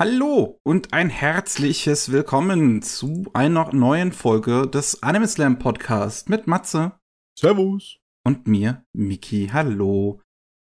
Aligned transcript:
Hallo 0.00 0.60
und 0.62 0.92
ein 0.92 1.10
herzliches 1.10 2.12
Willkommen 2.12 2.82
zu 2.82 3.26
einer 3.34 3.74
neuen 3.74 4.12
Folge 4.12 4.68
des 4.68 5.02
Anime 5.02 5.26
Slam 5.26 5.58
Podcast 5.58 6.28
mit 6.28 6.46
Matze. 6.46 6.92
Servus. 7.36 7.98
Und 8.24 8.46
mir, 8.46 8.84
Miki. 8.92 9.50
Hallo. 9.52 10.20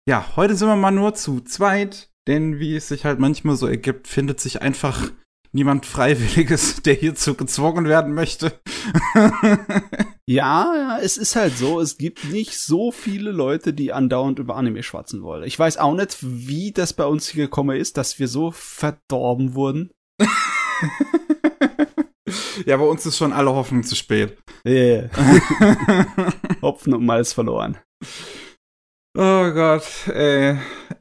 Ja, 0.07 0.35
heute 0.35 0.55
sind 0.55 0.67
wir 0.67 0.75
mal 0.75 0.91
nur 0.91 1.15
zu 1.15 1.41
zweit, 1.41 2.11
denn 2.27 2.59
wie 2.59 2.75
es 2.75 2.87
sich 2.87 3.03
halt 3.03 3.17
manchmal 3.17 3.55
so 3.55 3.65
ergibt, 3.65 4.07
findet 4.07 4.39
sich 4.39 4.61
einfach 4.61 5.09
niemand 5.55 5.85
Freiwilliges, 5.85 6.81
der 6.85 6.93
hierzu 6.93 7.33
gezwungen 7.33 7.85
werden 7.85 8.13
möchte. 8.13 8.59
ja, 10.27 10.99
es 11.01 11.15
ist 11.17 11.37
halt 11.37 11.57
so, 11.57 11.79
es 11.79 11.97
gibt 11.97 12.25
nicht 12.25 12.59
so 12.59 12.91
viele 12.91 13.31
Leute, 13.31 13.73
die 13.73 13.93
andauernd 13.93 14.37
über 14.37 14.57
Anime 14.57 14.83
schwatzen 14.83 15.23
wollen. 15.23 15.45
Ich 15.45 15.57
weiß 15.57 15.77
auch 15.77 15.95
nicht, 15.95 16.17
wie 16.21 16.73
das 16.73 16.91
bei 16.93 17.05
uns 17.05 17.29
hier 17.29 17.45
gekommen 17.45 17.79
ist, 17.79 17.95
dass 17.97 18.19
wir 18.19 18.27
so 18.27 18.51
verdorben 18.51 19.55
wurden. 19.55 19.91
ja, 22.65 22.75
bei 22.75 22.85
uns 22.85 23.05
ist 23.05 23.17
schon 23.17 23.31
alle 23.31 23.53
Hoffnung 23.53 23.83
zu 23.83 23.95
spät. 23.95 24.37
Yeah. 24.67 25.09
Hopfen 26.61 26.93
und 26.93 27.05
Malz 27.05 27.31
verloren. 27.31 27.77
Oh 29.17 29.51
Gott, 29.51 29.87
ey. 30.07 30.57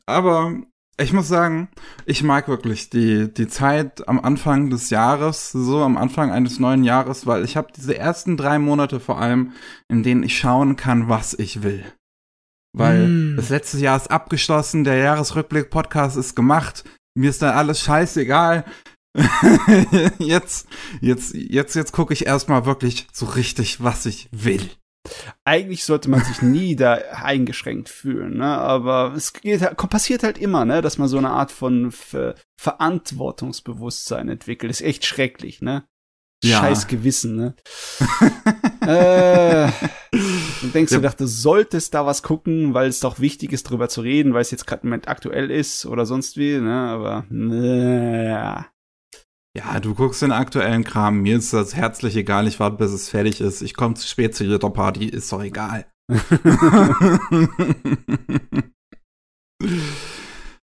Aber 0.07 0.62
ich 0.97 1.12
muss 1.12 1.29
sagen, 1.29 1.69
ich 2.07 2.23
mag 2.23 2.47
wirklich 2.48 2.91
die, 2.91 3.33
die 3.33 3.48
Zeit 3.48 4.07
am 4.07 4.21
Anfang 4.21 4.71
des 4.71 4.91
Jahres, 4.91 5.51
so 5.51 5.83
am 5.83 5.97
Anfang 5.97 6.30
eines 6.30 6.61
neuen 6.61 6.84
Jahres, 6.84 7.27
weil 7.27 7.45
ich 7.45 7.57
habe 7.57 7.73
diese 7.77 7.98
ersten 7.98 8.37
drei 8.37 8.59
Monate 8.59 9.01
vor 9.01 9.20
allem, 9.20 9.53
in 9.89 10.03
denen 10.03 10.23
ich 10.23 10.39
schauen 10.39 10.77
kann, 10.77 11.09
was 11.09 11.34
ich 11.34 11.62
will. 11.62 11.84
Weil 12.77 13.09
mm. 13.09 13.37
das 13.37 13.48
letzte 13.48 13.79
Jahr 13.79 13.97
ist 13.97 14.11
abgeschlossen, 14.11 14.84
der 14.84 14.97
Jahresrückblick-Podcast 14.97 16.17
ist 16.17 16.37
gemacht, 16.37 16.84
mir 17.17 17.31
ist 17.31 17.42
dann 17.42 17.56
alles 17.56 17.81
scheißegal. 17.81 18.65
jetzt, 20.19 20.67
jetzt, 21.01 21.34
jetzt, 21.34 21.75
jetzt 21.75 21.92
gucke 21.92 22.12
ich 22.12 22.27
erstmal 22.27 22.67
wirklich 22.67 23.06
so 23.12 23.27
richtig, 23.27 23.83
was 23.83 24.06
ich 24.06 24.28
will. 24.33 24.70
Eigentlich 25.44 25.84
sollte 25.84 26.08
man 26.08 26.24
sich 26.24 26.41
nie 26.41 26.77
da 26.77 26.94
eingeschränkt 26.94 27.88
fühlen, 27.88 28.38
ne? 28.38 28.56
aber 28.58 29.12
es 29.14 29.34
geht, 29.34 29.60
passiert 29.77 30.22
halt 30.22 30.38
immer, 30.38 30.64
ne? 30.64 30.80
dass 30.80 30.97
man 30.97 31.08
so 31.08 31.19
eine 31.19 31.30
Art 31.30 31.52
von 31.52 31.92
Ver 31.92 32.34
Verantwortungsbewusstsein 32.56 34.28
entwickelt. 34.28 34.70
Ist 34.70 34.80
echt 34.80 35.05
schrecklich, 35.05 35.60
ne? 35.60 35.84
Ja. 36.42 36.60
Scheiß 36.60 36.88
Gewissen, 36.88 37.36
ne? 37.36 37.55
äh, 38.82 39.70
dann 40.10 40.72
denkst 40.72 40.92
ja. 40.92 40.98
du, 40.98 41.08
du 41.16 41.27
solltest 41.27 41.94
da 41.94 42.06
was 42.06 42.22
gucken, 42.22 42.75
weil 42.75 42.88
es 42.88 43.00
doch 43.00 43.19
wichtig 43.19 43.52
ist, 43.52 43.64
drüber 43.64 43.88
zu 43.88 44.02
reden, 44.02 44.34
weil 44.34 44.42
es 44.42 44.50
jetzt 44.50 44.66
gerade 44.66 44.82
im 44.82 44.91
Moment 44.91 45.08
aktuell 45.08 45.50
ist 45.50 45.86
oder 45.86 46.06
sonst 46.06 46.36
wie, 46.36 46.58
ne? 46.58 46.75
Aber 46.75 47.27
äh, 47.30 48.73
ja, 49.56 49.78
du 49.80 49.94
guckst 49.94 50.22
den 50.22 50.33
aktuellen 50.33 50.83
Kram. 50.84 51.20
Mir 51.22 51.36
ist 51.36 51.52
das 51.52 51.77
herzlich 51.77 52.16
egal. 52.16 52.48
Ich 52.48 52.58
warte, 52.58 52.77
bis 52.77 52.92
es 52.92 53.08
fertig 53.08 53.41
ist. 53.41 53.62
Ich 53.62 53.74
komme 53.74 53.94
zu 53.94 54.06
spät 54.06 54.34
zu 54.34 54.44
jeder 54.44 54.70
Party. 54.70 55.06
Ist 55.06 55.33
doch 55.33 55.42
egal. 55.42 55.86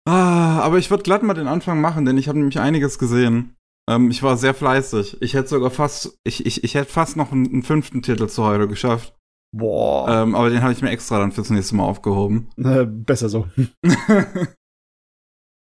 ah, 0.06 0.60
aber 0.60 0.78
ich 0.78 0.90
würde 0.92 1.04
glatt 1.04 1.24
mal 1.24 1.34
den 1.34 1.48
Anfang 1.48 1.80
machen, 1.80 2.06
denn 2.06 2.18
ich 2.18 2.28
habe 2.28 2.38
nämlich 2.38 2.60
einiges 2.60 3.00
gesehen. 3.00 3.56
Ähm, 3.90 4.12
ich 4.12 4.22
war 4.24 4.36
sehr 4.38 4.54
fleißig. 4.54 5.22
Ich 5.22 5.34
hätte 5.34 5.48
sogar 5.48 5.72
fast, 5.72 6.20
ich, 6.26 6.46
ich, 6.46 6.64
ich 6.64 6.76
hätte 6.76 6.92
fast 6.92 7.16
noch 7.16 7.32
einen, 7.32 7.48
einen 7.48 7.64
fünften 7.64 8.02
Titel 8.02 8.28
zu 8.28 8.44
heute 8.44 8.68
geschafft. 8.68 9.16
Boah. 9.56 10.08
Ähm, 10.10 10.36
aber 10.36 10.50
den 10.50 10.62
habe 10.62 10.74
ich 10.74 10.82
mir 10.82 10.92
extra 10.92 11.20
dann 11.20 11.32
fürs 11.32 11.50
nächste 11.50 11.76
Mal 11.76 11.84
aufgehoben. 11.84 12.50
Äh, 12.58 12.86
besser 12.86 13.30
so. 13.30 13.48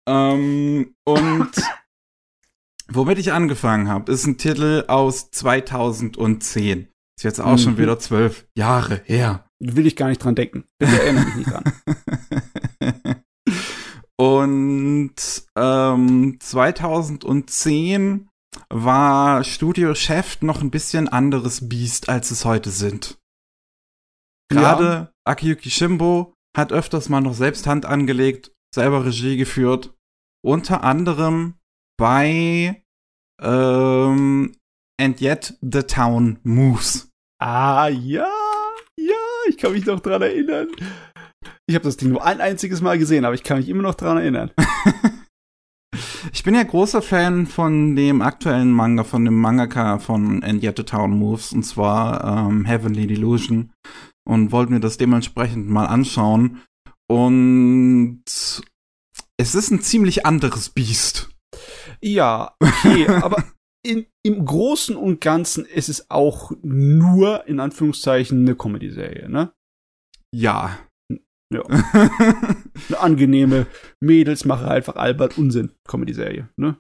ähm, 0.08 0.96
und 1.06 1.52
Womit 2.88 3.18
ich 3.18 3.34
angefangen 3.34 3.88
habe, 3.88 4.12
ist 4.12 4.26
ein 4.26 4.38
Titel 4.38 4.86
aus 4.88 5.32
2010. 5.32 6.88
Ist 7.18 7.24
jetzt 7.24 7.40
auch 7.40 7.54
mhm. 7.54 7.58
schon 7.58 7.78
wieder 7.78 7.98
zwölf 8.00 8.48
Jahre 8.56 9.02
her. 9.06 9.50
Will 9.60 9.88
ich 9.88 9.96
gar 9.96 10.10
nicht 10.10 10.24
dran 10.24 10.36
denken. 10.36 10.66
Bitte 10.78 11.02
erinnere 11.02 11.26
mich 11.26 11.36
nicht 11.36 11.52
dran. 11.52 11.64
Und 14.18 15.16
ähm, 15.58 16.38
2010 16.40 18.30
war 18.70 19.44
Studio 19.44 19.94
Chef 19.96 20.42
noch 20.42 20.62
ein 20.62 20.72
bisschen 20.72 21.08
anderes 21.08 21.68
Biest, 21.68 22.08
als 22.10 22.32
es 22.32 22.46
heute 22.46 22.70
sind. 22.70 23.18
Gerade 24.50 24.84
ja. 24.86 25.12
Akiyuki 25.26 25.70
Shimbo 25.70 26.34
hat 26.56 26.72
öfters 26.72 27.10
mal 27.10 27.22
noch 27.22 27.34
selbst 27.34 27.68
Hand 27.68 27.86
angelegt, 27.86 28.52
selber 28.74 29.06
Regie 29.06 29.38
geführt. 29.38 29.94
Unter 30.44 30.84
anderem 30.84 31.56
bei 31.98 32.85
ähm, 33.42 34.56
And 35.00 35.22
Yet 35.22 35.58
the 35.62 35.84
Town 35.84 36.40
Moves. 36.44 37.10
Ah, 37.40 37.90
ja, 37.90 38.30
ja, 38.98 39.14
ich 39.50 39.58
kann 39.58 39.74
mich 39.74 39.86
noch 39.86 40.00
dran 40.00 40.22
erinnern. 40.22 40.68
Ich 41.68 41.76
habe 41.76 41.84
das 41.84 41.98
Ding 41.98 42.10
nur 42.10 42.24
ein 42.24 42.42
einziges 42.42 42.82
Mal 42.82 42.98
gesehen, 42.98 43.26
aber 43.26 43.36
ich 43.36 43.44
kann 43.44 43.58
mich 43.58 43.70
immer 43.70 43.82
noch 43.82 43.96
dran 43.96 44.18
erinnern. 44.18 44.52
ich 46.34 46.44
bin 46.44 46.56
ja 46.56 46.64
großer 46.64 47.02
Fan 47.02 47.46
von 47.48 47.96
dem 47.96 48.22
aktuellen 48.22 48.72
Manga, 48.72 49.04
von 49.04 49.26
dem 49.26 49.40
Mangaka 49.40 50.00
von 50.00 50.44
And 50.44 50.64
Yet 50.64 50.78
the 50.78 50.84
Town 50.84 51.12
Moves, 51.12 51.52
und 51.52 51.64
zwar 51.64 52.48
ähm, 52.48 52.66
Heavenly 52.66 53.08
Delusion. 53.08 53.72
Und 54.28 54.52
wollte 54.52 54.72
mir 54.72 54.80
das 54.80 54.98
dementsprechend 54.98 55.70
mal 55.70 55.86
anschauen. 55.86 56.62
Und 57.08 58.24
es 58.26 59.56
ist 59.56 59.72
ein 59.72 59.82
ziemlich 59.82 60.26
anderes 60.26 60.70
Biest. 60.70 61.30
Ja, 62.06 62.56
okay, 62.60 63.08
aber 63.24 63.44
in, 63.84 64.06
im 64.24 64.46
Großen 64.46 64.96
und 64.96 65.22
Ganzen 65.22 65.66
ist 65.66 65.90
es 65.90 66.10
auch 66.10 66.52
nur, 66.62 67.48
in 67.48 67.60
Anführungszeichen, 67.60 68.42
eine 68.42 68.56
Comedy-Serie, 68.56 69.30
ne? 69.30 69.54
Ja. 70.34 70.78
Ja. 71.54 71.62
eine 71.64 73.00
angenehme 73.00 73.68
Mädels 74.02 74.46
mache 74.46 74.68
einfach 74.68 74.96
Albert 74.96 75.38
Unsinn 75.38 75.72
Comedy-Serie, 75.88 76.50
ne? 76.58 76.78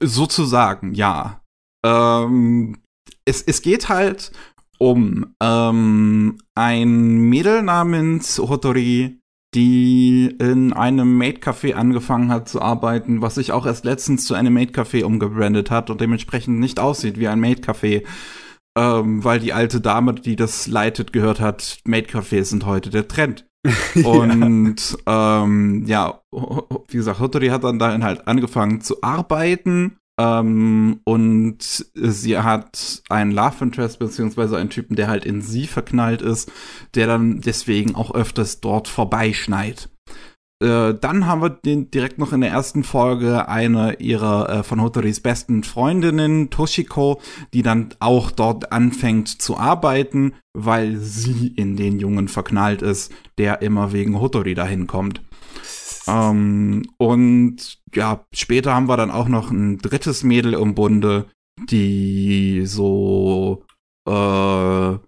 Sozusagen, 0.00 0.94
ja. 0.94 1.42
Ähm, 1.84 2.82
es, 3.26 3.42
es 3.42 3.62
geht 3.62 3.88
halt 3.88 4.32
um 4.78 5.34
ähm, 5.42 6.38
ein 6.54 7.16
Mädel 7.28 7.62
namens 7.62 8.38
Hotori, 8.38 9.20
die 9.54 10.34
in 10.38 10.72
einem 10.72 11.16
Maid-Café 11.16 11.74
angefangen 11.74 12.30
hat 12.30 12.48
zu 12.48 12.60
arbeiten, 12.60 13.22
was 13.22 13.36
sich 13.36 13.52
auch 13.52 13.66
erst 13.66 13.84
letztens 13.84 14.26
zu 14.26 14.34
einem 14.34 14.54
Maid-Café 14.54 15.04
umgebrandet 15.04 15.70
hat 15.70 15.90
und 15.90 16.00
dementsprechend 16.00 16.58
nicht 16.58 16.80
aussieht 16.80 17.18
wie 17.18 17.28
ein 17.28 17.40
Maid-Café. 17.40 18.02
Ähm, 18.76 19.22
weil 19.22 19.38
die 19.38 19.52
alte 19.52 19.80
Dame, 19.80 20.14
die 20.14 20.34
das 20.34 20.66
leitet, 20.66 21.12
gehört 21.12 21.38
hat, 21.38 21.78
Maid-Cafés 21.84 22.44
sind 22.44 22.66
heute 22.66 22.90
der 22.90 23.06
Trend. 23.06 23.46
und 24.04 24.76
ja. 25.06 25.44
Ähm, 25.44 25.84
ja, 25.86 26.20
wie 26.32 26.96
gesagt, 26.96 27.20
Hotori 27.20 27.48
hat 27.48 27.64
dann 27.64 27.78
dahin 27.78 28.04
halt 28.04 28.26
angefangen 28.26 28.80
zu 28.80 29.02
arbeiten 29.02 29.98
ähm, 30.18 31.00
und 31.04 31.58
sie 31.60 32.38
hat 32.38 33.02
einen 33.08 33.32
Love 33.32 33.64
Interest, 33.64 33.98
beziehungsweise 33.98 34.56
einen 34.56 34.70
Typen, 34.70 34.96
der 34.96 35.08
halt 35.08 35.24
in 35.24 35.42
sie 35.42 35.66
verknallt 35.66 36.22
ist, 36.22 36.50
der 36.94 37.06
dann 37.06 37.40
deswegen 37.40 37.94
auch 37.94 38.14
öfters 38.14 38.60
dort 38.60 38.88
vorbeischneit. 38.88 39.88
Äh, 40.62 40.94
dann 40.94 41.26
haben 41.26 41.42
wir 41.42 41.50
den 41.50 41.90
direkt 41.90 42.18
noch 42.18 42.32
in 42.32 42.40
der 42.40 42.50
ersten 42.50 42.84
Folge 42.84 43.48
eine 43.48 43.94
ihrer 43.94 44.48
äh, 44.48 44.62
von 44.62 44.80
Hotoris 44.80 45.20
besten 45.20 45.64
Freundinnen, 45.64 46.48
Toshiko, 46.48 47.20
die 47.52 47.62
dann 47.62 47.88
auch 47.98 48.30
dort 48.30 48.70
anfängt 48.70 49.28
zu 49.28 49.58
arbeiten, 49.58 50.34
weil 50.56 50.96
sie 50.96 51.48
in 51.48 51.76
den 51.76 51.98
Jungen 51.98 52.28
verknallt 52.28 52.82
ist, 52.82 53.12
der 53.36 53.62
immer 53.62 53.92
wegen 53.92 54.20
Hotori 54.20 54.54
dahin 54.54 54.86
kommt. 54.86 55.20
Ähm, 56.06 56.82
und 56.98 57.80
ja, 57.94 58.24
später 58.34 58.74
haben 58.74 58.88
wir 58.88 58.96
dann 58.96 59.10
auch 59.10 59.28
noch 59.28 59.50
ein 59.50 59.78
drittes 59.78 60.22
Mädel 60.22 60.54
im 60.54 60.74
Bunde, 60.74 61.30
die 61.68 62.66
so 62.66 63.64
äh, 64.08 64.98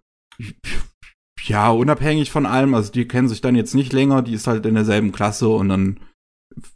ja, 1.48 1.70
unabhängig 1.70 2.30
von 2.30 2.46
allem, 2.46 2.74
also 2.74 2.90
die 2.92 3.06
kennen 3.06 3.28
sich 3.28 3.40
dann 3.40 3.54
jetzt 3.56 3.74
nicht 3.74 3.92
länger, 3.92 4.22
die 4.22 4.34
ist 4.34 4.46
halt 4.46 4.66
in 4.66 4.74
derselben 4.74 5.12
Klasse 5.12 5.48
und 5.48 5.68
dann 5.68 6.00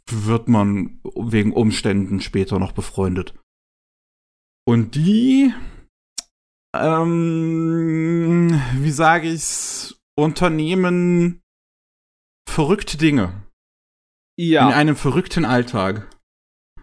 wird 0.09 0.47
man 0.47 1.01
wegen 1.15 1.53
Umständen 1.53 2.21
später 2.21 2.59
noch 2.59 2.71
befreundet. 2.71 3.33
Und 4.65 4.95
die, 4.95 5.53
ähm, 6.75 8.61
wie 8.75 8.91
sage 8.91 9.29
ich's, 9.29 9.99
unternehmen 10.17 11.41
verrückte 12.47 12.97
Dinge. 12.97 13.47
Ja. 14.37 14.67
In 14.67 14.73
einem 14.73 14.95
verrückten 14.95 15.45
Alltag. 15.45 16.07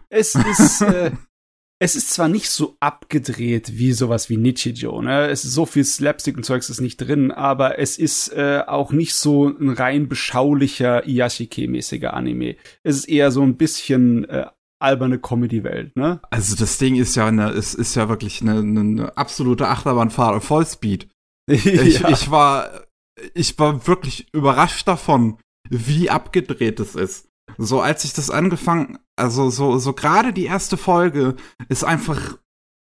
Es 0.09 0.35
ist, 0.35 0.81
äh, 0.81 1.11
es 1.79 1.95
ist 1.95 2.11
zwar 2.11 2.27
nicht 2.27 2.49
so 2.49 2.75
abgedreht 2.79 3.77
wie 3.77 3.93
sowas 3.93 4.29
wie 4.29 4.37
Nichijou, 4.37 5.01
ne? 5.01 5.27
Es 5.27 5.45
ist 5.45 5.53
so 5.53 5.65
viel 5.65 5.83
Slapstick 5.83 6.37
und 6.37 6.43
Zeugs 6.43 6.69
ist 6.69 6.81
nicht 6.81 6.97
drin, 6.97 7.31
aber 7.31 7.79
es 7.79 7.97
ist 7.97 8.29
äh, 8.29 8.63
auch 8.65 8.91
nicht 8.91 9.15
so 9.15 9.47
ein 9.47 9.69
rein 9.69 10.07
beschaulicher 10.07 11.05
Iyashike-mäßiger 11.05 12.09
Anime. 12.09 12.55
Es 12.83 12.95
ist 12.95 13.05
eher 13.05 13.31
so 13.31 13.43
ein 13.43 13.57
bisschen 13.57 14.25
äh, 14.25 14.47
alberne 14.79 15.19
Comedy-Welt, 15.19 15.95
ne? 15.95 16.21
Also 16.29 16.55
das 16.55 16.77
Ding 16.77 16.95
ist 16.95 17.15
ja 17.15 17.27
eine, 17.27 17.51
ist, 17.51 17.73
ist 17.73 17.95
ja 17.95 18.09
wirklich 18.09 18.41
eine, 18.41 18.59
eine 18.59 19.17
absolute 19.17 19.67
Achterbahnfahrt 19.67 20.35
auf 20.35 20.43
Vollspeed. 20.43 21.07
Ich, 21.51 21.65
ja. 22.01 22.09
ich 22.09 22.29
war, 22.29 22.85
ich 23.33 23.57
war 23.57 23.87
wirklich 23.87 24.27
überrascht 24.33 24.87
davon, 24.87 25.39
wie 25.67 26.11
abgedreht 26.11 26.79
es 26.79 26.93
ist. 26.93 27.28
So 27.61 27.81
als 27.81 28.05
ich 28.05 28.13
das 28.13 28.29
angefangen, 28.29 28.99
also 29.17 29.49
so, 29.49 29.79
so 29.79 29.91
gerade 29.91 30.31
die 30.31 30.45
erste 30.45 30.77
Folge 30.77 31.35
ist 31.67 31.83
einfach 31.83 32.37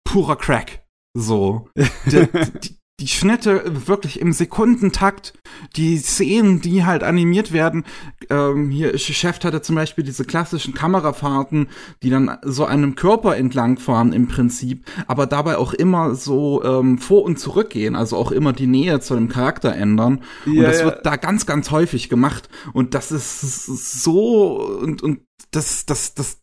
purer 0.03 0.35
Crack. 0.35 0.85
So. 1.13 1.69
die, 2.05 2.27
die, 2.59 2.77
die 3.01 3.09
Schnitte 3.09 3.87
wirklich 3.87 4.21
im 4.21 4.31
Sekundentakt, 4.31 5.33
die 5.75 5.97
Szenen, 5.97 6.61
die 6.61 6.85
halt 6.85 7.03
animiert 7.03 7.51
werden. 7.51 7.83
Ähm, 8.29 8.69
hier, 8.69 8.97
Chef 8.97 9.43
hatte 9.43 9.61
zum 9.61 9.75
Beispiel 9.75 10.05
diese 10.05 10.23
klassischen 10.23 10.73
Kamerafahrten, 10.73 11.67
die 12.03 12.09
dann 12.09 12.37
so 12.43 12.65
einem 12.65 12.95
Körper 12.95 13.35
entlang 13.35 13.77
fahren 13.79 14.13
im 14.13 14.29
Prinzip, 14.29 14.85
aber 15.07 15.25
dabei 15.25 15.57
auch 15.57 15.73
immer 15.73 16.15
so 16.15 16.63
ähm, 16.63 16.97
vor 16.97 17.23
und 17.23 17.37
zurück 17.37 17.71
gehen, 17.71 17.95
also 17.95 18.15
auch 18.15 18.31
immer 18.31 18.53
die 18.53 18.67
Nähe 18.67 19.01
zu 19.01 19.15
dem 19.15 19.27
Charakter 19.27 19.75
ändern. 19.75 20.23
Ja, 20.45 20.51
und 20.51 20.61
das 20.63 20.79
ja. 20.79 20.85
wird 20.85 21.05
da 21.05 21.17
ganz, 21.17 21.45
ganz 21.45 21.71
häufig 21.71 22.07
gemacht. 22.07 22.47
Und 22.71 22.93
das 22.93 23.11
ist 23.11 23.65
so 23.65 24.61
und, 24.79 25.03
und 25.03 25.19
das, 25.51 25.85
das, 25.85 26.13
das 26.13 26.37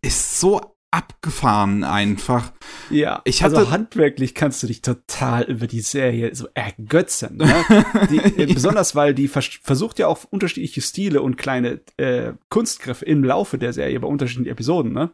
ist 0.00 0.38
so 0.38 0.60
abgefahren 0.90 1.84
einfach. 1.84 2.52
Ja, 2.90 3.20
ich 3.24 3.42
hatte, 3.42 3.58
also 3.58 3.70
handwerklich 3.70 4.34
kannst 4.34 4.62
du 4.62 4.66
dich 4.66 4.80
total 4.80 5.44
über 5.44 5.66
die 5.66 5.80
Serie 5.80 6.34
so 6.34 6.48
ergötzen. 6.54 7.36
Ne? 7.36 7.64
die, 8.10 8.16
äh. 8.42 8.46
Besonders 8.52 8.94
weil 8.94 9.14
die 9.14 9.28
vers 9.28 9.58
versucht 9.62 9.98
ja 9.98 10.06
auch 10.06 10.24
unterschiedliche 10.30 10.80
Stile 10.80 11.20
und 11.20 11.36
kleine 11.36 11.80
äh, 11.98 12.32
Kunstgriffe 12.48 13.04
im 13.04 13.22
Laufe 13.22 13.58
der 13.58 13.72
Serie 13.72 14.00
bei 14.00 14.08
unterschiedlichen 14.08 14.50
Episoden, 14.50 14.92
ne? 14.92 15.12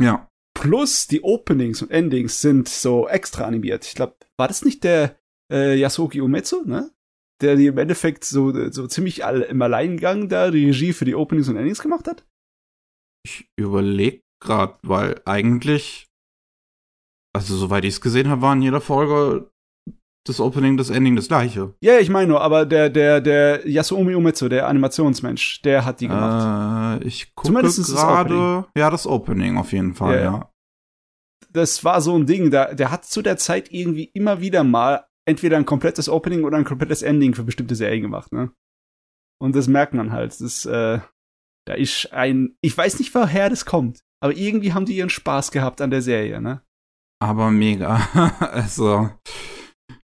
Ja. 0.00 0.28
Plus 0.54 1.06
die 1.06 1.22
Openings 1.22 1.82
und 1.82 1.90
Endings 1.90 2.40
sind 2.40 2.68
so 2.68 3.08
extra 3.08 3.44
animiert. 3.44 3.84
Ich 3.84 3.94
glaube, 3.94 4.16
war 4.38 4.48
das 4.48 4.64
nicht 4.64 4.84
der 4.84 5.18
äh, 5.52 5.78
Yasuki 5.78 6.20
Umetsu, 6.20 6.62
ne? 6.64 6.90
Der 7.42 7.56
die 7.56 7.66
im 7.66 7.76
Endeffekt 7.76 8.24
so, 8.24 8.70
so 8.70 8.86
ziemlich 8.86 9.24
all, 9.24 9.42
im 9.42 9.60
Alleingang 9.60 10.28
da 10.28 10.50
die 10.50 10.66
Regie 10.66 10.92
für 10.92 11.04
die 11.04 11.14
Openings 11.14 11.48
und 11.48 11.56
Endings 11.56 11.82
gemacht 11.82 12.06
hat? 12.06 12.24
Ich 13.26 13.50
überlege 13.56 14.22
gerade, 14.40 14.76
weil 14.82 15.20
eigentlich, 15.24 16.06
also 17.34 17.56
soweit 17.56 17.84
ich 17.84 17.94
es 17.94 18.00
gesehen 18.00 18.28
habe, 18.28 18.42
war 18.42 18.52
in 18.52 18.62
jeder 18.62 18.80
Folge 18.80 19.50
das 20.26 20.40
Opening, 20.40 20.76
das 20.76 20.90
Ending 20.90 21.16
das 21.16 21.28
gleiche. 21.28 21.74
Ja, 21.80 21.92
yeah, 21.92 22.00
ich 22.00 22.10
meine 22.10 22.28
nur, 22.28 22.40
aber 22.40 22.66
der, 22.66 22.90
der, 22.90 23.20
der 23.20 23.66
Yasumi 23.66 24.14
Umetsu, 24.14 24.48
der 24.48 24.66
Animationsmensch, 24.66 25.62
der 25.62 25.84
hat 25.84 26.00
die 26.00 26.08
gemacht. 26.08 27.02
Äh, 27.02 27.06
ich 27.06 27.34
gucke 27.34 27.62
gerade, 27.62 28.66
ja, 28.76 28.90
das 28.90 29.06
Opening 29.06 29.56
auf 29.56 29.72
jeden 29.72 29.94
Fall, 29.94 30.14
yeah. 30.14 30.24
ja. 30.24 30.52
Das 31.50 31.84
war 31.84 32.00
so 32.00 32.16
ein 32.16 32.26
Ding, 32.26 32.50
da, 32.50 32.74
der 32.74 32.90
hat 32.90 33.04
zu 33.04 33.22
der 33.22 33.36
Zeit 33.36 33.72
irgendwie 33.72 34.10
immer 34.14 34.40
wieder 34.40 34.64
mal 34.64 35.06
entweder 35.26 35.56
ein 35.56 35.64
komplettes 35.66 36.08
Opening 36.08 36.44
oder 36.44 36.58
ein 36.58 36.64
komplettes 36.64 37.02
Ending 37.02 37.34
für 37.34 37.44
bestimmte 37.44 37.74
Serien 37.74 38.02
gemacht, 38.02 38.32
ne? 38.32 38.52
Und 39.38 39.54
das 39.54 39.68
merkt 39.68 39.94
man 39.94 40.12
halt. 40.12 40.40
Das, 40.40 40.64
äh, 40.66 41.00
da 41.66 41.74
ist 41.74 42.12
ein, 42.12 42.56
ich 42.62 42.76
weiß 42.76 42.98
nicht, 42.98 43.14
woher 43.14 43.50
das 43.50 43.64
kommt. 43.66 44.00
Aber 44.22 44.34
irgendwie 44.34 44.72
haben 44.72 44.86
die 44.86 44.96
ihren 44.96 45.10
Spaß 45.10 45.50
gehabt 45.50 45.80
an 45.80 45.90
der 45.90 46.02
Serie, 46.02 46.40
ne? 46.40 46.62
Aber 47.22 47.50
mega. 47.50 47.96
also, 48.40 49.10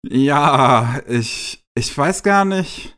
ja, 0.08 1.02
ich, 1.08 1.64
ich 1.78 1.98
weiß 1.98 2.24
gar 2.24 2.46
nicht, 2.46 2.98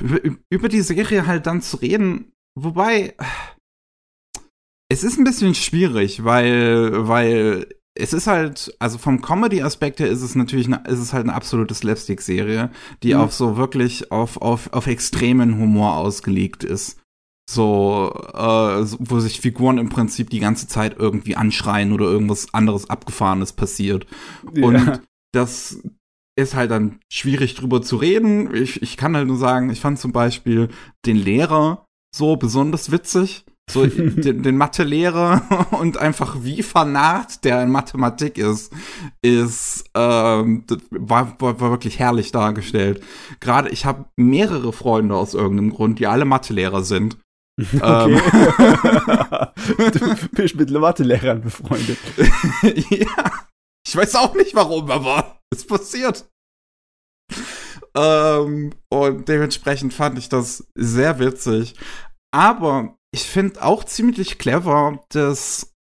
über, 0.00 0.20
über 0.50 0.68
die 0.68 0.82
Serie 0.82 1.26
halt 1.26 1.46
dann 1.46 1.62
zu 1.62 1.76
reden. 1.76 2.32
Wobei, 2.58 3.14
es 4.90 5.04
ist 5.04 5.18
ein 5.18 5.24
bisschen 5.24 5.54
schwierig, 5.54 6.24
weil, 6.24 7.08
weil 7.08 7.66
es 7.98 8.12
ist 8.12 8.26
halt, 8.26 8.74
also 8.78 8.98
vom 8.98 9.20
Comedy-Aspekt 9.20 10.00
her 10.00 10.08
ist 10.08 10.22
es 10.22 10.34
natürlich, 10.34 10.66
eine, 10.66 10.82
ist 10.88 10.98
es 10.98 11.12
halt 11.12 11.24
eine 11.24 11.34
absolute 11.34 11.74
Slapstick-Serie, 11.74 12.70
die 13.02 13.14
mhm. 13.14 13.20
auf 13.20 13.32
so 13.32 13.56
wirklich 13.56 14.10
auf, 14.10 14.40
auf, 14.40 14.72
auf 14.72 14.86
extremen 14.86 15.58
Humor 15.58 15.96
ausgelegt 15.96 16.64
ist 16.64 16.99
so, 17.50 18.12
äh, 18.32 18.84
wo 19.00 19.18
sich 19.18 19.40
Figuren 19.40 19.78
im 19.78 19.88
Prinzip 19.88 20.30
die 20.30 20.38
ganze 20.38 20.68
Zeit 20.68 20.96
irgendwie 20.98 21.34
anschreien 21.34 21.92
oder 21.92 22.04
irgendwas 22.04 22.54
anderes 22.54 22.88
Abgefahrenes 22.88 23.54
passiert. 23.54 24.06
Ja. 24.54 24.66
Und 24.66 25.02
das 25.32 25.82
ist 26.38 26.54
halt 26.54 26.70
dann 26.70 27.00
schwierig 27.12 27.56
drüber 27.56 27.82
zu 27.82 27.96
reden. 27.96 28.54
Ich, 28.54 28.82
ich 28.82 28.96
kann 28.96 29.16
halt 29.16 29.26
nur 29.26 29.36
sagen, 29.36 29.68
ich 29.70 29.80
fand 29.80 29.98
zum 29.98 30.12
Beispiel 30.12 30.68
den 31.06 31.16
Lehrer 31.16 31.84
so 32.14 32.36
besonders 32.36 32.92
witzig. 32.92 33.44
So 33.68 33.84
den, 33.86 34.44
den 34.44 34.56
Mathelehrer 34.56 35.68
und 35.72 35.96
einfach 35.98 36.38
wie 36.42 36.62
vernarrt 36.62 37.44
der 37.44 37.64
in 37.64 37.70
Mathematik 37.70 38.38
ist, 38.38 38.72
ist 39.22 39.84
ähm, 39.94 40.64
war, 40.90 41.34
war, 41.40 41.60
war 41.60 41.70
wirklich 41.70 41.98
herrlich 41.98 42.30
dargestellt. 42.30 43.02
Gerade 43.40 43.70
ich 43.70 43.86
habe 43.86 44.04
mehrere 44.16 44.72
Freunde 44.72 45.16
aus 45.16 45.34
irgendeinem 45.34 45.70
Grund, 45.70 45.98
die 45.98 46.06
alle 46.06 46.24
Mathelehrer 46.24 46.84
sind. 46.84 47.18
Okay. 47.74 47.82
Ähm. 47.82 48.20
du 49.92 50.28
bist 50.32 50.56
mit 50.56 50.70
Mathelehrern 50.70 51.40
befreundet. 51.40 51.98
ja. 52.62 53.46
Ich 53.86 53.96
weiß 53.96 54.14
auch 54.16 54.34
nicht 54.34 54.54
warum, 54.54 54.90
aber 54.90 55.40
es 55.50 55.66
passiert. 55.66 56.30
Ähm, 57.96 58.72
und 58.88 59.28
dementsprechend 59.28 59.92
fand 59.92 60.18
ich 60.18 60.28
das 60.28 60.66
sehr 60.74 61.18
witzig. 61.18 61.74
Aber 62.32 62.96
ich 63.12 63.24
finde 63.24 63.62
auch 63.62 63.84
ziemlich 63.84 64.38
clever, 64.38 65.04
dass 65.08 65.74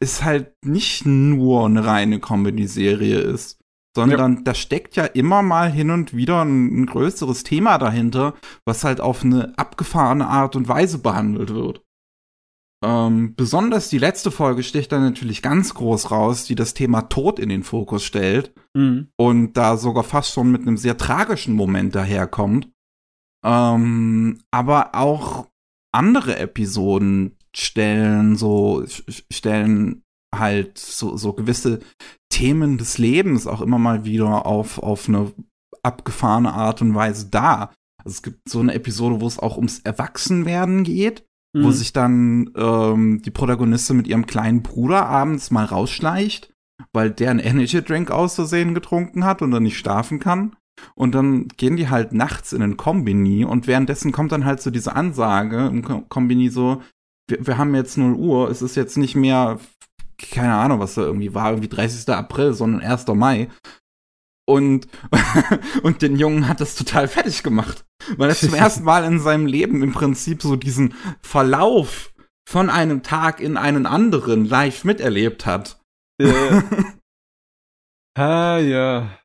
es 0.00 0.22
halt 0.22 0.52
nicht 0.64 1.06
nur 1.06 1.64
eine 1.64 1.86
reine 1.86 2.20
Comedy-Serie 2.20 3.18
ist 3.18 3.63
sondern 3.94 4.36
ja. 4.36 4.40
da 4.42 4.54
steckt 4.54 4.96
ja 4.96 5.04
immer 5.04 5.42
mal 5.42 5.70
hin 5.70 5.90
und 5.90 6.14
wieder 6.14 6.44
ein, 6.44 6.82
ein, 6.82 6.86
größeres 6.86 7.44
Thema 7.44 7.78
dahinter, 7.78 8.34
was 8.64 8.84
halt 8.84 9.00
auf 9.00 9.24
eine 9.24 9.56
abgefahrene 9.56 10.26
Art 10.26 10.56
und 10.56 10.68
Weise 10.68 10.98
behandelt 10.98 11.54
wird. 11.54 11.82
Ähm, 12.84 13.34
besonders 13.34 13.88
die 13.88 13.98
letzte 13.98 14.30
Folge 14.30 14.62
sticht 14.62 14.92
da 14.92 14.98
natürlich 14.98 15.40
ganz 15.40 15.72
groß 15.74 16.10
raus, 16.10 16.44
die 16.44 16.54
das 16.54 16.74
Thema 16.74 17.02
Tod 17.02 17.38
in 17.38 17.48
den 17.48 17.62
Fokus 17.62 18.04
stellt 18.04 18.52
mhm. 18.74 19.08
und 19.16 19.54
da 19.54 19.76
sogar 19.76 20.04
fast 20.04 20.32
schon 20.32 20.50
mit 20.50 20.62
einem 20.62 20.76
sehr 20.76 20.98
tragischen 20.98 21.54
Moment 21.54 21.94
daherkommt. 21.94 22.68
Ähm, 23.44 24.40
aber 24.50 24.94
auch 24.94 25.48
andere 25.92 26.36
Episoden 26.38 27.36
stellen 27.54 28.36
so 28.36 28.84
stellen 29.30 30.03
halt 30.38 30.78
so, 30.78 31.16
so 31.16 31.32
gewisse 31.32 31.80
Themen 32.30 32.78
des 32.78 32.98
Lebens 32.98 33.46
auch 33.46 33.60
immer 33.60 33.78
mal 33.78 34.04
wieder 34.04 34.46
auf, 34.46 34.78
auf 34.78 35.08
eine 35.08 35.32
abgefahrene 35.82 36.52
Art 36.52 36.82
und 36.82 36.94
Weise 36.94 37.26
dar. 37.26 37.72
Also 38.04 38.16
es 38.16 38.22
gibt 38.22 38.48
so 38.48 38.60
eine 38.60 38.74
Episode, 38.74 39.20
wo 39.20 39.26
es 39.26 39.38
auch 39.38 39.56
ums 39.56 39.80
Erwachsenwerden 39.80 40.84
geht, 40.84 41.24
mhm. 41.54 41.64
wo 41.64 41.70
sich 41.70 41.92
dann 41.92 42.50
ähm, 42.56 43.22
die 43.22 43.30
Protagonistin 43.30 43.96
mit 43.96 44.08
ihrem 44.08 44.26
kleinen 44.26 44.62
Bruder 44.62 45.06
abends 45.06 45.50
mal 45.50 45.64
rausschleicht, 45.64 46.52
weil 46.92 47.10
der 47.10 47.30
einen 47.30 47.40
Energy 47.40 47.82
Drink 47.82 48.10
aus 48.10 48.34
Versehen 48.34 48.74
getrunken 48.74 49.24
hat 49.24 49.42
und 49.42 49.50
dann 49.50 49.62
nicht 49.62 49.78
schlafen 49.78 50.18
kann. 50.18 50.56
Und 50.94 51.14
dann 51.14 51.48
gehen 51.56 51.76
die 51.76 51.88
halt 51.88 52.12
nachts 52.12 52.52
in 52.52 52.60
den 52.60 52.76
Kombini 52.76 53.44
und 53.44 53.68
währenddessen 53.68 54.10
kommt 54.10 54.32
dann 54.32 54.44
halt 54.44 54.60
so 54.60 54.70
diese 54.70 54.96
Ansage 54.96 55.66
im 55.66 56.08
Kombini 56.08 56.48
so, 56.48 56.82
wir, 57.28 57.46
wir 57.46 57.58
haben 57.58 57.74
jetzt 57.76 57.96
0 57.96 58.14
Uhr, 58.14 58.50
es 58.50 58.60
ist 58.60 58.74
jetzt 58.74 58.96
nicht 58.96 59.14
mehr 59.14 59.60
keine 60.18 60.54
Ahnung, 60.54 60.80
was 60.80 60.94
da 60.94 61.02
irgendwie 61.02 61.34
war, 61.34 61.50
irgendwie 61.50 61.68
30. 61.68 62.08
April, 62.14 62.52
sondern 62.52 62.80
1. 62.82 63.06
Mai. 63.08 63.48
Und, 64.46 64.88
und 65.82 66.02
den 66.02 66.16
Jungen 66.16 66.48
hat 66.48 66.60
das 66.60 66.74
total 66.74 67.08
fertig 67.08 67.42
gemacht, 67.42 67.84
weil 68.16 68.28
er 68.28 68.36
zum 68.36 68.54
ersten 68.54 68.84
Mal 68.84 69.04
in 69.04 69.20
seinem 69.20 69.46
Leben 69.46 69.82
im 69.82 69.92
Prinzip 69.92 70.42
so 70.42 70.56
diesen 70.56 70.94
Verlauf 71.22 72.12
von 72.46 72.68
einem 72.68 73.02
Tag 73.02 73.40
in 73.40 73.56
einen 73.56 73.86
anderen 73.86 74.44
live 74.44 74.84
miterlebt 74.84 75.46
hat. 75.46 75.80
Äh. 76.20 76.62
ah, 78.18 78.58
ja. 78.58 79.18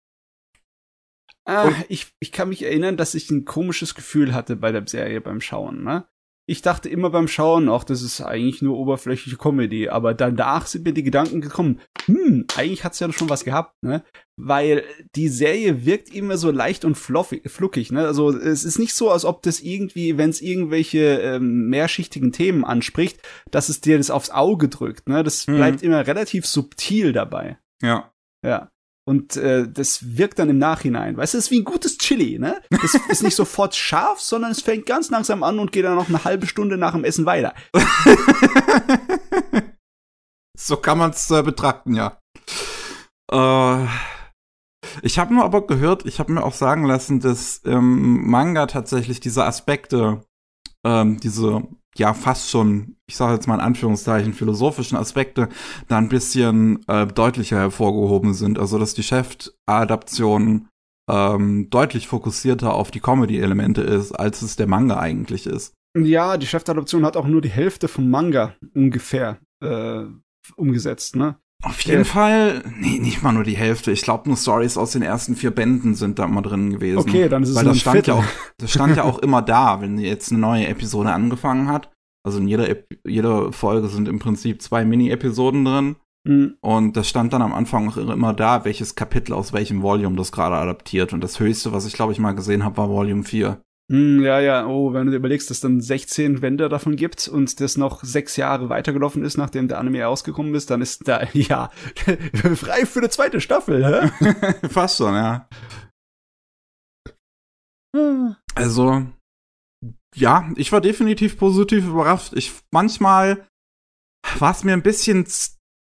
Ah, 1.46 1.72
ich, 1.90 2.14
ich 2.20 2.32
kann 2.32 2.50
mich 2.50 2.64
erinnern, 2.64 2.96
dass 2.96 3.16
ich 3.16 3.30
ein 3.32 3.44
komisches 3.44 3.96
Gefühl 3.96 4.34
hatte 4.34 4.56
bei 4.56 4.72
der 4.72 4.88
Serie 4.88 5.20
beim 5.20 5.42
Schauen, 5.42 5.84
ne? 5.84 6.08
Ich 6.50 6.64
dachte 6.64 6.90
immer 6.90 7.12
beim 7.12 7.28
Schauen, 7.28 7.70
ach, 7.70 7.84
das 7.84 8.02
ist 8.02 8.22
eigentlich 8.22 8.64
nur 8.64 8.76
oberflächliche 8.76 9.38
Comedy, 9.38 9.88
aber 9.88 10.16
danach 10.16 10.66
sind 10.66 10.84
mir 10.84 10.94
die 10.94 11.04
Gedanken 11.04 11.42
gekommen, 11.42 11.80
hm, 12.06 12.46
eigentlich 12.58 12.84
hat's 12.84 13.00
ja 13.00 13.12
schon 13.14 13.30
was 13.30 13.46
gehabt, 13.46 13.76
ne? 13.84 14.04
Weil 14.36 14.84
die 15.16 15.28
Serie 15.28 15.86
wirkt 15.86 16.12
immer 16.12 16.38
so 16.38 16.50
leicht 16.50 16.86
und 16.86 16.96
fluffig, 16.96 17.52
fluckig, 17.52 17.92
ne? 17.92 18.08
Also 18.08 18.32
es 18.32 18.64
ist 18.64 18.80
nicht 18.80 18.96
so, 18.96 19.12
als 19.12 19.26
ob 19.26 19.44
das 19.44 19.60
irgendwie, 19.60 20.18
wenn 20.18 20.32
es 20.32 20.42
irgendwelche 20.42 21.20
ähm, 21.20 21.70
mehrschichtigen 21.70 22.32
Themen 22.32 22.66
anspricht, 22.66 23.22
dass 23.52 23.70
es 23.70 23.80
dir 23.80 24.00
das 24.00 24.10
aufs 24.10 24.32
Auge 24.32 24.70
drückt, 24.70 25.08
ne? 25.08 25.22
Das 25.22 25.46
mhm. 25.46 25.58
bleibt 25.58 25.84
immer 25.84 26.08
relativ 26.08 26.48
subtil 26.48 27.14
dabei. 27.14 27.60
Ja. 27.84 28.12
Ja. 28.44 28.72
Und 29.10 29.38
äh, 29.38 29.68
das 29.68 30.18
wirkt 30.18 30.38
dann 30.38 30.52
im 30.52 30.60
Nachhinein. 30.60 31.18
Weißt 31.18 31.34
du, 31.34 31.40
das 31.40 31.46
ist 31.46 31.52
wie 31.52 31.62
ein 31.62 31.66
gutes 31.66 31.98
Chili, 31.98 32.38
ne? 32.38 32.62
Das 32.70 32.94
ist 33.10 33.24
nicht 33.24 33.36
sofort 33.36 33.76
scharf, 33.76 34.20
sondern 34.20 34.52
es 34.52 34.62
fängt 34.62 34.86
ganz 34.86 35.10
langsam 35.10 35.42
an 35.42 35.58
und 35.58 35.72
geht 35.72 35.84
dann 35.84 35.96
noch 35.96 36.10
eine 36.10 36.26
halbe 36.26 36.46
Stunde 36.46 36.78
nach 36.78 36.92
dem 36.92 37.04
Essen 37.04 37.26
weiter. 37.26 37.56
so 40.56 40.78
kann 40.78 41.00
man 41.00 41.10
es 41.10 41.32
äh, 41.32 41.42
betrachten, 41.42 41.96
ja. 41.96 42.20
Äh, 43.32 43.88
ich 45.02 45.18
habe 45.18 45.34
nur 45.34 45.44
aber 45.44 45.66
gehört, 45.66 46.06
ich 46.06 46.20
habe 46.20 46.32
mir 46.32 46.44
auch 46.44 46.54
sagen 46.54 46.86
lassen, 46.86 47.20
dass 47.20 47.58
im 47.64 48.30
Manga 48.30 48.68
tatsächlich 48.68 49.20
diese 49.20 49.44
Aspekte, 49.44 50.22
ähm, 50.86 51.20
diese 51.20 51.64
ja 51.96 52.14
fast 52.14 52.50
schon, 52.50 52.96
ich 53.08 53.18
sage 53.18 53.34
jetzt 53.34 53.48
mal 53.48 53.56
in 53.56 53.62
Anführungszeichen, 53.62 54.34
philosophischen 54.34 54.98
Aspekte 54.98 55.50
da 55.88 55.98
ein 55.98 56.10
bisschen 56.10 56.84
äh, 56.88 57.08
deutlicher 57.08 57.58
hervorgehoben 57.58 58.34
sind. 58.34 58.60
Also 58.60 58.80
dass 58.80 58.94
die 58.94 59.04
Chef-Adaption 59.04 60.68
ähm, 61.10 61.70
deutlich 61.70 62.08
fokussierter 62.08 62.74
auf 62.74 62.92
die 62.92 63.00
Comedy-Elemente 63.00 63.82
ist, 63.82 64.14
als 64.14 64.42
es 64.42 64.56
der 64.56 64.68
Manga 64.68 65.00
eigentlich 65.00 65.48
ist. 65.48 65.74
Ja, 65.98 66.38
die 66.38 66.46
Chefadoption 66.46 67.06
hat 67.06 67.18
auch 67.18 67.28
nur 67.28 67.42
die 67.42 67.50
Hälfte 67.50 67.88
vom 67.88 68.10
Manga 68.10 68.54
ungefähr 68.76 69.40
äh, 69.64 70.04
umgesetzt, 70.56 71.16
ne? 71.16 71.38
Auf 71.62 71.82
jeden 71.82 72.00
ja. 72.00 72.04
Fall, 72.06 72.64
nee, 72.78 73.00
nicht 73.00 73.22
mal 73.22 73.34
nur 73.34 73.44
die 73.44 73.58
Hälfte. 73.58 73.92
Ich 73.92 74.02
glaube, 74.02 74.30
nur 74.30 74.38
Stories 74.38 74.78
aus 74.78 74.92
den 74.92 75.02
ersten 75.02 75.36
vier 75.36 75.52
Bänden 75.52 75.94
sind 75.94 76.18
da 76.18 76.26
mal 76.28 76.42
drin 76.42 76.72
gewesen. 76.72 77.00
Okay, 77.00 77.28
dann 77.28 77.44
ist 77.44 77.50
es 77.50 77.56
Weil 77.56 77.66
das 77.66 77.80
stand 77.80 78.08
ja 78.08 78.14
auch, 78.14 78.24
das 78.58 78.72
stand 78.72 78.96
ja 78.96 79.04
auch 79.06 79.20
immer 79.20 79.42
da, 79.42 79.82
wenn 79.82 80.00
jetzt 80.00 80.32
eine 80.32 80.40
neue 80.40 80.68
Episode 80.68 81.12
angefangen 81.12 81.68
hat. 81.68 81.92
Also 82.26 82.40
in 82.40 82.48
jeder, 82.48 82.70
Ep 82.70 83.00
jeder 83.06 83.52
Folge 83.52 83.90
sind 83.90 84.08
im 84.08 84.20
Prinzip 84.20 84.62
zwei 84.62 84.86
Mini-Episoden 84.86 85.66
drin. 85.66 85.96
Mhm. 86.26 86.56
Und 86.62 86.96
das 86.96 87.10
stand 87.10 87.34
dann 87.34 87.42
am 87.42 87.54
Anfang 87.54 87.90
auch 87.90 87.98
immer 87.98 88.34
da, 88.34 88.64
welches 88.64 88.96
Kapitel 88.96 89.34
aus 89.34 89.52
welchem 89.52 89.82
Volume 89.82 90.16
das 90.16 90.32
gerade 90.32 90.56
adaptiert. 90.56 91.12
Und 91.12 91.22
das 91.24 91.42
höchste, 91.42 91.74
was 91.74 91.86
ich 91.86 91.94
glaube 91.94 92.14
ich 92.14 92.20
mal 92.20 92.34
gesehen 92.34 92.64
habe, 92.64 92.78
war 92.78 92.90
Volume 92.90 93.24
4. 93.24 93.62
Hm, 93.92 94.22
ja, 94.24 94.40
ja, 94.40 94.68
oh, 94.68 94.94
wenn 94.94 95.06
du 95.06 95.12
dir 95.12 95.18
überlegst, 95.18 95.50
dass 95.50 95.58
es 95.58 95.62
dann 95.62 95.82
16 95.82 96.44
Wände 96.44 96.70
davon 96.70 96.96
gibt 96.96 97.28
und 97.28 97.60
das 97.60 97.76
noch 97.76 98.04
sechs 98.04 98.38
Jahre 98.38 98.70
weitergelaufen 98.70 99.24
ist, 99.24 99.38
nachdem 99.38 99.68
der 99.68 99.80
Anime 99.80 100.08
ausgekommen 100.08 100.54
ist, 100.54 100.70
dann 100.70 100.82
ist 100.82 101.08
da, 101.08 101.24
ja, 101.34 101.72
frei 102.56 102.86
für 102.86 103.00
eine 103.00 103.10
zweite 103.10 103.42
Staffel, 103.42 103.84
hä? 103.84 104.68
Fast 104.70 104.98
schon, 104.98 105.16
ja. 105.16 105.50
Also, 108.54 109.08
ja, 110.16 110.52
ich 110.56 110.72
war 110.72 110.82
definitiv 110.82 111.40
positiv 111.40 111.88
überrascht. 111.88 112.34
Ich 112.34 112.54
manchmal 112.72 113.48
war 114.38 114.52
es 114.52 114.64
mir 114.64 114.74
ein 114.74 114.84
bisschen 114.84 115.26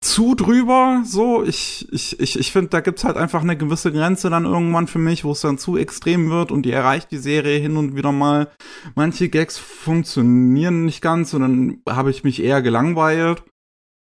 zu 0.02 0.36
drüber, 0.36 1.02
so. 1.06 1.44
Ich, 1.44 1.88
ich, 1.92 2.20
ich, 2.20 2.40
ich 2.40 2.52
finde, 2.52 2.70
da 2.70 2.82
gibt's 2.82 3.04
halt 3.04 3.18
einfach 3.18 3.42
eine 3.42 3.58
gewisse 3.58 3.92
Grenze 3.92 4.30
dann 4.30 4.46
irgendwann 4.46 4.88
für 4.88 5.00
mich, 5.00 5.24
wo 5.24 5.32
es 5.32 5.42
dann 5.42 5.58
zu 5.58 5.78
extrem 5.78 6.30
wird 6.30 6.52
und 6.52 6.64
die 6.64 6.72
erreicht 6.72 7.12
die 7.12 7.18
Serie 7.18 7.60
hin 7.60 7.78
und 7.78 7.96
wieder 7.96 8.12
mal. 8.12 8.52
Manche 8.96 9.30
Gags 9.30 9.58
funktionieren 9.58 10.86
nicht 10.86 11.02
ganz 11.02 11.34
und 11.34 11.42
dann 11.42 11.82
habe 11.90 12.12
ich 12.12 12.24
mich 12.24 12.42
eher 12.42 12.62
gelangweilt. 12.62 13.44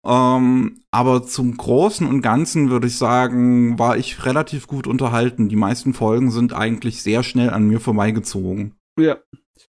Ähm, 0.05 0.81
aber 0.91 1.23
zum 1.25 1.57
Großen 1.57 2.07
und 2.07 2.23
Ganzen 2.23 2.71
würde 2.71 2.89
ich 2.89 2.99
sagen, 2.99 3.79
war 3.79 3.97
ich 3.97 4.25
relativ 4.25 4.67
gut 4.67 4.87
unterhalten. 4.87 5.49
Die 5.49 5.57
meisten 5.57 5.95
Folgen 5.95 6.31
sind 6.31 6.53
eigentlich 6.53 7.03
sehr 7.03 7.23
schnell 7.23 7.51
an 7.51 7.69
mir 7.69 7.81
vorbeigezogen. 7.81 8.75
Ja. 8.99 9.19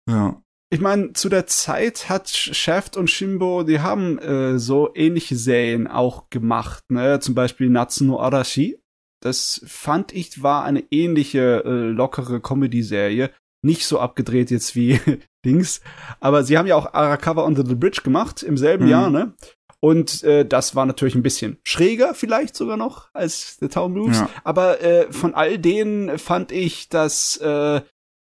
Ja 0.09 0.41
ich 0.71 0.81
meine, 0.81 1.13
zu 1.13 1.29
der 1.29 1.47
Zeit 1.47 2.09
hat 2.09 2.29
Shaft 2.29 2.97
und 2.97 3.09
Shimbo, 3.09 3.63
die 3.63 3.79
haben 3.79 4.17
äh, 4.19 4.57
so 4.57 4.89
ähnliche 4.95 5.35
Serien 5.35 5.87
auch 5.87 6.29
gemacht, 6.29 6.83
ne? 6.89 7.19
Zum 7.19 7.35
Beispiel 7.35 7.69
Natsuno 7.69 8.19
Arashi. 8.19 8.79
Das 9.21 9.61
fand 9.65 10.11
ich 10.13 10.43
war 10.43 10.63
eine 10.63 10.83
ähnliche 10.91 11.63
äh, 11.65 11.89
lockere 11.89 12.41
Comedy-Serie. 12.41 13.31
Nicht 13.63 13.85
so 13.85 13.99
abgedreht 13.99 14.51
jetzt 14.51 14.75
wie 14.75 14.99
Dings. 15.45 15.81
Aber 16.19 16.43
sie 16.43 16.57
haben 16.57 16.67
ja 16.67 16.75
auch 16.75 16.93
Arakawa 16.93 17.43
Under 17.43 17.65
the 17.65 17.75
Bridge 17.75 18.01
gemacht 18.03 18.43
im 18.43 18.57
selben 18.57 18.85
mhm. 18.85 18.91
Jahr, 18.91 19.09
ne? 19.09 19.33
Und 19.79 20.23
äh, 20.23 20.45
das 20.45 20.75
war 20.75 20.87
natürlich 20.87 21.13
ein 21.13 21.21
bisschen 21.21 21.59
schräger, 21.63 22.15
vielleicht 22.15 22.55
sogar 22.55 22.75
noch 22.75 23.09
als 23.13 23.57
The 23.59 23.67
Town 23.67 23.93
Moves. 23.93 24.17
Ja. 24.17 24.29
Aber 24.43 24.81
äh, 24.81 25.11
von 25.11 25.35
all 25.35 25.59
denen 25.59 26.17
fand 26.17 26.51
ich, 26.51 26.89
dass 26.89 27.37
äh, 27.37 27.81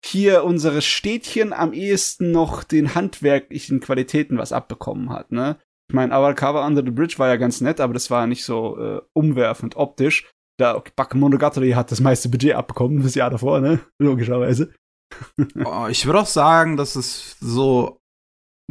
hier 0.05 0.45
unsere 0.45 0.83
Städtchen 0.83 1.53
am 1.53 1.73
ehesten 1.73 2.31
noch 2.33 2.65
den 2.65 2.95
handwerklichen 2.95 3.81
Qualitäten 3.81 4.39
was 4.39 4.53
abbekommen 4.53 5.11
hat, 5.11 5.33
ne? 5.33 5.59
Ich 5.89 5.95
meine, 5.95 6.35
Cover 6.35 6.65
Under 6.65 6.85
the 6.85 6.91
Bridge 6.93 7.19
war 7.19 7.29
ja 7.29 7.37
ganz 7.37 7.61
nett, 7.61 7.81
aber 7.81 7.93
das 7.93 8.11
war 8.11 8.27
nicht 8.29 8.45
so 8.45 8.79
äh, 8.79 9.01
umwerfend 9.13 9.77
optisch. 9.77 10.31
Da 10.57 10.83
Bakemonogatari 10.95 11.73
hat 11.73 11.91
das 11.91 12.01
meiste 12.01 12.29
Budget 12.29 12.55
abbekommen 12.55 13.03
das 13.03 13.17
Jahr 13.17 13.31
davor, 13.31 13.61
ne? 13.61 13.81
Logischerweise. 13.99 14.73
oh, 15.65 15.87
ich 15.91 16.07
würde 16.07 16.21
auch 16.21 16.27
sagen, 16.27 16.77
dass 16.77 16.95
es 16.95 17.37
so 17.41 18.00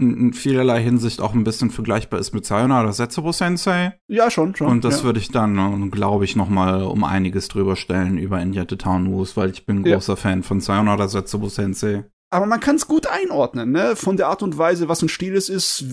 in 0.02 0.34
vielerlei 0.34 0.82
Hinsicht 0.82 1.22
auch 1.22 1.34
ein 1.34 1.44
bisschen 1.44 1.70
vergleichbar 1.70 2.20
ist 2.20 2.34
mit 2.34 2.46
Sayonara 2.46 2.92
Setsubo 2.92 3.32
Sensei. 3.32 3.98
Ja, 4.08 4.32
schon, 4.32 4.56
schon. 4.56 4.68
Und 4.68 4.84
das 4.84 5.00
ja. 5.00 5.04
würde 5.06 5.20
ich 5.20 5.30
dann, 5.30 5.92
glaube 5.92 6.26
ich, 6.26 6.36
noch 6.36 6.50
mal 6.50 6.84
um 6.84 7.04
einiges 7.04 7.48
drüber 7.48 7.76
stellen 7.76 8.18
über 8.18 8.42
Injette 8.42 8.78
Town 8.78 9.04
Moves, 9.04 9.38
weil 9.38 9.52
ich 9.52 9.66
bin 9.66 9.78
ein 9.80 9.84
großer 9.84 10.14
ja. 10.14 10.18
Fan 10.18 10.44
von 10.44 10.62
Sayonara 10.62 11.08
Setsubo 11.08 11.50
Sensei. 11.50 12.06
Aber 12.32 12.46
man 12.46 12.60
kann 12.60 12.76
es 12.76 12.88
gut 12.88 13.08
einordnen, 13.08 13.72
ne? 13.72 13.96
Von 13.96 14.16
der 14.16 14.28
Art 14.28 14.44
und 14.44 14.58
Weise, 14.58 14.88
was 14.88 15.02
ein 15.02 15.10
Stil 15.10 15.36
es 15.36 15.50
ist. 15.50 15.84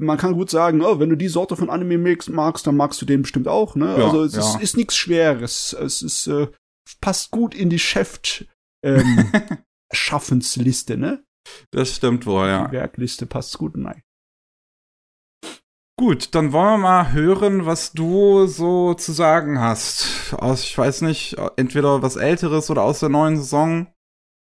Man 0.00 0.16
kann 0.16 0.32
gut 0.32 0.48
sagen, 0.48 0.80
oh, 0.80 0.98
wenn 0.98 1.10
du 1.10 1.16
die 1.16 1.28
Sorte 1.28 1.54
von 1.54 1.68
Anime 1.68 2.16
magst, 2.30 2.66
dann 2.66 2.76
magst 2.76 3.02
du 3.02 3.06
den 3.06 3.22
bestimmt 3.22 3.46
auch, 3.46 3.74
ne? 3.74 3.96
Ja, 3.98 4.06
also 4.06 4.22
es 4.22 4.34
ja. 4.34 4.40
ist, 4.40 4.62
ist 4.62 4.76
nichts 4.78 4.96
Schweres. 4.96 5.76
Es 5.78 6.00
ist 6.00 6.28
äh, 6.28 6.48
passt 7.00 7.30
gut 7.30 7.54
in 7.54 7.68
die 7.68 7.78
Chef 7.78 8.18
ähm, 8.82 9.30
Schaffensliste, 9.92 10.96
ne? 10.96 11.22
Das 11.70 11.96
stimmt 11.96 12.26
wohl, 12.26 12.46
ja. 12.46 12.66
Die 12.66 12.72
Werkliste 12.72 13.26
passt 13.26 13.56
gut 13.58 13.74
rein. 13.76 14.02
Gut, 15.98 16.34
dann 16.34 16.52
wollen 16.52 16.66
wir 16.66 16.78
mal 16.78 17.12
hören, 17.12 17.66
was 17.66 17.92
du 17.92 18.46
so 18.46 18.94
zu 18.94 19.12
sagen 19.12 19.60
hast. 19.60 20.34
Aus, 20.34 20.64
ich 20.64 20.76
weiß 20.76 21.02
nicht, 21.02 21.36
entweder 21.56 22.02
was 22.02 22.16
Älteres 22.16 22.70
oder 22.70 22.82
aus 22.82 23.00
der 23.00 23.08
neuen 23.08 23.36
Saison. 23.36 23.86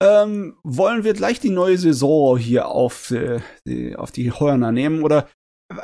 Ähm, 0.03 0.57
wollen 0.63 1.05
wir 1.05 1.13
gleich 1.13 1.41
die 1.41 1.51
neue 1.51 1.79
Saison 1.79 2.37
hier 2.39 2.69
auf, 2.69 3.11
äh, 3.11 3.41
die, 3.67 3.95
auf 3.97 4.11
die 4.11 4.33
Hörner 4.33 4.73
nehmen 4.73 5.03
oder 5.03 5.29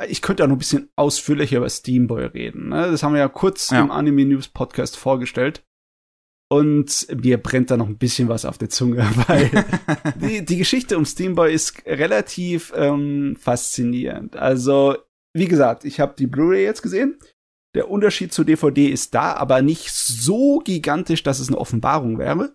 ich 0.07 0.21
könnte 0.21 0.43
ja 0.43 0.47
noch 0.47 0.55
ein 0.55 0.59
bisschen 0.59 0.89
ausführlicher 0.95 1.57
über 1.57 1.69
Steamboy 1.69 2.25
reden. 2.25 2.69
Ne? 2.69 2.91
Das 2.91 3.03
haben 3.03 3.13
wir 3.13 3.19
ja 3.19 3.27
kurz 3.27 3.69
ja. 3.69 3.81
im 3.81 3.91
Anime 3.91 4.25
News 4.25 4.47
Podcast 4.47 4.97
vorgestellt. 4.97 5.63
Und 6.51 7.07
mir 7.23 7.41
brennt 7.41 7.71
da 7.71 7.77
noch 7.77 7.87
ein 7.87 7.97
bisschen 7.97 8.27
was 8.27 8.43
auf 8.43 8.57
der 8.57 8.67
Zunge, 8.67 8.97
weil 9.27 9.49
die, 10.21 10.43
die 10.43 10.57
Geschichte 10.57 10.97
um 10.97 11.05
Steamboy 11.05 11.53
ist 11.53 11.85
relativ 11.85 12.73
ähm, 12.75 13.37
faszinierend. 13.39 14.35
Also, 14.35 14.97
wie 15.33 15.47
gesagt, 15.47 15.85
ich 15.85 16.01
habe 16.01 16.13
die 16.17 16.27
Blu-ray 16.27 16.65
jetzt 16.65 16.81
gesehen. 16.81 17.17
Der 17.73 17.89
Unterschied 17.89 18.33
zur 18.33 18.43
DVD 18.43 18.89
ist 18.89 19.15
da, 19.15 19.33
aber 19.33 19.61
nicht 19.61 19.91
so 19.91 20.59
gigantisch, 20.59 21.23
dass 21.23 21.39
es 21.39 21.47
eine 21.47 21.57
Offenbarung 21.57 22.17
wäre. 22.17 22.53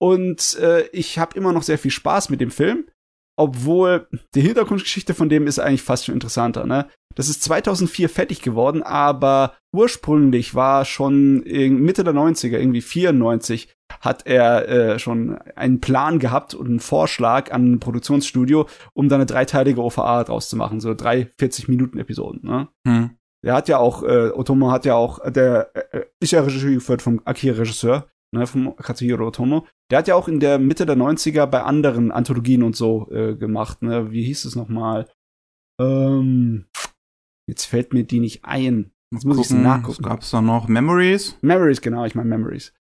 Und 0.00 0.56
äh, 0.60 0.86
ich 0.92 1.18
habe 1.18 1.36
immer 1.36 1.52
noch 1.52 1.64
sehr 1.64 1.78
viel 1.78 1.90
Spaß 1.90 2.28
mit 2.28 2.40
dem 2.40 2.52
Film 2.52 2.86
obwohl 3.36 4.08
die 4.34 4.40
Hintergrundgeschichte 4.40 5.14
von 5.14 5.28
dem 5.28 5.46
ist 5.46 5.58
eigentlich 5.58 5.82
fast 5.82 6.06
schon 6.06 6.14
interessanter, 6.14 6.66
ne? 6.66 6.86
Das 7.14 7.30
ist 7.30 7.42
2004 7.44 8.10
fertig 8.10 8.42
geworden, 8.42 8.82
aber 8.82 9.54
ursprünglich 9.74 10.54
war 10.54 10.84
schon 10.84 11.40
Mitte 11.40 12.04
der 12.04 12.12
90er, 12.12 12.58
irgendwie 12.58 12.82
94, 12.82 13.74
hat 14.00 14.26
er 14.26 14.68
äh, 14.68 14.98
schon 14.98 15.38
einen 15.54 15.80
Plan 15.80 16.18
gehabt 16.18 16.54
und 16.54 16.66
einen 16.66 16.80
Vorschlag 16.80 17.52
an 17.52 17.72
ein 17.72 17.80
Produktionsstudio, 17.80 18.66
um 18.92 19.08
da 19.08 19.16
eine 19.16 19.26
dreiteilige 19.26 19.82
OVA 19.82 20.24
draus 20.24 20.50
zu 20.50 20.56
machen, 20.56 20.80
so 20.80 20.94
drei 20.94 21.30
40-Minuten-Episoden, 21.40 22.40
ne? 22.42 22.68
Hm. 22.86 23.10
Der 23.42 23.54
hat 23.54 23.68
ja 23.68 23.78
auch, 23.78 24.02
äh, 24.02 24.30
Otomo 24.30 24.70
hat 24.70 24.84
ja 24.86 24.96
auch, 24.96 25.20
der 25.30 25.70
äh, 25.92 26.02
ist 26.20 26.32
ja 26.32 26.42
Regie 26.42 26.74
geführt 26.74 27.00
vom 27.00 27.22
Akira-Regisseur, 27.24 28.08
ne, 28.32 28.46
vom 28.46 28.76
Katsuhiro 28.76 29.26
Otomo. 29.26 29.66
Der 29.90 29.98
hat 29.98 30.08
ja 30.08 30.14
auch 30.14 30.28
in 30.28 30.40
der 30.40 30.58
Mitte 30.58 30.86
der 30.86 30.96
90er 30.96 31.46
bei 31.46 31.62
anderen 31.62 32.10
Anthologien 32.10 32.62
und 32.62 32.76
so 32.76 33.10
äh, 33.10 33.36
gemacht, 33.36 33.82
ne? 33.82 34.10
Wie 34.10 34.24
hieß 34.24 34.44
es 34.44 34.56
nochmal? 34.56 35.08
Ähm, 35.80 36.66
jetzt 37.48 37.64
fällt 37.64 37.92
mir 37.92 38.04
die 38.04 38.20
nicht 38.20 38.44
ein. 38.44 38.92
Jetzt 39.12 39.24
muss 39.24 39.50
ich 39.50 39.56
nachgucken. 39.56 40.02
Gab 40.02 40.22
es 40.22 40.30
da 40.30 40.40
noch 40.40 40.68
Memories? 40.68 41.38
Memories, 41.40 41.80
genau, 41.80 42.04
ich 42.04 42.14
meine 42.14 42.28
Memories. 42.28 42.72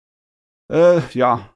Äh, 0.72 1.00
ja. 1.12 1.54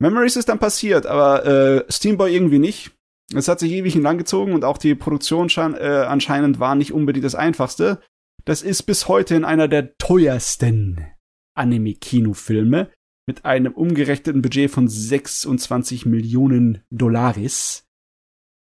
Memories 0.00 0.36
ist 0.36 0.48
dann 0.48 0.58
passiert, 0.58 1.06
aber 1.06 1.44
äh, 1.46 1.92
Steamboy 1.92 2.32
irgendwie 2.32 2.58
nicht. 2.58 2.92
Es 3.34 3.48
hat 3.48 3.58
sich 3.58 3.72
ewig 3.72 3.94
lang 3.94 4.18
gezogen 4.18 4.52
und 4.52 4.64
auch 4.64 4.78
die 4.78 4.94
Produktion 4.94 5.48
äh, 5.48 6.04
anscheinend 6.06 6.60
war 6.60 6.74
nicht 6.74 6.92
unbedingt 6.92 7.24
das 7.24 7.34
einfachste. 7.34 8.00
Das 8.44 8.62
ist 8.62 8.82
bis 8.82 9.08
heute 9.08 9.34
in 9.34 9.44
einer 9.44 9.66
der 9.66 9.96
teuersten 9.96 11.13
Anime-Kinofilme 11.54 12.90
mit 13.26 13.44
einem 13.44 13.72
umgerechneten 13.72 14.42
Budget 14.42 14.70
von 14.70 14.88
26 14.88 16.06
Millionen 16.06 16.82
Dollaris. 16.90 17.86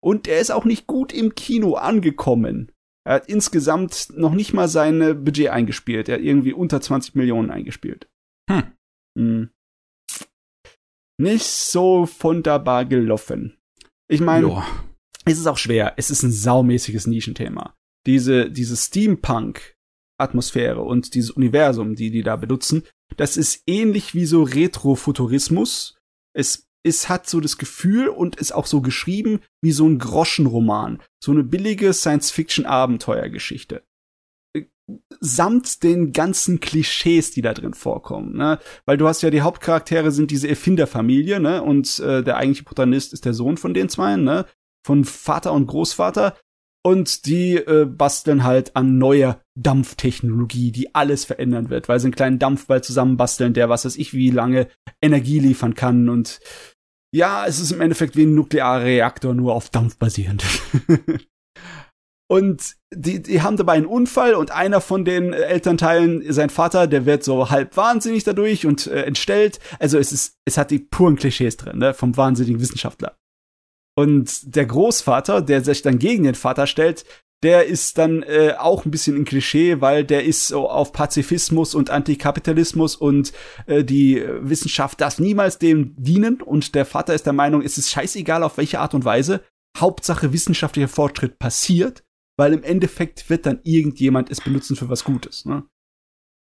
Und 0.03 0.29
er 0.29 0.41
ist 0.41 0.51
auch 0.51 0.65
nicht 0.65 0.87
gut 0.87 1.13
im 1.13 1.35
Kino 1.35 1.75
angekommen. 1.75 2.73
Er 3.07 3.15
hat 3.15 3.29
insgesamt 3.29 4.09
noch 4.17 4.35
nicht 4.35 4.53
mal 4.53 4.69
sein 4.69 5.25
Budget 5.25 5.49
eingespielt. 5.49 6.09
Er 6.09 6.17
hat 6.17 6.23
irgendwie 6.23 6.53
unter 6.53 6.81
20 6.81 7.15
Millionen 7.15 7.51
eingespielt. 7.51 8.09
Hm. 8.51 8.73
Hm. 9.19 9.51
Nicht 11.19 11.47
so 11.47 12.09
wunderbar 12.21 12.85
gelaufen. 12.85 13.57
Ich 14.09 14.21
meine, 14.21 14.63
es 15.25 15.39
ist 15.39 15.47
auch 15.47 15.59
schwer. 15.59 15.95
Es 15.97 16.11
ist 16.11 16.23
ein 16.23 16.33
saumäßiges 16.33 17.07
Nischenthema. 17.07 17.75
Diese, 18.07 18.51
diese 18.51 18.77
Steampunk-Atmosphäre 20.17 20.83
und 20.83 21.15
dieses 21.15 21.31
Universum, 21.31 21.95
die 21.95 22.11
die 22.11 22.23
da 22.23 22.37
benutzen, 22.37 22.83
das 23.17 23.37
ist 23.37 23.63
ähnlich 23.67 24.15
wie 24.15 24.27
so 24.27 24.43
Retrofuturismus. 24.43 25.97
Es, 26.35 26.69
es 26.83 27.09
hat 27.09 27.29
so 27.29 27.41
das 27.41 27.59
Gefühl 27.59 28.09
und 28.09 28.37
ist 28.37 28.53
auch 28.53 28.67
so 28.67 28.81
geschrieben 28.81 29.41
wie 29.63 29.73
so 29.73 29.87
ein 29.87 29.99
Groschenroman. 29.99 31.03
So 31.23 31.33
eine 31.33 31.45
billige 31.45 31.93
Science-Fiction-Abenteuergeschichte. 31.93 33.83
Samt 35.19 35.83
den 35.83 36.13
ganzen 36.13 36.61
Klischees, 36.61 37.33
die 37.33 37.43
da 37.43 37.55
drin 37.55 37.75
vorkommen, 37.75 38.37
ne? 38.37 38.61
Weil 38.85 38.97
du 38.97 39.09
hast 39.09 39.23
ja 39.23 39.31
die 39.31 39.41
Hauptcharaktere 39.41 40.13
sind 40.13 40.31
diese 40.31 40.49
Erfinderfamilie, 40.49 41.41
ne? 41.41 41.61
Und 41.63 41.99
äh, 41.99 42.23
der 42.23 42.37
eigentliche 42.37 42.63
Protagonist 42.65 43.13
ist 43.13 43.25
der 43.25 43.35
Sohn 43.35 43.57
von 43.57 43.75
den 43.75 43.89
zwei, 43.89 44.17
ne? 44.17 44.47
Von 44.87 45.05
Vater 45.05 45.53
und 45.53 45.67
Großvater. 45.67 46.37
Und 46.87 47.27
die 47.27 47.57
äh, 47.57 47.85
basteln 47.85 48.45
halt 48.45 48.77
an 48.77 48.97
neuer 48.97 49.41
Dampftechnologie, 49.59 50.71
die 50.71 50.95
alles 50.95 51.25
verändern 51.25 51.69
wird, 51.69 51.89
weil 51.89 51.99
sie 51.99 52.07
einen 52.07 52.15
kleinen 52.15 52.39
Dampfball 52.39 52.81
zusammenbasteln, 52.81 53.55
der 53.55 53.69
was 53.69 53.85
weiß 53.85 53.97
ich 53.97 54.15
wie 54.15 54.31
lange 54.31 54.69
Energie 55.03 55.41
liefern 55.41 55.75
kann. 55.75 56.09
Und 56.09 56.39
ja, 57.13 57.45
es 57.45 57.59
ist 57.59 57.73
im 57.73 57.81
Endeffekt 57.81 58.15
wie 58.15 58.23
ein 58.23 58.37
nuklearer 58.37 58.85
Reaktor, 58.85 59.35
nur 59.35 59.57
auf 59.57 59.69
Dampf 59.69 59.99
basierend. 59.99 60.45
Und 62.29 62.77
die, 62.95 63.21
die 63.21 63.43
haben 63.43 63.57
dabei 63.57 63.75
einen 63.75 63.87
Unfall 63.87 64.35
und 64.35 64.51
einer 64.51 64.81
von 64.81 65.05
den 65.05 65.33
Elternteilen, 65.33 66.33
sein 66.33 66.51
Vater, 66.51 66.89
der 66.89 67.07
wird 67.07 67.23
so 67.23 67.51
halb 67.51 67.77
wahnsinnig 67.77 68.25
dadurch 68.25 68.67
und 68.67 68.89
äh, 68.89 69.03
entstellt. 69.03 69.61
Also 69.79 69.97
es 69.99 70.11
ist, 70.11 70.35
es 70.45 70.59
hat 70.59 70.73
die 70.73 70.81
puren 70.81 71.15
Klischees 71.15 71.57
drin, 71.57 71.79
ne, 71.79 71.95
vom 71.95 72.17
wahnsinnigen 72.17 72.61
Wissenschaftler. 72.61 73.17
Und 73.97 74.55
der 74.55 74.67
Großvater, 74.67 75.41
der 75.43 75.65
sich 75.65 75.83
dann 75.83 75.99
gegen 75.99 76.25
den 76.25 76.35
Vater 76.35 76.67
stellt, 76.67 77.05
der 77.43 77.67
ist 77.67 77.99
dann 77.99 78.23
äh, 78.23 78.55
auch 78.59 78.85
ein 78.85 78.91
bisschen 78.91 79.17
ein 79.17 79.25
Klischee, 79.25 79.81
weil 79.81 80.05
der 80.05 80.25
ist 80.25 80.49
so 80.49 80.69
auf 80.69 80.93
Pazifismus 80.93 81.75
und 81.75 81.91
Antikapitalismus 81.91 82.97
und 82.97 83.33
äh, 83.67 83.85
die 83.85 84.23
Wissenschaft 84.41 85.01
darf 85.01 85.19
niemals 85.19 85.59
dem 85.59 85.95
dienen 85.97 86.41
und 86.41 86.75
der 86.75 86.87
Vater 86.87 87.15
ist 87.15 87.27
der 87.27 87.35
Meinung, 87.35 87.63
es 87.63 87.79
ist 87.79 87.91
scheißegal 87.91 88.43
auf 88.43 88.57
welche 88.57 88.81
Art 88.81 88.95
und 88.95 89.05
Weise, 89.05 89.43
Hauptsache 89.79 90.33
wissenschaftlicher 90.33 90.89
Fortschritt 90.89 91.39
passiert, 91.39 92.03
weil 92.39 92.55
im 92.55 92.63
Endeffekt 92.63 93.29
wird 93.29 93.45
dann 93.45 93.61
irgendjemand 93.65 94.31
es 94.31 94.41
benutzen 94.41 94.77
für 94.77 94.89
was 94.89 95.05
Gutes, 95.05 95.45
ne? 95.45 95.65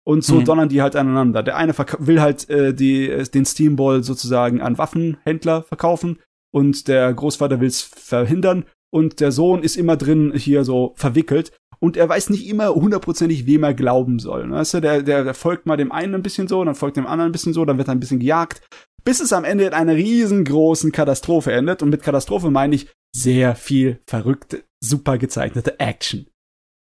Und 0.04 0.24
so 0.24 0.40
Mhm. 0.40 0.44
donnern 0.44 0.68
die 0.68 0.82
halt 0.82 0.96
aneinander. 0.96 1.42
Der 1.44 1.56
eine 1.56 1.74
will 1.98 2.20
halt 2.20 2.50
äh, 2.50 2.74
die, 2.74 3.08
äh, 3.08 3.24
den 3.24 3.46
Steamball 3.46 4.02
sozusagen 4.02 4.60
an 4.60 4.76
Waffenhändler 4.76 5.62
verkaufen 5.62 6.18
und 6.54 6.88
der 6.88 7.12
Großvater 7.12 7.60
will 7.60 7.68
es 7.68 7.80
verhindern 7.80 8.64
und 8.92 9.20
der 9.20 9.32
Sohn 9.32 9.62
ist 9.62 9.76
immer 9.76 9.96
drin 9.96 10.32
hier 10.34 10.64
so 10.64 10.92
verwickelt 10.96 11.52
und 11.82 11.96
er 11.96 12.08
weiß 12.08 12.30
nicht 12.30 12.46
immer 12.46 12.74
hundertprozentig, 12.74 13.46
wem 13.46 13.64
er 13.64 13.74
glauben 13.74 14.20
soll. 14.20 14.46
ne? 14.46 14.56
Weißt 14.56 14.74
du, 14.74 14.80
der, 14.80 15.02
der, 15.02 15.24
der 15.24 15.34
folgt 15.34 15.66
mal 15.66 15.76
dem 15.76 15.90
einen 15.90 16.14
ein 16.14 16.22
bisschen 16.22 16.46
so, 16.46 16.62
dann 16.64 16.76
folgt 16.76 16.96
dem 16.96 17.08
anderen 17.08 17.30
ein 17.30 17.32
bisschen 17.32 17.52
so, 17.52 17.64
dann 17.64 17.76
wird 17.76 17.88
er 17.88 17.92
ein 17.92 18.00
bisschen 18.00 18.20
gejagt, 18.20 18.62
bis 19.02 19.18
es 19.18 19.32
am 19.32 19.44
Ende 19.44 19.64
in 19.64 19.72
einer 19.72 19.96
riesengroßen 19.96 20.92
Katastrophe 20.92 21.52
endet. 21.52 21.82
Und 21.82 21.90
mit 21.90 22.04
Katastrophe 22.04 22.50
meine 22.50 22.76
ich 22.76 22.88
sehr 23.14 23.56
viel 23.56 24.00
verrückte, 24.06 24.62
super 24.80 25.18
gezeichnete 25.18 25.80
Action, 25.80 26.28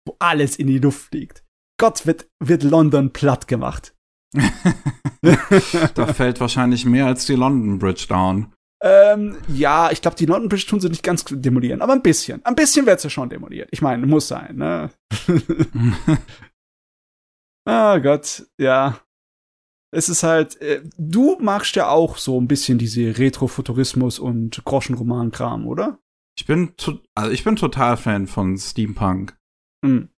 wo 0.06 0.14
alles 0.20 0.56
in 0.56 0.68
die 0.68 0.78
Luft 0.78 1.08
fliegt. 1.10 1.42
Gott 1.80 2.06
wird, 2.06 2.28
wird 2.38 2.62
London 2.62 3.12
platt 3.12 3.48
gemacht. 3.48 3.96
Da 5.94 6.06
fällt 6.12 6.40
wahrscheinlich 6.40 6.84
mehr 6.84 7.06
als 7.06 7.26
die 7.26 7.34
London 7.34 7.78
Bridge 7.78 8.06
down. 8.08 8.52
Ähm, 8.86 9.38
ja, 9.48 9.90
ich 9.90 10.02
glaube, 10.02 10.18
die 10.18 10.26
London 10.26 10.50
Bridge 10.50 10.66
tun 10.68 10.78
sie 10.78 10.90
nicht 10.90 11.02
ganz 11.02 11.24
demolieren, 11.24 11.80
aber 11.80 11.94
ein 11.94 12.02
bisschen. 12.02 12.44
Ein 12.44 12.54
bisschen 12.54 12.84
wird 12.84 13.00
sie 13.00 13.08
schon 13.08 13.30
demoliert. 13.30 13.70
Ich 13.72 13.80
meine, 13.80 14.06
muss 14.06 14.28
sein, 14.28 14.56
ne? 14.56 14.90
ah 17.64 17.96
Gott, 17.98 18.46
ja. 18.58 19.00
Es 19.90 20.10
ist 20.10 20.22
halt, 20.22 20.60
äh, 20.60 20.82
du 20.98 21.38
magst 21.40 21.76
ja 21.76 21.88
auch 21.88 22.18
so 22.18 22.38
ein 22.38 22.46
bisschen 22.46 22.76
diese 22.76 23.16
Retrofuturismus 23.16 24.18
und 24.18 24.62
Groschenroman-Kram, 24.66 25.66
oder? 25.66 25.98
Ich 26.38 26.44
bin, 26.44 26.74
also 27.14 27.30
ich 27.30 27.42
bin 27.42 27.56
total 27.56 27.96
Fan 27.96 28.26
von 28.26 28.58
Steampunk. 28.58 29.34
Hm. 29.82 30.10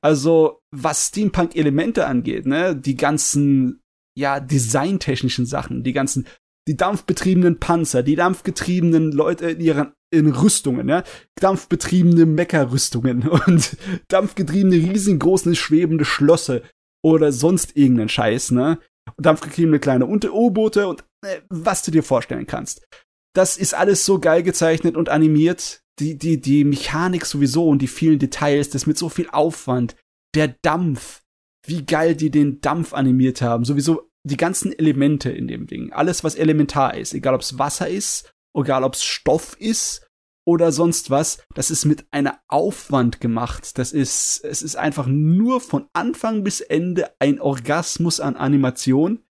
Also, 0.00 0.60
was 0.72 1.08
Steampunk-Elemente 1.08 2.06
angeht, 2.06 2.46
ne, 2.46 2.74
die 2.74 2.96
ganzen, 2.96 3.80
ja, 4.16 4.40
designtechnischen 4.40 5.46
Sachen, 5.46 5.84
die 5.84 5.92
ganzen, 5.92 6.26
die 6.68 6.76
dampfbetriebenen 6.76 7.58
Panzer, 7.58 8.02
die 8.02 8.14
dampfgetriebenen 8.14 9.10
Leute 9.10 9.50
in 9.50 9.60
ihren 9.60 9.92
in 10.10 10.30
Rüstungen, 10.30 10.88
ja, 10.88 11.02
dampfbetriebene 11.36 12.26
Meckerrüstungen 12.26 13.28
und 13.46 13.76
dampfgetriebene 14.08 14.76
riesengroße 14.76 15.54
schwebende 15.54 16.04
Schlosse 16.04 16.62
oder 17.02 17.32
sonst 17.32 17.76
irgendeinen 17.76 18.08
Scheiß, 18.08 18.52
ne? 18.52 18.78
Dampfgetriebene 19.16 19.78
kleine 19.78 20.06
U-Boote 20.06 20.86
und 20.86 21.04
äh, 21.26 21.40
was 21.48 21.82
du 21.82 21.90
dir 21.90 22.02
vorstellen 22.02 22.46
kannst. 22.46 22.86
Das 23.34 23.56
ist 23.56 23.74
alles 23.74 24.04
so 24.04 24.18
geil 24.18 24.42
gezeichnet 24.42 24.96
und 24.96 25.08
animiert. 25.08 25.82
Die, 25.98 26.16
die, 26.16 26.40
die 26.40 26.64
Mechanik 26.64 27.26
sowieso 27.26 27.68
und 27.68 27.80
die 27.80 27.88
vielen 27.88 28.18
Details, 28.18 28.70
das 28.70 28.86
mit 28.86 28.98
so 28.98 29.08
viel 29.08 29.28
Aufwand. 29.30 29.96
Der 30.34 30.48
Dampf. 30.62 31.22
Wie 31.66 31.84
geil 31.84 32.14
die 32.14 32.30
den 32.30 32.60
Dampf 32.60 32.92
animiert 32.92 33.42
haben. 33.42 33.64
Sowieso 33.64 34.08
die 34.24 34.36
ganzen 34.36 34.72
Elemente 34.72 35.30
in 35.30 35.48
dem 35.48 35.66
Ding. 35.66 35.92
Alles, 35.92 36.24
was 36.24 36.34
elementar 36.34 36.96
ist. 36.96 37.14
Egal, 37.14 37.34
ob 37.34 37.40
es 37.40 37.58
Wasser 37.58 37.88
ist, 37.88 38.32
egal, 38.56 38.84
ob 38.84 38.94
es 38.94 39.04
Stoff 39.04 39.56
ist 39.58 40.06
oder 40.46 40.72
sonst 40.72 41.10
was. 41.10 41.42
Das 41.54 41.70
ist 41.70 41.84
mit 41.84 42.06
einer 42.10 42.40
Aufwand 42.48 43.20
gemacht. 43.20 43.78
Das 43.78 43.92
ist, 43.92 44.44
es 44.44 44.62
ist 44.62 44.76
einfach 44.76 45.06
nur 45.06 45.60
von 45.60 45.86
Anfang 45.92 46.42
bis 46.44 46.60
Ende 46.60 47.10
ein 47.18 47.40
Orgasmus 47.40 48.20
an 48.20 48.36
Animation. 48.36 49.22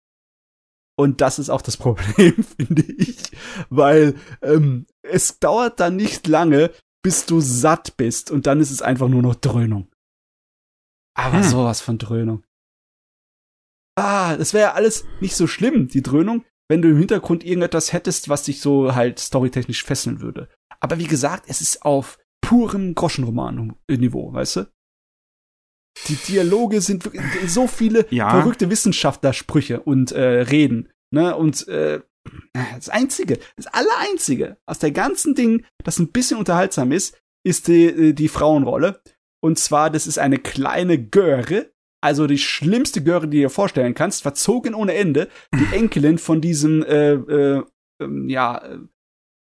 Und 0.96 1.20
das 1.20 1.38
ist 1.38 1.50
auch 1.50 1.62
das 1.62 1.76
Problem, 1.78 2.44
finde 2.56 2.82
ich, 2.82 3.18
weil 3.70 4.16
ähm, 4.42 4.86
es 5.02 5.38
dauert 5.38 5.78
dann 5.80 5.96
nicht 5.96 6.26
lange, 6.26 6.72
bis 7.02 7.24
du 7.26 7.40
satt 7.40 7.96
bist 7.96 8.32
und 8.32 8.46
dann 8.46 8.60
ist 8.60 8.72
es 8.72 8.82
einfach 8.82 9.08
nur 9.08 9.22
noch 9.22 9.36
Dröhnung. 9.36 9.88
Aber 11.14 11.38
Hm. 11.38 11.42
sowas 11.44 11.80
von 11.80 11.98
Dröhnung. 11.98 12.44
Ah, 13.98 14.36
das 14.36 14.52
wäre 14.54 14.68
ja 14.68 14.74
alles 14.74 15.04
nicht 15.20 15.34
so 15.36 15.46
schlimm, 15.46 15.88
die 15.88 16.02
Dröhnung, 16.02 16.44
wenn 16.68 16.82
du 16.82 16.88
im 16.88 16.98
Hintergrund 16.98 17.44
irgendetwas 17.44 17.92
hättest, 17.92 18.28
was 18.28 18.44
dich 18.44 18.60
so 18.60 18.94
halt 18.94 19.18
storytechnisch 19.18 19.82
fesseln 19.84 20.20
würde. 20.20 20.48
Aber 20.80 20.98
wie 20.98 21.06
gesagt, 21.06 21.44
es 21.48 21.60
ist 21.60 21.82
auf 21.82 22.18
purem 22.40 22.94
Groschenroman-Niveau, 22.94 24.32
weißt 24.32 24.56
du? 24.56 24.66
Die 26.06 26.14
Dialoge 26.14 26.80
sind 26.80 27.04
wirklich 27.04 27.52
so 27.52 27.66
viele 27.66 28.06
Ja. 28.10 28.30
verrückte 28.30 28.70
Wissenschaftlersprüche 28.70 29.80
und 29.80 30.12
äh, 30.12 30.22
Reden. 30.42 30.90
Ne? 31.12 31.34
Und 31.34 31.66
äh, 31.66 32.00
das 32.52 32.88
Einzige, 32.88 33.38
das 33.56 33.66
Allereinzige 33.66 34.58
aus 34.66 34.78
der 34.78 34.92
ganzen 34.92 35.34
Ding, 35.34 35.64
das 35.82 35.98
ein 35.98 36.12
bisschen 36.12 36.38
unterhaltsam 36.38 36.92
ist, 36.92 37.18
ist 37.44 37.66
die, 37.66 37.86
äh, 37.86 38.12
die 38.12 38.28
Frauenrolle. 38.28 39.00
Und 39.42 39.58
zwar, 39.58 39.90
das 39.90 40.06
ist 40.06 40.18
eine 40.18 40.38
kleine 40.38 41.02
Göre, 41.02 41.72
also 42.00 42.26
die 42.26 42.38
schlimmste 42.38 43.02
Göre, 43.02 43.28
die 43.28 43.38
du 43.38 43.42
dir 43.42 43.50
vorstellen 43.50 43.94
kannst, 43.94 44.22
verzogen 44.22 44.74
ohne 44.74 44.94
Ende, 44.94 45.28
die 45.54 45.66
Enkelin 45.76 46.18
von 46.18 46.40
diesem, 46.40 46.82
äh, 46.82 47.12
äh, 47.12 47.62
ähm, 48.00 48.28
ja, 48.28 48.58
äh, 48.58 48.78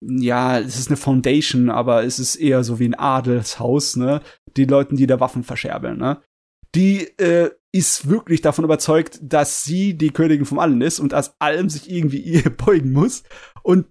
ja, 0.06 0.58
es 0.58 0.78
ist 0.78 0.88
eine 0.88 0.98
Foundation, 0.98 1.70
aber 1.70 2.04
es 2.04 2.18
ist 2.18 2.36
eher 2.36 2.62
so 2.62 2.78
wie 2.78 2.88
ein 2.88 2.94
Adelshaus, 2.94 3.96
ne? 3.96 4.20
Die 4.56 4.66
Leuten, 4.66 4.96
die 4.96 5.06
da 5.06 5.18
Waffen 5.18 5.44
verscherbeln, 5.44 5.96
ne? 5.96 6.20
Die 6.74 7.04
äh, 7.18 7.50
ist 7.72 8.08
wirklich 8.08 8.42
davon 8.42 8.64
überzeugt, 8.64 9.18
dass 9.22 9.64
sie 9.64 9.96
die 9.96 10.10
Königin 10.10 10.44
vom 10.44 10.58
Allen 10.58 10.82
ist 10.82 11.00
und 11.00 11.14
aus 11.14 11.34
allem 11.38 11.70
sich 11.70 11.90
irgendwie 11.90 12.18
ihr 12.20 12.50
beugen 12.50 12.92
muss. 12.92 13.22
Und 13.62 13.86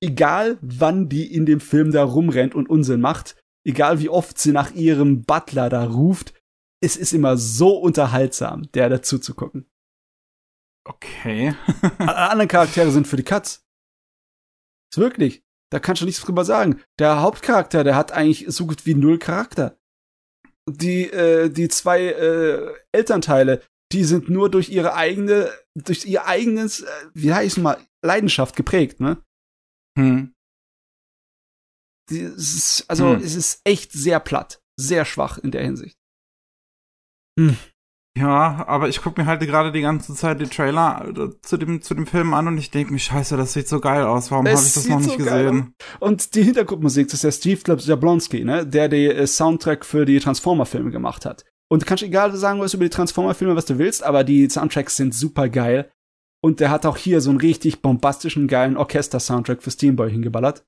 egal, 0.00 0.58
wann 0.60 1.08
die 1.08 1.34
in 1.34 1.44
dem 1.44 1.60
Film 1.60 1.90
da 1.90 2.04
rumrennt 2.04 2.54
und 2.54 2.70
Unsinn 2.70 3.00
macht, 3.00 3.36
egal 3.66 4.00
wie 4.00 4.08
oft 4.08 4.38
sie 4.38 4.52
nach 4.52 4.72
ihrem 4.74 5.22
Butler 5.22 5.68
da 5.68 5.84
ruft, 5.84 6.34
es 6.80 6.96
ist 6.96 7.12
immer 7.12 7.36
so 7.36 7.78
unterhaltsam, 7.78 8.70
der 8.72 8.88
dazu 8.88 9.18
zu 9.18 9.34
gucken. 9.34 9.68
Okay. 10.84 11.54
Alle 11.98 12.30
anderen 12.30 12.48
Charaktere 12.48 12.90
sind 12.90 13.06
für 13.06 13.16
die 13.16 13.24
Katz. 13.24 13.66
Ist 14.92 14.98
wirklich. 14.98 15.42
Da 15.70 15.80
kannst 15.80 16.00
du 16.00 16.06
nichts 16.06 16.22
drüber 16.22 16.44
sagen. 16.44 16.82
Der 16.98 17.20
Hauptcharakter, 17.20 17.84
der 17.84 17.94
hat 17.94 18.12
eigentlich 18.12 18.46
so 18.48 18.66
gut 18.66 18.86
wie 18.86 18.94
null 18.94 19.18
Charakter. 19.18 19.78
Die, 20.68 21.04
äh, 21.10 21.50
die 21.50 21.68
zwei 21.68 22.04
äh, 22.04 22.74
Elternteile, 22.92 23.62
die 23.92 24.04
sind 24.04 24.28
nur 24.30 24.50
durch 24.50 24.70
ihre 24.70 24.94
eigene, 24.94 25.50
durch 25.74 26.06
ihr 26.06 26.26
eigenes, 26.26 26.80
äh, 26.82 26.86
wie 27.14 27.32
heißt 27.32 27.58
es 27.58 27.62
mal, 27.62 27.78
Leidenschaft 28.02 28.56
geprägt, 28.56 29.00
ne? 29.00 29.22
Hm. 29.98 30.34
Die, 32.10 32.20
es 32.20 32.54
ist, 32.54 32.84
also 32.88 33.14
Hm. 33.14 33.22
es 33.22 33.34
ist 33.34 33.60
echt 33.64 33.92
sehr 33.92 34.20
platt, 34.20 34.62
sehr 34.78 35.04
schwach 35.04 35.38
in 35.38 35.50
der 35.50 35.64
Hinsicht. 35.64 35.98
Ja, 38.18 38.64
aber 38.66 38.88
ich 38.88 39.00
gucke 39.00 39.20
mir 39.20 39.26
halt 39.26 39.40
gerade 39.40 39.70
die 39.70 39.80
ganze 39.80 40.14
Zeit 40.14 40.40
die 40.40 40.46
Trailer 40.46 41.06
äh, 41.08 41.40
zu 41.42 41.56
dem, 41.56 41.82
zu 41.82 41.94
dem 41.94 42.06
Film 42.06 42.34
an 42.34 42.48
und 42.48 42.58
ich 42.58 42.70
denke 42.70 42.92
mir, 42.92 42.98
scheiße, 42.98 43.36
das 43.36 43.52
sieht 43.52 43.68
so 43.68 43.80
geil 43.80 44.02
aus. 44.02 44.30
Warum 44.30 44.46
habe 44.46 44.54
ich 44.56 44.74
das 44.74 44.88
noch 44.88 44.98
nicht 44.98 45.10
so 45.10 45.16
gesehen? 45.18 45.74
Und 46.00 46.34
die 46.34 46.42
Hintergrundmusik, 46.42 47.06
das 47.06 47.22
ist 47.22 47.24
der 47.24 47.32
Steve 47.54 47.78
Jablonski, 47.78 48.44
ne? 48.44 48.66
der 48.66 48.88
den 48.88 49.12
äh, 49.12 49.26
Soundtrack 49.26 49.84
für 49.84 50.04
die 50.04 50.18
Transformer-Filme 50.18 50.90
gemacht 50.90 51.26
hat. 51.26 51.44
Und 51.70 51.82
du 51.82 51.86
kannst 51.86 52.02
egal 52.02 52.34
sagen, 52.34 52.60
was 52.60 52.74
über 52.74 52.84
die 52.84 52.90
Transformer-Filme, 52.90 53.54
was 53.54 53.66
du 53.66 53.78
willst, 53.78 54.02
aber 54.02 54.24
die 54.24 54.48
Soundtracks 54.48 54.96
sind 54.96 55.14
super 55.14 55.48
geil. 55.48 55.92
Und 56.42 56.60
der 56.60 56.70
hat 56.70 56.86
auch 56.86 56.96
hier 56.96 57.20
so 57.20 57.30
einen 57.30 57.40
richtig 57.40 57.82
bombastischen, 57.82 58.48
geilen 58.48 58.76
Orchester-Soundtrack 58.76 59.62
für 59.62 59.70
Steamboy 59.70 60.10
hingeballert. 60.10 60.64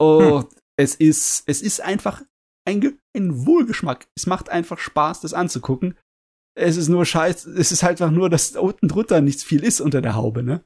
Oh, 0.00 0.40
hm. 0.40 0.46
es 0.76 0.94
ist, 0.94 1.44
es 1.46 1.62
ist 1.62 1.80
einfach 1.80 2.22
ein, 2.66 2.98
ein 3.16 3.46
Wohlgeschmack. 3.46 4.06
Es 4.14 4.26
macht 4.26 4.50
einfach 4.50 4.78
Spaß, 4.78 5.20
das 5.20 5.32
anzugucken. 5.32 5.96
Es 6.58 6.76
ist 6.76 6.88
nur 6.88 7.04
scheiße, 7.04 7.50
es 7.52 7.72
ist 7.72 7.82
halt 7.82 8.00
einfach 8.00 8.14
nur, 8.14 8.30
dass 8.30 8.56
unten 8.56 8.88
drunter 8.88 9.20
nichts 9.20 9.44
viel 9.44 9.62
ist 9.62 9.80
unter 9.80 10.00
der 10.00 10.14
Haube, 10.14 10.42
ne? 10.42 10.64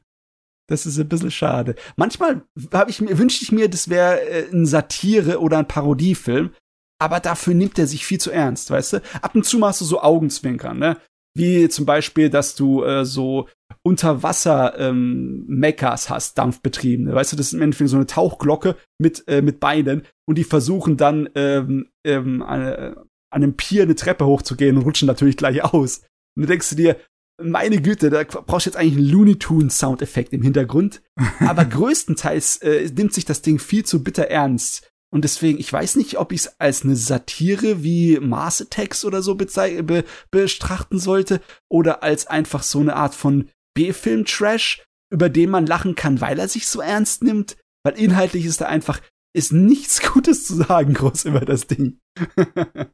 Das 0.69 0.87
ist 0.87 0.99
ein 0.99 1.09
bisschen 1.09 1.33
schade. 1.33 1.75
Manchmal 1.97 2.43
habe 2.73 2.91
ich 2.91 3.01
mir, 3.01 3.19
wünschte 3.19 3.45
ich 3.45 3.51
mir, 3.51 3.69
das 3.69 3.89
wäre 3.89 4.21
äh, 4.21 4.51
ein 4.53 4.67
Satire 4.67 5.41
oder 5.41 5.59
ein 5.59 5.67
Parodiefilm, 5.67 6.55
aber 7.01 7.19
dafür 7.19 7.55
nimmt 7.55 7.77
er 7.79 7.89
sich 7.89 8.07
viel 8.07 8.21
zu 8.21 8.31
ernst, 8.31 8.71
weißt 8.71 8.93
du? 8.93 9.03
Ab 9.21 9.35
und 9.35 9.45
zu 9.45 9.59
machst 9.59 9.81
du 9.81 9.85
so 9.85 10.01
Augenzwinkern, 10.01 10.79
ne? 10.79 10.97
Wie 11.37 11.69
zum 11.69 11.87
Beispiel, 11.87 12.29
dass 12.29 12.55
du 12.55 12.83
äh, 12.83 13.05
so 13.05 13.49
Unterwasser 13.83 14.79
ähm, 14.79 15.45
Mechas 15.47 16.11
hast, 16.11 16.37
dampfbetriebene. 16.39 17.15
Weißt 17.15 17.33
du, 17.33 17.37
das 17.37 17.47
ist 17.47 17.53
im 17.55 17.63
Endeffekt 17.63 17.91
so 17.91 17.97
eine 17.97 18.07
Tauchglocke 18.07 18.77
mit, 18.99 19.27
äh, 19.27 19.41
mit 19.41 19.61
Beinen 19.61 20.03
und 20.29 20.37
die 20.37 20.45
versuchen 20.45 20.97
dann 20.97 21.29
ähm, 21.35 21.89
ähm, 22.05 22.43
eine, 22.43 22.97
an 23.33 23.43
einem 23.43 23.57
Pier 23.57 23.85
eine 23.85 23.95
Treppe 23.95 24.27
hochzugehen 24.27 24.77
und 24.77 24.83
rutschen 24.83 25.07
natürlich 25.07 25.37
gleich 25.37 25.63
aus. 25.65 26.03
Und 26.37 26.43
du 26.43 26.47
denkst 26.47 26.71
du 26.71 26.77
dir, 26.77 26.97
meine 27.43 27.81
Güte, 27.81 28.11
da 28.11 28.23
brauchst 28.25 28.67
du 28.67 28.71
jetzt 28.71 28.77
eigentlich 28.77 28.99
einen 28.99 29.09
Looney 29.09 29.37
Tunes 29.37 29.79
Soundeffekt 29.79 30.33
im 30.33 30.43
Hintergrund. 30.43 31.03
Aber 31.41 31.65
größtenteils 31.65 32.59
äh, 32.59 32.91
nimmt 32.95 33.15
sich 33.15 33.25
das 33.25 33.43
Ding 33.43 33.59
viel 33.59 33.85
zu 33.85 34.05
bitter 34.05 34.25
ernst. 34.25 34.91
Und 35.13 35.23
deswegen, 35.25 35.59
ich 35.59 35.73
weiß 35.73 35.97
nicht, 35.97 36.19
ob 36.19 36.33
ich 36.33 36.43
es 36.43 36.61
als 36.61 36.85
eine 36.85 36.95
Satire 36.95 37.83
wie 37.83 38.19
Mars 38.21 38.63
Attacks 38.63 39.05
oder 39.05 39.23
so 39.23 39.35
be 39.35 40.05
betrachten 40.31 40.99
sollte 40.99 41.41
oder 41.69 42.03
als 42.03 42.27
einfach 42.29 42.63
so 42.63 42.79
eine 42.79 42.95
Art 42.95 43.15
von 43.15 43.51
B-Film-Trash, 43.75 44.85
über 45.13 45.29
den 45.29 45.51
man 45.51 45.67
lachen 45.67 45.97
kann, 45.97 46.21
weil 46.21 46.39
er 46.39 46.49
sich 46.49 46.69
so 46.69 46.81
ernst 46.81 47.25
nimmt. 47.25 47.57
Weil 47.85 47.99
inhaltlich 47.99 48.45
ist 48.45 48.61
da 48.61 48.67
einfach, 48.67 49.01
ist 49.35 49.53
nichts 49.53 50.01
Gutes 50.13 50.47
zu 50.47 50.55
sagen 50.55 50.95
groß 50.95 51.25
über 51.25 51.41
das 51.41 51.67
Ding. 51.67 51.99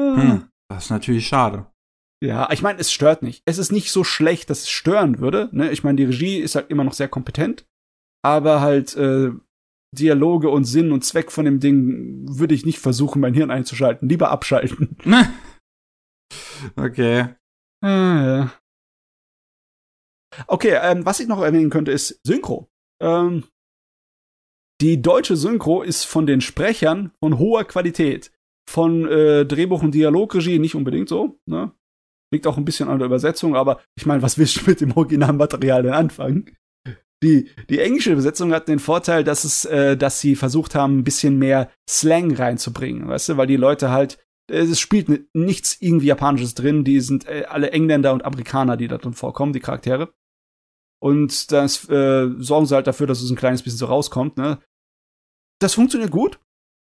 Hm, 0.00 0.48
das 0.70 0.84
ist 0.84 0.90
natürlich 0.90 1.26
schade. 1.26 1.66
Ja, 2.22 2.50
ich 2.52 2.62
meine, 2.62 2.78
es 2.78 2.92
stört 2.92 3.22
nicht. 3.22 3.42
Es 3.46 3.58
ist 3.58 3.72
nicht 3.72 3.90
so 3.90 4.04
schlecht, 4.04 4.48
dass 4.48 4.60
es 4.60 4.70
stören 4.70 5.18
würde. 5.18 5.48
Ne? 5.52 5.72
Ich 5.72 5.82
meine, 5.82 5.96
die 5.96 6.04
Regie 6.04 6.38
ist 6.38 6.54
halt 6.54 6.70
immer 6.70 6.84
noch 6.84 6.92
sehr 6.92 7.08
kompetent, 7.08 7.66
aber 8.24 8.60
halt 8.60 8.96
äh, 8.96 9.32
Dialoge 9.96 10.50
und 10.50 10.64
Sinn 10.64 10.92
und 10.92 11.04
Zweck 11.04 11.32
von 11.32 11.44
dem 11.44 11.60
Ding 11.60 12.26
würde 12.28 12.54
ich 12.54 12.66
nicht 12.66 12.78
versuchen, 12.78 13.20
mein 13.20 13.34
Hirn 13.34 13.50
einzuschalten. 13.50 14.08
Lieber 14.08 14.30
abschalten. 14.30 14.96
okay. 16.76 17.34
Ah, 17.80 18.22
ja. 18.26 18.52
Okay, 20.46 20.78
ähm, 20.82 21.06
was 21.06 21.20
ich 21.20 21.28
noch 21.28 21.40
erwähnen 21.40 21.70
könnte, 21.70 21.90
ist 21.90 22.20
Synchro. 22.22 22.68
Ähm, 23.02 23.44
die 24.80 25.00
deutsche 25.02 25.36
Synchro 25.36 25.82
ist 25.82 26.04
von 26.04 26.26
den 26.26 26.40
Sprechern 26.40 27.12
von 27.20 27.38
hoher 27.38 27.64
Qualität 27.64 28.30
von 28.68 29.06
äh, 29.08 29.46
Drehbuch 29.46 29.82
und 29.82 29.94
Dialogregie 29.94 30.58
nicht 30.58 30.74
unbedingt 30.74 31.08
so. 31.08 31.40
Ne? 31.46 31.72
Liegt 32.32 32.46
auch 32.46 32.58
ein 32.58 32.64
bisschen 32.64 32.88
an 32.88 32.98
der 32.98 33.06
Übersetzung, 33.06 33.56
aber 33.56 33.80
ich 33.96 34.06
meine, 34.06 34.22
was 34.22 34.38
willst 34.38 34.60
du 34.60 34.70
mit 34.70 34.80
dem 34.80 34.92
Originalmaterial 34.92 35.82
denn 35.82 35.94
anfangen? 35.94 36.54
Die, 37.22 37.50
die 37.68 37.80
englische 37.80 38.12
Übersetzung 38.12 38.52
hat 38.52 38.68
den 38.68 38.78
Vorteil, 38.78 39.24
dass 39.24 39.44
es, 39.44 39.64
äh, 39.64 39.96
dass 39.96 40.20
sie 40.20 40.36
versucht 40.36 40.74
haben, 40.74 40.98
ein 40.98 41.04
bisschen 41.04 41.38
mehr 41.38 41.70
Slang 41.88 42.34
reinzubringen, 42.34 43.08
weißt 43.08 43.30
du, 43.30 43.36
weil 43.36 43.48
die 43.48 43.56
Leute 43.56 43.90
halt, 43.90 44.24
äh, 44.50 44.58
es 44.60 44.78
spielt 44.78 45.34
nichts 45.34 45.76
irgendwie 45.80 46.06
Japanisches 46.06 46.54
drin, 46.54 46.84
die 46.84 47.00
sind 47.00 47.26
äh, 47.26 47.44
alle 47.48 47.72
Engländer 47.72 48.12
und 48.12 48.24
Amerikaner, 48.24 48.76
die 48.76 48.86
da 48.86 48.98
drin 48.98 49.14
vorkommen, 49.14 49.52
die 49.52 49.60
Charaktere. 49.60 50.12
Und 51.00 51.50
das 51.52 51.88
äh, 51.88 52.28
sorgen 52.38 52.66
sie 52.66 52.74
halt 52.74 52.86
dafür, 52.86 53.06
dass 53.06 53.20
es 53.20 53.30
ein 53.30 53.36
kleines 53.36 53.62
bisschen 53.62 53.78
so 53.78 53.86
rauskommt, 53.86 54.36
ne? 54.36 54.60
Das 55.60 55.74
funktioniert 55.74 56.12
gut, 56.12 56.40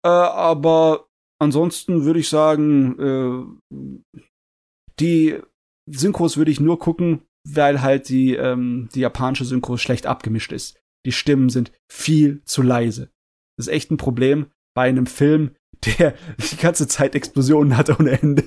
äh, 0.06 0.10
aber 0.10 1.10
Ansonsten 1.42 2.04
würde 2.04 2.20
ich 2.20 2.28
sagen, 2.28 3.58
äh, 3.72 3.96
die 5.00 5.40
Synchros 5.90 6.36
würde 6.36 6.52
ich 6.52 6.60
nur 6.60 6.80
gucken, 6.80 7.22
weil 7.48 7.82
halt 7.82 8.10
die, 8.10 8.36
ähm, 8.36 8.90
die 8.94 9.02
japanische 9.02 9.46
Synchro 9.46 9.78
schlecht 9.78 10.06
abgemischt 10.06 10.52
ist. 10.52 10.80
Die 11.06 11.12
Stimmen 11.12 11.50
sind 11.50 11.72
viel 11.88 12.44
zu 12.44 12.62
leise. 12.62 13.12
Das 13.58 13.68
ist 13.68 13.74
echt 13.74 13.92
ein 13.92 13.98
Problem 13.98 14.48
bei 14.74 14.90
einem 14.90 15.06
Film, 15.06 15.52
der 15.86 16.16
die 16.52 16.58
ganze 16.58 16.88
Zeit 16.88 17.16
Explosionen 17.16 17.78
hat 17.78 18.00
ohne 18.00 18.20
Ende. 18.20 18.44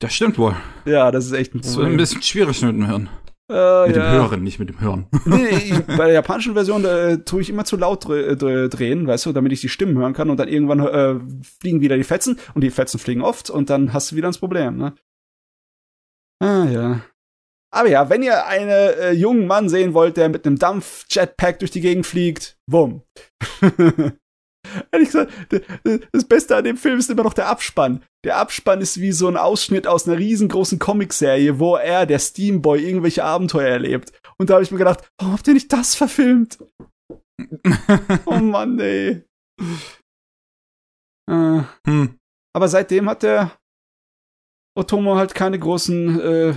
Das 0.00 0.14
stimmt 0.14 0.38
wohl. 0.38 0.56
Ja, 0.84 1.10
das 1.10 1.26
ist 1.26 1.32
echt 1.32 1.54
ein 1.54 1.60
Problem. 1.60 1.96
Das 1.98 2.10
ist 2.10 2.16
ein 2.16 2.20
bisschen 2.20 2.22
schwierig 2.22 2.62
mit 2.62 2.72
dem 2.72 2.86
Hirn. 2.86 3.08
Äh, 3.48 3.86
mit 3.88 3.96
ja. 3.96 4.10
dem 4.10 4.20
Hören, 4.20 4.42
nicht 4.42 4.58
mit 4.58 4.68
dem 4.68 4.80
Hören. 4.80 5.06
Nee, 5.26 5.48
ich, 5.48 5.78
bei 5.86 6.06
der 6.06 6.12
japanischen 6.14 6.54
Version 6.54 6.84
äh, 6.84 7.18
tue 7.18 7.42
ich 7.42 7.50
immer 7.50 7.64
zu 7.64 7.76
laut 7.76 8.06
dre 8.06 8.68
drehen, 8.68 9.06
weißt 9.06 9.26
du, 9.26 9.32
damit 9.32 9.52
ich 9.52 9.60
die 9.60 9.68
Stimmen 9.68 9.96
hören 9.98 10.14
kann 10.14 10.30
und 10.30 10.38
dann 10.38 10.48
irgendwann 10.48 10.80
äh, 10.80 11.20
fliegen 11.60 11.80
wieder 11.80 11.96
die 11.96 12.04
Fetzen 12.04 12.38
und 12.54 12.62
die 12.62 12.70
Fetzen 12.70 12.98
fliegen 12.98 13.22
oft 13.22 13.50
und 13.50 13.70
dann 13.70 13.92
hast 13.92 14.10
du 14.10 14.16
wieder 14.16 14.28
das 14.28 14.38
Problem, 14.38 14.76
ne? 14.76 14.94
Ah, 16.40 16.64
ja. 16.64 17.00
Aber 17.74 17.88
ja, 17.88 18.10
wenn 18.10 18.22
ihr 18.22 18.46
einen 18.46 18.68
äh, 18.68 19.12
jungen 19.12 19.46
Mann 19.46 19.68
sehen 19.68 19.94
wollt, 19.94 20.16
der 20.16 20.28
mit 20.28 20.46
einem 20.46 20.58
Dampf-Jetpack 20.58 21.58
durch 21.58 21.70
die 21.70 21.80
Gegend 21.80 22.06
fliegt, 22.06 22.58
wumm. 22.70 23.02
Ehrlich 24.92 25.10
gesagt, 25.10 25.32
das 26.12 26.24
Beste 26.24 26.56
an 26.56 26.64
dem 26.64 26.76
Film 26.76 26.98
ist 26.98 27.10
immer 27.10 27.24
noch 27.24 27.34
der 27.34 27.48
Abspann. 27.48 28.04
Der 28.24 28.36
Abspann 28.36 28.80
ist 28.80 29.00
wie 29.00 29.12
so 29.12 29.26
ein 29.26 29.36
Ausschnitt 29.36 29.86
aus 29.86 30.06
einer 30.06 30.18
riesengroßen 30.18 30.78
Comicserie, 30.78 31.58
wo 31.58 31.76
er, 31.76 32.06
der 32.06 32.18
Steamboy, 32.18 32.80
irgendwelche 32.80 33.24
Abenteuer 33.24 33.68
erlebt. 33.68 34.12
Und 34.38 34.50
da 34.50 34.54
habe 34.54 34.64
ich 34.64 34.70
mir 34.70 34.78
gedacht, 34.78 35.10
warum 35.18 35.34
habt 35.34 35.48
ihr 35.48 35.54
nicht 35.54 35.72
das 35.72 35.94
verfilmt? 35.94 36.58
oh 38.26 38.38
Mann, 38.38 38.78
ey. 38.78 39.24
Äh. 41.28 41.62
Hm. 41.86 42.18
Aber 42.54 42.68
seitdem 42.68 43.08
hat 43.08 43.22
der 43.22 43.58
Otomo 44.78 45.16
halt 45.16 45.34
keine 45.34 45.58
großen 45.58 46.20
äh, 46.20 46.54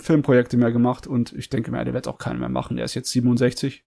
Filmprojekte 0.00 0.56
mehr 0.56 0.72
gemacht 0.72 1.06
und 1.06 1.32
ich 1.32 1.48
denke 1.48 1.70
mir, 1.70 1.84
der 1.84 1.94
wird 1.94 2.08
auch 2.08 2.18
keine 2.18 2.38
mehr 2.38 2.48
machen. 2.48 2.76
Der 2.76 2.84
ist 2.84 2.94
jetzt 2.94 3.10
67. 3.10 3.84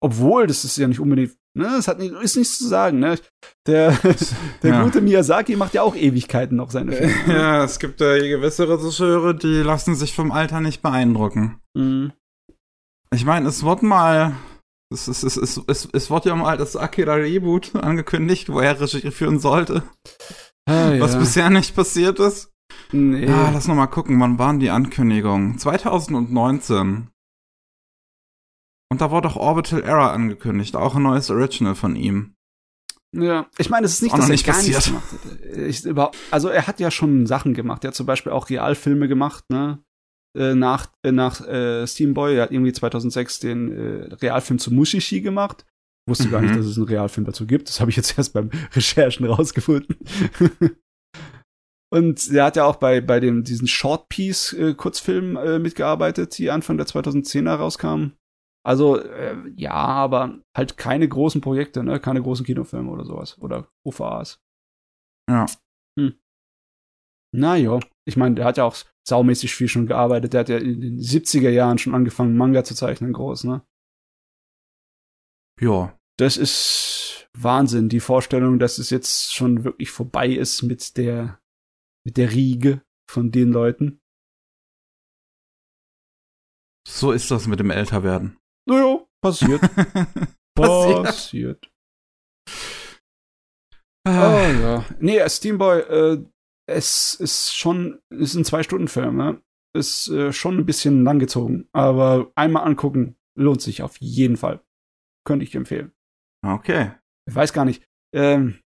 Obwohl, 0.00 0.46
das 0.46 0.64
ist 0.64 0.76
ja 0.76 0.86
nicht 0.86 1.00
unbedingt, 1.00 1.36
ne, 1.54 1.64
das 1.64 1.88
hat 1.88 1.98
nicht, 1.98 2.12
ist 2.22 2.36
nichts 2.36 2.58
zu 2.58 2.68
sagen, 2.68 3.00
ne. 3.00 3.18
Der, 3.66 3.90
der 4.62 4.70
ja. 4.70 4.84
gute 4.84 5.00
Miyazaki 5.00 5.56
macht 5.56 5.74
ja 5.74 5.82
auch 5.82 5.96
Ewigkeiten 5.96 6.56
noch 6.56 6.70
seine 6.70 6.92
Filme. 6.92 7.14
Ne? 7.26 7.34
Ja, 7.34 7.64
es 7.64 7.80
gibt 7.80 8.00
ja 8.00 8.16
gewisse 8.18 8.68
Regisseure, 8.68 9.34
die 9.34 9.62
lassen 9.62 9.96
sich 9.96 10.14
vom 10.14 10.30
Alter 10.30 10.60
nicht 10.60 10.82
beeindrucken. 10.82 11.60
Mhm. 11.74 12.12
Ich 13.12 13.24
meine, 13.24 13.48
es 13.48 13.64
wird 13.64 13.82
mal, 13.82 14.36
es, 14.92 15.08
es, 15.08 15.24
es, 15.24 15.36
es, 15.36 15.60
es, 15.66 15.88
es 15.92 16.10
wird 16.10 16.26
ja 16.26 16.36
mal 16.36 16.56
das 16.56 16.76
Akira 16.76 17.14
Reboot 17.14 17.74
angekündigt, 17.74 18.50
wo 18.50 18.60
er 18.60 18.80
Regie 18.80 19.10
führen 19.10 19.40
sollte. 19.40 19.82
Ah, 20.66 20.92
ja. 20.92 21.00
Was 21.00 21.18
bisher 21.18 21.50
nicht 21.50 21.74
passiert 21.74 22.20
ist. 22.20 22.52
Nee. 22.92 23.28
Ah, 23.28 23.50
lass 23.52 23.68
noch 23.68 23.74
mal 23.74 23.86
gucken, 23.86 24.18
wann 24.20 24.38
waren 24.38 24.60
die 24.60 24.70
Ankündigungen? 24.70 25.58
2019. 25.58 27.08
Und 28.90 29.00
da 29.00 29.10
wurde 29.10 29.28
auch 29.28 29.36
Orbital 29.36 29.82
Error 29.82 30.12
angekündigt, 30.12 30.74
auch 30.76 30.96
ein 30.96 31.02
neues 31.02 31.30
Original 31.30 31.74
von 31.74 31.94
ihm. 31.96 32.34
Ja, 33.16 33.46
ich 33.56 33.70
meine, 33.70 33.86
es 33.86 33.94
ist 33.94 34.02
nicht, 34.02 34.16
dass 34.16 34.26
er 34.26 34.30
nicht 34.30 34.46
gar 34.46 34.54
passiert. 34.54 34.76
nichts 34.76 34.86
gemacht 34.86 35.12
hat. 35.12 35.58
Ich, 35.58 35.84
über, 35.84 36.10
also 36.30 36.48
er 36.48 36.66
hat 36.66 36.78
ja 36.78 36.90
schon 36.90 37.26
Sachen 37.26 37.54
gemacht. 37.54 37.84
Er 37.84 37.88
hat 37.88 37.94
zum 37.94 38.06
Beispiel 38.06 38.32
auch 38.32 38.50
Realfilme 38.50 39.08
gemacht, 39.08 39.44
ne? 39.48 39.82
Äh, 40.36 40.54
nach 40.54 40.88
äh, 41.02 41.12
nach 41.12 41.40
äh, 41.46 41.86
Steamboy. 41.86 42.36
Er 42.36 42.42
hat 42.44 42.52
irgendwie 42.52 42.72
2006 42.72 43.40
den 43.40 43.72
äh, 43.72 44.14
Realfilm 44.14 44.58
zu 44.58 44.72
Mushishi 44.72 45.22
gemacht. 45.22 45.64
Wusste 46.06 46.26
mhm. 46.26 46.30
gar 46.30 46.40
nicht, 46.42 46.52
mhm. 46.52 46.58
dass 46.58 46.66
es 46.66 46.76
einen 46.76 46.86
Realfilm 46.86 47.24
dazu 47.24 47.46
gibt. 47.46 47.68
Das 47.68 47.80
habe 47.80 47.90
ich 47.90 47.96
jetzt 47.96 48.16
erst 48.16 48.34
beim 48.34 48.50
Recherchen 48.74 49.26
rausgefunden. 49.26 49.96
Und 51.90 52.30
er 52.30 52.44
hat 52.44 52.56
ja 52.56 52.64
auch 52.64 52.76
bei, 52.76 53.00
bei 53.00 53.18
dem, 53.18 53.44
diesen 53.44 53.66
Short 53.66 54.08
Piece 54.08 54.52
äh, 54.52 54.74
Kurzfilm 54.74 55.36
äh, 55.36 55.58
mitgearbeitet, 55.58 56.36
die 56.36 56.50
Anfang 56.50 56.76
der 56.76 56.86
2010er 56.86 57.54
rauskamen. 57.54 58.16
Also, 58.64 58.98
äh, 58.98 59.36
ja, 59.56 59.72
aber 59.72 60.40
halt 60.54 60.76
keine 60.76 61.08
großen 61.08 61.40
Projekte, 61.40 61.82
ne? 61.82 62.00
Keine 62.00 62.22
großen 62.22 62.44
Kinofilme 62.44 62.90
oder 62.90 63.04
sowas. 63.04 63.38
Oder 63.38 63.68
UVAs. 63.86 64.42
Ja. 65.30 65.46
Hm. 65.98 66.18
Na 67.34 67.56
ja, 67.56 67.80
ich 68.06 68.16
meine, 68.16 68.34
der 68.34 68.44
hat 68.44 68.58
ja 68.58 68.64
auch 68.64 68.76
saumäßig 69.06 69.54
viel 69.54 69.68
schon 69.68 69.86
gearbeitet. 69.86 70.34
Der 70.34 70.40
hat 70.40 70.48
ja 70.50 70.58
in 70.58 70.80
den 70.80 70.98
70er 70.98 71.48
Jahren 71.48 71.78
schon 71.78 71.94
angefangen, 71.94 72.36
Manga 72.36 72.64
zu 72.64 72.74
zeichnen, 72.74 73.14
groß, 73.14 73.44
ne? 73.44 73.62
Ja. 75.60 75.98
Das 76.18 76.36
ist 76.36 77.28
Wahnsinn, 77.32 77.88
die 77.88 78.00
Vorstellung, 78.00 78.58
dass 78.58 78.78
es 78.78 78.90
jetzt 78.90 79.34
schon 79.34 79.64
wirklich 79.64 79.90
vorbei 79.90 80.28
ist 80.28 80.62
mit 80.62 80.96
der 80.96 81.37
Mit 82.08 82.16
der 82.16 82.32
Riege 82.32 82.80
von 83.10 83.30
den 83.32 83.52
Leuten. 83.52 84.00
So 86.88 87.12
ist 87.12 87.30
das 87.30 87.46
mit 87.46 87.60
dem 87.60 87.70
Älterwerden. 87.70 88.38
Naja, 88.66 89.06
passiert. 89.22 89.60
Passiert. 90.56 91.02
passiert. 91.04 91.72
Ah, 94.06 94.32
Oh 94.32 94.52
ja. 94.58 94.86
Nee, 95.00 95.28
Steamboy, 95.28 95.80
äh, 95.80 96.24
es 96.66 97.14
ist 97.16 97.54
schon, 97.54 98.00
es 98.08 98.30
ist 98.30 98.36
ein 98.36 98.46
Zwei-Stunden-Film, 98.46 99.14
ne? 99.14 99.42
Ist 99.76 100.08
äh, 100.08 100.32
schon 100.32 100.56
ein 100.56 100.64
bisschen 100.64 101.04
langgezogen. 101.04 101.68
Aber 101.72 102.32
einmal 102.36 102.64
angucken, 102.64 103.18
lohnt 103.38 103.60
sich 103.60 103.82
auf 103.82 103.98
jeden 103.98 104.38
Fall. 104.38 104.64
Könnte 105.26 105.44
ich 105.44 105.54
empfehlen. 105.54 105.92
Okay. 106.42 106.92
Ich 107.28 107.34
weiß 107.34 107.52
gar 107.52 107.66
nicht. 107.66 107.84
Ähm, 108.14 108.60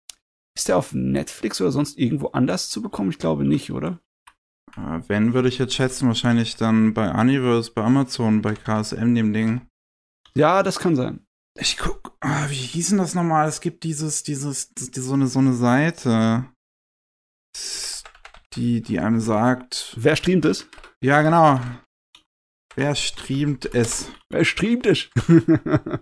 ist 0.61 0.69
der 0.69 0.77
auf 0.77 0.93
Netflix 0.93 1.59
oder 1.63 1.73
sonst 1.73 1.99
irgendwo 1.99 2.29
anders 2.29 2.69
zu 2.69 2.83
bekommen? 2.83 3.09
Ich 3.09 3.19
glaube 3.19 3.47
nicht, 3.47 3.73
oder? 3.73 3.99
Wenn 4.77 5.33
würde 5.33 5.49
ich 5.49 5.57
jetzt 5.57 5.75
schätzen, 5.75 6.07
wahrscheinlich 6.07 6.57
dann 6.57 6.93
bei 6.93 7.11
Universe, 7.13 7.73
bei 7.73 7.83
Amazon, 7.83 8.43
bei 8.43 8.53
KSM, 8.53 9.15
dem 9.15 9.33
Ding. 9.33 9.63
Ja, 10.35 10.63
das 10.63 10.79
kann 10.79 10.97
sein. 10.97 11.27
Ich 11.59 11.79
guck, 11.79 12.15
ah, 12.21 12.49
wie 12.51 12.55
hieß 12.55 12.91
denn 12.91 12.99
das 12.99 13.15
nochmal? 13.15 13.49
Es 13.49 13.63
gibt 13.63 13.85
dieses, 13.85 14.23
dieses, 14.23 14.69
die, 14.75 15.01
so 15.01 15.15
eine, 15.15 15.29
so 15.29 15.39
eine 15.39 15.55
Seite, 15.55 16.45
die, 18.53 18.83
die 18.83 19.01
einem 19.01 19.21
sagt, 19.21 19.95
Wer 19.97 20.15
streamt 20.15 20.45
es? 20.45 20.69
ja 21.03 21.23
genau, 21.23 21.59
wer 22.75 22.95
streamt 22.95 23.67
es? 23.75 24.11
Wer 24.31 24.45
streamt 24.45 24.87
es? 24.87 25.11
das 25.27 26.01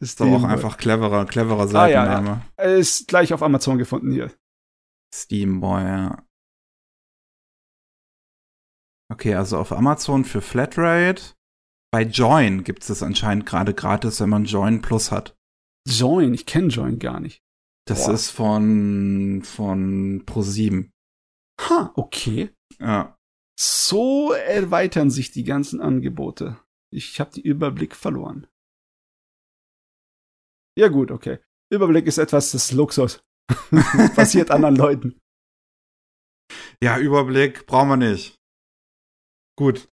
Ist 0.00 0.20
doch 0.20 0.26
auch 0.26 0.44
einfach 0.44 0.76
cleverer, 0.76 1.26
cleverer 1.26 1.62
Ah, 1.74 1.88
ja, 1.88 2.04
Seitenname. 2.06 2.42
Ist 2.78 3.08
gleich 3.08 3.32
auf 3.32 3.42
Amazon 3.42 3.78
gefunden 3.78 4.12
hier. 4.12 4.32
Steamboy, 5.14 5.82
ja. 5.82 6.26
Okay, 9.12 9.34
also 9.34 9.58
auf 9.58 9.72
Amazon 9.72 10.24
für 10.24 10.40
Flatrate. 10.40 11.34
Bei 11.92 12.02
Join 12.02 12.62
gibt 12.62 12.82
es 12.82 12.88
das 12.88 13.02
anscheinend 13.02 13.46
gerade 13.46 13.74
gratis, 13.74 14.20
wenn 14.20 14.28
man 14.28 14.44
Join 14.44 14.80
Plus 14.80 15.10
hat. 15.10 15.36
Join, 15.88 16.32
ich 16.34 16.46
kenne 16.46 16.68
Join 16.68 16.98
gar 17.00 17.18
nicht. 17.18 17.42
Das 17.88 18.06
Boah. 18.06 18.14
ist 18.14 18.30
von, 18.30 19.42
von 19.42 20.24
Pro7. 20.24 20.90
Ha, 21.62 21.92
okay. 21.96 22.50
Ja. 22.78 23.16
So 23.60 24.32
erweitern 24.32 25.10
sich 25.10 25.32
die 25.32 25.44
ganzen 25.44 25.82
Angebote. 25.82 26.58
Ich 26.90 27.20
habe 27.20 27.32
die 27.32 27.42
Überblick 27.42 27.94
verloren. 27.94 28.46
Ja 30.78 30.88
gut, 30.88 31.10
okay. 31.10 31.40
Überblick 31.70 32.06
ist 32.06 32.16
etwas 32.16 32.52
des 32.52 32.72
Luxus. 32.72 33.22
Passiert 34.14 34.50
anderen 34.50 34.76
Leuten. 34.76 35.20
Ja, 36.82 36.98
Überblick 36.98 37.66
brauchen 37.66 37.90
wir 37.90 37.96
nicht. 37.98 38.40
Gut. 39.58 39.90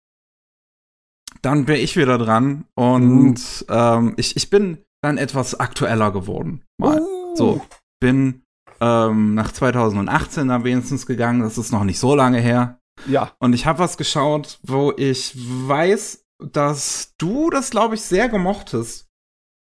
Dann 1.41 1.65
bin 1.65 1.75
ich 1.75 1.97
wieder 1.97 2.17
dran 2.17 2.65
und 2.73 3.65
ähm, 3.67 4.13
ich, 4.15 4.37
ich 4.37 4.49
bin 4.49 4.81
dann 5.03 5.17
etwas 5.17 5.59
aktueller 5.59 6.13
geworden. 6.13 6.63
Mal. 6.79 7.01
Uh. 7.01 7.35
So, 7.35 7.67
bin 7.99 8.45
ähm, 8.79 9.33
nach 9.33 9.51
2018 9.51 10.47
da 10.47 10.63
wenigstens 10.63 11.05
gegangen, 11.05 11.41
das 11.41 11.57
ist 11.57 11.73
noch 11.73 11.83
nicht 11.83 11.99
so 11.99 12.15
lange 12.15 12.39
her. 12.39 12.76
Ja. 13.05 13.33
Und 13.39 13.53
ich 13.53 13.65
habe 13.65 13.79
was 13.79 13.97
geschaut, 13.97 14.59
wo 14.63 14.93
ich 14.97 15.33
weiß, 15.35 16.25
dass 16.39 17.15
du 17.17 17.49
das, 17.49 17.69
glaube 17.69 17.95
ich, 17.95 18.01
sehr 18.01 18.29
gemocht 18.29 18.73
hast. 18.73 19.07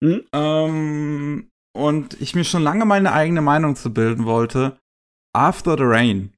Hm? 0.04 0.26
Ähm, 0.34 1.50
und 1.76 2.22
ich 2.22 2.36
mir 2.36 2.44
schon 2.44 2.64
lange 2.64 2.86
meine 2.86 3.14
eigene 3.14 3.42
Meinung 3.42 3.76
zu 3.76 3.94
bilden 3.94 4.26
wollte. 4.26 4.78
After 5.34 5.78
the 5.78 5.84
Rain. 5.84 6.34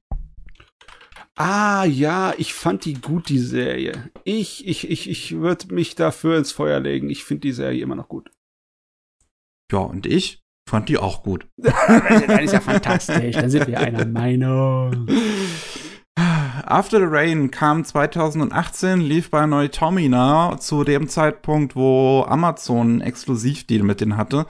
Ah, 1.38 1.84
ja, 1.84 2.32
ich 2.38 2.54
fand 2.54 2.86
die 2.86 2.94
gut, 2.94 3.28
die 3.28 3.38
Serie. 3.38 4.10
Ich, 4.24 4.66
ich, 4.66 4.90
ich, 4.90 5.10
ich 5.10 5.36
würde 5.36 5.74
mich 5.74 5.94
dafür 5.94 6.38
ins 6.38 6.52
Feuer 6.52 6.80
legen. 6.80 7.10
Ich 7.10 7.24
finde 7.24 7.42
die 7.42 7.52
Serie 7.52 7.82
immer 7.82 7.94
noch 7.94 8.08
gut. 8.08 8.30
Ja, 9.70 9.80
und 9.80 10.06
ich 10.06 10.42
fand 10.66 10.88
die 10.88 10.96
auch 10.96 11.22
gut. 11.22 11.46
das 11.58 12.40
ist 12.40 12.52
ja 12.54 12.60
fantastisch. 12.60 13.36
Dann 13.36 13.50
sind 13.50 13.66
wir 13.66 13.78
einer 13.78 14.06
Meinung. 14.06 15.06
After 16.68 16.98
the 16.98 17.06
Rain 17.08 17.52
kam 17.52 17.84
2018, 17.84 19.00
lief 19.00 19.30
bei 19.30 19.46
Neutomina 19.46 20.58
zu 20.58 20.82
dem 20.82 21.08
Zeitpunkt, 21.08 21.76
wo 21.76 22.24
Amazon 22.26 22.88
einen 22.88 23.00
Exklusivdeal 23.02 23.84
mit 23.84 24.00
denen 24.00 24.16
hatte. 24.16 24.46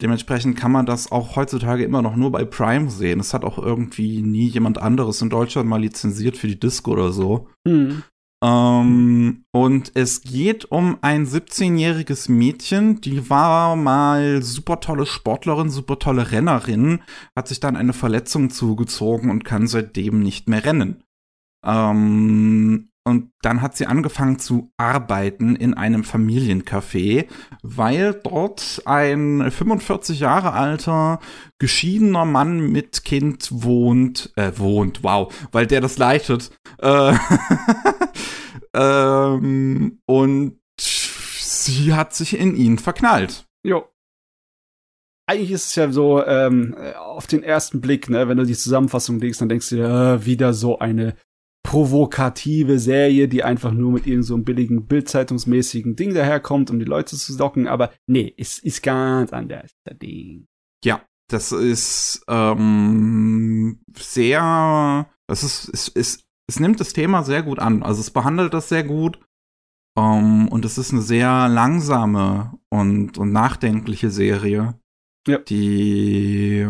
Dementsprechend 0.00 0.56
kann 0.56 0.70
man 0.70 0.86
das 0.86 1.10
auch 1.10 1.34
heutzutage 1.34 1.82
immer 1.82 2.02
noch 2.02 2.14
nur 2.14 2.30
bei 2.30 2.44
Prime 2.44 2.88
sehen. 2.88 3.18
Es 3.18 3.34
hat 3.34 3.44
auch 3.44 3.58
irgendwie 3.58 4.22
nie 4.22 4.46
jemand 4.46 4.78
anderes 4.78 5.20
in 5.22 5.28
Deutschland 5.28 5.68
mal 5.68 5.80
lizenziert 5.80 6.36
für 6.36 6.46
die 6.46 6.60
Disco 6.60 6.92
oder 6.92 7.10
so. 7.10 7.48
Hm. 7.66 8.04
Ähm, 8.44 9.44
und 9.52 9.90
es 9.94 10.20
geht 10.20 10.66
um 10.66 10.98
ein 11.00 11.26
17-jähriges 11.26 12.30
Mädchen, 12.30 13.00
die 13.00 13.28
war 13.28 13.74
mal 13.74 14.40
super 14.40 14.78
tolle 14.78 15.06
Sportlerin, 15.06 15.70
super 15.70 15.98
tolle 15.98 16.30
Rennerin, 16.30 17.00
hat 17.34 17.48
sich 17.48 17.58
dann 17.58 17.74
eine 17.74 17.92
Verletzung 17.92 18.50
zugezogen 18.50 19.30
und 19.30 19.44
kann 19.44 19.66
seitdem 19.66 20.20
nicht 20.20 20.48
mehr 20.48 20.64
rennen. 20.64 21.02
Ähm, 21.64 22.90
und 23.06 23.30
dann 23.40 23.62
hat 23.62 23.76
sie 23.76 23.86
angefangen 23.86 24.40
zu 24.40 24.72
arbeiten 24.76 25.54
in 25.54 25.74
einem 25.74 26.02
Familiencafé, 26.02 27.28
weil 27.62 28.14
dort 28.14 28.82
ein 28.84 29.48
45 29.48 30.18
Jahre 30.18 30.54
alter 30.54 31.20
geschiedener 31.60 32.24
Mann 32.24 32.72
mit 32.72 33.04
Kind 33.04 33.48
wohnt, 33.52 34.32
äh, 34.34 34.50
wohnt, 34.56 35.04
wow, 35.04 35.32
weil 35.52 35.68
der 35.68 35.80
das 35.80 35.98
leitet. 35.98 36.50
Äh, 36.78 37.14
ähm, 38.74 40.00
und 40.06 40.58
sie 40.76 41.94
hat 41.94 42.12
sich 42.12 42.36
in 42.36 42.56
ihn 42.56 42.80
verknallt. 42.80 43.46
Jo. 43.62 43.84
Eigentlich 45.28 45.52
ist 45.52 45.66
es 45.66 45.74
ja 45.76 45.92
so, 45.92 46.24
ähm, 46.24 46.74
äh, 46.76 46.94
auf 46.94 47.28
den 47.28 47.44
ersten 47.44 47.80
Blick, 47.80 48.10
ne, 48.10 48.28
wenn 48.28 48.36
du 48.36 48.44
die 48.44 48.56
Zusammenfassung 48.56 49.20
liest, 49.20 49.40
dann 49.40 49.48
denkst 49.48 49.68
du 49.68 49.76
dir, 49.76 49.88
äh, 49.88 50.26
wieder 50.26 50.54
so 50.54 50.80
eine 50.80 51.14
provokative 51.66 52.78
Serie, 52.78 53.26
die 53.26 53.42
einfach 53.42 53.72
nur 53.72 53.90
mit 53.90 54.06
irgend 54.06 54.24
so 54.24 54.38
billigen 54.38 54.86
Bildzeitungsmäßigen 54.86 55.96
Ding 55.96 56.14
daherkommt, 56.14 56.70
um 56.70 56.78
die 56.78 56.84
Leute 56.84 57.16
zu 57.16 57.36
locken. 57.36 57.66
Aber 57.66 57.92
nee, 58.06 58.32
es 58.38 58.60
ist 58.60 58.84
ganz 58.84 59.32
anders, 59.32 59.72
das 59.84 59.98
Ding. 59.98 60.46
Ja, 60.84 61.02
das 61.28 61.50
ist 61.50 62.24
ähm, 62.28 63.80
sehr, 63.98 65.10
es 65.26 65.42
ist, 65.42 65.68
es, 65.74 65.88
es, 65.92 66.24
es 66.48 66.60
nimmt 66.60 66.78
das 66.78 66.92
Thema 66.92 67.24
sehr 67.24 67.42
gut 67.42 67.58
an. 67.58 67.82
Also 67.82 68.00
es 68.00 68.12
behandelt 68.12 68.54
das 68.54 68.68
sehr 68.68 68.84
gut. 68.84 69.18
Ähm, 69.98 70.46
und 70.46 70.64
es 70.64 70.78
ist 70.78 70.92
eine 70.92 71.02
sehr 71.02 71.48
langsame 71.48 72.56
und, 72.70 73.18
und 73.18 73.32
nachdenkliche 73.32 74.10
Serie, 74.10 74.78
Ja. 75.26 75.38
die 75.38 76.68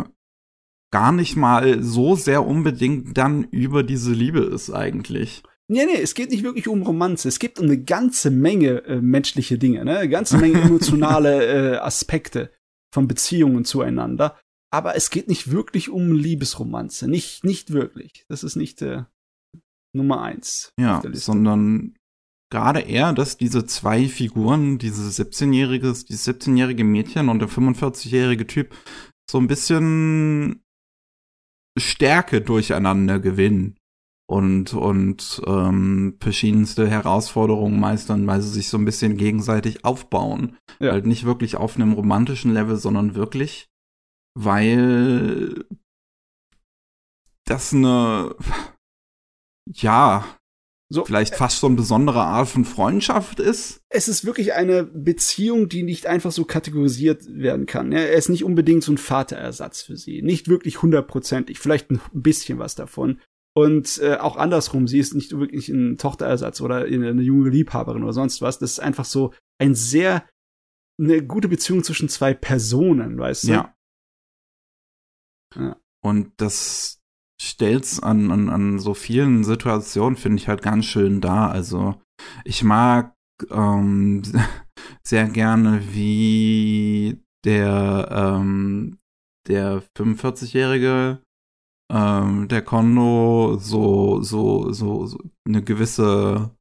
gar 0.92 1.12
nicht 1.12 1.36
mal 1.36 1.82
so 1.82 2.16
sehr 2.16 2.46
unbedingt 2.46 3.16
dann 3.16 3.44
über 3.44 3.82
diese 3.82 4.12
Liebe 4.12 4.40
ist 4.40 4.70
eigentlich. 4.70 5.42
Nee, 5.68 5.84
nee, 5.84 6.00
es 6.00 6.14
geht 6.14 6.30
nicht 6.30 6.44
wirklich 6.44 6.68
um 6.68 6.82
Romanze. 6.82 7.28
Es 7.28 7.40
gibt 7.40 7.60
eine 7.60 7.82
ganze 7.82 8.30
Menge 8.30 8.84
äh, 8.84 9.00
menschliche 9.00 9.58
Dinge, 9.58 9.84
ne? 9.84 9.98
Eine 9.98 10.08
ganze 10.08 10.38
Menge 10.38 10.60
emotionale 10.62 11.74
äh, 11.74 11.76
Aspekte 11.78 12.52
von 12.94 13.08
Beziehungen 13.08 13.64
zueinander. 13.64 14.38
Aber 14.72 14.94
es 14.94 15.10
geht 15.10 15.28
nicht 15.28 15.50
wirklich 15.50 15.88
um 15.88 16.12
Liebesromanze. 16.12 17.08
Nicht, 17.08 17.44
nicht 17.44 17.72
wirklich. 17.72 18.24
Das 18.28 18.44
ist 18.44 18.56
nicht 18.56 18.80
äh, 18.82 19.04
Nummer 19.92 20.22
eins. 20.22 20.70
Ja, 20.78 21.02
sondern 21.12 21.96
gerade 22.50 22.80
eher, 22.80 23.12
dass 23.12 23.36
diese 23.36 23.66
zwei 23.66 24.06
Figuren, 24.06 24.78
dieses 24.78 25.18
17-jährige, 25.18 25.92
dieses 25.92 26.28
17-jährige 26.28 26.84
Mädchen 26.84 27.28
und 27.28 27.40
der 27.40 27.48
45-jährige 27.48 28.46
Typ 28.46 28.74
so 29.28 29.38
ein 29.38 29.48
bisschen 29.48 30.62
Stärke 31.76 32.40
durcheinander 32.40 33.18
gewinnen 33.20 33.76
und 34.28 34.74
und 34.74 35.40
ähm, 35.46 36.16
verschiedenste 36.20 36.88
Herausforderungen 36.88 37.78
meistern, 37.78 38.26
weil 38.26 38.40
sie 38.42 38.50
sich 38.50 38.68
so 38.68 38.76
ein 38.76 38.84
bisschen 38.84 39.16
gegenseitig 39.16 39.84
aufbauen. 39.84 40.56
Ja. 40.80 40.92
Halt 40.92 41.06
nicht 41.06 41.24
wirklich 41.24 41.56
auf 41.56 41.76
einem 41.76 41.92
romantischen 41.92 42.52
Level, 42.52 42.76
sondern 42.76 43.14
wirklich, 43.14 43.68
weil 44.34 45.64
das 47.44 47.72
eine 47.72 48.34
ja 49.68 50.24
So, 50.88 51.04
vielleicht 51.04 51.34
fast 51.34 51.58
so 51.58 51.66
eine 51.66 51.74
besondere 51.74 52.22
Art 52.22 52.48
von 52.48 52.64
Freundschaft 52.64 53.40
ist. 53.40 53.82
es 53.88 54.06
ist 54.06 54.24
wirklich 54.24 54.54
eine 54.54 54.84
Beziehung, 54.84 55.68
die 55.68 55.82
nicht 55.82 56.06
einfach 56.06 56.30
so 56.30 56.44
kategorisiert 56.44 57.26
werden 57.28 57.66
kann. 57.66 57.90
Ja, 57.90 57.98
er 57.98 58.14
ist 58.14 58.28
nicht 58.28 58.44
unbedingt 58.44 58.84
so 58.84 58.92
ein 58.92 58.98
Vaterersatz 58.98 59.82
für 59.82 59.96
sie. 59.96 60.22
Nicht 60.22 60.46
wirklich 60.46 60.82
hundertprozentig. 60.82 61.58
Vielleicht 61.58 61.90
ein 61.90 62.00
bisschen 62.12 62.60
was 62.60 62.76
davon. 62.76 63.20
Und 63.56 63.98
äh, 63.98 64.16
auch 64.16 64.36
andersrum, 64.36 64.86
sie 64.86 65.00
ist 65.00 65.14
nicht 65.14 65.36
wirklich 65.36 65.68
ein 65.70 65.98
Tochterersatz 65.98 66.60
oder 66.60 66.84
eine 66.84 67.22
junge 67.22 67.50
Liebhaberin 67.50 68.04
oder 68.04 68.12
sonst 68.12 68.40
was. 68.40 68.58
Das 68.60 68.72
ist 68.72 68.80
einfach 68.80 69.06
so 69.06 69.32
ein 69.58 69.74
sehr, 69.74 70.28
eine 71.00 71.26
gute 71.26 71.48
Beziehung 71.48 71.82
zwischen 71.82 72.08
zwei 72.08 72.32
Personen, 72.32 73.18
weißt 73.18 73.44
du? 73.44 73.52
Ja. 73.52 73.74
Ja. 75.56 75.80
Und 76.00 76.32
das 76.36 76.95
stellt's 77.40 78.00
an, 78.00 78.30
an, 78.30 78.48
an 78.48 78.78
so 78.78 78.94
vielen 78.94 79.44
Situationen, 79.44 80.16
finde 80.16 80.38
ich 80.40 80.48
halt 80.48 80.62
ganz 80.62 80.86
schön 80.86 81.20
da. 81.20 81.48
Also 81.48 82.00
ich 82.44 82.64
mag 82.64 83.14
ähm, 83.50 84.22
sehr 85.06 85.28
gerne, 85.28 85.82
wie 85.92 87.22
der, 87.44 88.08
ähm, 88.10 88.98
der 89.48 89.82
45-jährige 89.96 91.22
ähm, 91.92 92.48
der 92.48 92.62
Kondo 92.62 93.58
so, 93.60 94.20
so, 94.22 94.72
so, 94.72 95.06
so 95.06 95.18
eine 95.46 95.62
gewisse 95.62 96.55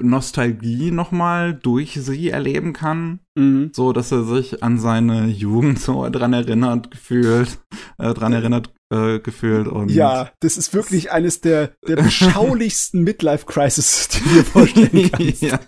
Nostalgie 0.00 0.90
nochmal 0.90 1.54
durch 1.54 1.94
sie 1.94 2.30
erleben 2.30 2.72
kann. 2.72 3.20
Mhm. 3.34 3.70
So, 3.74 3.92
dass 3.92 4.10
er 4.10 4.24
sich 4.24 4.62
an 4.62 4.78
seine 4.78 5.26
Jugend 5.26 5.78
so 5.78 6.08
dran 6.08 6.32
erinnert 6.32 6.90
gefühlt, 6.90 7.58
äh, 7.98 8.14
dran 8.14 8.32
erinnert 8.32 8.72
äh, 8.92 9.20
gefühlt 9.20 9.68
und. 9.68 9.90
Ja, 9.90 10.30
das 10.40 10.56
ist 10.56 10.72
wirklich 10.72 11.12
eines 11.12 11.40
der, 11.40 11.72
der 11.86 11.96
beschaulichsten 12.02 13.02
Midlife-Crisis, 13.02 14.08
die 14.08 14.20
du 14.20 14.28
dir 14.30 14.44
vorstellen 14.44 15.10
kannst. 15.12 15.42
ja. 15.42 15.60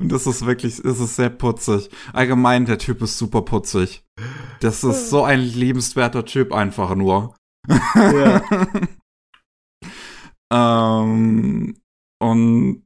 Das 0.00 0.26
ist 0.26 0.46
wirklich, 0.46 0.80
das 0.82 1.00
ist 1.00 1.16
sehr 1.16 1.30
putzig. 1.30 1.90
Allgemein, 2.12 2.66
der 2.66 2.78
Typ 2.78 3.02
ist 3.02 3.18
super 3.18 3.42
putzig. 3.42 4.04
Das 4.60 4.84
ist 4.84 5.10
so 5.10 5.24
ein 5.24 5.40
liebenswerter 5.40 6.24
Typ 6.24 6.52
einfach 6.52 6.94
nur. 6.94 7.34
Ja. 7.94 8.42
ähm, 11.02 11.76
und 12.20 12.82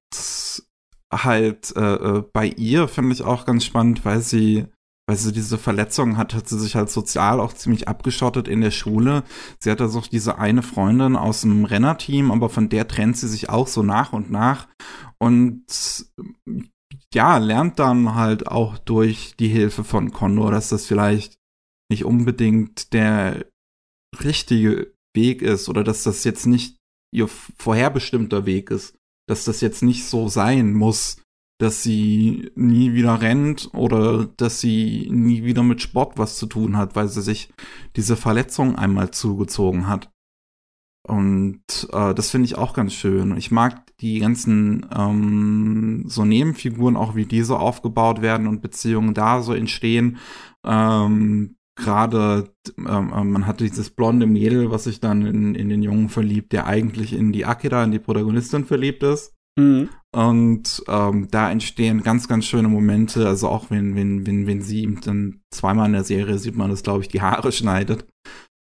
halt 1.22 1.74
äh, 1.76 1.94
äh, 1.94 2.24
bei 2.32 2.46
ihr 2.46 2.88
finde 2.88 3.12
ich 3.12 3.22
auch 3.22 3.46
ganz 3.46 3.64
spannend, 3.64 4.04
weil 4.04 4.20
sie 4.20 4.66
weil 5.06 5.16
sie 5.16 5.32
diese 5.32 5.58
Verletzung 5.58 6.16
hat, 6.16 6.32
hat 6.32 6.48
sie 6.48 6.58
sich 6.58 6.76
halt 6.76 6.88
sozial 6.88 7.38
auch 7.38 7.52
ziemlich 7.52 7.88
abgeschottet 7.88 8.48
in 8.48 8.62
der 8.62 8.70
Schule. 8.70 9.22
Sie 9.58 9.70
hat 9.70 9.82
also 9.82 9.98
auch 9.98 10.06
diese 10.06 10.38
eine 10.38 10.62
Freundin 10.62 11.14
aus 11.14 11.42
dem 11.42 11.66
Rennerteam, 11.66 12.30
aber 12.30 12.48
von 12.48 12.70
der 12.70 12.88
trennt 12.88 13.18
sie 13.18 13.28
sich 13.28 13.50
auch 13.50 13.66
so 13.66 13.82
nach 13.82 14.14
und 14.14 14.30
nach 14.30 14.66
und 15.18 15.66
ja, 17.12 17.38
lernt 17.38 17.78
dann 17.78 18.14
halt 18.14 18.48
auch 18.48 18.78
durch 18.78 19.34
die 19.36 19.48
Hilfe 19.48 19.84
von 19.84 20.10
Condor, 20.10 20.50
dass 20.50 20.70
das 20.70 20.86
vielleicht 20.86 21.34
nicht 21.90 22.04
unbedingt 22.04 22.92
der 22.92 23.44
richtige 24.22 24.94
Weg 25.14 25.42
ist 25.42 25.68
oder 25.68 25.84
dass 25.84 26.02
das 26.02 26.24
jetzt 26.24 26.46
nicht 26.46 26.78
ihr 27.12 27.28
vorherbestimmter 27.28 28.46
Weg 28.46 28.70
ist 28.70 28.96
dass 29.26 29.44
das 29.44 29.60
jetzt 29.60 29.82
nicht 29.82 30.04
so 30.04 30.28
sein 30.28 30.72
muss, 30.72 31.18
dass 31.58 31.82
sie 31.82 32.50
nie 32.56 32.94
wieder 32.94 33.20
rennt 33.20 33.70
oder 33.74 34.26
dass 34.36 34.60
sie 34.60 35.08
nie 35.10 35.44
wieder 35.44 35.62
mit 35.62 35.80
Sport 35.80 36.18
was 36.18 36.36
zu 36.36 36.46
tun 36.46 36.76
hat, 36.76 36.96
weil 36.96 37.08
sie 37.08 37.22
sich 37.22 37.48
diese 37.96 38.16
Verletzung 38.16 38.76
einmal 38.76 39.12
zugezogen 39.12 39.86
hat. 39.86 40.10
Und 41.06 41.62
äh, 41.92 42.14
das 42.14 42.30
finde 42.30 42.46
ich 42.46 42.56
auch 42.56 42.72
ganz 42.72 42.94
schön. 42.94 43.36
Ich 43.36 43.50
mag 43.50 43.96
die 43.98 44.20
ganzen 44.20 44.86
ähm, 44.94 46.04
so 46.08 46.24
Nebenfiguren 46.24 46.96
auch, 46.96 47.14
wie 47.14 47.26
diese 47.26 47.58
aufgebaut 47.58 48.22
werden 48.22 48.46
und 48.46 48.62
Beziehungen 48.62 49.12
da 49.12 49.42
so 49.42 49.52
entstehen. 49.52 50.16
Ähm, 50.64 51.56
Gerade 51.76 52.52
ähm, 52.78 53.12
äh, 53.12 53.24
man 53.24 53.46
hatte 53.46 53.64
dieses 53.64 53.90
blonde 53.90 54.26
Mädel, 54.26 54.70
was 54.70 54.84
sich 54.84 55.00
dann 55.00 55.26
in, 55.26 55.54
in 55.54 55.68
den 55.68 55.82
Jungen 55.82 56.08
verliebt, 56.08 56.52
der 56.52 56.66
eigentlich 56.66 57.12
in 57.12 57.32
die 57.32 57.44
Akira, 57.44 57.82
in 57.82 57.90
die 57.90 57.98
Protagonistin 57.98 58.64
verliebt 58.64 59.02
ist. 59.02 59.34
Mhm. 59.58 59.88
Und 60.14 60.82
ähm, 60.88 61.28
da 61.30 61.50
entstehen 61.50 62.02
ganz, 62.02 62.28
ganz 62.28 62.46
schöne 62.46 62.68
Momente. 62.68 63.26
Also 63.26 63.48
auch 63.48 63.70
wenn, 63.70 63.96
wenn, 63.96 64.26
wenn, 64.26 64.46
wenn 64.46 64.62
sie 64.62 64.82
ihm 64.82 65.00
dann 65.00 65.40
zweimal 65.52 65.86
in 65.86 65.92
der 65.92 66.04
Serie 66.04 66.38
sieht 66.38 66.56
man 66.56 66.70
das, 66.70 66.82
glaube 66.82 67.02
ich, 67.02 67.08
die 67.08 67.22
Haare 67.22 67.50
schneidet. 67.50 68.06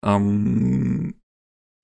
Ähm, 0.05 1.15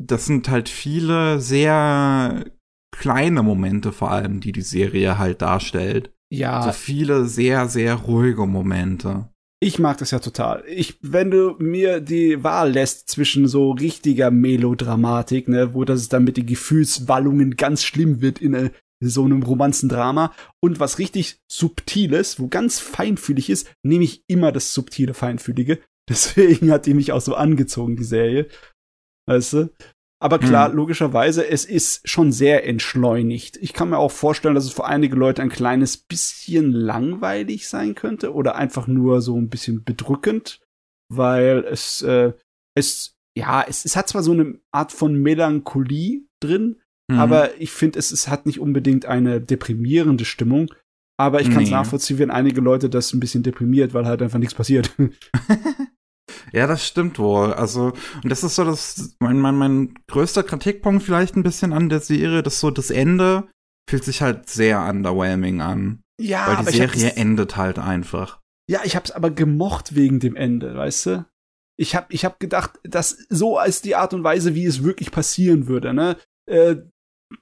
das 0.03 0.25
sind 0.25 0.49
halt 0.49 0.67
viele 0.67 1.39
sehr 1.39 2.45
kleine 2.93 3.43
Momente 3.43 3.91
vor 3.91 4.11
allem, 4.11 4.41
die 4.41 4.51
die 4.51 4.61
Serie 4.61 5.17
halt 5.17 5.41
darstellt. 5.41 6.13
Ja. 6.31 6.63
So 6.63 6.71
viele 6.71 7.25
sehr, 7.25 7.67
sehr 7.67 7.95
ruhige 7.95 8.45
Momente. 8.45 9.29
Ich 9.61 9.79
mag 9.79 9.97
das 9.97 10.11
ja 10.11 10.19
total. 10.19 10.63
Ich, 10.67 10.97
wenn 11.01 11.31
du 11.31 11.55
mir 11.59 12.01
die 12.01 12.43
Wahl 12.43 12.73
lässt 12.73 13.09
zwischen 13.09 13.47
so 13.47 13.71
richtiger 13.71 14.29
Melodramatik, 14.29 15.47
ne, 15.47 15.73
wo 15.73 15.85
das 15.85 16.09
dann 16.09 16.25
mit 16.25 16.37
den 16.37 16.45
Gefühlswallungen 16.45 17.55
ganz 17.55 17.83
schlimm 17.83 18.21
wird 18.21 18.41
in, 18.41 18.53
äh, 18.53 18.69
so 19.01 19.23
einem 19.23 19.43
Romanzendrama 19.43 20.33
und 20.61 20.79
was 20.79 20.99
richtig 20.99 21.39
Subtiles, 21.51 22.39
wo 22.39 22.47
ganz 22.47 22.79
feinfühlig 22.79 23.49
ist, 23.49 23.71
nehme 23.83 24.03
ich 24.03 24.23
immer 24.27 24.51
das 24.51 24.73
subtile, 24.73 25.13
feinfühlige. 25.13 25.79
Deswegen 26.09 26.71
hat 26.71 26.85
die 26.85 26.93
mich 26.93 27.11
auch 27.11 27.21
so 27.21 27.35
angezogen, 27.35 27.95
die 27.95 28.03
Serie. 28.03 28.47
Weißt 29.27 29.53
du? 29.53 29.69
Aber 30.19 30.39
klar, 30.39 30.69
hm. 30.69 30.75
logischerweise, 30.75 31.45
es 31.47 31.65
ist 31.65 32.07
schon 32.09 32.31
sehr 32.31 32.65
entschleunigt. 32.65 33.57
Ich 33.57 33.73
kann 33.73 33.89
mir 33.89 33.97
auch 33.97 34.11
vorstellen, 34.11 34.55
dass 34.55 34.63
es 34.63 34.73
für 34.73 34.85
einige 34.85 35.15
Leute 35.15 35.41
ein 35.41 35.49
kleines 35.49 35.97
bisschen 35.97 36.71
langweilig 36.71 37.67
sein 37.67 37.95
könnte 37.95 38.33
oder 38.33 38.55
einfach 38.55 38.87
nur 38.87 39.21
so 39.21 39.37
ein 39.37 39.49
bisschen 39.49 39.83
bedrückend, 39.83 40.61
weil 41.09 41.65
es, 41.69 42.01
äh, 42.01 42.31
es, 42.75 43.17
ja, 43.37 43.63
es, 43.67 43.83
es 43.83 43.97
hat 43.97 44.07
zwar 44.07 44.23
so 44.23 44.31
eine 44.31 44.57
Art 44.71 44.93
von 44.93 45.15
Melancholie 45.15 46.21
drin, 46.39 46.79
mhm. 47.09 47.19
aber 47.19 47.59
ich 47.59 47.71
finde, 47.71 47.99
es, 47.99 48.11
es 48.11 48.29
hat 48.29 48.45
nicht 48.45 48.61
unbedingt 48.61 49.05
eine 49.05 49.41
deprimierende 49.41 50.25
Stimmung. 50.25 50.73
Aber 51.17 51.39
ich 51.39 51.49
kann 51.49 51.63
es 51.63 51.69
nee. 51.69 51.75
nachvollziehen, 51.75 52.19
wenn 52.19 52.29
einige 52.29 52.59
Leute 52.59 52.89
das 52.89 53.13
ein 53.13 53.21
bisschen 53.21 53.41
deprimiert, 53.41 53.93
weil 53.93 54.05
halt 54.05 54.21
einfach 54.21 54.39
nichts 54.39 54.53
passiert. 54.53 54.93
Ja, 56.51 56.67
das 56.67 56.85
stimmt 56.85 57.19
wohl. 57.19 57.53
Also, 57.53 57.93
und 58.23 58.29
das 58.29 58.43
ist 58.43 58.55
so 58.55 58.63
das, 58.63 59.15
mein, 59.19 59.39
mein, 59.39 59.55
mein 59.55 59.93
größter 60.07 60.43
Kritikpunkt 60.43 61.03
vielleicht 61.03 61.35
ein 61.35 61.43
bisschen 61.43 61.73
an 61.73 61.89
der 61.89 61.99
Serie, 61.99 62.43
dass 62.43 62.59
so 62.59 62.71
das 62.71 62.89
Ende 62.89 63.47
fühlt 63.89 64.03
sich 64.03 64.21
halt 64.21 64.49
sehr 64.49 64.81
underwhelming 64.81 65.61
an. 65.61 66.01
Ja, 66.19 66.47
weil 66.47 66.65
die 66.65 66.71
Serie 66.71 67.13
endet 67.13 67.57
halt 67.57 67.77
einfach. 67.77 68.41
Ja, 68.69 68.81
ich 68.83 68.95
hab's 68.95 69.11
aber 69.11 69.29
gemocht 69.29 69.95
wegen 69.95 70.19
dem 70.19 70.35
Ende, 70.35 70.75
weißt 70.75 71.05
du? 71.07 71.25
Ich 71.77 71.95
hab, 71.95 72.11
ich 72.13 72.23
hab 72.25 72.39
gedacht, 72.39 72.79
dass 72.83 73.25
so 73.29 73.57
als 73.57 73.81
die 73.81 73.95
Art 73.95 74.13
und 74.13 74.23
Weise, 74.23 74.55
wie 74.55 74.65
es 74.65 74.83
wirklich 74.83 75.11
passieren 75.11 75.67
würde, 75.67 75.93
ne? 75.93 76.17
Äh, 76.49 76.77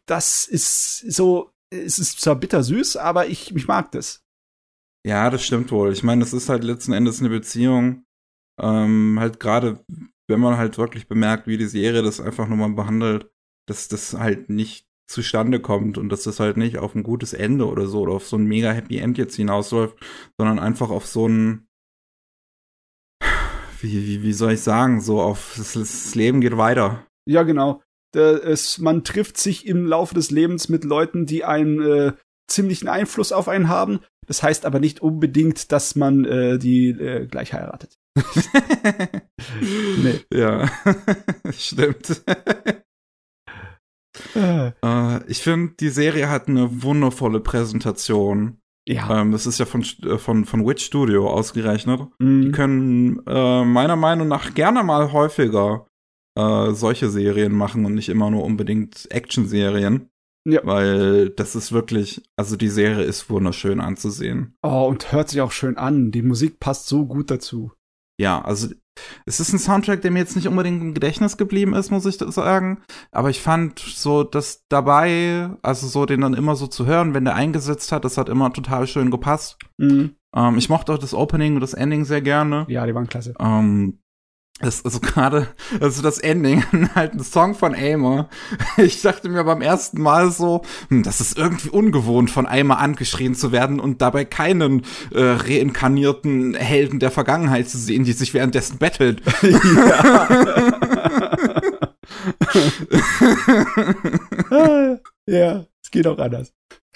das 0.07 0.47
ist 0.47 0.99
so, 0.99 1.51
es 1.69 1.99
ist 1.99 2.19
zwar 2.19 2.35
bittersüß, 2.35 2.97
aber 2.97 3.27
ich, 3.27 3.55
ich 3.55 3.67
mag 3.67 3.91
das. 3.91 4.21
Ja, 5.05 5.29
das 5.29 5.45
stimmt 5.45 5.71
wohl. 5.71 5.91
Ich 5.91 6.03
meine, 6.03 6.21
das 6.21 6.33
ist 6.33 6.49
halt 6.49 6.63
letzten 6.63 6.93
Endes 6.93 7.19
eine 7.19 7.29
Beziehung, 7.29 8.05
ähm, 8.63 9.17
halt 9.19 9.39
gerade, 9.39 9.83
wenn 10.27 10.39
man 10.39 10.57
halt 10.57 10.77
wirklich 10.77 11.07
bemerkt, 11.07 11.47
wie 11.47 11.57
die 11.57 11.67
Serie 11.67 12.01
das 12.01 12.21
einfach 12.21 12.47
nochmal 12.47 12.71
behandelt, 12.71 13.29
dass 13.67 13.87
das 13.87 14.13
halt 14.13 14.49
nicht 14.49 14.87
zustande 15.07 15.59
kommt 15.59 15.97
und 15.97 16.09
dass 16.09 16.23
das 16.23 16.39
halt 16.39 16.57
nicht 16.57 16.77
auf 16.77 16.95
ein 16.95 17.03
gutes 17.03 17.33
Ende 17.33 17.67
oder 17.67 17.87
so 17.87 18.01
oder 18.01 18.13
auf 18.13 18.27
so 18.27 18.37
ein 18.37 18.45
mega 18.45 18.71
Happy 18.71 18.97
End 18.97 19.17
jetzt 19.17 19.35
hinausläuft, 19.35 19.97
sondern 20.37 20.59
einfach 20.59 20.89
auf 20.89 21.05
so 21.05 21.27
ein 21.27 21.67
wie, 23.81 24.07
wie, 24.07 24.23
wie 24.23 24.33
soll 24.33 24.53
ich 24.53 24.61
sagen, 24.61 25.01
so 25.01 25.21
auf 25.21 25.55
das, 25.57 25.73
das 25.73 26.15
Leben 26.15 26.39
geht 26.41 26.57
weiter. 26.57 27.05
Ja, 27.25 27.43
genau. 27.43 27.81
Es, 28.15 28.77
man 28.77 29.03
trifft 29.03 29.37
sich 29.37 29.65
im 29.65 29.85
Laufe 29.85 30.15
des 30.15 30.31
Lebens 30.31 30.69
mit 30.69 30.83
Leuten, 30.83 31.25
die 31.25 31.43
einen 31.43 31.81
äh, 31.81 32.13
ziemlichen 32.47 32.87
Einfluss 32.87 33.31
auf 33.31 33.49
einen 33.49 33.69
haben. 33.69 33.99
Das 34.27 34.43
heißt 34.43 34.65
aber 34.65 34.79
nicht 34.79 35.01
unbedingt, 35.01 35.71
dass 35.71 35.95
man 35.95 36.23
äh, 36.23 36.59
die 36.59 36.89
äh, 36.89 37.25
gleich 37.25 37.53
heiratet. 37.53 37.97
Nee. 40.03 40.19
Ja, 40.33 40.69
stimmt. 41.51 42.23
äh, 44.35 45.23
ich 45.27 45.41
finde, 45.41 45.73
die 45.79 45.89
Serie 45.89 46.29
hat 46.29 46.47
eine 46.47 46.83
wundervolle 46.83 47.39
Präsentation. 47.39 48.59
Ja. 48.87 49.21
Ähm, 49.21 49.31
das 49.31 49.47
ist 49.47 49.59
ja 49.59 49.65
von, 49.65 49.83
äh, 50.03 50.17
von, 50.17 50.45
von 50.45 50.65
Witch 50.65 50.85
Studio 50.85 51.29
ausgerechnet. 51.29 52.01
Mhm. 52.19 52.41
Die 52.41 52.51
können 52.51 53.25
äh, 53.25 53.63
meiner 53.63 53.95
Meinung 53.95 54.27
nach 54.27 54.53
gerne 54.53 54.83
mal 54.83 55.11
häufiger 55.11 55.87
äh, 56.37 56.71
solche 56.71 57.09
Serien 57.09 57.53
machen 57.53 57.85
und 57.85 57.95
nicht 57.95 58.09
immer 58.09 58.29
nur 58.29 58.43
unbedingt 58.43 59.09
Action-Serien. 59.09 60.09
Ja. 60.45 60.59
Weil 60.65 61.29
das 61.29 61.55
ist 61.55 61.71
wirklich, 61.71 62.21
also 62.35 62.57
die 62.57 62.67
Serie 62.67 63.05
ist 63.05 63.29
wunderschön 63.29 63.79
anzusehen. 63.79 64.57
Oh, 64.61 64.87
und 64.89 65.13
hört 65.13 65.29
sich 65.29 65.39
auch 65.39 65.53
schön 65.53 65.77
an. 65.77 66.11
Die 66.11 66.21
Musik 66.21 66.59
passt 66.59 66.87
so 66.87 67.05
gut 67.05 67.31
dazu 67.31 67.71
ja, 68.19 68.41
also 68.41 68.69
es 69.25 69.39
ist 69.39 69.53
ein 69.53 69.59
Soundtrack, 69.59 70.01
der 70.01 70.11
mir 70.11 70.19
jetzt 70.19 70.35
nicht 70.35 70.47
unbedingt 70.47 70.81
im 70.81 70.93
Gedächtnis 70.93 71.37
geblieben 71.37 71.73
ist, 71.73 71.91
muss 71.91 72.05
ich 72.05 72.17
sagen. 72.17 72.81
Aber 73.11 73.29
ich 73.29 73.41
fand 73.41 73.79
so 73.79 74.23
das 74.23 74.65
dabei, 74.69 75.49
also 75.61 75.87
so 75.87 76.05
den 76.05 76.21
dann 76.21 76.35
immer 76.35 76.55
so 76.55 76.67
zu 76.67 76.85
hören, 76.85 77.13
wenn 77.13 77.25
der 77.25 77.35
eingesetzt 77.35 77.91
hat, 77.91 78.05
das 78.05 78.17
hat 78.17 78.29
immer 78.29 78.53
total 78.53 78.85
schön 78.87 79.09
gepasst. 79.09 79.57
Mhm. 79.77 80.15
Ähm, 80.35 80.57
ich 80.57 80.69
mochte 80.69 80.93
auch 80.93 80.99
das 80.99 81.13
Opening 81.13 81.55
und 81.55 81.61
das 81.61 81.73
Ending 81.73 82.05
sehr 82.05 82.21
gerne. 82.21 82.65
Ja, 82.69 82.85
die 82.85 82.93
waren 82.93 83.07
klasse. 83.07 83.33
Ähm, 83.39 83.99
das, 84.63 84.83
also 84.83 84.99
gerade, 84.99 85.47
also 85.79 86.01
das 86.01 86.19
Ending, 86.19 86.63
halt 86.95 87.13
ein 87.13 87.23
Song 87.23 87.55
von 87.55 87.75
Aimer. 87.75 88.29
Ich 88.77 89.01
dachte 89.01 89.29
mir 89.29 89.43
beim 89.43 89.61
ersten 89.61 90.01
Mal 90.01 90.31
so, 90.31 90.61
hm, 90.89 91.03
das 91.03 91.21
ist 91.21 91.37
irgendwie 91.37 91.69
ungewohnt, 91.69 92.31
von 92.31 92.47
Aimer 92.47 92.79
angeschrien 92.79 93.35
zu 93.35 93.51
werden 93.51 93.79
und 93.79 94.01
dabei 94.01 94.25
keinen 94.25 94.83
äh, 95.11 95.21
reinkarnierten 95.21 96.55
Helden 96.55 96.99
der 96.99 97.11
Vergangenheit 97.11 97.69
zu 97.69 97.77
sehen, 97.77 98.03
die 98.03 98.13
sich 98.13 98.33
währenddessen 98.33 98.77
bettelt. 98.77 99.21
Ja. 99.83 100.27
ja, 105.27 105.65
es 105.81 105.91
geht 105.91 106.07
auch 106.07 106.17
anders. 106.17 106.53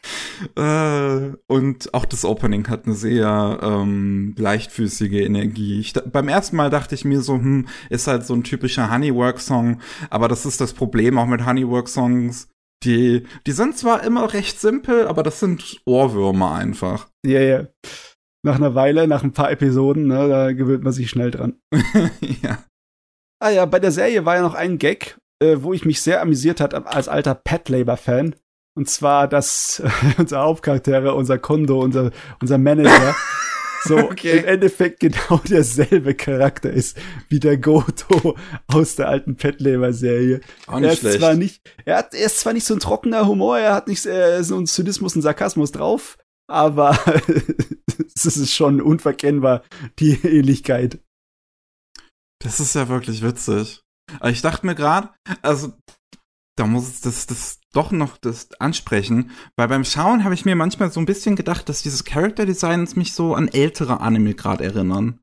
Äh, 0.55 1.33
und 1.47 1.93
auch 1.93 2.05
das 2.05 2.23
Opening 2.23 2.67
hat 2.67 2.85
eine 2.85 2.93
sehr 2.93 3.59
ähm, 3.61 4.35
leichtfüßige 4.37 5.25
Energie. 5.25 5.79
Ich, 5.79 5.93
beim 5.93 6.27
ersten 6.27 6.55
Mal 6.55 6.69
dachte 6.69 6.95
ich 6.95 7.05
mir 7.05 7.21
so, 7.21 7.33
hm, 7.35 7.67
ist 7.89 8.07
halt 8.07 8.25
so 8.25 8.33
ein 8.33 8.43
typischer 8.43 8.91
Honeywork-Song, 8.91 9.81
aber 10.09 10.27
das 10.27 10.45
ist 10.45 10.61
das 10.61 10.73
Problem 10.73 11.17
auch 11.17 11.25
mit 11.25 11.45
Honeywork-Songs. 11.45 12.49
Die, 12.83 13.23
die 13.45 13.51
sind 13.51 13.77
zwar 13.77 14.03
immer 14.03 14.33
recht 14.33 14.59
simpel, 14.59 15.07
aber 15.07 15.23
das 15.23 15.39
sind 15.39 15.81
Ohrwürmer 15.85 16.53
einfach. 16.53 17.09
Ja, 17.25 17.41
ja. 17.41 17.67
Nach 18.43 18.55
einer 18.55 18.75
Weile, 18.75 19.07
nach 19.07 19.23
ein 19.23 19.33
paar 19.33 19.51
Episoden, 19.51 20.07
ne, 20.07 20.27
da 20.29 20.51
gewöhnt 20.53 20.83
man 20.83 20.93
sich 20.93 21.09
schnell 21.09 21.31
dran. 21.31 21.59
ja. 22.43 22.63
Ah 23.39 23.49
ja, 23.49 23.65
bei 23.65 23.79
der 23.79 23.91
Serie 23.91 24.25
war 24.25 24.35
ja 24.35 24.41
noch 24.41 24.53
ein 24.53 24.77
Gag, 24.77 25.17
äh, 25.41 25.57
wo 25.59 25.73
ich 25.73 25.85
mich 25.85 26.01
sehr 26.01 26.21
amüsiert 26.21 26.61
hat 26.61 26.73
als 26.73 27.07
alter 27.07 27.35
Pet 27.35 27.69
Labor 27.69 27.97
Fan. 27.97 28.35
Und 28.77 28.87
zwar, 28.87 29.27
dass 29.27 29.81
unser 30.19 30.41
Hauptcharaktere, 30.41 31.15
unser 31.15 31.39
Kondo, 31.39 31.81
unser, 31.81 32.11
unser 32.39 32.59
Manager, 32.59 33.15
so 33.83 33.97
okay. 33.97 34.37
im 34.37 34.45
Endeffekt 34.45 34.99
genau 34.99 35.41
derselbe 35.49 36.13
Charakter 36.13 36.69
ist 36.69 36.95
wie 37.27 37.39
der 37.39 37.57
Goto 37.57 38.37
aus 38.67 38.95
der 38.95 39.09
alten 39.09 39.35
Petlever-Serie. 39.35 40.41
Er 40.67 40.91
ist 40.91 40.99
schlecht. 40.99 41.17
zwar 41.17 41.33
nicht, 41.33 41.67
er, 41.85 41.97
hat, 41.97 42.13
er 42.13 42.27
ist 42.27 42.39
zwar 42.39 42.53
nicht 42.53 42.65
so 42.65 42.75
ein 42.75 42.79
trockener 42.79 43.25
Humor, 43.25 43.57
er 43.57 43.73
hat 43.73 43.87
nicht 43.87 44.05
äh, 44.05 44.43
so 44.43 44.55
einen 44.55 44.67
Zynismus 44.67 45.15
und 45.15 45.23
Sarkasmus 45.23 45.71
drauf, 45.71 46.19
aber 46.47 46.99
es 48.15 48.25
ist 48.25 48.53
schon 48.53 48.79
unverkennbar, 48.79 49.63
die 49.97 50.19
Ähnlichkeit. 50.23 50.99
Das 52.43 52.59
ist 52.59 52.75
ja 52.75 52.89
wirklich 52.89 53.23
witzig. 53.23 53.81
Ich 54.23 54.43
dachte 54.43 54.67
mir 54.67 54.75
gerade, 54.75 55.09
also 55.41 55.73
da 56.55 56.67
muss 56.67 57.01
das, 57.01 57.25
das 57.25 57.56
doch 57.73 57.91
noch 57.91 58.17
das 58.17 58.49
ansprechen, 58.59 59.31
weil 59.55 59.67
beim 59.67 59.83
Schauen 59.83 60.23
habe 60.23 60.33
ich 60.33 60.45
mir 60.45 60.55
manchmal 60.55 60.91
so 60.91 60.99
ein 60.99 61.05
bisschen 61.05 61.35
gedacht, 61.35 61.69
dass 61.69 61.83
dieses 61.83 62.05
Character 62.05 62.45
Designs 62.45 62.95
mich 62.95 63.13
so 63.13 63.35
an 63.35 63.47
ältere 63.47 63.99
Anime 63.99 64.33
gerade 64.33 64.63
erinnern. 64.63 65.19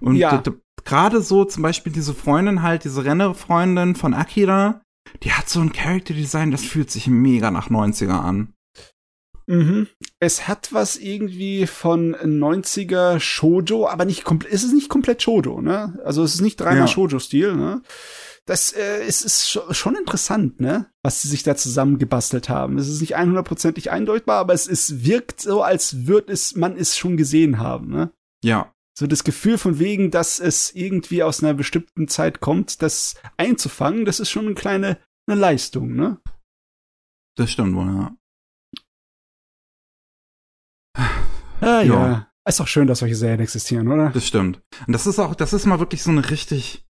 Und 0.00 0.16
ja. 0.16 0.42
gerade 0.84 1.20
so 1.20 1.44
zum 1.44 1.62
Beispiel 1.62 1.92
diese 1.92 2.14
Freundin 2.14 2.62
halt, 2.62 2.84
diese 2.84 3.04
Rennerfreundin 3.04 3.94
von 3.94 4.14
Akira, 4.14 4.80
die 5.22 5.32
hat 5.32 5.48
so 5.48 5.60
ein 5.60 5.72
Character 5.72 6.14
Design, 6.14 6.50
das 6.50 6.64
fühlt 6.64 6.90
sich 6.90 7.06
mega 7.06 7.50
nach 7.50 7.68
90er 7.70 8.20
an. 8.20 8.54
Mhm. 9.46 9.88
Es 10.20 10.46
hat 10.46 10.72
was 10.72 10.96
irgendwie 10.96 11.66
von 11.66 12.14
90er 12.14 13.18
Shoujo, 13.18 13.88
aber 13.88 14.04
nicht 14.04 14.24
komplett, 14.24 14.52
es 14.52 14.62
ist 14.62 14.72
nicht 14.72 14.88
komplett 14.88 15.22
Shoujo, 15.22 15.60
ne? 15.60 16.00
Also 16.04 16.22
es 16.22 16.34
ist 16.34 16.40
nicht 16.40 16.62
reiner 16.62 16.82
ja. 16.82 16.86
Shoujo-Stil, 16.86 17.56
ne? 17.56 17.82
Das 18.46 18.72
äh, 18.72 19.04
es 19.04 19.22
ist 19.22 19.48
schon 19.50 19.96
interessant, 19.96 20.60
ne? 20.60 20.90
Was 21.02 21.22
sie 21.22 21.28
sich 21.28 21.42
da 21.42 21.56
zusammengebastelt 21.56 22.48
haben. 22.48 22.78
Es 22.78 22.88
ist 22.88 23.00
nicht 23.00 23.16
100%ig 23.16 23.90
eindeutbar, 23.90 24.38
aber 24.38 24.54
es 24.54 24.66
ist, 24.66 25.04
wirkt 25.04 25.40
so, 25.40 25.62
als 25.62 26.06
würde 26.06 26.32
es 26.32 26.56
man 26.56 26.76
es 26.76 26.96
schon 26.96 27.16
gesehen 27.16 27.58
haben, 27.58 27.88
ne? 27.88 28.12
Ja. 28.42 28.72
So 28.98 29.06
das 29.06 29.24
Gefühl 29.24 29.58
von 29.58 29.78
wegen, 29.78 30.10
dass 30.10 30.38
es 30.40 30.74
irgendwie 30.74 31.22
aus 31.22 31.42
einer 31.42 31.54
bestimmten 31.54 32.08
Zeit 32.08 32.40
kommt, 32.40 32.82
das 32.82 33.14
einzufangen, 33.36 34.04
das 34.04 34.20
ist 34.20 34.30
schon 34.30 34.46
eine 34.46 34.54
kleine 34.54 34.98
eine 35.26 35.40
Leistung, 35.40 35.94
ne? 35.94 36.20
Das 37.36 37.50
stimmt 37.50 37.74
wohl, 37.74 37.86
ja. 37.86 38.16
Ah, 41.60 41.82
ja. 41.82 41.82
ja. 41.82 42.32
Ist 42.46 42.58
doch 42.58 42.66
schön, 42.66 42.88
dass 42.88 42.98
solche 42.98 43.14
Serien 43.14 43.40
existieren, 43.40 43.86
oder? 43.88 44.10
Das 44.10 44.26
stimmt. 44.26 44.60
Und 44.86 44.92
das 44.92 45.06
ist 45.06 45.20
auch, 45.20 45.36
das 45.36 45.52
ist 45.52 45.64
mal 45.64 45.78
wirklich 45.78 46.02
so 46.02 46.10
eine 46.10 46.28
richtig 46.28 46.84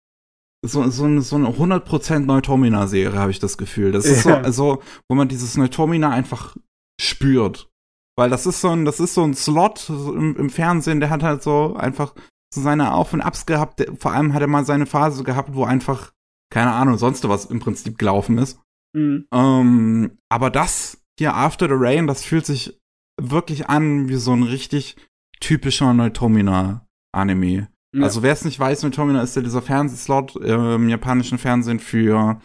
so, 0.64 0.88
so, 0.90 1.04
eine, 1.04 1.22
so 1.22 1.36
eine 1.36 1.48
100% 1.48 2.20
Neutomina-Serie, 2.20 3.18
habe 3.18 3.30
ich 3.30 3.38
das 3.38 3.58
Gefühl. 3.58 3.92
Das 3.92 4.04
ist 4.06 4.24
so, 4.24 4.30
also, 4.34 4.82
wo 5.08 5.14
man 5.14 5.28
dieses 5.28 5.56
Neutomina 5.56 6.10
einfach 6.10 6.56
spürt. 7.00 7.70
Weil 8.16 8.30
das 8.30 8.46
ist 8.46 8.60
so 8.60 8.70
ein, 8.70 8.84
das 8.84 8.98
ist 8.98 9.14
so 9.14 9.22
ein 9.22 9.34
Slot 9.34 9.88
im, 9.88 10.36
im 10.36 10.50
Fernsehen, 10.50 10.98
der 10.98 11.10
hat 11.10 11.22
halt 11.22 11.42
so 11.42 11.76
einfach 11.76 12.14
so 12.52 12.60
seine 12.60 12.92
Auf- 12.94 13.12
und 13.12 13.20
Abs 13.20 13.46
gehabt. 13.46 13.86
Vor 13.98 14.12
allem 14.12 14.34
hat 14.34 14.42
er 14.42 14.48
mal 14.48 14.64
seine 14.64 14.86
Phase 14.86 15.22
gehabt, 15.22 15.54
wo 15.54 15.64
einfach, 15.64 16.12
keine 16.52 16.72
Ahnung, 16.72 16.98
sonst 16.98 17.28
was 17.28 17.44
im 17.44 17.60
Prinzip 17.60 17.98
gelaufen 17.98 18.38
ist. 18.38 18.60
Mhm. 18.96 19.26
Ähm, 19.32 20.18
aber 20.28 20.50
das 20.50 21.00
hier, 21.18 21.34
After 21.34 21.68
the 21.68 21.74
Rain, 21.76 22.06
das 22.06 22.24
fühlt 22.24 22.46
sich 22.46 22.80
wirklich 23.20 23.68
an 23.68 24.08
wie 24.08 24.16
so 24.16 24.32
ein 24.32 24.44
richtig 24.44 24.96
typischer 25.40 25.92
Neutomina-Anime. 25.92 27.68
Ja. 27.94 28.04
Also 28.04 28.22
wer 28.22 28.32
es 28.32 28.44
nicht 28.44 28.60
weiß, 28.60 28.80
Tomina 28.80 29.22
ist 29.22 29.34
ja 29.34 29.42
dieser 29.42 29.62
Fernsehslot 29.62 30.36
im 30.36 30.88
japanischen 30.88 31.38
Fernsehen 31.38 31.80
für 31.80 32.40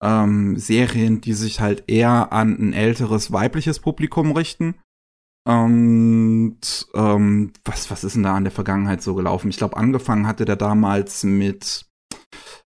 ähm, 0.00 0.56
Serien, 0.56 1.20
die 1.20 1.32
sich 1.32 1.60
halt 1.60 1.84
eher 1.88 2.32
an 2.32 2.56
ein 2.58 2.72
älteres 2.72 3.32
weibliches 3.32 3.80
Publikum 3.80 4.32
richten. 4.32 4.76
Und 5.46 6.60
ähm, 6.94 7.52
was, 7.64 7.90
was 7.90 8.04
ist 8.04 8.14
denn 8.14 8.22
da 8.22 8.34
an 8.34 8.44
der 8.44 8.52
Vergangenheit 8.52 9.02
so 9.02 9.14
gelaufen? 9.14 9.50
Ich 9.50 9.58
glaube, 9.58 9.76
angefangen 9.76 10.26
hatte 10.26 10.44
der 10.44 10.56
damals 10.56 11.22
mit, 11.24 11.86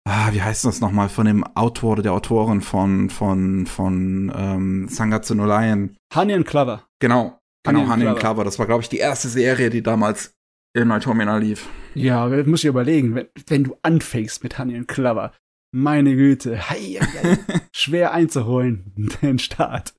ah, 0.07 0.31
wie 0.31 0.41
heißt 0.41 0.65
das 0.65 0.81
nochmal, 0.81 1.09
von 1.09 1.25
dem 1.25 1.43
Autor 1.55 1.93
oder 1.93 2.03
der 2.03 2.13
Autorin 2.13 2.61
von, 2.61 3.09
von, 3.09 3.65
von 3.65 4.31
ähm, 4.35 4.87
Sangatsu 4.89 5.33
no 5.33 5.45
Lion. 5.45 5.95
Honey 6.13 6.33
and 6.33 6.45
Clover. 6.45 6.83
Genau, 6.99 7.39
genau, 7.63 7.87
Honey 7.87 8.05
and 8.05 8.19
Clover. 8.19 8.43
Das 8.43 8.59
war, 8.59 8.67
glaube 8.67 8.83
ich, 8.83 8.89
die 8.89 8.97
erste 8.97 9.29
Serie, 9.29 9.71
die 9.71 9.81
damals 9.81 10.36
in 10.77 10.87
Neutomina 10.87 11.37
lief. 11.37 11.67
Ja, 11.95 12.27
muss 12.45 12.63
ich 12.63 12.69
überlegen, 12.69 13.15
wenn, 13.15 13.27
wenn 13.47 13.63
du 13.63 13.77
anfängst 13.81 14.43
mit 14.43 14.59
Honey 14.59 14.77
und 14.77 14.87
Clover, 14.87 15.33
meine 15.73 16.15
Güte, 16.15 16.69
hei, 16.69 16.99
hei, 17.01 17.37
schwer 17.75 18.13
einzuholen, 18.13 18.93
den 19.21 19.39
Start. 19.39 19.95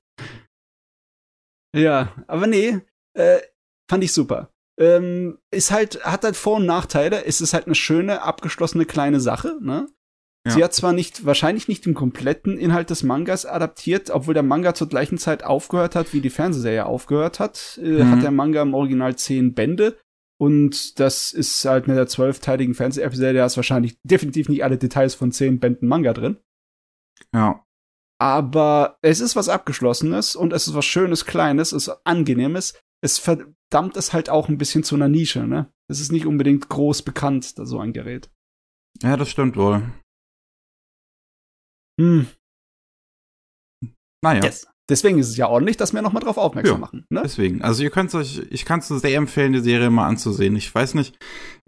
Ja, 1.75 2.13
aber 2.27 2.47
nee, 2.47 2.79
äh, 3.13 3.39
fand 3.89 4.03
ich 4.03 4.13
super. 4.13 4.49
Ähm, 4.79 5.37
ist 5.51 5.71
halt, 5.71 6.03
hat 6.05 6.23
halt 6.23 6.37
Vor- 6.37 6.57
und 6.57 6.65
Nachteile. 6.65 7.25
Es 7.25 7.41
ist 7.41 7.53
halt 7.53 7.65
eine 7.65 7.75
schöne, 7.75 8.21
abgeschlossene 8.21 8.85
kleine 8.85 9.19
Sache, 9.19 9.57
ne? 9.61 9.87
Ja. 10.47 10.53
Sie 10.53 10.63
hat 10.63 10.73
zwar 10.73 10.93
nicht, 10.93 11.25
wahrscheinlich 11.25 11.67
nicht 11.67 11.85
den 11.85 11.93
kompletten 11.93 12.57
Inhalt 12.57 12.89
des 12.89 13.03
Mangas 13.03 13.45
adaptiert, 13.45 14.09
obwohl 14.09 14.33
der 14.33 14.41
Manga 14.41 14.73
zur 14.73 14.87
gleichen 14.87 15.17
Zeit 15.17 15.43
aufgehört 15.43 15.95
hat, 15.95 16.13
wie 16.13 16.21
die 16.21 16.29
Fernsehserie 16.29 16.85
aufgehört 16.85 17.41
hat, 17.41 17.77
äh, 17.83 18.03
mhm. 18.03 18.11
hat 18.11 18.23
der 18.23 18.31
Manga 18.31 18.61
im 18.61 18.73
Original 18.73 19.17
zehn 19.17 19.53
Bände 19.53 19.97
und 20.39 20.99
das 20.99 21.33
ist 21.33 21.65
halt 21.65 21.87
mit 21.87 21.97
der 21.97 22.07
zwölfteiligen 22.07 22.73
Fernsehepisode, 22.73 23.33
da 23.33 23.45
ist 23.45 23.57
wahrscheinlich 23.57 23.97
definitiv 24.03 24.47
nicht 24.47 24.63
alle 24.63 24.77
Details 24.77 25.13
von 25.13 25.31
zehn 25.31 25.59
Bänden 25.59 25.87
Manga 25.87 26.13
drin. 26.13 26.37
Ja. 27.33 27.65
Aber 28.21 28.97
es 29.01 29.19
ist 29.19 29.35
was 29.35 29.49
Abgeschlossenes 29.49 30.35
und 30.35 30.53
es 30.53 30.67
ist 30.67 30.73
was 30.73 30.85
Schönes, 30.85 31.25
Kleines, 31.25 31.71
es 31.71 31.87
ist 31.87 32.01
Angenehmes. 32.05 32.79
Es 33.01 33.17
verdammt 33.17 33.95
es 33.95 34.13
halt 34.13 34.29
auch 34.29 34.49
ein 34.49 34.57
bisschen 34.57 34.83
zu 34.83 34.95
einer 34.95 35.07
Nische, 35.07 35.45
ne? 35.47 35.71
Es 35.89 35.99
ist 35.99 36.11
nicht 36.11 36.25
unbedingt 36.25 36.67
groß 36.69 37.03
bekannt, 37.03 37.45
so 37.55 37.79
ein 37.79 37.93
Gerät. 37.93 38.29
Ja, 39.01 39.15
das 39.15 39.29
stimmt 39.29 39.55
wohl. 39.55 39.83
Hm. 41.99 42.27
Naja. 44.21 44.43
Yes. 44.43 44.67
Deswegen 44.89 45.19
ist 45.19 45.29
es 45.29 45.37
ja 45.37 45.47
ordentlich, 45.47 45.77
dass 45.77 45.93
wir 45.93 46.01
nochmal 46.01 46.23
drauf 46.23 46.37
aufmerksam 46.37 46.75
ja, 46.75 46.79
machen. 46.79 47.05
Ne? 47.09 47.21
Deswegen. 47.23 47.61
Also 47.61 47.83
ihr 47.83 47.91
könnt 47.91 48.13
euch, 48.15 48.41
ich 48.49 48.65
kann 48.65 48.79
es 48.79 48.87
sehr 48.87 49.15
empfehlen, 49.15 49.53
die 49.53 49.59
Serie 49.59 49.89
mal 49.89 50.07
anzusehen. 50.07 50.55
Ich 50.55 50.73
weiß 50.73 50.95
nicht, 50.95 51.17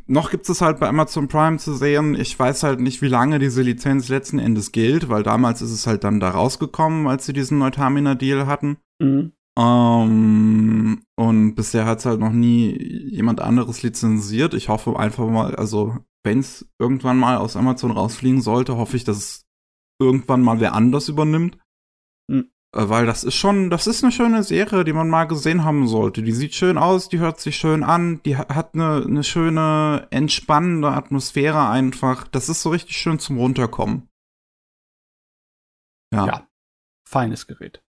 noch 0.08 0.32
gibt 0.32 0.50
es 0.50 0.62
halt 0.62 0.80
bei 0.80 0.88
Amazon 0.88 1.28
Prime 1.28 1.58
zu 1.58 1.74
sehen. 1.74 2.16
Ich 2.16 2.38
weiß 2.38 2.64
halt 2.64 2.80
nicht, 2.80 3.02
wie 3.02 3.08
lange 3.08 3.40
diese 3.40 3.62
Lizenz 3.62 4.10
letzten 4.10 4.40
Endes 4.40 4.72
gilt, 4.72 5.08
weil 5.10 5.24
damals 5.24 5.62
ist 5.62 5.72
es 5.72 5.86
halt 5.86 6.04
dann 6.04 6.20
da 6.20 6.32
rausgekommen, 6.32 7.08
als 7.08 7.26
sie 7.26 7.34
diesen 7.34 7.60
Neutamina-Deal 7.60 8.48
hatten. 8.48 8.78
Mhm. 9.00 9.34
Um, 9.58 10.08
ähm, 10.08 11.04
und 11.18 11.56
bisher 11.56 11.86
hat 11.86 12.00
es 12.00 12.06
halt 12.06 12.22
noch 12.22 12.32
nie 12.32 13.10
jemand 13.12 13.42
anderes 13.42 13.84
lizenziert. 13.84 14.54
Ich 14.54 14.70
hoffe 14.70 14.98
einfach 14.98 15.28
mal, 15.28 15.56
also 15.56 15.98
wenn 16.24 16.40
es 16.40 16.70
irgendwann 16.80 17.18
mal 17.18 17.38
aus 17.38 17.58
Amazon 17.58 17.92
rausfliegen 17.92 18.42
sollte, 18.42 18.78
hoffe 18.78 18.96
ich, 18.96 19.04
dass 19.04 19.18
es 19.18 19.46
irgendwann 20.00 20.42
mal 20.42 20.60
wer 20.60 20.74
anders 20.74 21.10
übernimmt. 21.10 21.58
Mhm. 22.30 22.50
Äh, 22.76 22.88
weil 22.90 23.06
das 23.06 23.24
ist 23.24 23.36
schon, 23.36 23.70
das 23.70 23.88
ist 23.88 24.04
eine 24.04 24.12
schöne 24.12 24.44
Serie, 24.44 24.84
die 24.84 24.94
man 24.94 25.10
mal 25.10 25.26
gesehen 25.26 25.64
haben 25.64 25.88
sollte. 25.88 26.24
Die 26.24 26.32
sieht 26.32 26.56
schön 26.56 26.78
aus, 26.78 27.10
die 27.10 27.20
hört 27.20 27.40
sich 27.40 27.58
schön 27.58 27.84
an, 27.84 28.22
die 28.24 28.38
hat 28.38 28.74
eine, 28.74 29.04
eine 29.06 29.24
schöne, 29.24 30.08
entspannende 30.10 30.90
Atmosphäre 30.90 31.70
einfach. 31.70 32.28
Das 32.28 32.50
ist 32.50 32.62
so 32.62 32.70
richtig 32.70 32.98
schön 32.98 33.20
zum 33.20 33.38
Runterkommen. 33.38 34.08
Ja. 36.14 36.26
ja. 36.26 36.48
Feines 37.08 37.48
Gerät. 37.48 37.84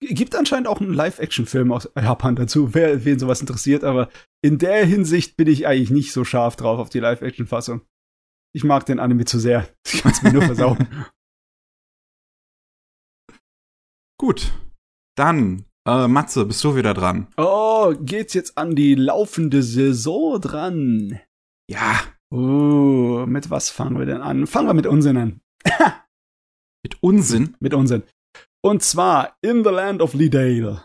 Gibt 0.00 0.36
anscheinend 0.36 0.68
auch 0.68 0.80
einen 0.80 0.94
Live-Action-Film 0.94 1.72
aus 1.72 1.90
Japan 1.96 2.36
dazu, 2.36 2.72
wer, 2.72 3.04
wen 3.04 3.18
sowas 3.18 3.40
interessiert, 3.40 3.82
aber 3.82 4.08
in 4.42 4.58
der 4.58 4.86
Hinsicht 4.86 5.36
bin 5.36 5.48
ich 5.48 5.66
eigentlich 5.66 5.90
nicht 5.90 6.12
so 6.12 6.24
scharf 6.24 6.54
drauf 6.54 6.78
auf 6.78 6.88
die 6.88 7.00
Live-Action-Fassung. 7.00 7.80
Ich 8.54 8.62
mag 8.62 8.86
den 8.86 9.00
Anime 9.00 9.24
zu 9.24 9.40
sehr. 9.40 9.68
Ich 9.92 10.02
kann 10.02 10.12
es 10.12 10.22
mir 10.22 10.32
nur 10.32 10.42
versauen. 10.42 10.86
Gut, 14.20 14.52
dann, 15.16 15.64
äh, 15.86 16.08
Matze, 16.08 16.44
bist 16.44 16.64
du 16.64 16.74
wieder 16.74 16.92
dran. 16.92 17.28
Oh, 17.36 17.94
geht's 18.00 18.34
jetzt 18.34 18.58
an 18.58 18.74
die 18.74 18.96
laufende 18.96 19.62
Saison 19.62 20.40
dran? 20.40 21.20
Ja. 21.70 22.00
Uh, 22.34 23.24
mit 23.26 23.48
was 23.48 23.70
fangen 23.70 23.96
wir 23.96 24.06
denn 24.06 24.20
an? 24.20 24.48
Fangen 24.48 24.66
wir 24.66 24.74
mit 24.74 24.88
Unsinn 24.88 25.16
an. 25.16 25.40
mit 26.82 27.00
Unsinn. 27.00 27.56
Mit 27.60 27.74
Unsinn. 27.74 28.02
Und 28.60 28.82
zwar 28.82 29.36
In 29.40 29.62
the 29.62 29.70
Land 29.70 30.02
of 30.02 30.14
Lidale. 30.14 30.82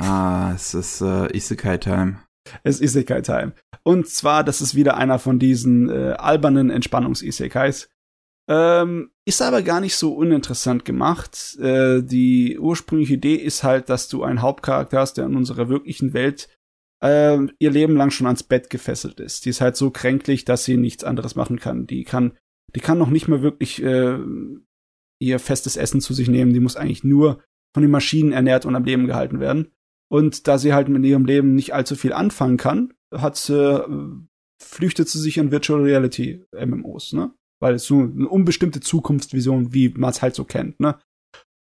Ah, 0.00 0.52
es 0.54 0.72
ist 0.72 1.02
äh, 1.02 1.36
Isekai-Time. 1.36 2.22
Es 2.62 2.76
ist 2.76 2.96
Isekai-Time. 2.96 3.52
Und 3.82 4.08
zwar, 4.08 4.42
das 4.42 4.62
ist 4.62 4.74
wieder 4.74 4.96
einer 4.96 5.18
von 5.18 5.38
diesen 5.38 5.90
äh, 5.90 6.12
albernen 6.12 6.70
Entspannungs-Isekais. 6.70 7.90
Ähm, 8.46 9.10
ist 9.24 9.40
aber 9.40 9.62
gar 9.62 9.80
nicht 9.80 9.96
so 9.96 10.14
uninteressant 10.14 10.84
gemacht. 10.84 11.56
Äh, 11.58 12.02
die 12.02 12.58
ursprüngliche 12.58 13.14
Idee 13.14 13.36
ist 13.36 13.64
halt, 13.64 13.88
dass 13.88 14.08
du 14.08 14.22
einen 14.22 14.42
Hauptcharakter 14.42 14.98
hast, 14.98 15.14
der 15.14 15.26
in 15.26 15.36
unserer 15.36 15.68
wirklichen 15.68 16.12
Welt 16.12 16.48
äh, 17.02 17.38
ihr 17.58 17.70
Leben 17.70 17.96
lang 17.96 18.10
schon 18.10 18.26
ans 18.26 18.42
Bett 18.42 18.68
gefesselt 18.68 19.20
ist. 19.20 19.44
Die 19.44 19.50
ist 19.50 19.60
halt 19.60 19.76
so 19.76 19.90
kränklich, 19.90 20.44
dass 20.44 20.64
sie 20.64 20.76
nichts 20.76 21.04
anderes 21.04 21.36
machen 21.36 21.58
kann. 21.58 21.86
Die 21.86 22.04
kann, 22.04 22.36
die 22.74 22.80
kann 22.80 22.98
noch 22.98 23.10
nicht 23.10 23.28
mal 23.28 23.42
wirklich 23.42 23.82
äh, 23.82 24.18
ihr 25.20 25.38
festes 25.38 25.76
Essen 25.76 26.02
zu 26.02 26.12
sich 26.12 26.28
nehmen. 26.28 26.52
Die 26.52 26.60
muss 26.60 26.76
eigentlich 26.76 27.04
nur 27.04 27.42
von 27.74 27.82
den 27.82 27.90
Maschinen 27.90 28.32
ernährt 28.32 28.66
und 28.66 28.76
am 28.76 28.84
Leben 28.84 29.06
gehalten 29.06 29.40
werden. 29.40 29.72
Und 30.10 30.46
da 30.48 30.58
sie 30.58 30.74
halt 30.74 30.88
mit 30.88 31.04
ihrem 31.04 31.24
Leben 31.24 31.54
nicht 31.54 31.72
allzu 31.72 31.96
viel 31.96 32.12
anfangen 32.12 32.58
kann, 32.58 32.92
hat 33.10 33.36
sie, 33.36 33.58
äh, 33.58 33.88
flüchtet 34.62 35.08
sie 35.08 35.18
sich 35.18 35.38
in 35.38 35.50
Virtual 35.50 35.80
Reality 35.80 36.44
MMOs, 36.52 37.14
ne? 37.14 37.32
Weil 37.64 37.76
es 37.76 37.86
so 37.86 38.00
eine 38.00 38.28
unbestimmte 38.28 38.80
Zukunftsvision, 38.80 39.72
wie 39.72 39.88
man 39.88 40.10
es 40.10 40.20
halt 40.20 40.34
so 40.34 40.44
kennt, 40.44 40.80
ne? 40.80 40.98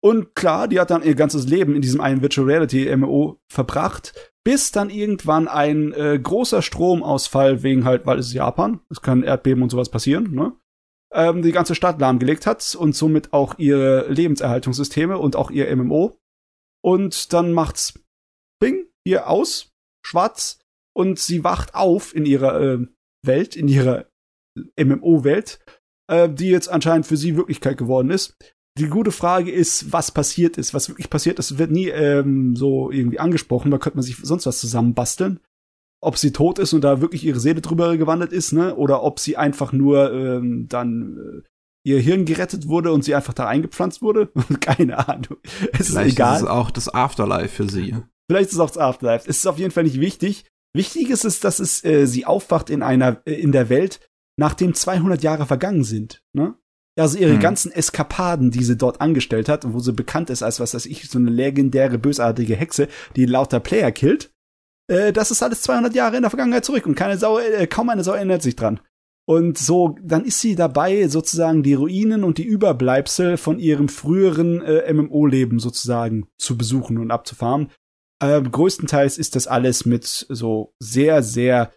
Und 0.03 0.33
klar, 0.33 0.67
die 0.67 0.79
hat 0.79 0.89
dann 0.89 1.03
ihr 1.03 1.13
ganzes 1.13 1.47
Leben 1.47 1.75
in 1.75 1.83
diesem 1.83 2.01
einen 2.01 2.23
Virtual 2.23 2.47
Reality 2.47 2.93
MMO 2.97 3.39
verbracht, 3.47 4.33
bis 4.43 4.71
dann 4.71 4.89
irgendwann 4.89 5.47
ein 5.47 5.93
äh, 5.93 6.19
großer 6.21 6.63
Stromausfall 6.63 7.61
wegen 7.61 7.85
halt, 7.85 8.07
weil 8.07 8.17
es 8.17 8.27
ist 8.27 8.33
Japan, 8.33 8.79
es 8.89 9.03
kann 9.03 9.21
Erdbeben 9.21 9.61
und 9.61 9.69
sowas 9.69 9.89
passieren, 9.89 10.33
ne? 10.33 10.53
Ähm, 11.13 11.43
die 11.43 11.51
ganze 11.51 11.75
Stadt 11.75 12.01
lahmgelegt 12.01 12.47
hat 12.47 12.75
und 12.75 12.95
somit 12.95 13.33
auch 13.33 13.59
ihre 13.59 14.11
Lebenserhaltungssysteme 14.11 15.19
und 15.19 15.35
auch 15.35 15.51
ihr 15.51 15.73
MMO. 15.75 16.17
Und 16.83 17.31
dann 17.33 17.53
macht's 17.53 17.99
Bing 18.59 18.87
hier 19.05 19.29
aus, 19.29 19.71
schwarz, 20.03 20.59
und 20.95 21.19
sie 21.19 21.43
wacht 21.43 21.75
auf 21.75 22.15
in 22.15 22.25
ihrer 22.25 22.59
äh, 22.59 22.87
Welt, 23.23 23.55
in 23.55 23.67
ihrer 23.67 24.07
MMO-Welt, 24.77 25.59
äh, 26.07 26.29
die 26.29 26.49
jetzt 26.49 26.69
anscheinend 26.69 27.05
für 27.05 27.17
sie 27.17 27.35
Wirklichkeit 27.35 27.77
geworden 27.77 28.09
ist. 28.09 28.35
Die 28.77 28.87
gute 28.87 29.11
Frage 29.11 29.51
ist, 29.51 29.91
was 29.91 30.11
passiert 30.11 30.57
ist. 30.57 30.73
Was 30.73 30.89
wirklich 30.89 31.09
passiert 31.09 31.37
ist, 31.37 31.59
wird 31.59 31.71
nie 31.71 31.89
ähm, 31.89 32.55
so 32.55 32.89
irgendwie 32.89 33.19
angesprochen. 33.19 33.69
Da 33.69 33.77
könnte 33.77 33.97
man 33.97 34.03
sich 34.03 34.17
sonst 34.17 34.45
was 34.45 34.59
zusammenbasteln. 34.59 35.39
Ob 36.01 36.17
sie 36.17 36.31
tot 36.31 36.59
ist 36.59 36.73
und 36.73 36.81
da 36.81 36.99
wirklich 36.99 37.23
ihre 37.23 37.39
Seele 37.39 37.61
drüber 37.61 37.95
gewandert 37.97 38.33
ist, 38.33 38.51
ne? 38.51 38.75
Oder 38.75 39.03
ob 39.03 39.19
sie 39.19 39.37
einfach 39.37 39.71
nur 39.71 40.11
ähm, 40.11 40.67
dann 40.67 41.17
äh, 41.17 41.47
ihr 41.83 41.99
Hirn 41.99 42.25
gerettet 42.25 42.67
wurde 42.67 42.91
und 42.91 43.03
sie 43.03 43.15
einfach 43.15 43.33
da 43.33 43.47
eingepflanzt 43.47 44.01
wurde. 44.01 44.31
Keine 44.59 45.07
Ahnung. 45.07 45.37
Es 45.71 45.89
Vielleicht 45.89 46.07
ist 46.07 46.13
egal. 46.13 46.35
Ist 46.37 46.41
es 46.41 46.47
auch 46.47 46.71
das 46.71 46.93
Afterlife 46.93 47.49
für 47.49 47.69
sie. 47.69 47.95
Vielleicht 48.29 48.49
ist 48.49 48.55
es 48.55 48.59
auch 48.59 48.71
das 48.71 48.79
Afterlife. 48.79 49.29
Es 49.29 49.37
ist 49.37 49.47
auf 49.47 49.59
jeden 49.59 49.71
Fall 49.71 49.83
nicht 49.83 49.99
wichtig. 49.99 50.45
Wichtig 50.75 51.09
ist 51.09 51.25
es, 51.25 51.39
dass 51.39 51.59
es 51.59 51.83
äh, 51.85 52.07
sie 52.07 52.25
aufwacht 52.25 52.69
in 52.69 52.81
einer 52.81 53.21
äh, 53.25 53.33
in 53.35 53.51
der 53.51 53.69
Welt, 53.69 53.99
nachdem 54.37 54.73
200 54.73 55.23
Jahre 55.23 55.45
vergangen 55.45 55.83
sind. 55.83 56.23
Ne? 56.33 56.55
Also 56.95 57.17
ihre 57.17 57.33
hm. 57.33 57.39
ganzen 57.39 57.71
Eskapaden, 57.71 58.51
die 58.51 58.63
sie 58.63 58.77
dort 58.77 59.01
angestellt 59.01 59.49
hat, 59.49 59.71
wo 59.71 59.79
sie 59.79 59.93
bekannt 59.93 60.29
ist 60.29 60.43
als 60.43 60.59
was 60.59 60.73
weiß 60.73 60.85
ich, 60.85 61.09
so 61.09 61.17
eine 61.17 61.31
legendäre 61.31 61.97
bösartige 61.97 62.55
Hexe, 62.55 62.87
die 63.15 63.25
lauter 63.25 63.59
Player 63.59 63.91
killt. 63.91 64.31
Äh, 64.87 65.11
das 65.11 65.31
ist 65.31 65.41
alles 65.41 65.61
200 65.63 65.95
Jahre 65.95 66.17
in 66.17 66.21
der 66.21 66.29
Vergangenheit 66.29 66.65
zurück 66.65 66.85
und 66.85 66.95
keine 66.95 67.17
Sau, 67.17 67.39
äh, 67.39 67.65
kaum 67.67 67.89
eine 67.89 68.03
Sau 68.03 68.13
erinnert 68.13 68.43
sich 68.43 68.55
dran. 68.55 68.79
Und 69.25 69.57
so, 69.57 69.95
dann 70.01 70.25
ist 70.25 70.41
sie 70.41 70.55
dabei, 70.55 71.07
sozusagen 71.07 71.63
die 71.63 71.75
Ruinen 71.75 72.25
und 72.25 72.37
die 72.37 72.43
Überbleibsel 72.43 73.37
von 73.37 73.57
ihrem 73.57 73.87
früheren 73.87 74.61
äh, 74.61 74.93
MMO-Leben 74.93 75.59
sozusagen 75.59 76.27
zu 76.37 76.57
besuchen 76.57 76.97
und 76.97 77.09
abzufahren. 77.09 77.71
Äh, 78.21 78.41
größtenteils 78.41 79.17
ist 79.17 79.35
das 79.35 79.47
alles 79.47 79.85
mit 79.85 80.05
so 80.05 80.73
sehr, 80.79 81.23
sehr 81.23 81.71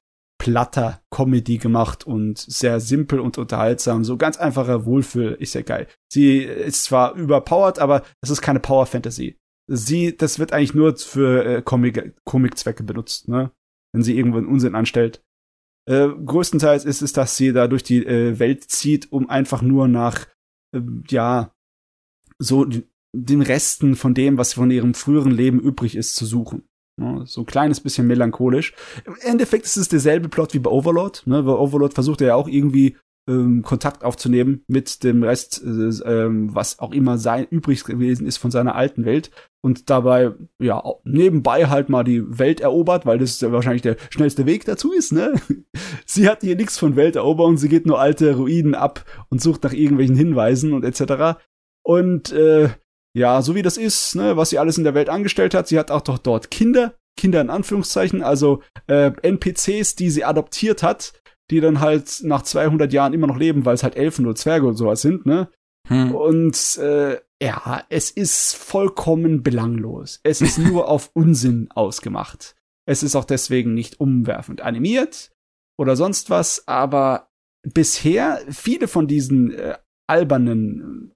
platter 0.47 1.03
Comedy 1.11 1.59
gemacht 1.59 2.07
und 2.07 2.39
sehr 2.39 2.79
simpel 2.79 3.19
und 3.19 3.37
unterhaltsam. 3.37 4.05
So 4.05 4.17
ganz 4.17 4.37
einfacher 4.37 4.87
Wohlfühl 4.87 5.37
ist 5.41 5.55
ja 5.55 5.63
geil. 5.63 5.89
Sie 6.09 6.39
ist 6.39 6.85
zwar 6.85 7.15
überpowered, 7.17 7.81
aber 7.81 8.05
das 8.21 8.31
ist 8.31 8.43
keine 8.43 8.61
Power 8.61 8.87
Fantasy. 8.87 9.41
Sie, 9.67 10.17
das 10.17 10.39
wird 10.39 10.53
eigentlich 10.53 10.73
nur 10.73 10.97
für 10.97 11.45
äh, 11.45 11.63
Comic, 11.63 12.15
Comic-Zwecke 12.25 12.85
benutzt, 12.85 13.27
ne? 13.27 13.51
Wenn 13.93 14.05
sie 14.05 14.17
irgendwo 14.17 14.39
einen 14.39 14.47
Unsinn 14.47 14.77
anstellt. 14.77 15.25
Äh, 15.89 16.11
größtenteils 16.25 16.85
ist 16.85 17.03
es, 17.03 17.13
dass 17.13 17.37
sie 17.37 17.53
da 17.53 17.67
durch 17.67 17.83
die 17.83 18.07
äh, 18.07 18.39
Welt 18.39 18.71
zieht, 18.71 19.11
um 19.11 19.29
einfach 19.29 19.63
nur 19.63 19.89
nach, 19.89 20.29
äh, 20.73 20.81
ja, 21.09 21.53
so 22.39 22.69
den 23.13 23.43
Resten 23.43 23.97
von 23.97 24.15
dem, 24.15 24.39
was 24.39 24.55
von 24.55 24.71
ihrem 24.71 24.95
früheren 24.95 25.33
Leben 25.33 25.59
übrig 25.59 25.97
ist, 25.97 26.15
zu 26.15 26.25
suchen. 26.25 26.69
Ja, 26.99 27.27
so 27.27 27.43
ein 27.43 27.47
kleines 27.47 27.81
bisschen 27.81 28.07
melancholisch. 28.07 28.75
Im 29.05 29.17
Endeffekt 29.21 29.67
ist 29.67 29.77
es 29.77 29.89
derselbe 29.89 30.29
Plot 30.29 30.55
wie 30.55 30.59
bei 30.59 30.71
Overlord. 30.71 31.27
Ne? 31.27 31.43
Bei 31.43 31.53
Overlord 31.53 31.93
versucht 31.93 32.23
er 32.23 32.29
ja 32.29 32.35
auch 32.37 32.49
irgendwie 32.49 32.97
ähm, 33.29 33.63
Kontakt 33.63 34.05
aufzunehmen 34.05 34.63
mit 34.69 35.03
dem 35.05 35.23
Rest, 35.23 35.63
äh, 35.63 35.91
ähm, 36.09 36.55
was 36.55 36.79
auch 36.79 36.93
immer 36.93 37.19
sein 37.19 37.47
übrig 37.51 37.85
gewesen 37.85 38.27
ist 38.27 38.37
von 38.39 38.51
seiner 38.51 38.77
alten 38.77 39.05
Welt 39.05 39.31
und 39.63 39.91
dabei 39.91 40.33
ja 40.61 40.83
nebenbei 41.05 41.67
halt 41.67 41.89
mal 41.89 42.05
die 42.05 42.23
Welt 42.39 42.61
erobert, 42.61 43.05
weil 43.05 43.19
das 43.19 43.41
ja 43.41 43.51
wahrscheinlich 43.53 43.83
der 43.83 43.97
schnellste 44.11 44.47
Weg 44.47 44.65
dazu 44.65 44.93
ist. 44.93 45.13
Ne? 45.13 45.35
sie 46.07 46.29
hat 46.29 46.43
hier 46.43 46.57
nichts 46.57 46.79
von 46.79 46.97
Welteroberung, 46.97 47.57
sie 47.57 47.69
geht 47.69 47.87
nur 47.87 48.01
alte 48.01 48.37
Ruinen 48.37 48.75
ab 48.75 49.05
und 49.29 49.43
sucht 49.43 49.65
nach 49.65 49.73
irgendwelchen 49.73 50.17
Hinweisen 50.17 50.73
und 50.73 50.85
etc. 50.85 51.41
Und 51.83 52.33
äh, 52.33 52.69
ja, 53.17 53.41
so 53.41 53.55
wie 53.55 53.62
das 53.62 53.79
ist, 53.79 54.14
ne, 54.14 54.37
was 54.37 54.51
sie 54.51 54.59
alles 54.59 54.77
in 54.77 54.85
der 54.85 54.93
Welt 54.93 55.09
angestellt 55.09 55.55
hat, 55.55 55.69
sie 55.69 55.79
hat 55.79 55.91
auch 55.91 56.03
doch 56.03 56.19
dort 56.19 56.51
Kinder, 56.51 56.95
Kinder 57.19 57.41
in 57.41 57.49
Anführungszeichen, 57.49 58.23
also 58.23 58.62
äh, 58.89 59.11
NPCs, 59.23 59.97
die 59.97 60.11
sie 60.11 60.23
adoptiert 60.23 60.83
hat, 60.83 61.14
die 61.51 61.61
dann 61.61 61.81
halt 61.81 62.21
nach 62.25 62.43
200 62.43 62.93
Jahren 62.93 63.14
immer 63.14 63.27
noch 63.27 63.39
leben, 63.39 63.64
weil 63.64 63.75
es 63.75 63.83
halt 63.83 63.97
Elfen 63.97 64.27
oder 64.27 64.35
Zwerge 64.35 64.67
und 64.67 64.77
sowas 64.77 65.01
sind, 65.01 65.25
ne? 65.25 65.49
Hm. 65.89 66.14
Und 66.14 66.77
äh, 66.77 67.19
ja, 67.43 67.85
es 67.89 68.11
ist 68.11 68.55
vollkommen 68.55 69.43
belanglos. 69.43 70.21
Es 70.23 70.43
ist 70.43 70.59
nur 70.59 70.89
auf 70.89 71.11
Unsinn 71.14 71.69
ausgemacht. 71.71 72.55
Es 72.87 73.03
ist 73.03 73.17
auch 73.17 73.25
deswegen 73.25 73.73
nicht 73.73 73.99
umwerfend 73.99 74.61
animiert 74.61 75.33
oder 75.79 75.97
sonst 75.97 76.29
was, 76.29 76.69
aber 76.69 77.31
bisher 77.62 78.43
viele 78.51 78.89
von 78.89 79.07
diesen 79.07 79.53
äh, 79.53 79.79
albernen 80.07 81.12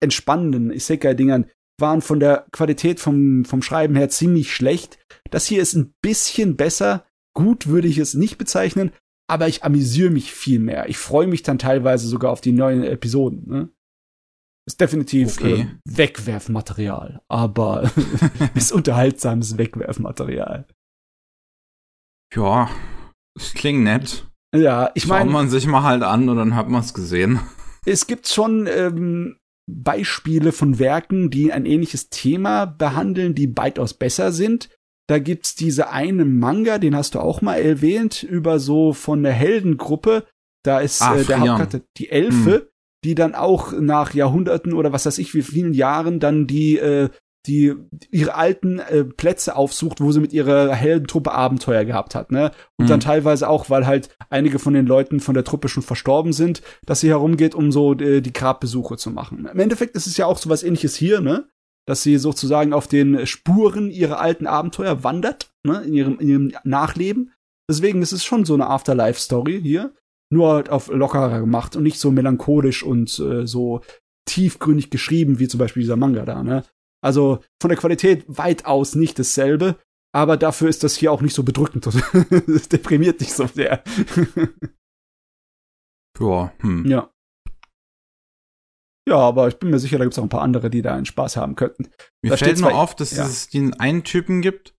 entspannenden 0.00 0.72
Isekai-Dingern 0.72 1.46
waren 1.78 2.02
von 2.02 2.20
der 2.20 2.46
Qualität 2.52 3.00
vom, 3.00 3.44
vom 3.44 3.62
Schreiben 3.62 3.96
her 3.96 4.08
ziemlich 4.08 4.54
schlecht. 4.54 4.98
Das 5.30 5.46
hier 5.46 5.62
ist 5.62 5.74
ein 5.74 5.94
bisschen 6.02 6.56
besser. 6.56 7.06
Gut 7.34 7.66
würde 7.66 7.88
ich 7.88 7.98
es 7.98 8.14
nicht 8.14 8.38
bezeichnen, 8.38 8.92
aber 9.28 9.48
ich 9.48 9.64
amüsiere 9.64 10.10
mich 10.10 10.32
viel 10.32 10.58
mehr. 10.58 10.88
Ich 10.88 10.98
freue 10.98 11.26
mich 11.26 11.42
dann 11.42 11.58
teilweise 11.58 12.06
sogar 12.06 12.30
auf 12.30 12.40
die 12.40 12.52
neuen 12.52 12.84
Episoden. 12.84 13.48
Ne? 13.48 13.68
Ist 14.66 14.80
definitiv 14.80 15.38
okay. 15.38 15.60
äh, 15.62 15.66
Wegwerfmaterial, 15.84 17.20
aber 17.28 17.90
ist 18.54 18.72
unterhaltsames 18.72 19.58
Wegwerfmaterial. 19.58 20.66
Ja, 22.34 22.70
das 23.34 23.54
klingt 23.54 23.82
nett. 23.82 24.26
Ja, 24.54 24.90
ich 24.94 25.06
meine. 25.06 25.24
Schaut 25.24 25.32
man 25.32 25.50
sich 25.50 25.66
mal 25.66 25.82
halt 25.82 26.02
an 26.02 26.28
und 26.28 26.36
dann 26.36 26.54
hat 26.54 26.68
man 26.68 26.82
es 26.82 26.94
gesehen. 26.94 27.40
Es 27.84 28.06
gibt 28.06 28.28
schon 28.28 28.68
ähm, 28.68 29.38
Beispiele 29.70 30.52
von 30.52 30.78
Werken, 30.78 31.30
die 31.30 31.52
ein 31.52 31.66
ähnliches 31.66 32.08
Thema 32.10 32.66
behandeln, 32.66 33.34
die 33.34 33.56
weitaus 33.56 33.94
besser 33.94 34.32
sind. 34.32 34.68
Da 35.08 35.18
gibt's 35.18 35.54
diese 35.54 35.90
eine 35.90 36.24
Manga, 36.24 36.78
den 36.78 36.96
hast 36.96 37.14
du 37.14 37.20
auch 37.20 37.42
mal 37.42 37.56
erwähnt, 37.56 38.22
über 38.22 38.58
so 38.58 38.92
von 38.92 39.22
der 39.22 39.32
Heldengruppe. 39.32 40.26
Da 40.64 40.80
ist 40.80 41.02
Ach, 41.02 41.16
äh, 41.16 41.24
der 41.24 41.40
Hauptcharakter 41.40 41.80
die 41.96 42.10
Elfe, 42.10 42.54
hm. 42.54 42.62
die 43.04 43.14
dann 43.14 43.34
auch 43.34 43.72
nach 43.72 44.14
Jahrhunderten 44.14 44.72
oder 44.72 44.92
was 44.92 45.06
weiß 45.06 45.18
ich 45.18 45.34
wie 45.34 45.42
vielen 45.42 45.74
Jahren 45.74 46.20
dann 46.20 46.46
die 46.46 46.78
äh, 46.78 47.10
die 47.46 47.74
ihre 48.10 48.34
alten 48.34 48.78
äh, 48.78 49.04
Plätze 49.04 49.56
aufsucht, 49.56 50.00
wo 50.00 50.12
sie 50.12 50.20
mit 50.20 50.32
ihrer 50.32 50.72
Heldentruppe 50.74 51.32
Abenteuer 51.32 51.84
gehabt 51.84 52.14
hat, 52.14 52.30
ne? 52.30 52.52
Und 52.78 52.84
mhm. 52.84 52.88
dann 52.88 53.00
teilweise 53.00 53.48
auch, 53.48 53.68
weil 53.68 53.86
halt 53.86 54.16
einige 54.30 54.58
von 54.58 54.74
den 54.74 54.86
Leuten 54.86 55.18
von 55.18 55.34
der 55.34 55.44
Truppe 55.44 55.68
schon 55.68 55.82
verstorben 55.82 56.32
sind, 56.32 56.62
dass 56.86 57.00
sie 57.00 57.08
herumgeht, 57.08 57.54
um 57.54 57.72
so 57.72 57.94
äh, 57.94 58.20
die 58.20 58.32
Grabbesuche 58.32 58.96
zu 58.96 59.10
machen. 59.10 59.48
Im 59.52 59.58
Endeffekt 59.58 59.96
ist 59.96 60.06
es 60.06 60.16
ja 60.16 60.26
auch 60.26 60.38
so 60.38 60.50
was 60.50 60.62
ähnliches 60.62 60.94
hier, 60.94 61.20
ne? 61.20 61.48
Dass 61.86 62.04
sie 62.04 62.16
sozusagen 62.18 62.72
auf 62.72 62.86
den 62.86 63.26
Spuren 63.26 63.90
ihrer 63.90 64.20
alten 64.20 64.46
Abenteuer 64.46 65.02
wandert, 65.02 65.52
ne? 65.64 65.82
In 65.82 65.94
ihrem, 65.94 66.18
in 66.20 66.28
ihrem 66.28 66.52
Nachleben. 66.62 67.32
Deswegen 67.68 68.02
ist 68.02 68.12
es 68.12 68.24
schon 68.24 68.44
so 68.44 68.54
eine 68.54 68.68
Afterlife-Story 68.68 69.60
hier. 69.60 69.92
Nur 70.30 70.52
halt 70.52 70.70
auf 70.70 70.88
lockerer 70.88 71.40
gemacht 71.40 71.76
und 71.76 71.82
nicht 71.82 71.98
so 71.98 72.10
melancholisch 72.10 72.82
und 72.82 73.18
äh, 73.18 73.46
so 73.46 73.82
tiefgründig 74.26 74.90
geschrieben, 74.90 75.38
wie 75.40 75.48
zum 75.48 75.58
Beispiel 75.58 75.82
dieser 75.82 75.96
Manga 75.96 76.24
da, 76.24 76.42
ne? 76.42 76.64
Also 77.02 77.42
von 77.60 77.68
der 77.68 77.78
Qualität 77.78 78.24
weitaus 78.28 78.94
nicht 78.94 79.18
dasselbe, 79.18 79.78
aber 80.14 80.36
dafür 80.36 80.68
ist 80.68 80.84
das 80.84 80.96
hier 80.96 81.10
auch 81.10 81.22
nicht 81.22 81.34
so 81.34 81.42
bedrückend. 81.42 81.86
Es 82.48 82.68
deprimiert 82.68 83.20
nicht 83.20 83.32
so 83.32 83.46
sehr. 83.46 83.82
ja, 86.20 86.52
hm. 86.60 86.86
Ja. 86.86 87.10
Ja, 89.08 89.16
aber 89.16 89.48
ich 89.48 89.58
bin 89.58 89.70
mir 89.70 89.80
sicher, 89.80 89.98
da 89.98 90.04
gibt 90.04 90.14
es 90.14 90.18
auch 90.18 90.24
ein 90.24 90.28
paar 90.28 90.42
andere, 90.42 90.70
die 90.70 90.82
da 90.82 90.94
einen 90.94 91.06
Spaß 91.06 91.36
haben 91.36 91.56
könnten. 91.56 91.90
Mir 92.22 92.30
Da 92.30 92.36
fällt 92.36 92.60
nur 92.60 92.74
auf, 92.74 92.94
dass 92.94 93.16
ja. 93.16 93.26
es 93.26 93.48
den 93.48 93.74
einen 93.74 94.04
Typen 94.04 94.42
gibt, 94.42 94.76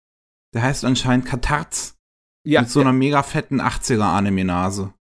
der 0.54 0.62
heißt 0.62 0.86
anscheinend 0.86 1.26
Katarz. 1.26 1.98
Ja, 2.46 2.62
mit 2.62 2.70
so 2.70 2.82
einer 2.82 2.94
mega 2.94 3.24
fetten 3.24 3.62
80er-Anime-Nase. 3.62 4.94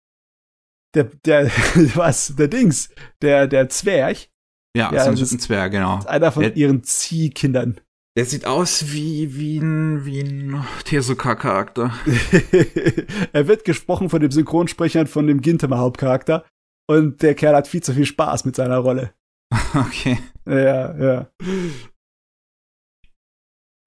der, 0.95 1.05
der, 1.05 1.47
was, 1.97 2.35
der 2.37 2.49
Dings, 2.49 2.91
der, 3.23 3.47
der 3.47 3.69
Zwerg, 3.69 4.29
Ja, 4.77 4.93
Ja, 4.93 5.05
so 5.05 5.11
ein 5.11 5.17
das- 5.17 5.31
Zwerg, 5.39 5.73
genau. 5.73 5.99
ist 5.99 6.07
einer 6.09 6.31
von 6.33 6.43
Der- 6.43 6.57
ihren 6.57 6.83
Ziehkindern. 6.85 7.81
Der 8.17 8.25
sieht 8.25 8.45
aus 8.45 8.93
wie, 8.93 9.37
wie 9.37 9.59
ein, 9.59 10.05
wie 10.05 10.21
ein 10.21 10.65
Tezuka-Charakter. 10.85 11.93
er 13.33 13.47
wird 13.47 13.65
gesprochen 13.65 14.11
von 14.11 14.21
dem 14.21 14.31
Synchronsprecher 14.33 15.07
von 15.07 15.27
dem 15.29 15.41
Gintama-Hauptcharakter. 15.41 16.45
Und 16.89 17.23
der 17.23 17.35
Kerl 17.37 17.55
hat 17.55 17.69
viel 17.69 17.83
zu 17.85 17.95
viel 17.95 18.07
Spaß 18.07 18.45
mit 18.45 18.57
seiner 18.57 18.79
Rolle. 18.79 19.15
Okay. 19.75 20.19
Ja, 20.47 20.97
ja. 20.99 21.31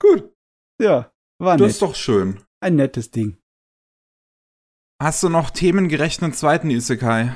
Gut. 0.02 0.34
Ja, 0.82 1.12
war 1.40 1.58
Das 1.58 1.62
nett. 1.62 1.72
ist 1.72 1.82
doch 1.82 1.96
schön. 1.96 2.40
Ein 2.62 2.76
nettes 2.76 3.12
Ding. 3.12 3.38
Hast 5.02 5.22
du 5.24 5.30
noch 5.30 5.50
themengerechten 5.50 6.32
zweiten 6.34 6.70
Isekai? 6.70 7.34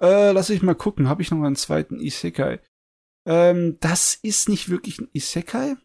Äh, 0.00 0.32
lass 0.32 0.50
ich 0.50 0.62
mal 0.62 0.74
gucken. 0.74 1.08
Habe 1.08 1.22
ich 1.22 1.30
noch 1.30 1.42
einen 1.42 1.56
zweiten 1.56 1.98
Isekai? 1.98 2.60
Ähm, 3.26 3.76
das 3.80 4.18
ist 4.22 4.48
nicht 4.48 4.68
wirklich 4.68 5.00
ein 5.00 5.08
Isekai. 5.12 5.76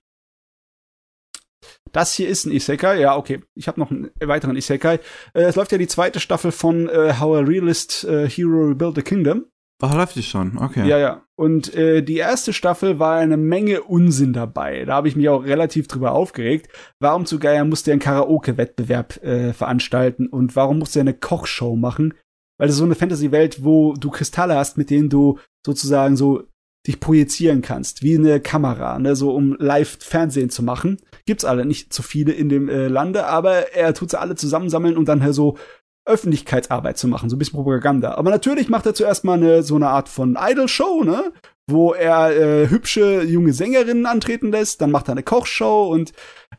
Das 1.92 2.14
hier 2.14 2.30
ist 2.30 2.46
ein 2.46 2.52
Isekai. 2.52 3.00
Ja, 3.00 3.18
okay. 3.18 3.42
Ich 3.56 3.68
habe 3.68 3.80
noch 3.80 3.92
einen 3.92 4.12
weiteren 4.20 4.56
Isekai. 4.56 4.96
Äh, 5.34 5.42
es 5.44 5.56
läuft 5.56 5.72
ja 5.72 5.78
die 5.78 5.88
zweite 5.88 6.20
Staffel 6.20 6.52
von 6.52 6.88
äh, 6.88 7.16
How 7.20 7.38
a 7.38 7.40
Realist 7.40 8.04
äh, 8.06 8.30
Hero 8.30 8.68
Rebuilt 8.68 8.98
a 8.98 9.02
Kingdom. 9.02 9.46
Oh, 9.84 9.88
läuft 9.96 10.16
die 10.16 10.24
schon. 10.24 10.60
Okay. 10.60 10.88
Ja, 10.88 11.00
ja. 11.00 11.26
Und 11.36 11.74
äh, 11.74 12.04
die 12.04 12.18
erste 12.18 12.54
Staffel 12.54 13.00
war 13.00 13.18
eine 13.18 13.36
Menge 13.36 13.82
Unsinn 13.82 14.32
dabei. 14.32 14.86
Da 14.86 14.94
habe 14.94 15.08
ich 15.08 15.16
mich 15.16 15.28
auch 15.28 15.44
relativ 15.44 15.88
drüber 15.88 16.12
aufgeregt. 16.12 16.70
Warum 17.00 17.26
zu 17.26 17.40
Geier 17.40 17.66
musste 17.66 17.90
er 17.90 17.94
einen 17.94 18.02
Karaoke-Wettbewerb 18.02 19.24
äh, 19.24 19.54
veranstalten 19.54 20.28
und 20.28 20.56
warum 20.56 20.78
musste 20.78 21.00
er 21.00 21.02
eine 21.02 21.16
Kochshow 21.16 21.76
machen? 21.76 22.14
Weil 22.60 22.68
das 22.68 22.76
ist 22.76 22.80
so 22.80 22.86
eine 22.86 22.94
Fantasy-Welt, 22.94 23.64
wo 23.64 23.94
du 23.94 24.12
Kristalle 24.12 24.56
hast, 24.56 24.78
mit 24.78 24.92
denen 24.92 25.10
du 25.10 25.40
sozusagen 25.66 26.16
so 26.16 26.44
dich 26.88 27.00
projizieren 27.00 27.62
kannst, 27.62 28.02
wie 28.02 28.18
eine 28.18 28.40
Kamera, 28.40 28.98
ne, 28.98 29.16
so 29.16 29.32
um 29.32 29.56
live 29.60 29.98
Fernsehen 30.00 30.50
zu 30.50 30.64
machen. 30.64 30.98
Gibt's 31.26 31.46
alle 31.46 31.66
nicht 31.66 31.94
so 31.94 32.02
viele 32.02 32.32
in 32.32 32.50
dem 32.50 32.70
äh, 32.70 32.88
Lande, 32.88 33.28
aber 33.28 33.74
er 33.74 33.94
tut 33.94 34.12
sie 34.12 34.20
alle 34.20 34.36
zusammensammeln 34.36 34.98
und 34.98 35.08
dann 35.08 35.22
halt 35.22 35.36
so 35.36 35.58
Öffentlichkeitsarbeit 36.06 36.98
zu 36.98 37.08
machen, 37.08 37.30
so 37.30 37.36
ein 37.36 37.40
bisschen 37.40 37.58
Propaganda. 37.58 38.16
Aber 38.16 38.32
natürlich 38.32 38.70
macht 38.70 38.88
er 38.88 38.96
zuerst 38.96 39.24
mal 39.24 39.38
eine, 39.38 39.62
so 39.62 39.76
eine 39.76 39.90
Art 39.90 40.10
von 40.10 40.38
Idol-Show, 40.40 41.04
ne? 41.04 41.32
Wo 41.68 41.94
er 41.94 42.36
äh, 42.36 42.70
hübsche 42.70 43.22
junge 43.22 43.54
Sängerinnen 43.54 44.08
antreten 44.08 44.52
lässt, 44.52 44.82
dann 44.82 44.90
macht 44.90 45.08
er 45.08 45.12
eine 45.12 45.24
Kochshow 45.24 45.90
und 45.92 46.12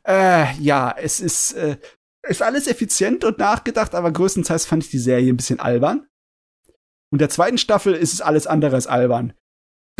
äh, 0.04 0.54
ja, 0.60 0.94
es 0.96 1.20
ist, 1.20 1.54
äh, 1.54 1.76
ist 2.26 2.40
alles 2.40 2.68
effizient 2.68 3.24
und 3.24 3.38
nachgedacht, 3.38 3.96
aber 3.96 4.12
größtenteils 4.12 4.64
fand 4.64 4.84
ich 4.84 4.90
die 4.90 4.98
Serie 4.98 5.32
ein 5.32 5.36
bisschen 5.36 5.58
albern. 5.58 6.06
Und 7.10 7.20
der 7.20 7.28
zweiten 7.28 7.58
Staffel 7.58 7.94
ist 7.94 8.14
es 8.14 8.20
alles 8.22 8.46
andere 8.46 8.76
als 8.76 8.86
albern. 8.86 9.34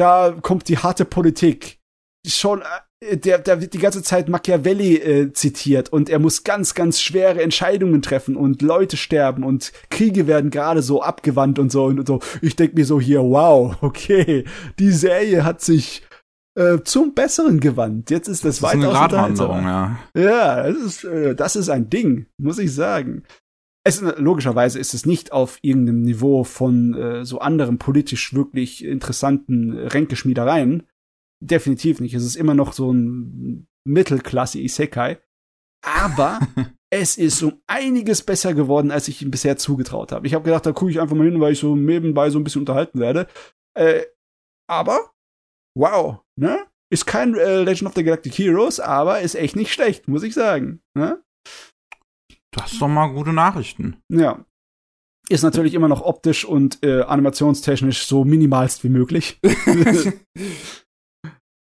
Da 0.03 0.35
kommt 0.43 0.69
die 0.69 0.79
harte 0.79 1.05
Politik. 1.05 1.79
Schon, 2.27 2.61
äh, 2.99 3.17
der, 3.17 3.39
der 3.39 3.61
wird 3.61 3.73
die 3.73 3.79
ganze 3.79 4.03
Zeit 4.03 4.29
Machiavelli 4.29 4.97
äh, 4.97 5.33
zitiert 5.33 5.93
und 5.93 6.11
er 6.11 6.19
muss 6.19 6.43
ganz, 6.43 6.75
ganz 6.75 7.01
schwere 7.01 7.41
Entscheidungen 7.41 8.03
treffen 8.03 8.35
und 8.35 8.63
Leute 8.63 8.97
sterben 8.97 9.45
und 9.45 9.73
Kriege 9.91 10.27
werden 10.27 10.51
gerade 10.51 10.83
so 10.83 11.03
abgewandt 11.03 11.61
und 11.61 11.71
so 11.71 11.85
und 11.85 12.05
so. 12.05 12.19
Ich 12.41 12.57
denk 12.57 12.75
mir 12.75 12.85
so 12.85 13.01
hier, 13.01 13.21
wow, 13.21 13.77
okay, 13.81 14.43
die 14.81 14.91
Serie 14.91 15.45
hat 15.45 15.61
sich 15.61 16.03
äh, 16.57 16.79
zum 16.83 17.15
Besseren 17.15 17.61
gewandt. 17.61 18.11
Jetzt 18.11 18.27
ist 18.27 18.45
das, 18.45 18.59
Das 18.59 18.75
ist 18.75 18.81
eine 18.81 18.93
weitaus 18.93 19.39
ja. 19.39 19.99
Ja, 20.17 20.63
das 20.65 20.79
ist, 20.79 21.05
äh, 21.05 21.37
das 21.37 21.55
ist 21.55 21.69
ein 21.69 21.91
Ding, 21.91 22.27
muss 22.39 22.59
ich 22.59 22.75
sagen. 22.75 23.23
Es, 23.85 24.01
logischerweise 24.01 24.79
ist 24.79 24.95
es 24.95 25.07
nicht 25.07 25.33
auf 25.33 25.59
irgendeinem 25.63 26.03
Niveau 26.03 26.45
von 26.45 26.95
äh, 26.95 27.25
so 27.25 27.41
anderen 27.41 27.79
politisch 27.79 28.33
wirklich 28.33 28.85
interessanten 28.85 29.77
Ränkeschmiedereien. 29.77 30.87
Definitiv 31.41 32.01
nicht. 32.01 32.15
Es 32.15 32.25
ist 32.25 32.37
immer 32.37 32.55
noch 32.55 32.73
so 32.73 32.93
ein 32.93 33.67
Mittelklasse 33.85 34.61
Isekai. 34.61 35.19
Aber 35.85 36.39
es 36.91 37.17
ist 37.19 37.43
um 37.43 37.61
einiges 37.67 38.23
besser 38.23 38.55
geworden, 38.55 38.91
als 38.93 39.09
ich 39.09 39.23
ihm 39.23 39.31
bisher 39.31 39.57
zugetraut 39.57 40.13
habe. 40.13 40.27
Ich 40.27 40.35
habe 40.35 40.45
gedacht, 40.45 40.65
da 40.65 40.73
gucke 40.73 40.91
ich 40.91 41.01
einfach 41.01 41.17
mal 41.17 41.27
hin, 41.27 41.41
weil 41.41 41.53
ich 41.53 41.59
so 41.59 41.75
nebenbei 41.75 42.31
so 42.31 42.39
ein 42.39 42.45
bisschen 42.45 42.63
unterhalten 42.63 43.01
werde. 43.01 43.27
Äh, 43.77 44.03
aber, 44.71 45.11
wow, 45.77 46.21
ne? 46.39 46.67
Ist 46.93 47.07
kein 47.07 47.35
äh, 47.35 47.63
Legend 47.63 47.89
of 47.89 47.95
the 47.95 48.05
Galactic 48.05 48.35
Heroes, 48.39 48.79
aber 48.79 49.21
ist 49.23 49.35
echt 49.35 49.57
nicht 49.57 49.73
schlecht, 49.73 50.09
muss 50.09 50.23
ich 50.23 50.35
sagen. 50.35 50.83
Ne? 50.95 51.25
Das 52.53 52.73
ist 52.73 52.83
doch 52.83 52.89
mal 52.89 53.09
gute 53.09 53.33
Nachrichten. 53.33 53.97
Ja. 54.09 54.45
Ist 55.29 55.43
natürlich 55.43 55.75
immer 55.75 55.89
noch 55.89 56.03
optisch 56.03 56.45
und 56.45 56.83
äh, 56.83 57.03
animationstechnisch 57.03 58.07
so 58.07 58.25
minimalst 58.25 58.85
wie 58.85 58.89
möglich. 58.89 59.41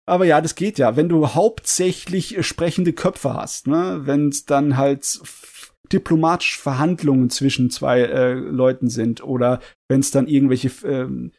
Aber 0.08 0.26
ja, 0.26 0.40
das 0.40 0.56
geht 0.56 0.78
ja. 0.78 0.96
Wenn 0.96 1.10
du 1.10 1.30
hauptsächlich 1.34 2.38
äh, 2.38 2.44
sprechende 2.44 2.94
Köpfe 2.94 3.34
hast, 3.34 3.68
ne, 3.68 4.02
wenn 4.04 4.30
es 4.30 4.46
dann 4.46 4.78
halt 4.78 5.20
diplomatisch 5.92 6.60
Verhandlungen 6.60 7.30
zwischen 7.30 7.70
zwei 7.70 8.02
äh, 8.02 8.34
Leuten 8.34 8.90
sind 8.90 9.24
oder 9.24 9.60
wenn 9.90 10.02
es 10.02 10.12
dann 10.12 10.28
irgendwelche, 10.28 10.70
ähm, 10.88 11.32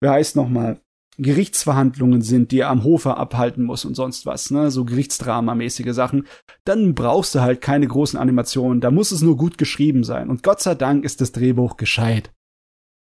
wer 0.00 0.12
heißt 0.12 0.36
noch 0.36 0.48
mal, 0.48 0.80
Gerichtsverhandlungen 1.18 2.22
sind, 2.22 2.50
die 2.50 2.60
er 2.60 2.70
am 2.70 2.84
Hofe 2.84 3.16
abhalten 3.16 3.64
muss 3.64 3.84
und 3.84 3.94
sonst 3.94 4.26
was, 4.26 4.50
ne, 4.50 4.70
so 4.70 4.84
Gerichtsdramamäßige 4.84 5.92
Sachen, 5.92 6.26
dann 6.64 6.94
brauchst 6.94 7.34
du 7.34 7.40
halt 7.40 7.60
keine 7.60 7.86
großen 7.86 8.18
Animationen. 8.18 8.80
Da 8.80 8.90
muss 8.90 9.12
es 9.12 9.22
nur 9.22 9.36
gut 9.36 9.58
geschrieben 9.58 10.04
sein. 10.04 10.28
Und 10.30 10.42
Gott 10.42 10.60
sei 10.60 10.74
Dank 10.74 11.04
ist 11.04 11.20
das 11.20 11.32
Drehbuch 11.32 11.76
gescheit. 11.76 12.32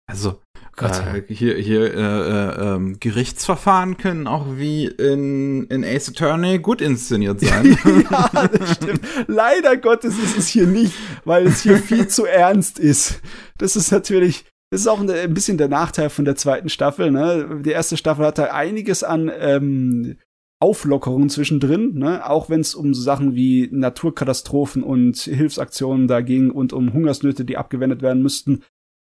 Also, 0.07 0.41
Gott 0.76 0.95
sei 0.95 1.20
äh, 1.20 1.34
hier, 1.34 1.55
hier 1.57 1.93
äh, 1.93 1.99
äh, 1.99 2.76
ähm, 2.76 2.99
Gerichtsverfahren 2.99 3.97
können 3.97 4.28
auch 4.28 4.45
wie 4.57 4.88
in, 4.88 5.66
in 5.68 5.84
Ace 5.84 6.09
Attorney 6.09 6.59
gut 6.59 6.82
inszeniert 6.82 7.39
sein. 7.39 7.78
ja, 8.12 8.47
das 8.47 8.76
stimmt. 8.76 9.01
Leider 9.28 9.78
Gottes 9.78 10.18
ist 10.18 10.38
es 10.38 10.47
hier 10.47 10.68
nicht, 10.68 10.93
weil 11.24 11.47
es 11.47 11.62
hier 11.62 11.78
viel 11.84 12.07
zu 12.07 12.26
ernst 12.26 12.80
ist. 12.80 13.22
Das 13.57 13.76
ist 13.76 13.91
natürlich, 13.91 14.45
das 14.72 14.82
ist 14.82 14.88
auch 14.88 15.01
ein, 15.01 15.09
ein 15.09 15.34
bisschen 15.34 15.57
der 15.57 15.67
Nachteil 15.67 16.09
von 16.09 16.26
der 16.26 16.38
zweiten 16.38 16.69
Staffel. 16.69 17.11
Ne? 17.11 17.61
Die 17.63 17.72
erste 17.72 17.97
Staffel 17.97 18.26
hatte 18.26 18.53
einiges 18.53 19.03
an 19.03 19.30
ähm, 19.38 20.17
Auflockerungen 20.61 21.30
zwischendrin, 21.30 21.95
ne? 21.95 22.28
auch 22.30 22.49
wenn 22.49 22.61
es 22.61 22.74
um 22.74 22.93
so 22.93 23.01
Sachen 23.01 23.36
wie 23.36 23.67
Naturkatastrophen 23.72 24.82
und 24.82 25.17
Hilfsaktionen 25.17 26.07
da 26.07 26.22
ging 26.22 26.51
und 26.51 26.72
um 26.72 26.93
Hungersnöte, 26.93 27.43
die 27.43 27.57
abgewendet 27.57 28.01
werden 28.01 28.24
müssten. 28.24 28.63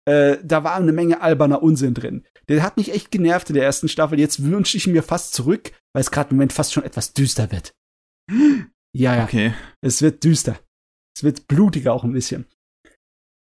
Äh, 0.04 0.38
da 0.44 0.62
war 0.62 0.76
eine 0.76 0.92
Menge 0.92 1.20
alberner 1.22 1.62
Unsinn 1.62 1.92
drin. 1.92 2.24
Der 2.48 2.62
hat 2.62 2.76
mich 2.76 2.92
echt 2.92 3.10
genervt 3.10 3.50
in 3.50 3.54
der 3.54 3.64
ersten 3.64 3.88
Staffel. 3.88 4.18
Jetzt 4.20 4.44
wünsche 4.44 4.76
ich 4.76 4.86
mir 4.86 5.02
fast 5.02 5.34
zurück, 5.34 5.72
weil 5.92 6.02
es 6.02 6.12
gerade 6.12 6.30
im 6.30 6.36
Moment 6.36 6.52
fast 6.52 6.72
schon 6.72 6.84
etwas 6.84 7.14
düster 7.14 7.50
wird. 7.50 7.72
Ja, 8.94 9.16
ja. 9.16 9.24
Okay. 9.24 9.54
Es 9.80 10.02
wird 10.02 10.22
düster. 10.24 10.58
Es 11.16 11.24
wird 11.24 11.48
blutiger 11.48 11.92
auch 11.92 12.04
ein 12.04 12.12
bisschen. 12.12 12.46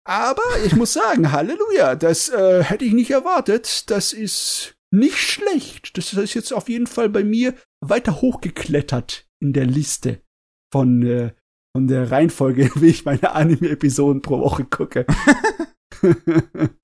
Aber 0.07 0.43
ich 0.65 0.75
muss 0.75 0.93
sagen, 0.93 1.31
Halleluja, 1.31 1.95
das 1.95 2.29
äh, 2.29 2.63
hätte 2.63 2.85
ich 2.85 2.93
nicht 2.93 3.09
erwartet. 3.11 3.89
Das 3.89 4.13
ist 4.13 4.75
nicht 4.91 5.17
schlecht. 5.17 5.97
Das 5.97 6.13
ist 6.13 6.33
jetzt 6.35 6.53
auf 6.53 6.69
jeden 6.69 6.87
Fall 6.87 7.09
bei 7.09 7.23
mir 7.23 7.55
weiter 7.83 8.21
hochgeklettert 8.21 9.27
in 9.41 9.53
der 9.53 9.65
Liste 9.65 10.21
von, 10.71 11.01
äh, 11.03 11.33
von 11.75 11.87
der 11.87 12.11
Reihenfolge, 12.11 12.69
wie 12.75 12.87
ich 12.87 13.05
meine 13.05 13.31
Anime-Episoden 13.31 14.21
pro 14.21 14.39
Woche 14.39 14.65
gucke. 14.65 15.05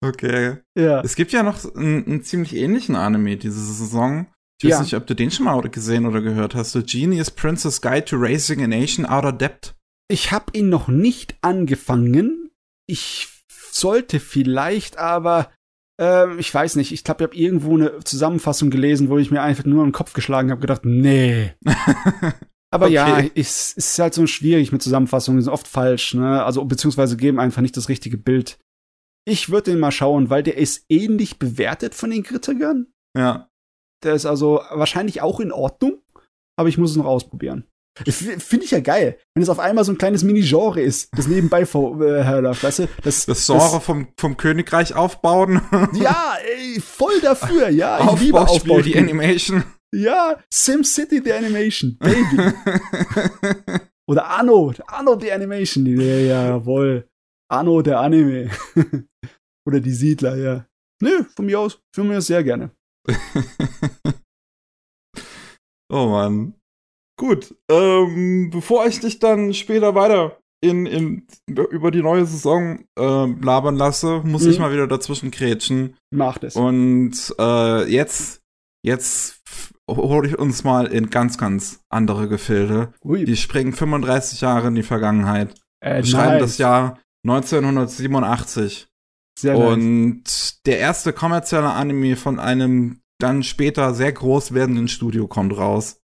Okay. 0.00 0.58
ja. 0.78 1.00
Es 1.00 1.16
gibt 1.16 1.32
ja 1.32 1.42
noch 1.42 1.74
einen, 1.74 2.06
einen 2.06 2.22
ziemlich 2.22 2.54
ähnlichen 2.54 2.94
Anime 2.94 3.36
diese 3.36 3.60
Saison. 3.60 4.28
Ich 4.60 4.68
weiß 4.68 4.76
Ja. 4.76 4.80
nicht, 4.82 4.94
ob 4.94 5.06
du 5.08 5.14
den 5.14 5.30
schon 5.32 5.46
mal 5.46 5.60
gesehen 5.62 6.06
oder 6.06 6.20
gehört 6.20 6.54
hast. 6.54 6.70
So 6.70 6.82
Genius 6.84 7.32
Princess 7.32 7.80
Guide 7.80 8.04
to 8.04 8.16
Raising 8.16 8.62
a 8.62 8.68
Nation 8.68 9.04
Out 9.06 9.24
of 9.24 9.38
Debt. 9.38 9.74
Ich 10.08 10.32
habe 10.32 10.46
ihn 10.54 10.68
noch 10.68 10.88
nicht 10.88 11.36
angefangen. 11.42 12.50
Ich 12.86 13.28
sollte 13.70 14.20
vielleicht, 14.20 14.96
aber 14.98 15.52
ähm, 16.00 16.38
ich 16.38 16.52
weiß 16.52 16.76
nicht. 16.76 16.92
Ich 16.92 17.04
glaube, 17.04 17.24
ich 17.24 17.28
habe 17.28 17.36
irgendwo 17.36 17.74
eine 17.76 17.98
Zusammenfassung 18.00 18.70
gelesen, 18.70 19.10
wo 19.10 19.18
ich 19.18 19.30
mir 19.30 19.42
einfach 19.42 19.64
nur 19.64 19.84
im 19.84 19.92
Kopf 19.92 20.12
geschlagen 20.14 20.50
habe, 20.50 20.60
gedacht, 20.60 20.84
nee. 20.84 21.52
Aber 22.70 22.86
Okay. 22.86 22.94
ja, 22.94 23.20
es 23.34 23.72
ist 23.72 23.98
halt 23.98 24.12
so 24.12 24.26
schwierig 24.26 24.72
mit 24.72 24.82
Zusammenfassungen, 24.82 25.40
sind 25.40 25.50
oft 25.52 25.66
falsch, 25.66 26.12
ne? 26.12 26.44
Also 26.44 26.62
beziehungsweise 26.66 27.16
geben 27.16 27.40
einfach 27.40 27.62
nicht 27.62 27.76
das 27.78 27.88
richtige 27.88 28.18
Bild. 28.18 28.58
Ich 29.24 29.48
würde 29.50 29.70
den 29.70 29.80
mal 29.80 29.90
schauen, 29.90 30.28
weil 30.28 30.42
der 30.42 30.58
ist 30.58 30.84
ähnlich 30.90 31.38
bewertet 31.38 31.94
von 31.94 32.10
den 32.10 32.22
Kritikern. 32.22 32.86
ja. 33.16 33.48
Der 34.04 34.14
ist 34.14 34.26
also 34.26 34.60
wahrscheinlich 34.70 35.22
auch 35.22 35.40
in 35.40 35.50
Ordnung, 35.50 36.00
aber 36.56 36.68
ich 36.68 36.78
muss 36.78 36.92
es 36.92 36.96
noch 36.96 37.06
ausprobieren. 37.06 37.64
Finde 38.06 38.64
ich 38.64 38.70
ja 38.70 38.80
geil, 38.80 39.18
wenn 39.34 39.42
es 39.42 39.48
auf 39.48 39.58
einmal 39.58 39.84
so 39.84 39.92
ein 39.92 39.98
kleines 39.98 40.22
Mini-Genre 40.22 40.80
ist, 40.80 41.08
das 41.16 41.26
nebenbei 41.26 41.64
herläuft, 41.64 42.62
weißt 42.62 42.78
du? 42.80 42.88
Das, 43.02 43.26
das 43.26 43.46
Genre 43.46 43.70
das, 43.72 43.84
vom, 43.84 44.08
vom 44.16 44.36
Königreich 44.36 44.94
aufbauen. 44.94 45.60
ja, 45.94 46.36
ey, 46.56 46.80
voll 46.80 47.20
dafür, 47.20 47.68
ja. 47.68 47.98
Ich 47.98 48.02
Aufbauspiel, 48.02 48.26
liebe 48.26 48.40
Aufbau 48.40 48.80
die 48.80 48.96
Animation. 48.96 49.64
Ja, 49.94 50.38
SimCity 50.52 51.22
the 51.24 51.32
Animation, 51.32 51.96
Baby. 51.98 52.52
Oder 54.08 54.30
Anno, 54.30 54.72
Anno 54.86 55.18
the 55.18 55.32
Animation. 55.32 55.86
Ja, 55.86 56.18
jawohl. 56.18 57.08
Anno 57.50 57.82
der 57.82 58.00
Anime. 58.00 58.50
Oder 59.66 59.80
die 59.80 59.92
Siedler, 59.92 60.36
ja. 60.36 60.66
Nö, 61.02 61.24
von 61.36 61.46
mir 61.46 61.60
aus, 61.60 61.80
von 61.94 62.08
mir 62.08 62.18
aus 62.18 62.26
sehr 62.26 62.42
gerne. 62.42 62.70
oh 65.92 66.06
Mann. 66.06 66.54
Gut, 67.18 67.54
ähm, 67.68 68.48
bevor 68.50 68.86
ich 68.86 69.00
dich 69.00 69.18
dann 69.18 69.52
später 69.52 69.94
weiter 69.94 70.38
in, 70.60 70.86
in, 70.86 71.26
über 71.46 71.90
die 71.90 72.02
neue 72.02 72.24
Saison 72.24 72.84
äh, 72.98 73.26
labern 73.42 73.76
lasse, 73.76 74.22
muss 74.24 74.44
mhm. 74.44 74.50
ich 74.50 74.58
mal 74.58 74.72
wieder 74.72 74.86
dazwischen 74.86 75.30
krätschen. 75.30 75.96
Macht 76.10 76.44
es. 76.44 76.56
Und 76.56 77.34
äh, 77.38 77.90
jetzt, 77.90 78.40
jetzt 78.84 79.42
hole 79.90 80.28
ich 80.28 80.38
uns 80.38 80.62
mal 80.62 80.86
in 80.86 81.10
ganz, 81.10 81.38
ganz 81.38 81.80
andere 81.88 82.28
Gefilde. 82.28 82.92
Ui. 83.04 83.24
Die 83.24 83.36
springen 83.36 83.72
35 83.72 84.40
Jahre 84.40 84.68
in 84.68 84.76
die 84.76 84.82
Vergangenheit. 84.82 85.54
Äh, 85.80 86.04
schreiben 86.04 86.34
nice. 86.34 86.42
das 86.42 86.58
Jahr 86.58 86.98
1987. 87.26 88.88
Sehr 89.38 89.58
Und 89.58 90.24
nice. 90.24 90.60
der 90.66 90.78
erste 90.78 91.12
kommerzielle 91.12 91.70
Anime 91.70 92.16
von 92.16 92.38
einem 92.38 93.00
dann 93.20 93.42
später 93.42 93.94
sehr 93.94 94.12
groß 94.12 94.54
werdenden 94.54 94.86
Studio 94.86 95.26
kommt 95.26 95.56
raus. 95.56 96.00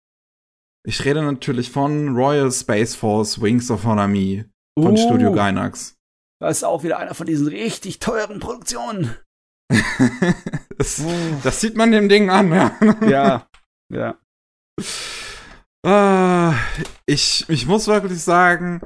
Ich 0.88 1.04
rede 1.04 1.20
natürlich 1.20 1.70
von 1.70 2.16
Royal 2.16 2.50
Space 2.50 2.94
Force 2.94 3.42
Wings 3.42 3.70
of 3.70 3.84
Honami 3.84 4.46
von 4.82 4.94
uh, 4.94 4.96
Studio 4.96 5.32
Gainax. 5.32 5.98
Das 6.40 6.56
ist 6.56 6.64
auch 6.64 6.82
wieder 6.82 6.98
einer 6.98 7.12
von 7.12 7.26
diesen 7.26 7.46
richtig 7.46 7.98
teuren 7.98 8.40
Produktionen. 8.40 9.14
das, 10.78 11.02
das, 11.42 11.60
sieht 11.60 11.76
man 11.76 11.92
dem 11.92 12.08
Ding 12.08 12.30
an, 12.30 12.50
ja. 12.54 12.74
ja, 13.06 13.46
ja. 13.92 14.16
Uh, 15.86 16.54
ich, 17.04 17.44
ich 17.50 17.66
muss 17.66 17.86
wirklich 17.86 18.22
sagen, 18.22 18.80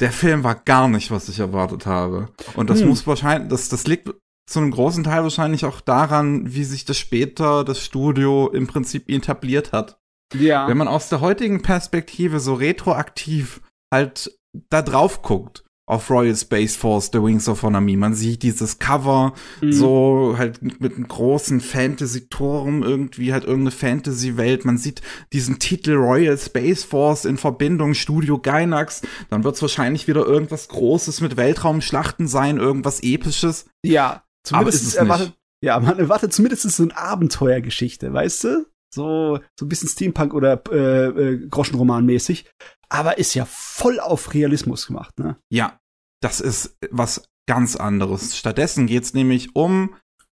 der 0.00 0.12
Film 0.12 0.44
war 0.44 0.54
gar 0.54 0.88
nicht, 0.88 1.10
was 1.10 1.28
ich 1.28 1.40
erwartet 1.40 1.84
habe. 1.84 2.30
Und 2.54 2.70
das 2.70 2.80
hm. 2.80 2.88
muss 2.88 3.06
wahrscheinlich, 3.06 3.50
das, 3.50 3.68
das 3.68 3.86
liegt 3.86 4.08
zu 4.48 4.60
einem 4.60 4.70
großen 4.70 5.04
Teil 5.04 5.24
wahrscheinlich 5.24 5.66
auch 5.66 5.82
daran, 5.82 6.54
wie 6.54 6.64
sich 6.64 6.86
das 6.86 6.96
später 6.96 7.64
das 7.64 7.84
Studio 7.84 8.48
im 8.48 8.66
Prinzip 8.66 9.10
etabliert 9.10 9.72
hat. 9.72 9.98
Ja. 10.34 10.68
Wenn 10.68 10.76
man 10.76 10.88
aus 10.88 11.08
der 11.08 11.20
heutigen 11.20 11.62
Perspektive 11.62 12.40
so 12.40 12.54
retroaktiv 12.54 13.60
halt 13.92 14.38
da 14.70 14.82
drauf 14.82 15.22
guckt, 15.22 15.64
auf 15.88 16.10
Royal 16.10 16.36
Space 16.36 16.76
Force, 16.76 17.08
The 17.12 17.22
Wings 17.22 17.48
of 17.48 17.62
Honami. 17.62 17.96
Man 17.96 18.12
sieht 18.12 18.42
dieses 18.42 18.78
Cover, 18.78 19.32
mhm. 19.62 19.72
so 19.72 20.34
halt 20.36 20.60
mit 20.80 20.96
einem 20.96 21.08
großen 21.08 21.62
Fantasy-Turm, 21.62 22.82
irgendwie 22.82 23.32
halt 23.32 23.44
irgendeine 23.44 23.70
Fantasy-Welt. 23.70 24.66
Man 24.66 24.76
sieht 24.76 25.00
diesen 25.32 25.58
Titel 25.58 25.94
Royal 25.94 26.36
Space 26.36 26.84
Force 26.84 27.24
in 27.24 27.38
Verbindung 27.38 27.94
Studio 27.94 28.38
Gainax. 28.38 29.00
Dann 29.30 29.44
wird 29.44 29.54
es 29.54 29.62
wahrscheinlich 29.62 30.06
wieder 30.06 30.26
irgendwas 30.26 30.68
Großes 30.68 31.22
mit 31.22 31.38
Weltraumschlachten 31.38 32.28
sein, 32.28 32.58
irgendwas 32.58 33.00
Episches. 33.02 33.64
Ja, 33.82 34.24
zumindest 34.44 34.52
Aber 34.52 34.68
ist 34.68 34.88
es 34.88 34.94
erwartet, 34.94 35.28
nicht. 35.28 35.38
Ja, 35.64 35.80
man 35.80 35.98
erwartet 35.98 36.34
zumindest 36.34 36.70
so 36.70 36.82
eine 36.82 36.96
Abenteuergeschichte, 36.96 38.12
weißt 38.12 38.44
du? 38.44 38.66
So, 38.94 39.38
so 39.58 39.66
ein 39.66 39.68
bisschen 39.68 39.88
Steampunk 39.88 40.32
oder 40.34 40.62
äh, 40.70 41.06
äh, 41.06 41.46
Groschenroman-mäßig 41.48 42.46
aber 42.88 43.18
ist 43.18 43.34
ja 43.34 43.44
voll 43.44 44.00
auf 44.00 44.34
Realismus 44.34 44.86
gemacht, 44.86 45.18
ne? 45.18 45.36
Ja, 45.52 45.78
das 46.22 46.40
ist 46.40 46.76
was 46.90 47.28
ganz 47.46 47.76
anderes. 47.76 48.36
Stattdessen 48.36 48.86
geht's 48.86 49.14
nämlich 49.14 49.54
um 49.54 49.94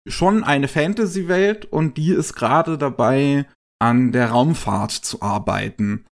schon 0.07 0.43
eine 0.43 0.67
Fantasy-Welt 0.67 1.65
und 1.65 1.97
die 1.97 2.11
ist 2.11 2.33
gerade 2.33 2.77
dabei, 2.77 3.47
an 3.79 4.11
der 4.11 4.29
Raumfahrt 4.29 4.91
zu 4.91 5.21
arbeiten. 5.21 6.05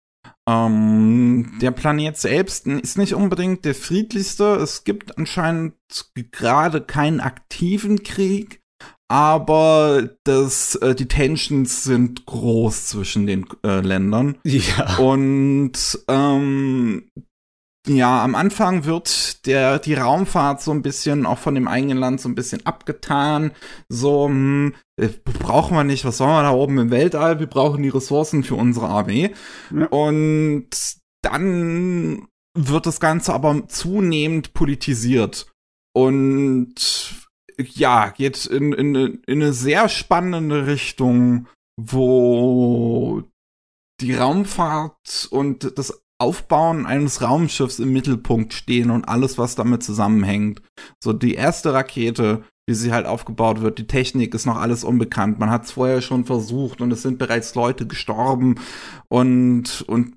Ähm, 0.48 1.58
der 1.62 1.72
Planet 1.72 2.18
selbst 2.18 2.68
ist 2.68 2.98
nicht 2.98 3.14
unbedingt 3.14 3.66
der 3.66 3.76
friedlichste. 3.76 4.56
Es 4.56 4.84
gibt 4.84 5.18
anscheinend 5.18 5.76
gerade 6.32 6.82
keinen 6.82 7.20
aktiven 7.20 8.04
Krieg, 8.04 8.62
aber 9.08 10.10
das, 10.24 10.76
äh, 10.76 10.96
die 10.96 11.08
Tensions 11.08 11.84
sind 11.84 12.26
groß 12.26 12.88
zwischen 12.88 13.26
den 13.26 13.46
äh, 13.64 13.80
Ländern. 13.80 14.38
Ja. 14.44 14.98
Und 14.98 16.00
ähm, 16.08 17.10
ja, 17.88 18.24
am 18.24 18.36
Anfang 18.36 18.84
wird 18.84 19.46
der 19.46 19.80
die 19.80 19.94
Raumfahrt 19.94 20.62
so 20.62 20.72
ein 20.72 20.82
bisschen 20.82 21.26
auch 21.26 21.38
von 21.38 21.56
dem 21.56 21.68
eigenen 21.68 21.98
Land 21.98 22.20
so 22.20 22.28
ein 22.28 22.36
bisschen 22.36 22.66
abgetan. 22.66 23.52
So, 23.88 24.28
hm, 24.28 24.76
äh, 24.98 25.10
brauchen 25.24 25.76
wir 25.76 25.84
nicht, 25.86 26.04
was 26.04 26.18
sollen 26.18 26.32
wir 26.32 26.44
da 26.44 26.52
oben 26.52 26.78
im 26.78 26.92
Weltall? 26.92 27.40
Wir 27.40 27.48
brauchen 27.48 27.84
die 27.84 27.90
Ressourcen 27.90 28.44
für 28.44 28.56
unsere 28.56 28.88
Armee. 28.88 29.34
Ja. 29.74 29.86
Und 29.88 30.70
dann 31.22 32.28
wird 32.58 32.86
das 32.86 33.00
Ganze 33.00 33.34
aber 33.34 33.68
zunehmend 33.68 34.54
politisiert. 34.54 35.48
Und 35.94 37.27
ja, 37.60 38.10
geht 38.10 38.46
in, 38.46 38.74
in, 38.74 38.96
in 38.96 39.42
eine 39.42 39.54
sehr 39.54 39.90
spannende 39.90 40.68
Richtung, 40.68 41.48
wo 41.80 43.24
die 44.02 44.14
Raumfahrt 44.14 45.28
und 45.32 45.78
das 45.78 46.02
Aufbauen 46.20 46.86
eines 46.86 47.22
Raumschiffs 47.22 47.80
im 47.80 47.94
Mittelpunkt 47.94 48.54
stehen 48.54 48.90
und 48.90 49.06
alles, 49.06 49.38
was 49.38 49.56
damit 49.56 49.84
zusammenhängt. 49.84 50.62
So 51.04 51.14
die 51.14 51.36
erste 51.36 51.74
Rakete 51.74 52.44
wie 52.68 52.74
sie 52.74 52.92
halt 52.92 53.06
aufgebaut 53.06 53.62
wird. 53.62 53.80
Die 53.80 53.88
Technik 53.88 54.34
ist 54.36 54.46
noch 54.46 54.58
alles 54.58 54.84
unbekannt. 54.84 55.40
Man 55.40 55.50
hat 55.50 55.64
es 55.64 55.72
vorher 55.72 56.02
schon 56.02 56.26
versucht 56.26 56.82
und 56.82 56.92
es 56.92 57.02
sind 57.02 57.18
bereits 57.18 57.56
Leute 57.56 57.88
gestorben. 57.88 58.56
Und, 59.08 59.86
und 59.88 60.14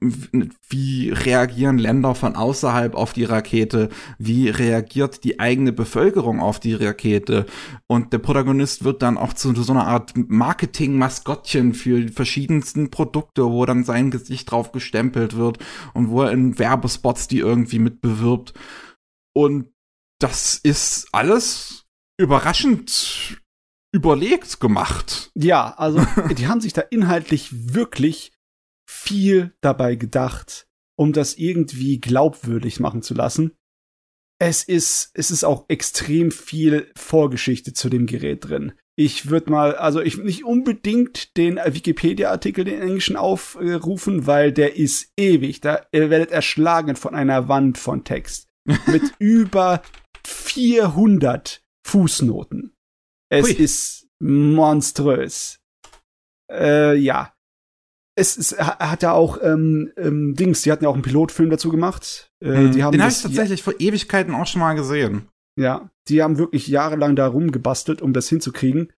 wie 0.69 1.11
reagieren 1.11 1.79
Länder 1.79 2.17
von 2.17 2.35
außerhalb 2.35 2.97
auf 2.97 3.13
die 3.13 3.23
Rakete? 3.23 3.89
Wie 4.19 4.49
reagiert 4.49 5.23
die 5.23 5.39
eigene 5.39 5.73
Bevölkerung 5.73 6.41
auf 6.41 6.59
die 6.59 6.75
Rakete? 6.75 7.47
Und 7.87 8.13
der 8.13 8.19
Protagonist 8.19 8.83
wird 8.83 9.03
dann 9.03 9.17
auch 9.17 9.33
zu 9.33 9.55
so 9.55 9.73
einer 9.73 9.87
Art 9.87 10.15
Marketing-Maskottchen 10.17 11.73
für 11.73 12.01
die 12.01 12.13
verschiedensten 12.13 12.91
Produkte, 12.91 13.45
wo 13.45 13.65
dann 13.65 13.85
sein 13.85 14.11
Gesicht 14.11 14.51
drauf 14.51 14.73
gestempelt 14.73 15.37
wird 15.37 15.59
und 15.95 16.11
wo 16.11 16.23
er 16.23 16.33
in 16.33 16.59
Werbespots 16.59 17.29
die 17.29 17.39
irgendwie 17.39 17.79
mit 17.79 18.01
bewirbt. 18.01 18.55
Und 19.37 19.67
das 20.19 20.57
ist 20.57 21.09
alles 21.13 21.80
überraschend 22.21 23.41
überlegt 23.93 24.61
gemacht. 24.61 25.31
Ja, 25.35 25.75
also 25.77 26.05
die 26.39 26.47
haben 26.47 26.61
sich 26.61 26.73
da 26.73 26.83
inhaltlich 26.83 27.75
wirklich 27.75 28.33
viel 28.89 29.55
dabei 29.61 29.97
gedacht, 29.97 30.69
um 30.97 31.13
das 31.13 31.35
irgendwie 31.35 32.01
glaubwürdig 32.01 32.79
machen 32.79 33.03
zu 33.03 33.15
lassen. 33.15 33.53
Es 34.39 34.65
ist, 34.65 35.11
es 35.15 35.31
ist 35.31 35.45
auch 35.45 35.67
extrem 35.69 36.31
viel 36.31 36.91
Vorgeschichte 36.97 37.73
zu 37.73 37.89
dem 37.89 38.07
Gerät 38.07 38.49
drin. 38.49 38.73
Ich 38.97 39.31
würde 39.31 39.51
mal, 39.51 39.75
also 39.77 40.01
ich 40.01 40.19
nicht 40.19 40.45
unbedingt 40.45 41.37
den 41.37 41.57
Wikipedia-Artikel, 41.57 42.65
den 42.65 42.81
englischen 42.81 43.17
aufrufen, 43.17 44.27
weil 44.27 44.53
der 44.53 44.77
ist 44.77 45.13
ewig. 45.19 45.61
Da 45.61 45.87
ihr 45.93 46.11
werdet 46.11 46.31
erschlagen 46.31 46.97
von 46.97 47.15
einer 47.15 47.49
Wand 47.49 47.79
von 47.79 48.05
Text. 48.05 48.49
Mit 48.87 49.03
über 49.19 49.83
400 50.27 51.63
Fußnoten. 51.91 52.73
Es 53.31 53.47
Hui. 53.47 53.53
ist 53.53 54.09
monströs. 54.21 55.59
Äh, 56.51 56.97
ja. 56.97 57.33
Es, 58.17 58.37
es 58.37 58.59
hat 58.59 59.03
ja 59.03 59.13
auch 59.13 59.39
ähm, 59.43 59.93
ähm, 59.97 60.35
Dings, 60.35 60.63
die 60.63 60.73
hatten 60.73 60.85
ja 60.85 60.91
auch 60.91 60.95
einen 60.95 61.03
Pilotfilm 61.03 61.49
dazu 61.49 61.71
gemacht. 61.71 62.31
Äh, 62.41 62.71
die 62.71 62.83
haben 62.83 62.93
Den 62.93 63.03
habe 63.03 63.13
ich 63.13 63.23
tatsächlich 63.23 63.63
vor 63.63 63.75
Ewigkeiten 63.79 64.35
auch 64.35 64.47
schon 64.47 64.61
mal 64.61 64.75
gesehen. 64.75 65.29
Ja, 65.59 65.91
die 66.09 66.23
haben 66.23 66.39
wirklich 66.39 66.67
jahrelang 66.67 67.17
da 67.17 67.27
rumgebastelt, 67.27 68.03
um 68.03 68.13
das 68.13 68.29
hinzukriegen. 68.29 68.93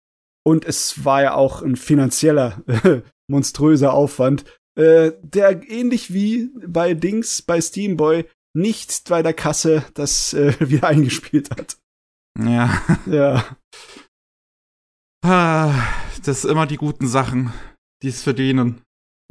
Und 0.45 0.65
es 0.65 1.05
war 1.05 1.23
ja 1.23 1.35
auch 1.35 1.63
ein 1.63 1.77
finanzieller, 1.77 2.63
monströser 3.29 3.93
Aufwand, 3.93 4.45
äh, 4.77 5.13
der 5.23 5.69
ähnlich 5.71 6.13
wie 6.13 6.51
bei 6.67 6.95
Dings, 6.95 7.43
bei 7.43 7.61
Steamboy, 7.61 8.25
nicht 8.55 9.09
bei 9.09 9.23
der 9.23 9.35
Kasse 9.35 9.85
das 9.95 10.33
äh, 10.35 10.55
wieder 10.69 10.89
eingespielt 10.89 11.51
hat. 11.51 11.77
Ja. 12.39 12.71
Ja. 13.07 13.45
Das 16.25 16.43
sind 16.43 16.51
immer 16.51 16.67
die 16.67 16.77
guten 16.77 17.07
Sachen, 17.07 17.53
die 18.03 18.09
es 18.09 18.23
verdienen. 18.23 18.83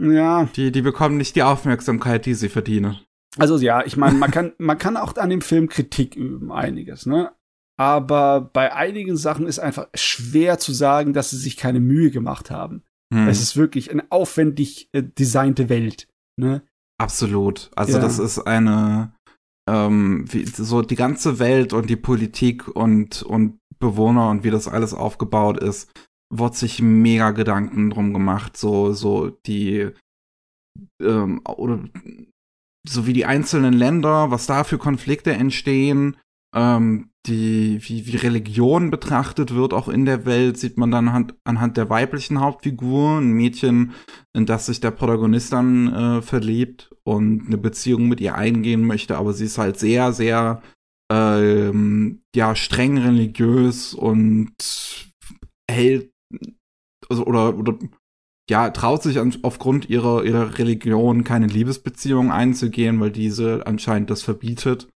Ja. 0.02 0.46
Die, 0.56 0.72
die 0.72 0.82
bekommen 0.82 1.18
nicht 1.18 1.36
die 1.36 1.44
Aufmerksamkeit, 1.44 2.26
die 2.26 2.34
sie 2.34 2.50
verdienen. 2.50 3.00
Also 3.38 3.58
ja, 3.58 3.86
ich 3.86 3.98
meine, 3.98 4.18
man 4.18 4.32
kann, 4.32 4.54
man 4.58 4.78
kann 4.78 4.98
auch 4.98 5.16
an 5.18 5.30
dem 5.30 5.42
Film 5.42 5.70
Kritik 5.70 6.16
üben, 6.16 6.52
einiges, 6.52 7.06
ne? 7.06 7.32
Aber 7.78 8.42
bei 8.42 8.74
einigen 8.74 9.16
Sachen 9.18 9.48
ist 9.48 9.60
einfach 9.60 9.88
schwer 9.96 10.60
zu 10.60 10.74
sagen, 10.74 11.14
dass 11.14 11.30
sie 11.32 11.38
sich 11.38 11.58
keine 11.58 11.80
Mühe 11.80 12.12
gemacht 12.12 12.52
haben. 12.52 12.84
Hm. 13.14 13.28
Es 13.28 13.42
ist 13.42 13.56
wirklich 13.58 13.90
eine 13.92 14.06
aufwendig 14.12 14.90
äh, 14.92 15.02
designte 15.04 15.70
Welt, 15.70 16.08
ne? 16.38 16.62
Absolut. 16.98 17.72
Also 17.76 17.94
Ja. 17.94 18.00
das 18.00 18.20
ist 18.20 18.40
eine 18.40 19.14
ähm, 19.70 20.26
wie, 20.32 20.46
so 20.46 20.82
die 20.82 20.96
ganze 20.96 21.40
Welt 21.40 21.74
und 21.74 21.90
die 21.90 21.96
Politik 21.96 22.68
und 22.68 23.24
und 23.24 23.60
Bewohner 23.80 24.30
und 24.30 24.44
wie 24.44 24.52
das 24.52 24.68
alles 24.68 24.94
aufgebaut 24.94 25.58
ist, 25.58 25.92
wird 26.34 26.56
sich 26.56 26.82
mega 26.82 27.32
Gedanken 27.32 27.90
drum 27.90 28.14
gemacht. 28.14 28.58
So 28.58 28.94
so 28.94 29.30
die 29.30 29.90
ähm, 31.02 31.42
oder 31.46 31.84
so 32.88 33.06
wie 33.06 33.14
die 33.14 33.26
einzelnen 33.26 33.74
Länder, 33.74 34.32
was 34.32 34.48
da 34.48 34.64
für 34.64 34.78
Konflikte 34.78 35.34
entstehen, 35.34 36.18
ähm, 36.56 37.11
die, 37.28 37.80
wie, 37.82 38.08
wie 38.08 38.16
Religion 38.16 38.90
betrachtet 38.90 39.54
wird, 39.54 39.74
auch 39.74 39.88
in 39.88 40.06
der 40.06 40.26
Welt, 40.26 40.58
sieht 40.58 40.78
man 40.78 40.90
dann 40.92 41.08
anhand, 41.08 41.36
anhand 41.44 41.78
der 41.78 41.90
weiblichen 41.90 42.40
Hauptfigur, 42.40 43.20
ein 43.20 43.32
Mädchen, 43.32 43.94
in 44.34 44.46
das 44.46 44.66
sich 44.66 44.80
der 44.80 44.92
Protagonist 44.92 45.54
dann 45.54 45.94
äh, 45.94 46.22
verliebt 46.22 46.94
und 47.04 47.46
eine 47.48 47.58
Beziehung 47.58 48.08
mit 48.08 48.22
ihr 48.22 48.36
eingehen 48.36 48.86
möchte, 48.86 49.18
aber 49.18 49.34
sie 49.34 49.46
ist 49.46 49.58
halt 49.58 49.78
sehr, 49.78 50.14
sehr 50.14 50.62
ähm, 51.12 52.22
ja, 52.36 52.56
streng 52.56 52.98
religiös 52.98 53.94
und 53.94 54.54
hält 55.70 56.12
also, 57.10 57.26
oder, 57.26 57.58
oder 57.58 57.78
ja, 58.50 58.70
traut 58.70 59.04
sich 59.04 59.20
an, 59.20 59.36
aufgrund 59.44 59.90
ihrer, 59.90 60.24
ihrer 60.24 60.58
Religion 60.58 61.24
keine 61.24 61.48
Liebesbeziehung 61.48 62.32
einzugehen, 62.32 63.00
weil 63.00 63.12
diese 63.12 63.68
anscheinend 63.68 64.10
das 64.10 64.24
verbietet. 64.24 64.90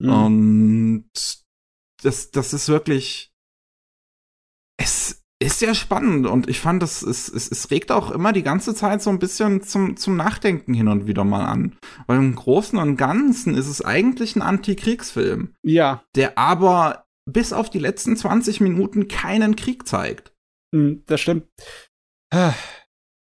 Mhm. 0.00 0.12
Und 0.12 1.41
das, 2.02 2.30
das 2.30 2.52
ist 2.52 2.68
wirklich. 2.68 3.32
Es 4.78 5.22
ist 5.40 5.58
sehr 5.58 5.74
spannend 5.74 6.26
und 6.26 6.48
ich 6.48 6.60
fand, 6.60 6.82
das 6.82 7.02
es, 7.02 7.28
es, 7.28 7.50
es 7.50 7.70
regt 7.70 7.90
auch 7.90 8.10
immer 8.10 8.32
die 8.32 8.42
ganze 8.44 8.74
Zeit 8.74 9.02
so 9.02 9.10
ein 9.10 9.18
bisschen 9.18 9.62
zum, 9.62 9.96
zum 9.96 10.16
Nachdenken 10.16 10.72
hin 10.72 10.88
und 10.88 11.06
wieder 11.06 11.24
mal 11.24 11.44
an. 11.44 11.76
Weil 12.06 12.18
im 12.18 12.34
Großen 12.34 12.78
und 12.78 12.96
Ganzen 12.96 13.54
ist 13.54 13.66
es 13.66 13.84
eigentlich 13.84 14.36
ein 14.36 14.42
Antikriegsfilm, 14.42 15.54
Ja, 15.62 16.04
der 16.14 16.38
aber 16.38 17.06
bis 17.28 17.52
auf 17.52 17.70
die 17.70 17.78
letzten 17.80 18.16
20 18.16 18.60
Minuten 18.60 19.08
keinen 19.08 19.56
Krieg 19.56 19.86
zeigt. 19.86 20.32
Mm, 20.72 20.98
Das 21.06 21.20
stimmt. 21.20 21.46
Ah, 22.32 22.54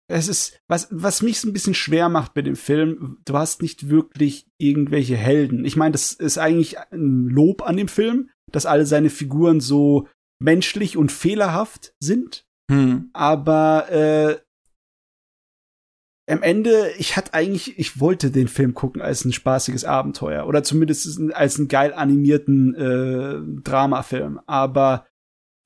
Es 0.08 0.28
ist, 0.28 0.58
was, 0.68 0.88
was 0.90 1.22
mich 1.22 1.40
so 1.40 1.48
ein 1.48 1.52
bisschen 1.52 1.74
schwer 1.74 2.08
macht 2.08 2.34
bei 2.34 2.42
dem 2.42 2.56
Film, 2.56 3.18
du 3.24 3.36
hast 3.36 3.62
nicht 3.62 3.88
wirklich 3.88 4.46
irgendwelche 4.58 5.16
Helden. 5.16 5.64
Ich 5.64 5.76
meine, 5.76 5.92
das 5.92 6.12
ist 6.12 6.36
eigentlich 6.38 6.78
ein 6.78 7.28
Lob 7.28 7.62
an 7.62 7.76
dem 7.76 7.88
Film, 7.88 8.30
dass 8.52 8.66
alle 8.66 8.86
seine 8.86 9.10
Figuren 9.10 9.60
so 9.60 10.08
menschlich 10.42 10.96
und 10.96 11.12
fehlerhaft 11.12 11.94
sind. 12.00 12.46
Hm. 12.70 13.10
Aber 13.12 13.90
äh, 13.90 14.38
am 16.30 16.42
Ende, 16.42 16.92
ich 16.98 17.16
hatte 17.16 17.34
eigentlich, 17.34 17.78
ich 17.78 17.98
wollte 18.00 18.30
den 18.30 18.48
Film 18.48 18.74
gucken 18.74 19.02
als 19.02 19.24
ein 19.24 19.32
spaßiges 19.32 19.84
Abenteuer 19.84 20.46
oder 20.46 20.62
zumindest 20.62 21.20
als 21.32 21.58
einen 21.58 21.68
geil 21.68 21.92
animierten 21.92 22.74
äh, 22.74 23.62
Dramafilm. 23.62 24.40
Aber 24.46 25.06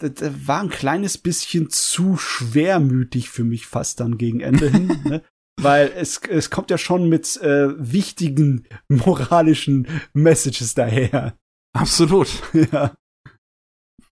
das, 0.01 0.15
das 0.15 0.47
war 0.47 0.61
ein 0.61 0.71
kleines 0.71 1.19
bisschen 1.19 1.71
zu 1.71 2.17
schwermütig 2.17 3.29
für 3.29 3.45
mich 3.45 3.67
fast 3.67 4.01
dann 4.01 4.19
gegen 4.19 4.41
Ende 4.41 4.71
hin, 4.71 5.01
ne? 5.05 5.23
weil 5.61 5.93
es 5.95 6.21
es 6.29 6.51
kommt 6.51 6.71
ja 6.71 6.79
schon 6.79 7.09
mit 7.09 7.37
äh, 7.43 7.75
wichtigen 7.79 8.65
moralischen 8.89 9.87
Messages 10.15 10.75
daher. 10.75 11.37
Absolut. 11.75 12.29
ja, 12.73 12.95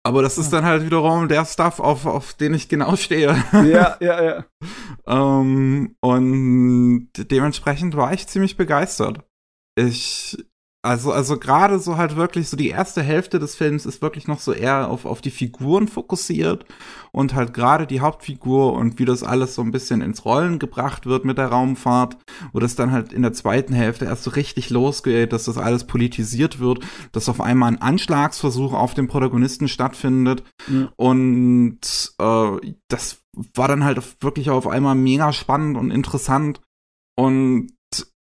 Aber 0.03 0.23
das 0.23 0.39
ist 0.39 0.53
dann 0.53 0.65
halt 0.65 0.85
wiederum 0.85 1.29
der 1.29 1.45
Stuff, 1.45 1.79
auf, 1.79 2.07
auf 2.07 2.35
den 2.35 2.55
ich 2.55 2.69
genau 2.69 2.97
stehe. 2.97 3.37
ja, 3.53 3.97
ja, 4.01 4.25
ja. 4.25 4.45
Ähm, 5.07 5.95
und 6.01 7.11
dementsprechend 7.15 7.97
war 7.97 8.13
ich 8.13 8.27
ziemlich 8.27 8.57
begeistert. 8.57 9.23
Ich, 9.79 10.37
also, 10.83 11.13
also 11.13 11.39
gerade 11.39 11.79
so 11.79 11.99
halt 11.99 12.17
wirklich 12.17 12.49
so 12.49 12.57
die 12.57 12.71
erste 12.71 13.03
Hälfte 13.03 13.39
des 13.39 13.55
Films 13.55 13.85
ist 13.85 14.01
wirklich 14.01 14.27
noch 14.27 14.41
so 14.41 14.53
eher 14.53 14.89
auf, 14.89 15.05
auf 15.05 15.21
die 15.21 15.31
Figuren 15.31 15.89
fokussiert 15.89 16.65
und 17.13 17.35
halt 17.35 17.53
gerade 17.53 17.87
die 17.87 18.01
Hauptfigur 18.01 18.73
und 18.73 18.99
wie 18.99 19.05
das 19.05 19.23
alles 19.23 19.55
so 19.55 19.61
ein 19.63 19.73
bisschen 19.73 20.01
ins 20.01 20.25
Rollen 20.25 20.59
gebracht 20.59 21.05
wird 21.05 21.27
mit 21.27 21.37
der 21.37 21.49
Raumfahrt, 21.49 22.17
wo 22.55 22.61
das 22.61 22.77
dann 22.77 22.93
halt 22.93 23.13
in 23.13 23.21
der 23.21 23.35
zweiten 23.35 23.75
Hälfte 23.75 24.07
erst 24.07 24.25
so 24.25 24.31
richtig 24.31 24.71
losgeht, 24.71 25.35
dass 25.35 25.45
das 25.45 25.59
alles 25.59 25.85
politisiert 25.85 26.61
wird, 26.61 26.81
dass 27.13 27.29
auf 27.29 27.43
einmal 27.43 27.73
ein 27.73 27.83
Anschlagsversuch 27.83 28.73
auf 28.73 28.95
den 28.95 29.07
Protagonisten 29.09 29.69
stattfindet 29.69 30.45
Mhm. 30.67 30.89
und 30.97 31.81
äh, 32.19 32.73
das 32.89 33.23
war 33.55 33.69
dann 33.69 33.85
halt 33.85 34.01
wirklich 34.23 34.51
auf 34.51 34.67
einmal 34.67 34.95
mega 34.95 35.33
spannend 35.33 35.77
und 35.77 35.91
interessant. 35.91 36.61
Und 37.17 37.73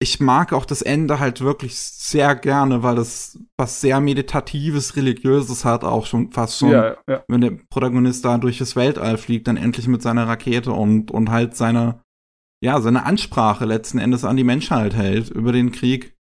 ich 0.00 0.20
mag 0.20 0.52
auch 0.52 0.64
das 0.64 0.82
Ende 0.82 1.18
halt 1.18 1.40
wirklich 1.40 1.78
sehr 1.78 2.36
gerne, 2.36 2.82
weil 2.82 2.96
das 2.96 3.38
was 3.56 3.80
sehr 3.80 4.00
meditatives, 4.00 4.94
religiöses 4.96 5.64
hat, 5.64 5.82
auch 5.82 6.06
schon 6.06 6.30
fast 6.30 6.58
schon, 6.58 6.70
ja, 6.70 6.96
ja. 7.08 7.24
wenn 7.26 7.40
der 7.40 7.58
Protagonist 7.68 8.24
da 8.24 8.38
durch 8.38 8.58
das 8.58 8.76
Weltall 8.76 9.18
fliegt, 9.18 9.48
dann 9.48 9.56
endlich 9.56 9.88
mit 9.88 10.02
seiner 10.02 10.28
Rakete 10.28 10.72
und, 10.72 11.10
und 11.10 11.30
halt 11.30 11.56
seine, 11.56 12.00
ja, 12.62 12.80
seine 12.80 13.04
Ansprache 13.04 13.64
letzten 13.64 13.98
Endes 13.98 14.24
an 14.24 14.36
die 14.36 14.44
Menschheit 14.44 14.94
hält 14.94 15.30
über 15.30 15.50
den 15.50 15.72
Krieg 15.72 16.16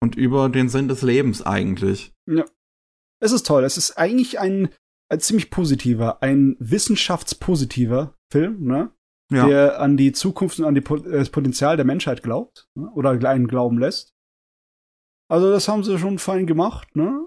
und 0.00 0.14
über 0.14 0.48
den 0.48 0.68
Sinn 0.68 0.86
des 0.86 1.02
Lebens 1.02 1.42
eigentlich. 1.42 2.12
Es 3.20 3.32
ist 3.32 3.46
toll. 3.46 3.64
Es 3.64 3.76
ist 3.76 3.98
eigentlich 3.98 4.38
ein, 4.38 4.68
ein 5.10 5.18
ziemlich 5.18 5.50
positiver, 5.50 6.22
ein 6.22 6.56
wissenschaftspositiver 6.60 8.14
Film, 8.30 8.64
ne? 8.64 8.92
Ja. 9.30 9.46
Der 9.46 9.80
an 9.80 9.96
die 9.96 10.12
Zukunft 10.12 10.58
und 10.58 10.64
an 10.64 10.74
die, 10.74 10.80
äh, 10.80 11.18
das 11.18 11.30
Potenzial 11.30 11.76
der 11.76 11.84
Menschheit 11.84 12.22
glaubt 12.22 12.68
ne? 12.74 12.90
oder 12.94 13.10
einen 13.10 13.46
glauben 13.48 13.78
lässt. 13.78 14.14
Also 15.30 15.50
das 15.50 15.68
haben 15.68 15.84
sie 15.84 15.98
schon 15.98 16.18
fein 16.18 16.46
gemacht, 16.46 16.96
ne? 16.96 17.26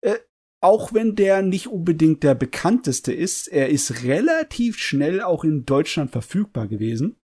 Äh, 0.00 0.16
auch 0.60 0.92
wenn 0.92 1.14
der 1.14 1.42
nicht 1.42 1.68
unbedingt 1.68 2.24
der 2.24 2.34
bekannteste 2.34 3.12
ist, 3.12 3.46
er 3.46 3.68
ist 3.68 4.02
relativ 4.02 4.78
schnell 4.78 5.22
auch 5.22 5.44
in 5.44 5.64
Deutschland 5.64 6.10
verfügbar 6.10 6.66
gewesen. 6.66 7.20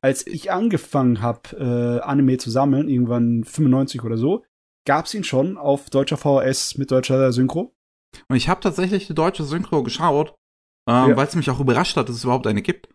Als 0.00 0.26
ich 0.26 0.50
angefangen 0.50 1.22
habe, 1.22 1.56
äh, 1.56 2.04
Anime 2.04 2.36
zu 2.38 2.50
sammeln, 2.50 2.88
irgendwann 2.88 3.44
95 3.44 4.02
oder 4.02 4.16
so, 4.16 4.44
gab's 4.86 5.14
ihn 5.14 5.24
schon 5.24 5.56
auf 5.56 5.88
deutscher 5.88 6.16
VHS 6.16 6.76
mit 6.76 6.90
deutscher 6.90 7.32
Synchro. 7.32 7.74
Und 8.28 8.36
ich 8.36 8.48
habe 8.48 8.60
tatsächlich 8.60 9.06
die 9.06 9.14
deutsche 9.14 9.44
Synchro 9.44 9.84
geschaut, 9.84 10.34
ähm, 10.88 11.10
Ja. 11.10 11.16
weil 11.16 11.26
es 11.28 11.36
mich 11.36 11.48
auch 11.50 11.60
überrascht 11.60 11.96
hat, 11.96 12.08
dass 12.08 12.16
es 12.16 12.24
überhaupt 12.24 12.46
eine 12.48 12.60
gibt. 12.62 12.88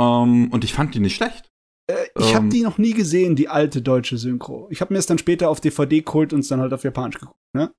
Ähm, 0.00 0.48
und 0.50 0.64
ich 0.64 0.72
fand 0.72 0.94
die 0.94 1.00
nicht 1.00 1.16
schlecht. 1.16 1.48
Äh, 1.90 2.06
ich 2.18 2.34
habe 2.34 2.44
Ähm. 2.46 2.50
die 2.50 2.62
noch 2.62 2.78
nie 2.78 2.92
gesehen, 2.94 3.36
die 3.36 3.48
alte 3.48 3.82
deutsche 3.82 4.16
Synchro. 4.16 4.68
Ich 4.70 4.80
habe 4.80 4.94
mir 4.94 4.98
es 4.98 5.06
dann 5.06 5.18
später 5.18 5.50
auf 5.50 5.60
DVD 5.60 6.00
geholt 6.02 6.32
und 6.32 6.40
es 6.40 6.48
dann 6.48 6.60
halt 6.60 6.72
auf 6.72 6.84
Japanisch 6.84 7.18
geguckt. 7.18 7.36
Ne? 7.54 7.72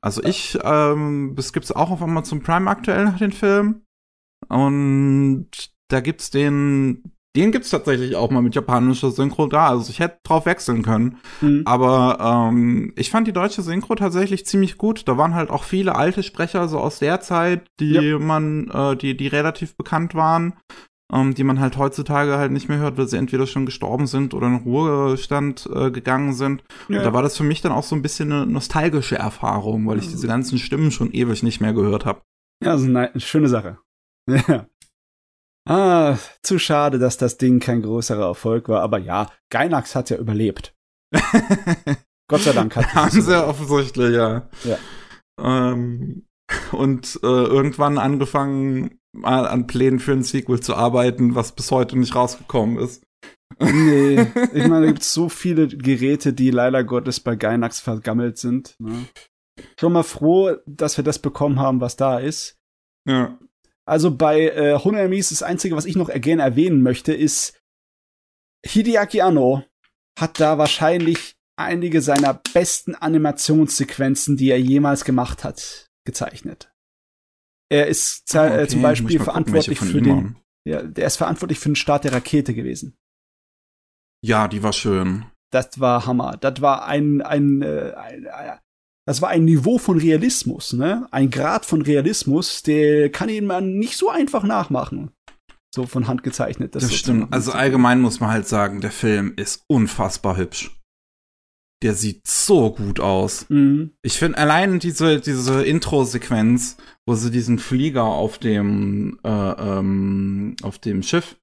Also 0.00 0.22
ich, 0.24 0.58
ähm, 0.62 1.32
das 1.36 1.52
gibt's 1.52 1.72
auch 1.72 1.90
auf 1.90 2.02
Amazon 2.02 2.42
Prime 2.42 2.68
aktuell 2.70 3.04
nach 3.04 3.18
den 3.18 3.32
Film. 3.32 3.82
Und 4.48 5.48
da 5.88 6.00
gibt's 6.00 6.30
den, 6.30 7.12
den 7.36 7.52
gibt's 7.52 7.70
tatsächlich 7.70 8.16
auch 8.16 8.30
mal 8.30 8.42
mit 8.42 8.54
japanischer 8.54 9.10
Synchro 9.10 9.46
da. 9.46 9.68
Also 9.68 9.90
ich 9.90 10.00
hätte 10.00 10.18
drauf 10.24 10.46
wechseln 10.46 10.82
können. 10.82 11.18
Hm. 11.40 11.62
Aber 11.66 12.48
ähm, 12.50 12.92
ich 12.96 13.10
fand 13.10 13.26
die 13.26 13.32
deutsche 13.32 13.62
Synchro 13.62 13.94
tatsächlich 13.94 14.46
ziemlich 14.46 14.78
gut. 14.78 15.06
Da 15.06 15.16
waren 15.18 15.34
halt 15.34 15.50
auch 15.50 15.64
viele 15.64 15.94
alte 15.96 16.22
Sprecher 16.22 16.68
so 16.68 16.78
aus 16.78 16.98
der 16.98 17.20
Zeit, 17.20 17.66
die 17.78 17.92
Ja. 17.92 18.18
man, 18.18 18.68
äh, 18.70 18.96
die, 18.96 19.16
die 19.16 19.28
relativ 19.28 19.76
bekannt 19.76 20.14
waren, 20.14 20.54
ähm, 21.12 21.34
die 21.34 21.44
man 21.44 21.60
halt 21.60 21.76
heutzutage 21.76 22.36
halt 22.38 22.52
nicht 22.52 22.68
mehr 22.68 22.78
hört, 22.78 22.98
weil 22.98 23.08
sie 23.08 23.16
entweder 23.16 23.46
schon 23.46 23.66
gestorben 23.66 24.06
sind 24.06 24.34
oder 24.34 24.46
in 24.46 24.56
Ruhestand 24.56 25.68
äh, 25.72 25.90
gegangen 25.90 26.32
sind. 26.34 26.64
Ja. 26.88 26.98
Und 26.98 27.04
da 27.04 27.12
war 27.12 27.22
das 27.22 27.36
für 27.36 27.44
mich 27.44 27.60
dann 27.60 27.72
auch 27.72 27.84
so 27.84 27.94
ein 27.96 28.02
bisschen 28.02 28.32
eine 28.32 28.46
nostalgische 28.46 29.16
Erfahrung, 29.16 29.86
weil 29.86 29.98
ich 29.98 30.08
diese 30.08 30.26
ganzen 30.26 30.58
Stimmen 30.58 30.90
schon 30.90 31.12
ewig 31.12 31.42
nicht 31.42 31.60
mehr 31.60 31.72
gehört 31.72 32.04
habe. 32.06 32.22
Ja, 32.62 32.72
also 32.72 32.86
eine 32.86 33.10
schöne 33.20 33.48
Sache. 33.48 33.78
Ja. 34.48 34.66
Ah, 35.68 36.16
zu 36.42 36.58
schade, 36.58 36.98
dass 36.98 37.18
das 37.18 37.36
Ding 37.36 37.60
kein 37.60 37.82
größerer 37.82 38.24
Erfolg 38.26 38.68
war. 38.68 38.80
Aber 38.80 38.98
ja, 38.98 39.28
Gainax 39.50 39.94
hat 39.94 40.10
ja 40.10 40.16
überlebt. 40.16 40.74
Gott 42.28 42.40
sei 42.40 42.52
Dank 42.52 42.74
hat 42.76 42.86
es 42.86 42.94
Haben 42.94 43.10
sie 43.10 43.20
überlebt. 43.20 43.48
offensichtlich, 43.48 44.14
ja. 44.14 44.48
Ja. 44.64 44.78
Ähm, 45.38 46.26
und 46.72 47.20
äh, 47.22 47.26
irgendwann 47.26 47.98
angefangen, 47.98 48.99
mal 49.12 49.46
an 49.46 49.66
Plänen 49.66 49.98
für 49.98 50.12
ein 50.12 50.22
Sequel 50.22 50.60
zu 50.60 50.74
arbeiten, 50.74 51.34
was 51.34 51.52
bis 51.52 51.70
heute 51.70 51.98
nicht 51.98 52.14
rausgekommen 52.14 52.78
ist. 52.78 53.02
Nee, 53.58 54.20
ich 54.52 54.68
meine, 54.68 54.80
da 54.86 54.86
gibt 54.86 55.02
so 55.02 55.28
viele 55.28 55.68
Geräte, 55.68 56.32
die 56.32 56.50
leider 56.50 56.84
Gottes 56.84 57.20
bei 57.20 57.36
Gainax 57.36 57.80
vergammelt 57.80 58.38
sind. 58.38 58.76
Ne? 58.78 59.06
Schon 59.78 59.92
mal 59.92 60.02
froh, 60.02 60.56
dass 60.66 60.96
wir 60.96 61.04
das 61.04 61.18
bekommen 61.18 61.58
haben, 61.58 61.80
was 61.80 61.96
da 61.96 62.18
ist. 62.18 62.56
Ja. 63.06 63.38
Also 63.84 64.14
bei 64.14 64.48
äh, 64.48 64.78
Honoemis, 64.78 65.30
das 65.30 65.42
Einzige, 65.42 65.76
was 65.76 65.84
ich 65.84 65.96
noch 65.96 66.10
gerne 66.12 66.42
erwähnen 66.42 66.82
möchte, 66.82 67.12
ist, 67.12 67.60
Hideaki 68.64 69.20
Anno 69.20 69.64
hat 70.18 70.38
da 70.38 70.58
wahrscheinlich 70.58 71.34
einige 71.56 72.00
seiner 72.00 72.34
besten 72.34 72.94
Animationssequenzen, 72.94 74.36
die 74.36 74.50
er 74.50 74.60
jemals 74.60 75.04
gemacht 75.04 75.44
hat, 75.44 75.88
gezeichnet. 76.04 76.69
Er 77.70 77.86
ist 77.86 78.28
za- 78.28 78.46
äh, 78.48 78.66
zum 78.68 78.80
muss 78.80 78.82
ich 78.82 78.82
Beispiel 78.82 79.18
gucken, 79.18 79.24
verantwortlich 79.24 79.78
für 79.78 80.02
den, 80.02 80.36
ja, 80.66 80.82
der 80.82 81.06
ist 81.06 81.16
verantwortlich 81.16 81.58
für 81.58 81.68
den 81.70 81.76
Start 81.76 82.04
der 82.04 82.12
Rakete 82.12 82.52
gewesen. 82.54 82.96
Ja, 84.24 84.48
die 84.48 84.62
war 84.62 84.72
schön. 84.72 85.24
Das 85.52 85.80
war 85.80 86.06
Hammer. 86.06 86.36
Das 86.36 86.60
war 86.60 86.84
ein, 86.86 87.22
ein, 87.22 87.62
äh, 87.62 87.92
ein, 87.96 88.26
ein 88.26 88.58
das 89.06 89.22
war 89.22 89.30
ein 89.30 89.44
Niveau 89.44 89.78
von 89.78 89.98
Realismus, 89.98 90.72
ne? 90.74 91.08
Ein 91.10 91.30
Grad 91.30 91.64
von 91.66 91.82
Realismus, 91.82 92.62
der 92.62 93.10
kann 93.10 93.28
ihn 93.28 93.46
man 93.46 93.78
nicht 93.78 93.96
so 93.96 94.10
einfach 94.10 94.44
nachmachen. 94.44 95.10
So 95.74 95.86
von 95.86 96.06
Hand 96.06 96.22
gezeichnet. 96.22 96.74
Das, 96.74 96.82
das 96.84 96.94
stimmt. 96.94 97.32
Also 97.32 97.52
allgemein 97.52 98.00
muss 98.00 98.20
man 98.20 98.30
halt 98.30 98.46
sagen, 98.46 98.80
der 98.80 98.90
Film 98.90 99.32
ist 99.36 99.64
unfassbar 99.68 100.36
hübsch. 100.36 100.70
Der 101.82 101.94
sieht 101.94 102.26
so 102.26 102.72
gut 102.72 103.00
aus. 103.00 103.46
Mhm. 103.48 103.92
Ich 104.02 104.18
finde 104.18 104.38
allein 104.38 104.78
diese, 104.80 105.20
diese 105.20 105.64
Intro-Sequenz, 105.64 106.76
wo 107.06 107.14
sie 107.14 107.30
diesen 107.30 107.58
Flieger 107.58 108.04
auf 108.04 108.38
dem, 108.38 109.18
äh, 109.24 109.28
ähm, 109.28 110.56
auf 110.62 110.78
dem 110.78 111.02
Schiff, 111.02 111.36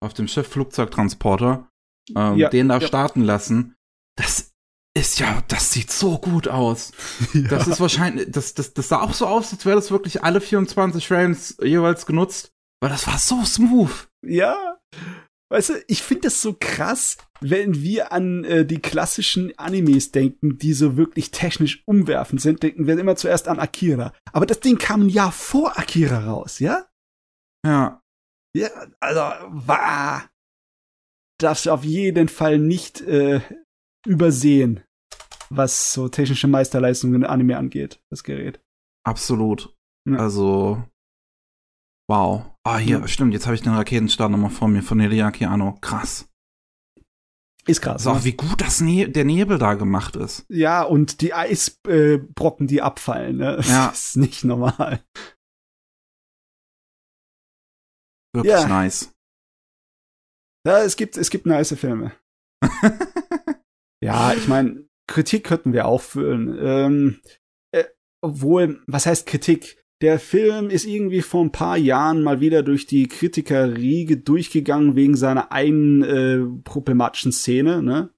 auf 0.00 0.14
dem 0.14 0.28
Schiff 0.28 0.48
Flugzeugtransporter, 0.48 1.68
ähm, 2.16 2.36
ja, 2.36 2.48
den 2.48 2.68
da 2.68 2.78
ja. 2.78 2.86
starten 2.86 3.22
lassen, 3.22 3.74
das 4.16 4.52
ist 4.94 5.18
ja, 5.20 5.42
das 5.48 5.72
sieht 5.72 5.90
so 5.90 6.18
gut 6.18 6.48
aus. 6.48 6.92
ja. 7.34 7.48
Das 7.48 7.66
ist 7.66 7.80
wahrscheinlich, 7.80 8.30
das, 8.30 8.54
das, 8.54 8.74
das 8.74 8.88
sah 8.88 9.00
auch 9.00 9.14
so 9.14 9.26
aus, 9.26 9.52
als 9.52 9.64
wäre 9.64 9.76
das 9.76 9.90
wirklich 9.90 10.22
alle 10.22 10.40
24 10.40 11.06
Frames 11.06 11.56
jeweils 11.62 12.06
genutzt, 12.06 12.52
weil 12.80 12.90
das 12.90 13.06
war 13.06 13.18
so 13.18 13.44
smooth. 13.44 14.08
Ja. 14.24 14.78
Weißt 15.52 15.68
du, 15.68 15.84
ich 15.86 16.02
finde 16.02 16.22
das 16.22 16.40
so 16.40 16.56
krass, 16.58 17.18
wenn 17.40 17.82
wir 17.82 18.10
an 18.10 18.42
äh, 18.44 18.64
die 18.64 18.78
klassischen 18.78 19.52
Animes 19.58 20.10
denken, 20.10 20.56
die 20.56 20.72
so 20.72 20.96
wirklich 20.96 21.30
technisch 21.30 21.82
umwerfend 21.84 22.40
sind, 22.40 22.62
denken 22.62 22.86
wir 22.86 22.98
immer 22.98 23.16
zuerst 23.16 23.48
an 23.48 23.58
Akira. 23.58 24.14
Aber 24.32 24.46
das 24.46 24.60
Ding 24.60 24.78
kam 24.78 25.02
ein 25.02 25.08
Jahr 25.10 25.30
vor 25.30 25.78
Akira 25.78 26.24
raus, 26.24 26.58
ja? 26.58 26.86
Ja. 27.66 28.02
Ja, 28.56 28.70
also, 29.00 29.20
war 29.50 30.30
darfst 31.38 31.66
du 31.66 31.70
auf 31.70 31.84
jeden 31.84 32.28
Fall 32.28 32.58
nicht 32.58 33.02
äh, 33.02 33.42
übersehen, 34.06 34.82
was 35.50 35.92
so 35.92 36.08
technische 36.08 36.48
Meisterleistungen 36.48 37.16
in 37.16 37.24
Anime 37.24 37.58
angeht, 37.58 38.00
das 38.08 38.24
Gerät. 38.24 38.58
Absolut. 39.04 39.76
Ja. 40.08 40.16
Also, 40.16 40.82
wow. 42.12 42.44
Ah, 42.62 42.76
hier, 42.76 43.00
ja. 43.00 43.08
stimmt, 43.08 43.32
jetzt 43.32 43.46
habe 43.46 43.54
ich 43.54 43.62
den 43.62 43.72
Raketenstart 43.72 44.30
nochmal 44.30 44.50
vor 44.50 44.68
mir 44.68 44.82
von 44.82 45.00
Eliaki 45.00 45.46
Anno. 45.46 45.78
Krass. 45.80 46.28
Ist 47.66 47.80
krass. 47.80 48.06
Also 48.06 48.10
auch 48.10 48.16
ne? 48.16 48.24
wie 48.24 48.32
gut 48.32 48.60
das 48.60 48.80
ne 48.80 49.08
der 49.08 49.24
Nebel 49.24 49.58
da 49.58 49.74
gemacht 49.74 50.16
ist. 50.16 50.44
Ja, 50.48 50.82
und 50.82 51.22
die 51.22 51.32
Eisbrocken, 51.32 52.66
äh, 52.66 52.68
die 52.68 52.82
abfallen, 52.82 53.38
ne? 53.38 53.60
Ja. 53.62 53.88
Das 53.88 54.08
ist 54.08 54.16
nicht 54.16 54.44
normal. 54.44 55.02
Wirklich 58.34 58.52
ja. 58.52 58.68
nice. 58.68 59.14
Ja, 60.66 60.82
es 60.82 60.96
gibt, 60.96 61.16
es 61.16 61.30
gibt 61.30 61.46
nice 61.46 61.74
Filme. 61.78 62.12
ja, 64.02 64.34
ich 64.34 64.48
meine, 64.48 64.86
Kritik 65.08 65.44
könnten 65.44 65.72
wir 65.72 65.86
auch 65.86 66.00
führen. 66.00 66.58
Ähm, 66.60 67.22
äh, 67.72 67.84
obwohl, 68.22 68.82
was 68.86 69.06
heißt 69.06 69.26
Kritik? 69.26 69.81
Der 70.02 70.18
Film 70.18 70.68
ist 70.68 70.84
irgendwie 70.84 71.22
vor 71.22 71.44
ein 71.44 71.52
paar 71.52 71.76
Jahren 71.76 72.22
mal 72.22 72.40
wieder 72.40 72.64
durch 72.64 72.86
die 72.86 73.06
Kritikerriege 73.06 74.16
durchgegangen 74.16 74.96
wegen 74.96 75.16
seiner 75.16 75.52
einen 75.52 76.02
äh, 76.02 76.40
problematischen 76.64 77.30
Szene, 77.30 77.82
ne? 77.82 78.10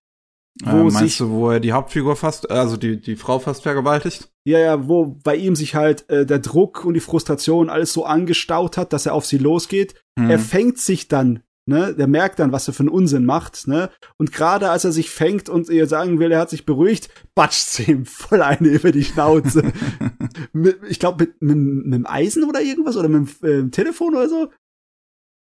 Wo 0.62 0.76
äh, 0.76 0.82
meinst 0.84 0.98
sich, 0.98 1.18
du, 1.18 1.30
wo 1.30 1.50
er 1.50 1.60
die 1.60 1.72
Hauptfigur 1.72 2.16
fast, 2.16 2.50
also 2.50 2.76
die, 2.76 3.00
die 3.00 3.16
Frau 3.16 3.38
fast 3.38 3.64
vergewaltigt? 3.64 4.30
Ja, 4.44 4.58
ja, 4.58 4.88
wo 4.88 5.18
bei 5.22 5.36
ihm 5.36 5.56
sich 5.56 5.74
halt 5.74 6.08
äh, 6.08 6.24
der 6.24 6.38
Druck 6.38 6.84
und 6.84 6.94
die 6.94 7.00
Frustration 7.00 7.68
alles 7.68 7.92
so 7.92 8.04
angestaut 8.04 8.76
hat, 8.76 8.92
dass 8.92 9.06
er 9.06 9.14
auf 9.14 9.26
sie 9.26 9.38
losgeht. 9.38 9.94
Hm. 10.18 10.30
Er 10.30 10.38
fängt 10.38 10.78
sich 10.78 11.08
dann 11.08 11.42
ne, 11.66 11.94
der 11.94 12.06
merkt 12.06 12.38
dann, 12.38 12.52
was 12.52 12.68
er 12.68 12.74
für 12.74 12.82
einen 12.82 12.88
Unsinn 12.88 13.24
macht, 13.24 13.66
ne, 13.66 13.90
und 14.18 14.32
gerade 14.32 14.70
als 14.70 14.84
er 14.84 14.92
sich 14.92 15.10
fängt 15.10 15.48
und 15.48 15.68
ihr 15.68 15.86
sagen 15.86 16.18
will, 16.18 16.32
er 16.32 16.40
hat 16.40 16.50
sich 16.50 16.66
beruhigt, 16.66 17.08
batscht 17.34 17.68
sie 17.68 17.82
ihm 17.90 18.06
voll 18.06 18.42
eine 18.42 18.68
über 18.68 18.92
die 18.92 19.04
Schnauze. 19.04 19.72
mit, 20.52 20.80
ich 20.88 20.98
glaube, 20.98 21.24
mit, 21.24 21.42
mit, 21.42 21.56
mit 21.56 21.94
dem 21.94 22.06
Eisen 22.06 22.44
oder 22.44 22.60
irgendwas 22.60 22.96
oder 22.96 23.08
mit 23.08 23.42
dem 23.42 23.68
äh, 23.68 23.70
Telefon 23.70 24.14
oder 24.14 24.28
so. 24.28 24.50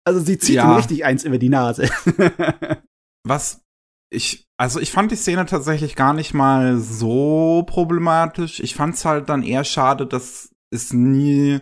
Also 0.08 0.20
sie 0.20 0.38
zieht 0.38 0.56
ja. 0.56 0.72
ihm 0.72 0.76
richtig 0.76 1.04
eins 1.04 1.24
über 1.24 1.40
die 1.40 1.50
Nase. 1.50 1.90
was 3.28 3.62
ich, 4.12 4.46
also 4.58 4.80
ich 4.80 4.92
fand 4.92 5.12
die 5.12 5.16
Szene 5.16 5.46
tatsächlich 5.46 5.96
gar 5.96 6.14
nicht 6.14 6.34
mal 6.34 6.78
so 6.78 7.64
problematisch. 7.66 8.60
Ich 8.60 8.76
fand's 8.76 9.04
halt 9.04 9.30
dann 9.30 9.44
eher 9.44 9.64
schade, 9.64 10.06
dass 10.06 10.52
es 10.72 10.94
nie 10.94 11.60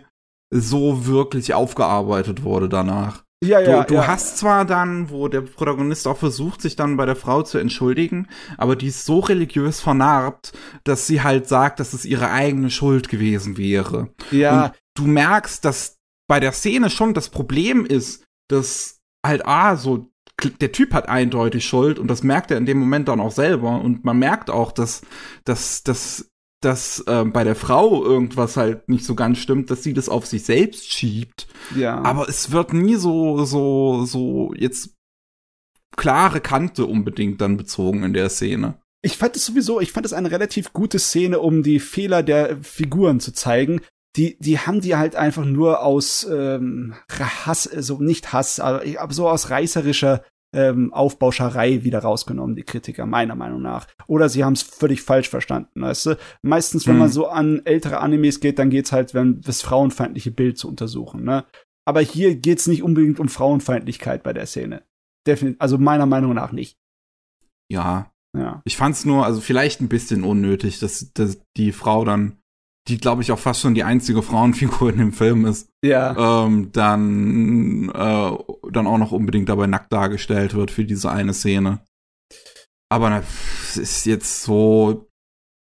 so 0.50 1.06
wirklich 1.06 1.54
aufgearbeitet 1.54 2.44
wurde 2.44 2.68
danach. 2.68 3.23
Ja, 3.46 3.60
ja, 3.60 3.82
du, 3.82 3.88
du 3.88 3.94
ja. 3.94 4.06
hast 4.06 4.38
zwar 4.38 4.64
dann, 4.64 5.10
wo 5.10 5.28
der 5.28 5.42
Protagonist 5.42 6.06
auch 6.06 6.18
versucht, 6.18 6.62
sich 6.62 6.76
dann 6.76 6.96
bei 6.96 7.06
der 7.06 7.16
Frau 7.16 7.42
zu 7.42 7.58
entschuldigen, 7.58 8.28
aber 8.56 8.76
die 8.76 8.88
ist 8.88 9.04
so 9.04 9.20
religiös 9.20 9.80
vernarbt, 9.80 10.52
dass 10.84 11.06
sie 11.06 11.22
halt 11.22 11.48
sagt, 11.48 11.80
dass 11.80 11.92
es 11.92 12.04
ihre 12.04 12.30
eigene 12.30 12.70
Schuld 12.70 13.08
gewesen 13.08 13.56
wäre. 13.56 14.08
Ja. 14.30 14.64
Und 14.64 14.72
du 14.94 15.06
merkst, 15.06 15.64
dass 15.64 15.98
bei 16.28 16.40
der 16.40 16.52
Szene 16.52 16.90
schon 16.90 17.14
das 17.14 17.28
Problem 17.28 17.84
ist, 17.84 18.24
dass 18.48 19.00
halt, 19.24 19.46
ah, 19.46 19.76
so, 19.76 20.10
der 20.60 20.72
Typ 20.72 20.92
hat 20.92 21.08
eindeutig 21.08 21.64
Schuld 21.64 21.98
und 21.98 22.08
das 22.08 22.22
merkt 22.22 22.50
er 22.50 22.58
in 22.58 22.66
dem 22.66 22.78
Moment 22.78 23.08
dann 23.08 23.20
auch 23.20 23.30
selber 23.30 23.80
und 23.80 24.04
man 24.04 24.18
merkt 24.18 24.50
auch, 24.50 24.72
dass, 24.72 25.02
dass, 25.44 25.82
dass 25.82 26.30
dass 26.64 27.00
äh, 27.06 27.24
bei 27.24 27.44
der 27.44 27.54
Frau 27.54 28.04
irgendwas 28.04 28.56
halt 28.56 28.88
nicht 28.88 29.04
so 29.04 29.14
ganz 29.14 29.38
stimmt, 29.38 29.70
dass 29.70 29.82
sie 29.82 29.94
das 29.94 30.08
auf 30.08 30.26
sich 30.26 30.44
selbst 30.44 30.90
schiebt. 30.90 31.46
Ja. 31.76 32.02
Aber 32.02 32.28
es 32.28 32.50
wird 32.50 32.72
nie 32.72 32.96
so, 32.96 33.44
so, 33.44 34.04
so 34.04 34.52
jetzt 34.56 34.94
klare 35.96 36.40
Kante 36.40 36.86
unbedingt 36.86 37.40
dann 37.40 37.56
bezogen 37.56 38.02
in 38.02 38.12
der 38.12 38.28
Szene. 38.28 38.78
Ich 39.02 39.18
fand 39.18 39.36
es 39.36 39.44
sowieso, 39.44 39.80
ich 39.80 39.92
fand 39.92 40.06
es 40.06 40.12
eine 40.12 40.30
relativ 40.30 40.72
gute 40.72 40.98
Szene, 40.98 41.38
um 41.40 41.62
die 41.62 41.78
Fehler 41.78 42.22
der 42.22 42.56
Figuren 42.62 43.20
zu 43.20 43.32
zeigen. 43.32 43.80
Die, 44.16 44.38
die 44.38 44.58
haben 44.58 44.80
die 44.80 44.96
halt 44.96 45.16
einfach 45.16 45.44
nur 45.44 45.82
aus 45.82 46.26
ähm, 46.30 46.94
Hass, 47.10 47.66
also 47.66 48.00
nicht 48.00 48.32
Hass, 48.32 48.60
aber 48.60 49.12
so 49.12 49.28
aus 49.28 49.50
reißerischer 49.50 50.24
ähm, 50.54 50.92
Aufbauscherei 50.92 51.84
wieder 51.84 51.98
rausgenommen, 51.98 52.56
die 52.56 52.62
Kritiker, 52.62 53.06
meiner 53.06 53.34
Meinung 53.34 53.60
nach. 53.60 53.86
Oder 54.06 54.28
sie 54.28 54.44
haben 54.44 54.54
es 54.54 54.62
völlig 54.62 55.02
falsch 55.02 55.28
verstanden, 55.28 55.82
weißt 55.82 56.06
du? 56.06 56.18
Meistens, 56.42 56.86
wenn 56.86 56.94
mhm. 56.94 57.00
man 57.00 57.08
so 57.10 57.26
an 57.26 57.62
ältere 57.64 58.00
Animes 58.00 58.40
geht, 58.40 58.58
dann 58.58 58.70
geht's 58.70 58.92
halt, 58.92 59.14
wenn 59.14 59.40
das 59.40 59.62
frauenfeindliche 59.62 60.30
Bild 60.30 60.58
zu 60.58 60.68
untersuchen, 60.68 61.24
ne? 61.24 61.44
Aber 61.86 62.00
hier 62.00 62.36
geht's 62.36 62.66
nicht 62.66 62.82
unbedingt 62.82 63.20
um 63.20 63.28
Frauenfeindlichkeit 63.28 64.22
bei 64.22 64.32
der 64.32 64.46
Szene. 64.46 64.84
Definitiv, 65.26 65.60
also 65.60 65.76
meiner 65.76 66.06
Meinung 66.06 66.32
nach 66.32 66.52
nicht. 66.52 66.78
Ja. 67.68 68.10
Ja. 68.36 68.62
Ich 68.64 68.76
fand's 68.76 69.04
nur, 69.04 69.24
also 69.24 69.40
vielleicht 69.40 69.80
ein 69.80 69.88
bisschen 69.88 70.24
unnötig, 70.24 70.78
dass, 70.78 71.12
dass 71.12 71.40
die 71.56 71.72
Frau 71.72 72.04
dann 72.04 72.38
die 72.88 72.98
glaube 72.98 73.22
ich 73.22 73.32
auch 73.32 73.38
fast 73.38 73.60
schon 73.60 73.74
die 73.74 73.84
einzige 73.84 74.22
Frauenfigur 74.22 74.90
in 74.90 74.98
dem 74.98 75.12
Film 75.12 75.46
ist, 75.46 75.70
ja. 75.82 76.44
ähm, 76.44 76.70
dann, 76.72 77.88
äh, 77.88 78.38
dann 78.70 78.86
auch 78.86 78.98
noch 78.98 79.12
unbedingt 79.12 79.48
dabei 79.48 79.66
nackt 79.66 79.92
dargestellt 79.92 80.54
wird 80.54 80.70
für 80.70 80.84
diese 80.84 81.10
eine 81.10 81.32
Szene. 81.32 81.80
Aber 82.90 83.10
na, 83.10 83.22
ist 83.74 84.06
jetzt 84.06 84.42
so 84.42 85.08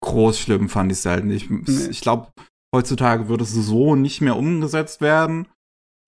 groß 0.04 0.40
schlimm, 0.40 0.70
fand 0.70 0.92
ich 0.92 0.98
es 0.98 1.06
halt 1.06 1.26
nicht. 1.26 1.50
Nee. 1.50 1.88
Ich 1.90 2.02
glaube, 2.02 2.28
heutzutage 2.76 3.30
würde 3.30 3.44
es 3.44 3.54
so 3.54 3.96
nicht 3.96 4.22
mehr 4.22 4.36
umgesetzt 4.36 5.00
werden. 5.00 5.48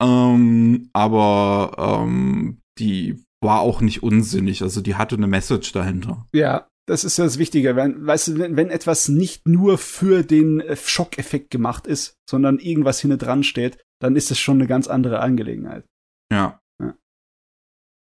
Ähm, 0.02 0.90
aber 0.92 2.02
ähm, 2.04 2.60
die 2.78 3.24
war 3.42 3.62
auch 3.62 3.80
nicht 3.80 4.04
unsinnig, 4.04 4.62
also 4.62 4.82
die 4.82 4.96
hatte 4.96 5.16
eine 5.16 5.28
Message 5.28 5.72
dahinter. 5.72 6.26
Ja, 6.34 6.68
das 6.88 7.04
ist 7.04 7.18
das 7.20 7.38
Wichtige. 7.40 7.76
Wenn, 7.76 8.06
weißt 8.06 8.28
du, 8.28 8.38
wenn, 8.38 8.56
wenn 8.56 8.70
etwas 8.70 9.08
nicht 9.10 9.48
nur 9.48 9.78
für 9.78 10.24
den 10.24 10.60
äh, 10.62 10.76
Schockeffekt 10.76 11.50
gemacht 11.50 11.88
ist, 11.88 12.18
sondern 12.30 12.60
irgendwas 12.60 13.00
hinten 13.00 13.18
dran 13.18 13.44
steht, 13.44 13.84
dann 14.02 14.16
ist 14.16 14.32
es 14.32 14.40
schon 14.40 14.58
eine 14.58 14.68
ganz 14.68 14.88
andere 14.88 15.20
Angelegenheit. 15.20 15.86
Ja. 16.32 16.60
ja. 16.82 16.96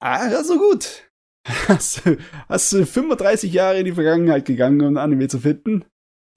Ah, 0.00 0.28
also 0.28 0.58
gut. 0.58 1.08
Hast 1.66 2.06
du, 2.06 2.18
hast 2.48 2.72
du 2.72 2.86
35 2.86 3.52
Jahre 3.52 3.80
in 3.80 3.84
die 3.84 3.90
Vergangenheit 3.90 4.44
gegangen, 4.44 4.80
um 4.80 4.94
ein 4.94 4.96
Anime 4.96 5.26
zu 5.26 5.40
finden? 5.40 5.84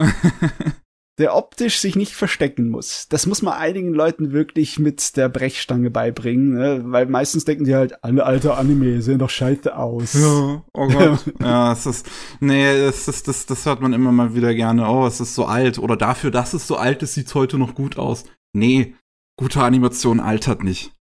der 1.17 1.33
optisch 1.35 1.79
sich 1.79 1.95
nicht 1.95 2.13
verstecken 2.13 2.69
muss. 2.69 3.07
Das 3.07 3.25
muss 3.25 3.41
man 3.41 3.53
einigen 3.53 3.93
Leuten 3.93 4.33
wirklich 4.33 4.79
mit 4.79 5.15
der 5.15 5.29
Brechstange 5.29 5.89
beibringen, 5.89 6.53
ne? 6.53 6.81
weil 6.85 7.05
meistens 7.05 7.45
denken 7.45 7.63
die 7.63 7.75
halt, 7.75 8.03
alle 8.03 8.25
alte 8.25 8.55
Anime 8.55 9.01
sehen 9.01 9.19
doch 9.19 9.29
scheiße 9.29 9.75
aus. 9.77 10.13
Ja, 10.13 10.63
oh 10.73 10.87
Gott. 10.87 11.23
ja, 11.39 11.71
es 11.71 11.85
ist, 11.85 12.09
nee, 12.41 12.67
es 12.69 13.07
ist, 13.07 13.27
das, 13.29 13.45
das 13.45 13.65
hört 13.65 13.79
man 13.79 13.93
immer 13.93 14.11
mal 14.11 14.35
wieder 14.35 14.53
gerne. 14.53 14.89
Oh, 14.89 15.07
es 15.07 15.21
ist 15.21 15.35
so 15.35 15.45
alt. 15.45 15.79
Oder 15.79 15.95
dafür, 15.95 16.31
dass 16.31 16.53
es 16.53 16.67
so 16.67 16.75
alt 16.75 17.01
ist, 17.01 17.13
sieht's 17.13 17.33
heute 17.33 17.57
noch 17.57 17.75
gut 17.75 17.97
aus. 17.97 18.25
Nee, 18.53 18.95
gute 19.37 19.61
Animation 19.61 20.19
altert 20.19 20.63
nicht. 20.63 20.93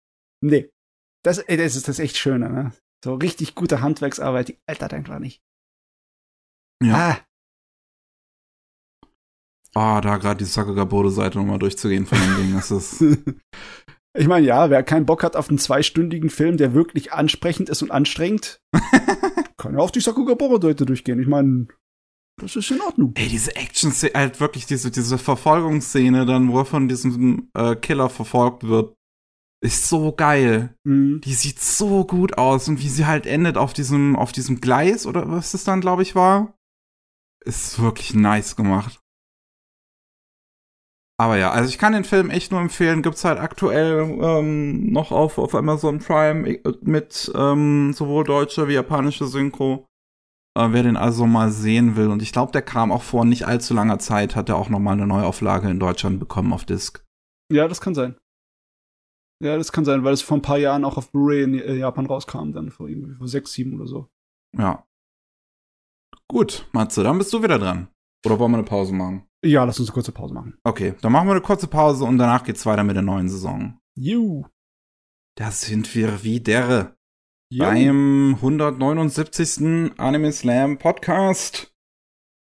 Nee. 0.41 0.70
Das, 1.24 1.39
ey, 1.39 1.57
das 1.57 1.76
ist 1.76 1.88
das 1.88 1.99
echt 1.99 2.18
Schöne, 2.18 2.49
ne? 2.49 2.74
So 3.03 3.16
richtig 3.16 3.55
gute 3.55 3.82
Handwerksarbeit, 3.82 4.49
die 4.49 4.57
altert 4.68 4.93
einfach 4.93 5.20
nicht. 5.20 5.41
Ja. 6.84 6.95
Ah, 6.95 7.11
Ah, 7.11 7.32
oh, 9.76 9.99
da 10.01 10.17
gerade 10.17 10.38
die 10.38 10.49
Sakagabode-Seite 10.49 11.38
nochmal 11.38 11.59
durchzugehen 11.59 12.05
von 12.05 12.17
dem 12.17 12.36
Ding, 12.38 12.53
das 12.53 12.71
ist. 12.71 13.01
ich 14.17 14.28
meine, 14.28 14.45
ja, 14.45 14.69
wer 14.69 14.84
keinen 14.84 15.05
Bock 15.05 15.24
hat 15.24 15.36
auf 15.36 15.49
einen 15.49 15.57
zweistündigen 15.57 16.30
Film, 16.30 16.57
der 16.57 16.74
wirklich 16.74 17.13
ansprechend 17.13 17.69
ist 17.69 17.82
und 17.82 17.91
anstrengend, 17.91 18.59
kann 19.57 19.74
ja 19.74 19.80
auf 19.80 19.91
die 19.91 20.01
Sakugabora-Seite 20.01 20.86
durchgehen. 20.86 21.19
Ich 21.19 21.28
meine, 21.28 21.67
das 22.41 22.55
ist 22.55 22.71
in 22.71 22.82
Ordnung. 22.82 23.13
Ey, 23.15 23.28
diese 23.28 23.55
Action, 23.55 23.91
halt 23.91 24.39
wirklich 24.39 24.65
diese, 24.65 24.91
diese 24.91 25.17
Verfolgungsszene 25.17 26.26
dann, 26.26 26.51
wo 26.51 26.59
er 26.59 26.65
von 26.65 26.88
diesem 26.88 27.49
äh, 27.53 27.76
Killer 27.76 28.09
verfolgt 28.09 28.63
wird, 28.63 28.95
ist 29.63 29.88
so 29.88 30.11
geil. 30.11 30.76
Mhm. 30.84 31.21
Die 31.21 31.34
sieht 31.34 31.59
so 31.59 32.05
gut 32.05 32.38
aus 32.38 32.67
und 32.67 32.82
wie 32.82 32.89
sie 32.89 33.05
halt 33.05 33.26
endet 33.26 33.57
auf 33.57 33.74
diesem, 33.74 34.15
auf 34.15 34.32
diesem 34.32 34.59
Gleis 34.59 35.05
oder 35.05 35.30
was 35.30 35.51
das 35.51 35.63
dann, 35.63 35.80
glaube 35.80 36.01
ich, 36.01 36.15
war, 36.15 36.53
ist 37.45 37.80
wirklich 37.80 38.13
nice 38.13 38.55
gemacht. 38.55 38.99
Aber 41.20 41.38
ja, 41.38 41.51
also 41.51 41.70
ich 41.70 41.78
kann 41.78 41.93
den 41.93 42.03
Film 42.03 42.30
echt 42.30 42.51
nur 42.51 42.59
empfehlen. 42.59 43.01
Gibt's 43.01 43.24
halt 43.24 43.39
aktuell 43.39 44.01
ähm, 44.22 44.91
noch 44.91 45.11
auf, 45.11 45.38
auf 45.38 45.53
Amazon 45.53 45.99
Prime 45.99 46.47
äh, 46.49 46.74
mit 46.82 47.32
ähm, 47.36 47.93
sowohl 47.93 48.24
deutscher 48.24 48.68
wie 48.68 48.74
japanischer 48.74 49.28
Synchro. 49.28 49.86
Äh, 50.57 50.70
wer 50.72 50.84
den 50.84 50.97
also 50.97 51.26
mal 51.26 51.51
sehen 51.51 51.95
will. 51.95 52.07
Und 52.07 52.22
ich 52.22 52.32
glaube, 52.32 52.51
der 52.51 52.61
kam 52.61 52.91
auch 52.91 53.03
vor 53.03 53.26
nicht 53.26 53.45
allzu 53.45 53.74
langer 53.74 53.99
Zeit, 53.99 54.36
hat 54.36 54.49
er 54.49 54.57
auch 54.57 54.70
noch 54.70 54.80
mal 54.80 54.93
eine 54.93 55.07
Neuauflage 55.07 55.70
in 55.70 55.80
Deutschland 55.80 56.20
bekommen 56.20 56.53
auf 56.53 56.66
Disc. 56.66 57.05
Ja, 57.51 57.68
das 57.68 57.82
kann 57.82 57.95
sein. 57.95 58.16
Ja, 59.43 59.57
das 59.57 59.72
kann 59.72 59.86
sein, 59.86 60.03
weil 60.03 60.14
es 60.14 60.22
vor 60.22 60.38
ein 60.38 60.41
paar 60.41 60.57
Jahren 60.57 60.86
auch 60.86 60.97
auf 60.97 61.11
Blu-ray 61.11 61.43
in 61.43 61.53
äh, 61.55 61.76
Japan 61.76 62.05
rauskam, 62.05 62.53
dann 62.53 62.72
vor 62.72 62.88
vor 63.18 63.28
sechs, 63.28 63.53
sieben 63.53 63.76
oder 63.76 63.88
so. 63.88 64.09
Ja. 64.57 64.86
Gut, 66.28 66.68
Matze, 66.72 67.03
dann 67.03 67.18
bist 67.18 67.34
du 67.34 67.43
wieder 67.43 67.59
dran. 67.59 67.89
Oder 68.26 68.39
wollen 68.39 68.51
wir 68.51 68.59
eine 68.59 68.66
Pause 68.66 68.93
machen? 68.93 69.28
Ja, 69.44 69.66
lass 69.66 69.80
uns 69.80 69.89
eine 69.89 69.94
kurze 69.94 70.14
Pause 70.14 70.34
machen. 70.34 70.58
Okay, 70.64 70.96
dann 71.02 71.12
machen 71.12 71.28
wir 71.28 71.34
eine 71.34 71.41
kurze 71.41 71.68
Pause 71.68 72.06
und 72.06 72.18
danach 72.18 72.46
geht's 72.46 72.66
weiter 72.66 72.84
mit 72.84 72.96
der 72.96 73.04
neuen 73.04 73.28
Saison. 73.28 73.78
Juhu. 73.96 74.46
Da 75.36 75.52
sind 75.52 75.94
wir 75.96 76.24
wieder 76.24 76.96
Jo. 77.52 77.66
beim 77.66 78.36
179. 78.36 80.00
Anime 80.00 80.32
Slam 80.32 80.78
Podcast. 80.78 81.74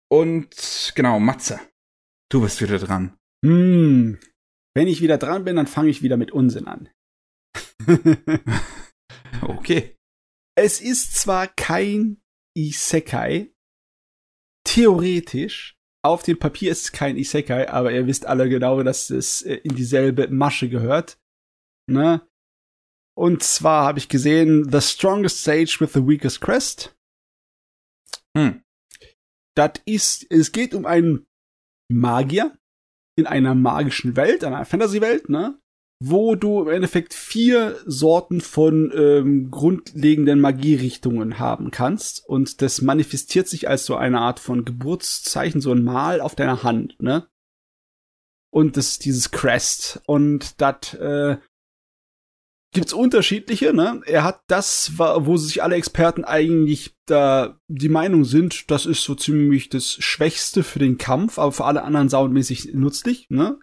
Und 0.08 0.92
genau, 0.94 1.18
Matze, 1.18 1.58
du 2.30 2.42
bist 2.42 2.60
wieder 2.62 2.78
dran. 2.78 3.16
Hm. 3.44 4.20
Wenn 4.74 4.86
ich 4.86 5.00
wieder 5.00 5.18
dran 5.18 5.44
bin, 5.44 5.56
dann 5.56 5.66
fange 5.66 5.90
ich 5.90 6.02
wieder 6.02 6.16
mit 6.16 6.30
Unsinn 6.30 6.68
an. 6.68 6.88
okay. 9.42 9.96
Es 10.56 10.80
ist 10.80 11.14
zwar 11.14 11.48
kein 11.48 12.22
Isekai, 12.56 13.52
theoretisch, 14.64 15.75
auf 16.04 16.22
dem 16.22 16.38
Papier 16.38 16.72
ist 16.72 16.84
es 16.84 16.92
kein 16.92 17.16
Isekai, 17.16 17.68
aber 17.68 17.92
ihr 17.92 18.06
wisst 18.06 18.26
alle 18.26 18.48
genau, 18.48 18.82
dass 18.82 19.10
es 19.10 19.42
äh, 19.42 19.54
in 19.56 19.74
dieselbe 19.74 20.28
Masche 20.28 20.68
gehört. 20.68 21.18
Ne? 21.88 22.26
Und 23.16 23.42
zwar 23.42 23.86
habe 23.86 23.98
ich 23.98 24.08
gesehen 24.08 24.70
The 24.70 24.80
Strongest 24.80 25.42
Sage 25.42 25.76
with 25.80 25.92
the 25.94 26.06
Weakest 26.06 26.40
Crest. 26.40 26.96
Hm. 28.36 28.62
Das 29.56 29.72
ist, 29.86 30.30
es 30.30 30.52
geht 30.52 30.74
um 30.74 30.84
einen 30.84 31.26
Magier 31.90 32.58
in 33.18 33.26
einer 33.26 33.54
magischen 33.54 34.16
Welt, 34.16 34.44
einer 34.44 34.66
Fantasy-Welt, 34.66 35.30
ne? 35.30 35.58
Wo 35.98 36.34
du 36.34 36.62
im 36.62 36.68
Endeffekt 36.68 37.14
vier 37.14 37.78
Sorten 37.86 38.42
von 38.42 38.92
ähm, 38.94 39.50
grundlegenden 39.50 40.40
Magierichtungen 40.40 41.38
haben 41.38 41.70
kannst. 41.70 42.26
Und 42.28 42.60
das 42.60 42.82
manifestiert 42.82 43.48
sich 43.48 43.68
als 43.68 43.86
so 43.86 43.96
eine 43.96 44.20
Art 44.20 44.38
von 44.38 44.66
Geburtszeichen, 44.66 45.62
so 45.62 45.72
ein 45.72 45.82
Mal 45.82 46.20
auf 46.20 46.34
deiner 46.34 46.62
Hand, 46.62 47.00
ne? 47.00 47.26
Und 48.50 48.76
das 48.76 48.88
ist 48.92 49.04
dieses 49.04 49.30
Crest. 49.30 50.02
Und 50.06 50.60
das 50.60 50.94
äh, 50.94 51.38
gibt's 52.72 52.92
unterschiedliche, 52.92 53.72
ne? 53.72 54.02
Er 54.04 54.22
hat 54.22 54.42
das, 54.48 54.92
wo 54.98 55.38
sich 55.38 55.62
alle 55.62 55.76
Experten 55.76 56.24
eigentlich 56.24 56.94
da 57.06 57.58
die 57.68 57.88
Meinung 57.88 58.24
sind, 58.24 58.70
das 58.70 58.84
ist 58.84 59.02
so 59.02 59.14
ziemlich 59.14 59.70
das 59.70 59.92
Schwächste 59.92 60.62
für 60.62 60.78
den 60.78 60.98
Kampf, 60.98 61.38
aber 61.38 61.52
für 61.52 61.64
alle 61.64 61.84
anderen 61.84 62.10
soundmäßig 62.10 62.74
nützlich, 62.74 63.28
ne? 63.30 63.58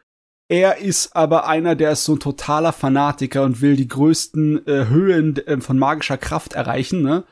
Er 0.50 0.78
ist 0.78 1.16
aber 1.16 1.48
einer, 1.48 1.76
der 1.76 1.92
ist 1.92 2.04
so 2.04 2.16
ein 2.16 2.20
totaler 2.20 2.74
Fanatiker 2.74 3.44
und 3.44 3.62
will 3.62 3.76
die 3.76 3.88
größten 3.88 4.68
äh, 4.68 4.88
Höhen 4.88 5.38
äh, 5.48 5.60
von 5.62 5.80
magischer 5.80 6.18
Kraft 6.18 6.54
erreichen, 6.54 7.02
ne? 7.02 7.24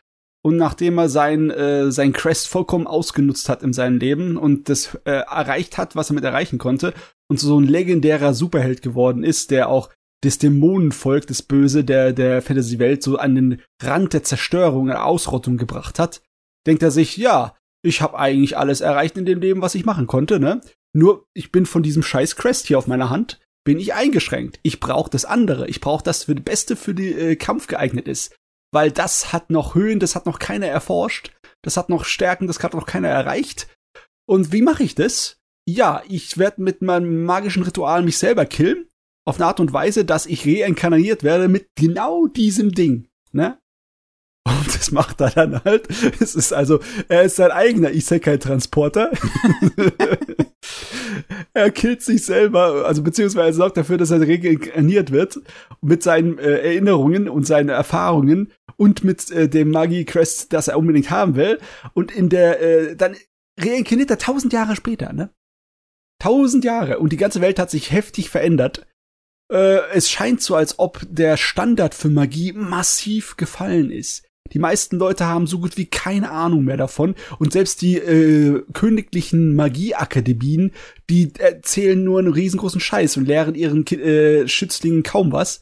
Und 0.44 0.58
nachdem 0.58 0.98
er 0.98 1.08
sein, 1.08 1.52
äh, 1.52 1.92
sein 1.92 2.14
Crest 2.14 2.48
vollkommen 2.48 2.88
ausgenutzt 2.88 3.48
hat 3.48 3.62
in 3.62 3.74
seinem 3.74 4.00
Leben 4.00 4.38
und 4.38 4.70
das 4.70 4.96
äh, 5.06 5.12
erreicht 5.12 5.78
hat, 5.78 5.96
was 5.96 6.10
er 6.10 6.16
mit 6.16 6.24
erreichen 6.24 6.58
konnte, 6.58 6.96
und 7.30 7.40
so 7.40 7.60
ein 7.60 7.68
legendärer 7.68 8.34
Superheld 8.34 8.82
geworden 8.82 9.24
ist, 9.24 9.52
der 9.52 9.70
auch 9.70 9.90
das 10.24 10.40
Dämonenvolk, 10.40 11.28
das 11.28 11.44
Böse 11.44 11.84
der, 11.84 12.14
der 12.14 12.42
Fantasy-Welt 12.42 13.04
so 13.04 13.18
an 13.18 13.36
den 13.36 13.62
Rand 13.82 14.14
der 14.14 14.24
Zerstörung, 14.24 14.88
der 14.88 15.06
Ausrottung 15.06 15.58
gebracht 15.58 16.00
hat, 16.00 16.22
denkt 16.66 16.84
er 16.84 16.92
sich, 16.92 17.18
ja, 17.18 17.56
ich 17.84 18.02
habe 18.02 18.18
eigentlich 18.18 18.58
alles 18.58 18.82
erreicht 18.82 19.18
in 19.18 19.26
dem 19.26 19.42
Leben, 19.42 19.62
was 19.62 19.76
ich 19.76 19.86
machen 19.86 20.08
konnte, 20.08 20.40
ne? 20.40 20.62
Nur 20.94 21.26
ich 21.34 21.52
bin 21.52 21.66
von 21.66 21.84
diesem 21.84 22.04
scheiß 22.04 22.36
Crest 22.36 22.68
hier 22.68 22.78
auf 22.78 22.88
meiner 22.88 23.10
Hand, 23.10 23.40
bin 23.64 23.80
ich 23.80 23.94
eingeschränkt. 23.94 24.60
Ich 24.64 24.80
brauche 24.80 25.10
das 25.10 25.26
andere. 25.26 25.68
Ich 25.68 25.82
brauche 25.82 26.04
das 26.04 26.26
für 26.26 26.36
das 26.36 26.44
Beste 26.44 26.76
für 26.76 26.94
den 26.94 27.18
äh, 27.18 27.36
Kampf 27.36 27.68
geeignet 27.68 28.08
ist. 28.08 28.36
Weil 28.74 28.92
das 28.92 29.34
hat 29.34 29.50
noch 29.50 29.76
Höhen, 29.76 30.00
das 30.00 30.16
hat 30.16 30.26
noch 30.26 30.40
keiner 30.40 30.68
erforscht. 30.68 31.32
Das 31.62 31.78
hat 31.78 31.90
noch 31.90 32.06
Stärken, 32.06 32.48
das 32.48 32.62
hat 32.62 32.74
noch 32.74 32.86
keiner 32.86 33.10
erreicht. 33.10 33.68
Und 34.28 34.52
wie 34.52 34.62
mache 34.62 34.84
ich 34.84 34.96
das? 34.96 35.38
Ja, 35.68 36.02
ich 36.10 36.38
werde 36.38 36.62
mit 36.62 36.82
meinem 36.82 37.24
magischen 37.24 37.64
Ritual 37.64 38.02
mich 38.04 38.18
selber 38.18 38.46
killen 38.46 38.88
auf 39.26 39.36
eine 39.38 39.46
Art 39.46 39.60
und 39.60 39.74
Weise, 39.74 40.06
dass 40.06 40.26
ich 40.26 40.48
reinkarniert 40.48 41.24
werde 41.24 41.48
mit 41.48 41.68
genau 41.76 42.28
diesem 42.28 42.72
Ding, 42.72 43.08
ne? 43.32 43.60
Das 44.82 44.92
macht 44.92 45.22
er 45.22 45.30
dann 45.30 45.64
halt. 45.64 45.88
Es 46.20 46.34
ist 46.34 46.54
also, 46.54 46.80
er 47.08 47.22
ist 47.22 47.36
sein 47.36 47.52
eigener 47.52 47.92
Isekai-Transporter. 47.92 49.12
er 51.54 51.70
killt 51.70 52.02
sich 52.02 52.26
selber, 52.26 52.88
also 52.88 53.04
beziehungsweise 53.04 53.58
sorgt 53.58 53.78
dafür, 53.78 54.00
dass 54.00 54.10
er 54.10 54.22
reinkarniert 54.22 55.12
wird 55.12 55.40
mit 55.82 56.02
seinen 56.02 56.40
äh, 56.40 56.62
Erinnerungen 56.62 57.30
und 57.30 57.46
seinen 57.46 57.70
Erfahrungen 57.70 58.52
und 58.76 59.04
mit 59.04 59.30
äh, 59.30 59.48
dem 59.48 59.70
Magie-Crest, 59.70 60.52
das 60.52 60.68
er 60.68 60.80
unbedingt 60.80 61.12
haben 61.12 61.36
will. 61.36 61.60
Und 61.94 62.12
in 62.12 62.30
der, 62.30 62.60
äh, 62.60 62.96
dann 62.96 63.16
reinkarniert 63.60 64.10
er 64.10 64.18
tausend 64.18 64.52
Jahre 64.52 64.76
später, 64.76 65.14
ne? 65.14 65.30
Tausend 66.18 66.66
Jahre. 66.66 66.98
Und 66.98 67.12
die 67.12 67.18
ganze 67.18 67.42
Welt 67.42 67.60
hat 67.60 67.70
sich 67.70 67.92
heftig 67.92 68.32
verändert 68.32 68.88
äh, 69.52 69.82
es 69.92 70.10
scheint 70.10 70.42
so, 70.42 70.56
als 70.56 70.80
ob 70.80 71.02
der 71.10 71.36
Standard 71.36 71.94
für 71.94 72.10
Magie 72.10 72.54
massiv 72.54 73.36
gefallen 73.38 73.92
ist. 73.92 74.26
Die 74.54 74.60
meisten 74.60 74.98
Leute 74.98 75.26
haben 75.28 75.48
so 75.48 75.60
gut 75.60 75.78
wie 75.78 75.86
keine 75.86 76.32
Ahnung 76.32 76.66
mehr 76.66 76.78
davon 76.78 77.16
und 77.40 77.54
selbst 77.54 77.82
die 77.82 77.98
äh, 77.98 78.64
königlichen 78.74 79.56
Magieakademien, 79.56 80.74
die 81.10 81.32
erzählen 81.38 82.04
nur 82.04 82.20
einen 82.20 82.34
riesengroßen 82.34 82.82
Scheiß 82.82 83.18
und 83.18 83.28
lehren 83.28 83.56
ihren 83.56 83.86
äh, 83.88 84.48
Schützlingen 84.48 85.04
kaum 85.04 85.32
was. 85.32 85.62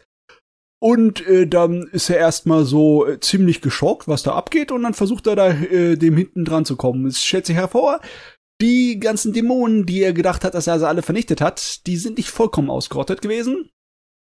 Und 0.82 1.26
äh, 1.28 1.46
dann 1.46 1.90
ist 1.92 2.10
er 2.10 2.18
erstmal 2.18 2.64
so 2.64 3.06
äh, 3.06 3.20
ziemlich 3.20 3.62
geschockt, 3.62 4.08
was 4.08 4.24
da 4.24 4.34
abgeht, 4.34 4.72
und 4.72 4.84
dann 4.84 4.94
versucht 4.94 5.28
er 5.28 5.36
da 5.36 5.50
äh, 5.50 5.98
dem 5.98 6.16
hinten 6.16 6.46
dran 6.46 6.64
zu 6.64 6.78
kommen. 6.78 7.06
Es 7.06 7.24
stellt 7.24 7.46
sich 7.46 7.58
hervor, 7.58 8.00
die 8.62 9.00
ganzen 9.00 9.34
Dämonen, 9.34 9.86
die 9.86 10.02
er 10.02 10.14
gedacht 10.14 10.44
hat, 10.46 10.54
dass 10.54 10.68
er 10.68 10.74
also 10.74 10.86
alle 10.86 11.02
vernichtet 11.02 11.42
hat, 11.42 11.86
die 11.86 11.98
sind 11.98 12.18
nicht 12.18 12.30
vollkommen 12.30 12.70
ausgerottet 12.70 13.22
gewesen. 13.22 13.70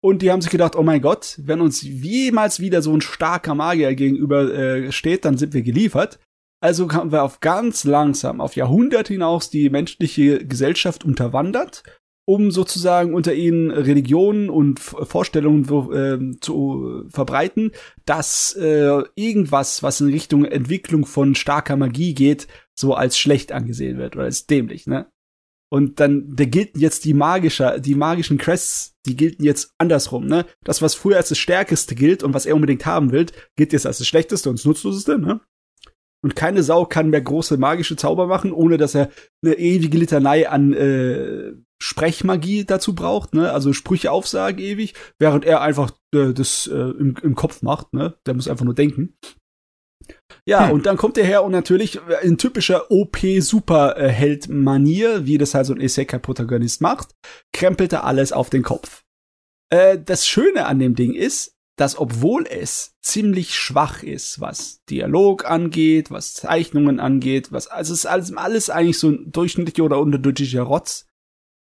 Und 0.01 0.21
die 0.21 0.31
haben 0.31 0.41
sich 0.41 0.51
gedacht, 0.51 0.75
oh 0.75 0.83
mein 0.83 1.01
Gott, 1.01 1.37
wenn 1.43 1.61
uns 1.61 1.81
jemals 1.81 2.59
wieder 2.59 2.81
so 2.81 2.93
ein 2.93 3.01
starker 3.01 3.53
Magier 3.53 3.95
gegenüber 3.95 4.53
äh, 4.53 4.91
steht, 4.91 5.25
dann 5.25 5.37
sind 5.37 5.53
wir 5.53 5.61
geliefert. 5.61 6.19
Also 6.61 6.91
haben 6.91 7.11
wir 7.11 7.23
auf 7.23 7.39
ganz 7.39 7.83
langsam, 7.83 8.41
auf 8.41 8.55
Jahrhunderte 8.55 9.13
hinaus 9.13 9.49
die 9.49 9.69
menschliche 9.69 10.45
Gesellschaft 10.45 11.05
unterwandert, 11.05 11.83
um 12.25 12.51
sozusagen 12.51 13.13
unter 13.13 13.33
ihnen 13.33 13.71
Religionen 13.71 14.49
und 14.49 14.79
Vorstellungen 14.79 15.63
äh, 15.93 16.39
zu 16.39 17.05
verbreiten, 17.09 17.71
dass 18.05 18.53
äh, 18.55 19.03
irgendwas, 19.15 19.83
was 19.83 20.01
in 20.01 20.07
Richtung 20.07 20.45
Entwicklung 20.45 21.05
von 21.05 21.33
starker 21.33 21.77
Magie 21.77 22.13
geht, 22.13 22.47
so 22.77 22.93
als 22.93 23.17
schlecht 23.17 23.51
angesehen 23.51 23.97
wird 23.97 24.15
oder 24.15 24.25
als 24.25 24.45
dämlich, 24.45 24.85
ne? 24.85 25.07
Und 25.71 25.99
dann, 25.99 26.35
da 26.35 26.45
gelten 26.45 26.79
jetzt 26.79 27.05
die 27.05 27.13
magische, 27.13 27.79
die 27.79 27.93
magischen 27.93 28.39
Crests, 28.39 28.95
die 29.05 29.15
gelten 29.15 29.43
jetzt 29.43 29.73
andersrum, 29.77 30.25
ne? 30.25 30.45
Das, 30.63 30.81
was 30.81 30.95
früher 30.95 31.17
als 31.17 31.29
das 31.29 31.37
Stärkeste 31.37 31.93
gilt 31.93 32.23
und 32.23 32.33
was 32.33 32.47
er 32.47 32.55
unbedingt 32.55 32.85
haben 32.87 33.11
will, 33.11 33.27
gilt 33.55 33.73
jetzt 33.73 33.85
als 33.85 33.99
das 33.99 34.07
Schlechteste 34.07 34.49
und 34.49 34.57
das 34.57 34.65
Nutzloseste, 34.65 35.19
ne? 35.19 35.41
Und 36.21 36.35
keine 36.35 36.63
Sau 36.63 36.85
kann 36.85 37.11
mehr 37.11 37.21
große 37.21 37.57
magische 37.57 37.95
Zauber 37.95 38.27
machen, 38.27 38.51
ohne 38.51 38.77
dass 38.77 38.95
er 38.95 39.09
eine 39.43 39.53
ewige 39.57 39.97
Litanei 39.97 40.49
an 40.49 40.73
äh, 40.73 41.53
Sprechmagie 41.81 42.65
dazu 42.65 42.93
braucht, 42.93 43.33
ne? 43.33 43.51
Also 43.53 43.71
Sprüche 43.71 44.11
aufsagen 44.11 44.59
ewig, 44.59 44.95
während 45.19 45.45
er 45.45 45.61
einfach 45.61 45.91
äh, 46.13 46.33
das 46.33 46.67
äh, 46.67 46.75
im, 46.75 47.15
im 47.21 47.35
Kopf 47.35 47.61
macht, 47.61 47.93
ne? 47.93 48.15
Der 48.25 48.33
muss 48.33 48.47
einfach 48.47 48.65
nur 48.65 48.75
denken. 48.75 49.13
Ja, 50.45 50.67
hm. 50.67 50.73
und 50.73 50.85
dann 50.85 50.97
kommt 50.97 51.17
er 51.17 51.25
her 51.25 51.43
und 51.43 51.51
natürlich 51.51 51.99
in 52.21 52.37
typischer 52.37 52.91
OP-Superheld-Manier, 52.91 55.25
wie 55.25 55.37
das 55.37 55.53
halt 55.53 55.65
so 55.65 55.73
ein 55.73 55.81
Isekai-Protagonist 55.81 56.79
macht, 56.81 57.15
krempelt 57.53 57.91
er 57.93 58.03
alles 58.03 58.31
auf 58.31 58.49
den 58.49 58.63
Kopf. 58.63 59.03
Äh, 59.69 59.99
das 60.03 60.27
Schöne 60.27 60.65
an 60.65 60.79
dem 60.79 60.95
Ding 60.95 61.13
ist, 61.13 61.55
dass 61.77 61.97
obwohl 61.97 62.45
es 62.45 62.97
ziemlich 63.01 63.55
schwach 63.55 64.03
ist, 64.03 64.41
was 64.41 64.83
Dialog 64.89 65.49
angeht, 65.49 66.11
was 66.11 66.33
Zeichnungen 66.33 66.99
angeht, 66.99 67.53
was 67.53 67.67
also 67.67 67.93
es 67.93 67.99
ist 67.99 68.05
alles, 68.05 68.35
alles 68.35 68.69
eigentlich 68.69 68.99
so 68.99 69.07
ein 69.09 69.31
durchschnittlicher 69.31 69.85
oder 69.85 69.99
unterdurchschnittlicher 69.99 70.63
Rotz, 70.63 71.05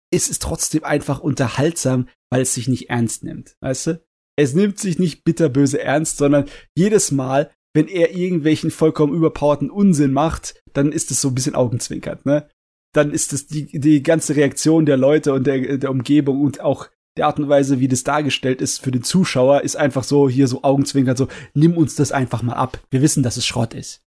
ist 0.10 0.32
es 0.32 0.40
trotzdem 0.40 0.86
einfach 0.86 1.20
unterhaltsam, 1.20 2.08
weil 2.30 2.42
es 2.42 2.54
sich 2.54 2.70
nicht 2.70 2.90
ernst 2.90 3.24
nimmt, 3.24 3.58
weißt 3.60 3.88
du? 3.88 4.02
Es 4.40 4.54
nimmt 4.54 4.80
sich 4.80 5.00
nicht 5.00 5.24
bitterböse 5.24 5.82
ernst, 5.82 6.18
sondern 6.18 6.46
jedes 6.76 7.12
Mal, 7.12 7.52
wenn 7.78 7.88
er 7.88 8.16
irgendwelchen 8.16 8.72
vollkommen 8.72 9.14
überpowerten 9.14 9.70
Unsinn 9.70 10.12
macht, 10.12 10.60
dann 10.74 10.92
ist 10.92 11.12
es 11.12 11.22
so 11.22 11.28
ein 11.28 11.36
bisschen 11.36 11.54
augenzwinkert, 11.54 12.26
ne? 12.26 12.50
Dann 12.92 13.12
ist 13.12 13.34
es 13.34 13.46
die, 13.46 13.80
die 13.80 14.02
ganze 14.02 14.36
Reaktion 14.36 14.88
der 14.88 14.98
Leute 14.98 15.32
und 15.32 15.46
der, 15.46 15.78
der 15.78 15.92
Umgebung 15.92 16.42
und 16.42 16.60
auch 16.60 16.90
die 17.20 17.24
Art 17.24 17.40
und 17.40 17.50
Weise, 17.50 17.80
wie 17.80 17.88
das 17.88 18.04
dargestellt 18.04 18.64
ist 18.64 18.84
für 18.84 18.90
den 18.90 19.04
Zuschauer, 19.04 19.62
ist 19.62 19.76
einfach 19.76 20.04
so 20.04 20.28
hier 20.28 20.48
so 20.48 20.64
Augenzwinkern, 20.64 21.16
so 21.16 21.28
nimm 21.54 21.78
uns 21.78 21.94
das 21.94 22.12
einfach 22.12 22.42
mal 22.42 22.56
ab. 22.56 22.84
Wir 22.90 23.04
wissen, 23.04 23.22
dass 23.22 23.38
es 23.38 23.46
Schrott 23.46 23.76
ist. 23.76 24.04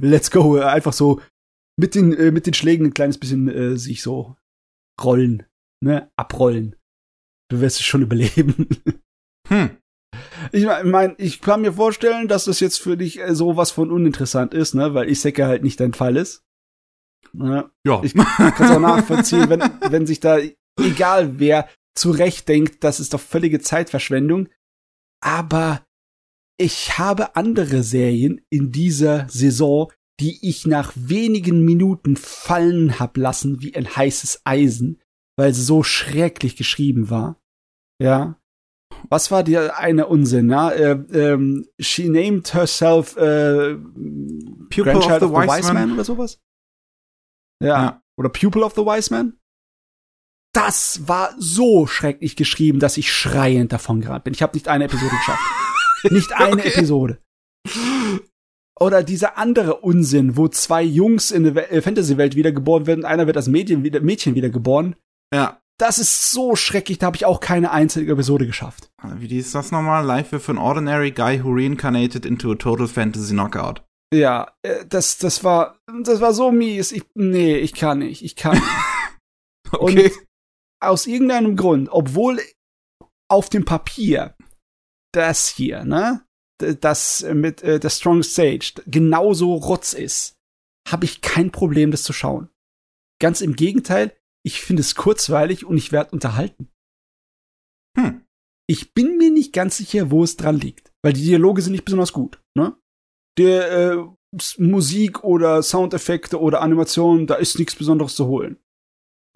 Let's 0.00 0.30
go. 0.30 0.56
Einfach 0.56 0.94
so 0.94 1.20
mit 1.76 1.94
den, 1.94 2.14
äh, 2.14 2.30
mit 2.30 2.46
den 2.46 2.54
Schlägen 2.54 2.86
ein 2.86 2.94
kleines 2.94 3.18
bisschen 3.18 3.50
äh, 3.50 3.76
sich 3.76 4.00
so 4.00 4.34
rollen, 5.02 5.42
ne, 5.82 6.10
abrollen. 6.16 6.74
Du 7.50 7.60
wirst 7.60 7.80
es 7.80 7.84
schon 7.84 8.00
überleben. 8.00 8.66
Hm. 9.48 9.76
Ich 10.52 10.64
meine, 10.64 11.14
ich 11.18 11.40
kann 11.40 11.62
mir 11.62 11.72
vorstellen, 11.72 12.28
dass 12.28 12.44
das 12.44 12.60
jetzt 12.60 12.80
für 12.80 12.96
dich 12.96 13.20
äh, 13.20 13.34
sowas 13.34 13.70
von 13.70 13.90
uninteressant 13.90 14.54
ist, 14.54 14.74
ne, 14.74 14.94
weil 14.94 15.08
ich 15.08 15.20
Säcke 15.20 15.46
halt 15.46 15.62
nicht 15.62 15.80
dein 15.80 15.94
Fall 15.94 16.16
ist. 16.16 16.44
Ne? 17.32 17.70
Ja. 17.84 18.02
Ich 18.02 18.14
kann 18.14 18.52
es 18.58 18.70
auch 18.70 18.80
nachvollziehen, 18.80 19.48
wenn, 19.48 19.60
wenn 19.90 20.06
sich 20.06 20.20
da, 20.20 20.38
egal 20.80 21.38
wer, 21.38 21.68
zurecht 21.96 22.48
denkt, 22.48 22.84
das 22.84 23.00
ist 23.00 23.14
doch 23.14 23.20
völlige 23.20 23.60
Zeitverschwendung. 23.60 24.48
Aber 25.22 25.84
ich 26.58 26.98
habe 26.98 27.36
andere 27.36 27.82
Serien 27.82 28.40
in 28.50 28.70
dieser 28.70 29.28
Saison, 29.28 29.92
die 30.20 30.48
ich 30.48 30.66
nach 30.66 30.92
wenigen 30.94 31.64
Minuten 31.64 32.16
fallen 32.16 33.00
hab 33.00 33.16
lassen 33.16 33.60
wie 33.60 33.74
ein 33.74 33.96
heißes 33.96 34.42
Eisen, 34.44 35.00
weil 35.36 35.52
sie 35.52 35.62
so 35.62 35.82
schrecklich 35.82 36.56
geschrieben 36.56 37.10
war. 37.10 37.40
Ja. 38.00 38.40
Was 39.08 39.30
war 39.30 39.42
dir 39.42 39.76
eine 39.78 40.06
Unsinn? 40.06 40.50
Ja? 40.50 40.70
Äh, 40.70 40.92
ähm, 41.12 41.66
she 41.78 42.08
named 42.08 42.54
herself 42.54 43.16
äh, 43.16 43.74
Pupil 43.74 44.96
of 44.96 45.04
the, 45.04 45.10
of 45.10 45.20
the 45.20 45.30
Wise, 45.30 45.48
Wise 45.48 45.72
Man. 45.72 45.88
Man 45.88 45.92
oder 45.92 46.04
sowas? 46.04 46.40
Ja. 47.62 47.68
ja. 47.68 48.02
Oder 48.18 48.28
Pupil 48.28 48.62
of 48.62 48.74
the 48.74 48.82
Wise 48.82 49.12
Man? 49.12 49.38
Das 50.52 51.08
war 51.08 51.34
so 51.38 51.86
schrecklich 51.86 52.36
geschrieben, 52.36 52.78
dass 52.78 52.96
ich 52.96 53.12
schreiend 53.12 53.72
davon 53.72 54.00
gerannt 54.00 54.24
bin. 54.24 54.34
Ich 54.34 54.42
habe 54.42 54.56
nicht 54.56 54.68
eine 54.68 54.84
Episode 54.84 55.10
geschafft. 55.10 55.42
nicht 56.10 56.32
eine 56.32 56.52
okay. 56.52 56.68
Episode. 56.68 57.18
Oder 58.78 59.02
dieser 59.02 59.38
andere 59.38 59.76
Unsinn, 59.76 60.36
wo 60.36 60.48
zwei 60.48 60.82
Jungs 60.82 61.30
in 61.30 61.54
der 61.54 61.72
äh, 61.72 61.82
Fantasy-Welt 61.82 62.36
wiedergeboren 62.36 62.86
werden, 62.86 63.04
einer 63.04 63.26
wird 63.26 63.36
als 63.36 63.48
Mädchen, 63.48 63.84
wieder, 63.84 64.00
Mädchen 64.00 64.34
wiedergeboren. 64.34 64.96
Ja. 65.32 65.60
Das 65.78 65.98
ist 65.98 66.30
so 66.30 66.54
schrecklich, 66.54 66.98
da 66.98 67.06
habe 67.06 67.16
ich 67.16 67.24
auch 67.24 67.40
keine 67.40 67.72
einzige 67.72 68.12
Episode 68.12 68.46
geschafft. 68.46 68.90
Wie 69.16 69.38
ist 69.38 69.54
das 69.54 69.72
nochmal? 69.72 70.04
Life 70.04 70.36
with 70.36 70.48
an 70.48 70.58
ordinary 70.58 71.10
guy 71.10 71.42
who 71.42 71.52
reincarnated 71.52 72.24
into 72.24 72.52
a 72.52 72.54
total 72.54 72.86
fantasy 72.86 73.32
knockout. 73.32 73.82
Ja, 74.14 74.52
äh, 74.62 74.86
das, 74.86 75.18
das 75.18 75.42
war, 75.42 75.80
das 76.02 76.20
war 76.20 76.32
so 76.32 76.52
mies. 76.52 76.92
Ich, 76.92 77.04
nee, 77.14 77.56
ich 77.56 77.74
kann 77.74 77.98
nicht, 77.98 78.22
ich 78.22 78.36
kann 78.36 78.54
nicht. 78.54 78.64
okay. 79.72 80.04
Und 80.04 80.12
aus 80.80 81.06
irgendeinem 81.06 81.56
Grund, 81.56 81.88
obwohl 81.90 82.40
auf 83.28 83.48
dem 83.48 83.64
Papier 83.64 84.36
das 85.12 85.48
hier, 85.48 85.84
ne, 85.84 86.24
das 86.58 87.24
mit 87.32 87.62
äh, 87.62 87.80
der 87.80 87.90
Strong 87.90 88.22
Sage 88.22 88.74
genauso 88.86 89.54
rotz 89.54 89.92
ist, 89.92 90.34
habe 90.88 91.04
ich 91.04 91.20
kein 91.20 91.50
Problem, 91.50 91.90
das 91.90 92.04
zu 92.04 92.12
schauen. 92.12 92.50
Ganz 93.20 93.40
im 93.40 93.56
Gegenteil, 93.56 94.16
ich 94.44 94.60
finde 94.60 94.80
es 94.80 94.94
kurzweilig 94.94 95.64
und 95.64 95.76
ich 95.76 95.92
werde 95.92 96.10
unterhalten. 96.10 96.70
Hm. 97.96 98.24
Ich 98.68 98.94
bin 98.94 99.18
mir 99.18 99.30
nicht 99.30 99.52
ganz 99.52 99.76
sicher, 99.76 100.10
wo 100.10 100.24
es 100.24 100.36
dran 100.36 100.58
liegt, 100.58 100.92
weil 101.02 101.12
die 101.12 101.22
Dialoge 101.22 101.62
sind 101.62 101.72
nicht 101.72 101.84
besonders 101.84 102.12
gut. 102.12 102.42
Ne? 102.56 102.76
Der 103.38 103.72
äh, 103.72 104.04
Musik 104.58 105.22
oder 105.22 105.62
Soundeffekte 105.62 106.40
oder 106.40 106.60
Animationen, 106.60 107.26
da 107.26 107.34
ist 107.34 107.58
nichts 107.58 107.74
Besonderes 107.74 108.16
zu 108.16 108.26
holen. 108.26 108.58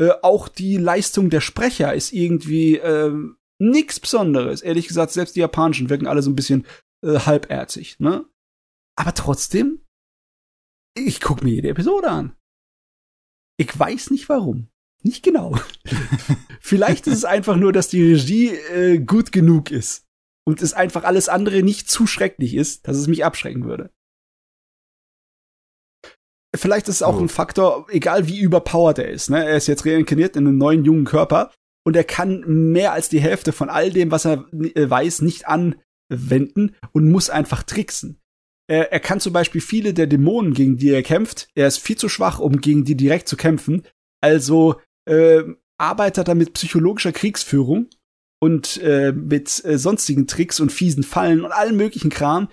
Äh, 0.00 0.12
auch 0.22 0.48
die 0.48 0.76
Leistung 0.76 1.30
der 1.30 1.40
Sprecher 1.40 1.94
ist 1.94 2.12
irgendwie 2.12 2.76
äh, 2.76 3.12
nichts 3.60 4.00
Besonderes. 4.00 4.62
Ehrlich 4.62 4.88
gesagt, 4.88 5.12
selbst 5.12 5.36
die 5.36 5.40
japanischen 5.40 5.90
wirken 5.90 6.06
alle 6.06 6.22
so 6.22 6.30
ein 6.30 6.36
bisschen 6.36 6.66
äh, 7.04 7.18
halbärzig, 7.20 7.98
ne? 8.00 8.26
Aber 8.96 9.14
trotzdem, 9.14 9.84
ich 10.96 11.20
guck 11.20 11.42
mir 11.42 11.54
jede 11.54 11.68
Episode 11.68 12.10
an. 12.10 12.36
Ich 13.60 13.76
weiß 13.76 14.10
nicht 14.10 14.28
warum. 14.28 14.68
Nicht 15.02 15.22
genau. 15.22 15.56
Vielleicht 16.60 17.06
ist 17.06 17.16
es 17.16 17.24
einfach 17.24 17.56
nur, 17.56 17.72
dass 17.72 17.88
die 17.88 18.12
Regie 18.12 18.48
äh, 18.48 18.98
gut 18.98 19.32
genug 19.32 19.70
ist 19.70 20.04
und 20.44 20.62
es 20.62 20.74
einfach 20.74 21.04
alles 21.04 21.28
andere 21.28 21.62
nicht 21.62 21.90
zu 21.90 22.06
schrecklich 22.06 22.54
ist, 22.54 22.88
dass 22.88 22.96
es 22.96 23.06
mich 23.06 23.24
abschrecken 23.24 23.64
würde. 23.64 23.90
Vielleicht 26.56 26.88
ist 26.88 26.96
es 26.96 27.02
auch 27.02 27.16
oh. 27.16 27.20
ein 27.20 27.28
Faktor, 27.28 27.86
egal 27.90 28.26
wie 28.26 28.40
überpowered 28.40 28.98
er 28.98 29.10
ist. 29.10 29.30
Ne? 29.30 29.44
Er 29.44 29.56
ist 29.56 29.66
jetzt 29.66 29.84
reinkarniert 29.84 30.36
in 30.36 30.46
einen 30.46 30.58
neuen 30.58 30.84
jungen 30.84 31.04
Körper 31.04 31.52
und 31.86 31.94
er 31.94 32.04
kann 32.04 32.40
mehr 32.72 32.92
als 32.92 33.08
die 33.08 33.20
Hälfte 33.20 33.52
von 33.52 33.68
all 33.68 33.90
dem, 33.90 34.10
was 34.10 34.24
er 34.24 34.46
äh, 34.52 34.88
weiß, 34.88 35.22
nicht 35.22 35.46
anwenden 35.46 36.74
und 36.92 37.10
muss 37.10 37.30
einfach 37.30 37.62
tricksen. 37.62 38.18
Er, 38.66 38.92
er 38.92 39.00
kann 39.00 39.20
zum 39.20 39.32
Beispiel 39.32 39.60
viele 39.60 39.94
der 39.94 40.06
Dämonen, 40.06 40.54
gegen 40.54 40.76
die 40.76 40.90
er 40.90 41.02
kämpft, 41.02 41.48
er 41.54 41.68
ist 41.68 41.78
viel 41.78 41.96
zu 41.96 42.08
schwach, 42.08 42.38
um 42.38 42.60
gegen 42.60 42.84
die 42.84 42.96
direkt 42.96 43.28
zu 43.28 43.36
kämpfen. 43.36 43.86
Also 44.20 44.80
äh, 45.08 45.44
arbeitet 45.78 46.28
er 46.28 46.34
mit 46.34 46.52
psychologischer 46.52 47.12
Kriegsführung 47.12 47.88
und 48.40 48.80
äh, 48.82 49.12
mit 49.12 49.64
äh, 49.64 49.78
sonstigen 49.78 50.26
Tricks 50.26 50.60
und 50.60 50.70
fiesen 50.70 51.02
Fallen 51.02 51.42
und 51.44 51.52
allen 51.52 51.76
möglichen 51.76 52.10
Kram, 52.10 52.48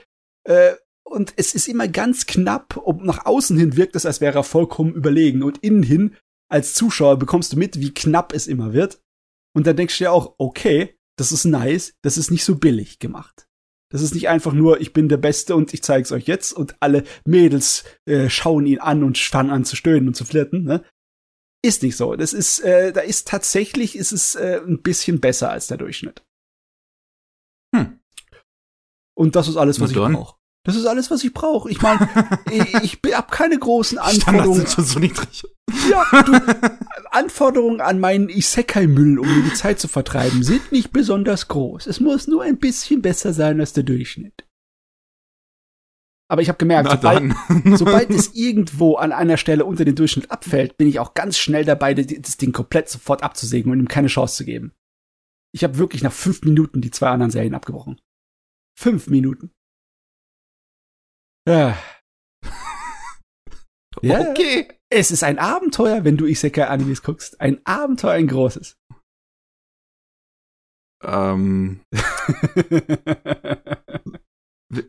äh, 0.46 0.74
und 1.08 1.34
es 1.38 1.54
ist 1.54 1.68
immer 1.68 1.88
ganz 1.88 2.26
knapp, 2.26 2.82
ob 2.84 3.04
nach 3.04 3.26
außen 3.26 3.58
hin 3.58 3.78
wirkt 3.78 3.96
es, 3.96 4.06
als 4.06 4.22
wäre 4.22 4.40
er 4.40 4.44
vollkommen 4.44 4.94
überlegen 4.94 5.44
und 5.44 5.60
innen 5.60 5.84
hin 5.84 6.16
als 6.50 6.74
Zuschauer 6.74 7.18
bekommst 7.18 7.54
du 7.54 7.58
mit, 7.58 7.80
wie 7.80 7.94
knapp 7.94 8.34
es 8.34 8.48
immer 8.48 8.74
wird. 8.74 9.02
Und 9.56 9.68
dann 9.68 9.76
denkst 9.76 9.98
du 9.98 10.04
dir 10.04 10.12
auch, 10.12 10.36
okay, 10.38 10.98
das 11.18 11.32
ist 11.32 11.46
nice, 11.46 11.94
das 12.02 12.18
ist 12.18 12.32
nicht 12.32 12.44
so 12.44 12.56
billig 12.56 13.00
gemacht. 13.00 13.48
Das 13.92 14.02
ist 14.02 14.14
nicht 14.14 14.30
einfach 14.30 14.54
nur, 14.54 14.82
ich 14.82 14.94
bin 14.94 15.08
der 15.08 15.18
Beste 15.18 15.56
und 15.56 15.74
ich 15.74 15.84
zeig's 15.84 16.12
euch 16.12 16.26
jetzt 16.26 16.54
und 16.54 16.76
alle 16.82 17.04
Mädels 17.24 17.86
äh, 18.06 18.30
schauen 18.30 18.66
ihn 18.66 18.80
an 18.80 19.04
und 19.04 19.18
fangen 19.18 19.52
an 19.52 19.64
zu 19.64 19.76
stöhnen 19.76 20.08
und 20.08 20.16
zu 20.16 20.26
flirten. 20.26 20.64
Ne? 20.64 20.84
Ist 21.66 21.82
nicht 21.82 21.98
so. 21.98 22.16
Das 22.16 22.32
ist, 22.32 22.60
äh, 22.60 22.94
da 22.94 23.02
ist 23.02 23.28
tatsächlich, 23.28 23.96
ist 23.96 24.12
es 24.12 24.36
äh, 24.36 24.62
ein 24.64 24.84
bisschen 24.84 25.20
besser 25.20 25.50
als 25.50 25.66
der 25.66 25.78
Durchschnitt. 25.78 26.24
Hm. 27.76 28.00
Und 29.18 29.36
das 29.36 29.48
ist 29.48 29.58
alles, 29.58 29.80
was 29.80 29.90
ich 29.90 29.98
brauche. 29.98 30.36
Das 30.64 30.76
ist 30.76 30.86
alles, 30.86 31.10
was 31.10 31.24
ich 31.24 31.34
brauche. 31.34 31.72
Ich 31.72 31.82
meine, 31.82 32.08
ich, 32.52 33.00
ich 33.04 33.16
habe 33.16 33.32
keine 33.32 33.58
großen 33.58 33.98
Anforderungen. 33.98 34.58
Sind 34.58 34.70
schon 34.70 34.86
so 34.86 35.00
niedrig. 35.00 35.44
Ja, 35.90 36.22
du, 36.22 36.34
Anforderungen 37.12 37.82
an 37.82 38.00
meinen 38.00 38.30
Isekai-Müll, 38.30 39.18
um 39.18 39.28
mir 39.28 39.50
die 39.50 39.56
Zeit 39.56 39.80
zu 39.80 39.88
vertreiben, 39.88 40.44
sind 40.44 40.72
nicht 40.72 40.92
besonders 40.92 41.48
groß. 41.48 41.88
Es 41.88 42.00
muss 42.00 42.28
nur 42.28 42.44
ein 42.44 42.58
bisschen 42.58 43.02
besser 43.02 43.34
sein 43.34 43.60
als 43.60 43.74
der 43.74 43.86
Durchschnitt. 43.86 44.45
Aber 46.28 46.42
ich 46.42 46.50
habe 46.50 46.58
gemerkt, 46.58 46.90
sobald, 46.90 47.34
sobald, 47.78 48.10
es 48.10 48.34
irgendwo 48.34 48.96
an 48.96 49.12
einer 49.12 49.38
Stelle 49.38 49.66
unter 49.66 49.86
den 49.86 49.96
Durchschnitt 49.96 50.32
abfällt, 50.32 50.78
bin 50.78 50.88
ich 50.88 51.00
auch 51.00 51.14
ganz 51.14 51.38
schnell 51.38 51.66
dabei, 51.66 51.94
das 51.94 52.38
Ding 52.38 52.52
komplett 52.52 52.90
sofort 52.90 53.22
abzusägen 53.22 53.72
und 53.72 53.80
ihm 53.80 53.88
keine 53.88 54.08
Chance 54.08 54.38
zu 54.38 54.46
geben. 54.46 54.74
Ich 55.54 55.64
habe 55.64 55.78
wirklich 55.78 56.02
nach 56.02 56.12
fünf 56.12 56.42
Minuten 56.42 56.82
die 56.82 56.92
zwei 56.92 57.10
anderen 57.10 57.32
Serien 57.32 57.54
abgebrochen. 57.54 58.02
Fünf 58.78 59.08
Minuten. 59.08 59.52
Ja. 61.48 61.78
ja. 64.02 64.32
Okay. 64.32 64.68
Es 64.90 65.12
ist 65.12 65.24
ein 65.24 65.40
Abenteuer, 65.40 66.04
wenn 66.04 66.18
du 66.18 66.26
Isekai-Animes 66.26 67.04
guckst. 67.04 67.40
Ein 67.40 67.62
Abenteuer, 67.66 68.14
ein 68.14 68.28
großes. 68.28 68.78
Ähm. 71.04 71.82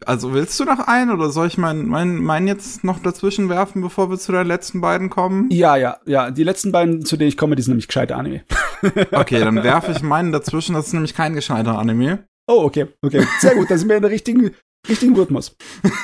also 0.05 0.33
willst 0.33 0.59
du 0.61 0.65
noch 0.65 0.81
einen 0.81 1.11
oder 1.11 1.31
soll 1.31 1.47
ich 1.47 1.59
meinen 1.59 1.89
mein, 1.89 2.17
mein 2.17 2.47
jetzt 2.47 2.85
noch 2.85 3.01
dazwischen 3.01 3.49
werfen, 3.49 3.83
bevor 3.83 4.11
wir 4.11 4.19
zu 4.19 4.33
den 4.33 4.47
letzten 4.47 4.81
beiden 4.81 5.11
kommen? 5.11 5.51
Ja, 5.51 5.77
ja, 5.77 5.99
ja. 6.07 6.31
Die 6.31 6.45
letzten 6.45 6.73
beiden, 6.73 7.05
zu 7.05 7.17
denen 7.17 7.29
ich 7.29 7.37
komme, 7.37 7.57
die 7.57 7.63
sind 7.63 7.73
nämlich 7.73 7.89
gescheite 7.89 8.17
Anime. 8.17 8.45
okay, 9.13 9.41
dann 9.41 9.63
werfe 9.63 9.93
ich 9.93 10.03
meinen 10.03 10.33
dazwischen. 10.33 10.75
Das 10.75 10.89
ist 10.89 10.93
nämlich 10.93 11.15
kein 11.15 11.35
gescheiter 11.35 11.79
Anime. 11.79 12.27
Oh, 12.47 12.63
okay, 12.63 12.87
okay. 13.03 13.27
Sehr 13.41 13.55
gut. 13.55 13.71
Da 13.71 13.77
sind 13.77 13.89
wir 13.89 13.97
in 13.97 14.03
der 14.03 14.11
richtigen 14.11 14.53
richtigen 14.89 15.17
Rhythmus. 15.17 15.57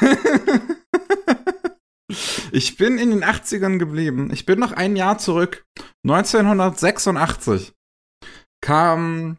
ich 2.53 2.77
bin 2.77 2.99
in 2.99 3.11
den 3.11 3.25
80ern 3.25 3.79
geblieben. 3.79 4.31
Ich 4.33 4.47
bin 4.47 4.59
noch 4.59 4.73
ein 4.73 4.97
Jahr 4.97 5.19
zurück. 5.19 5.65
1986 6.05 7.73
kam 8.61 9.39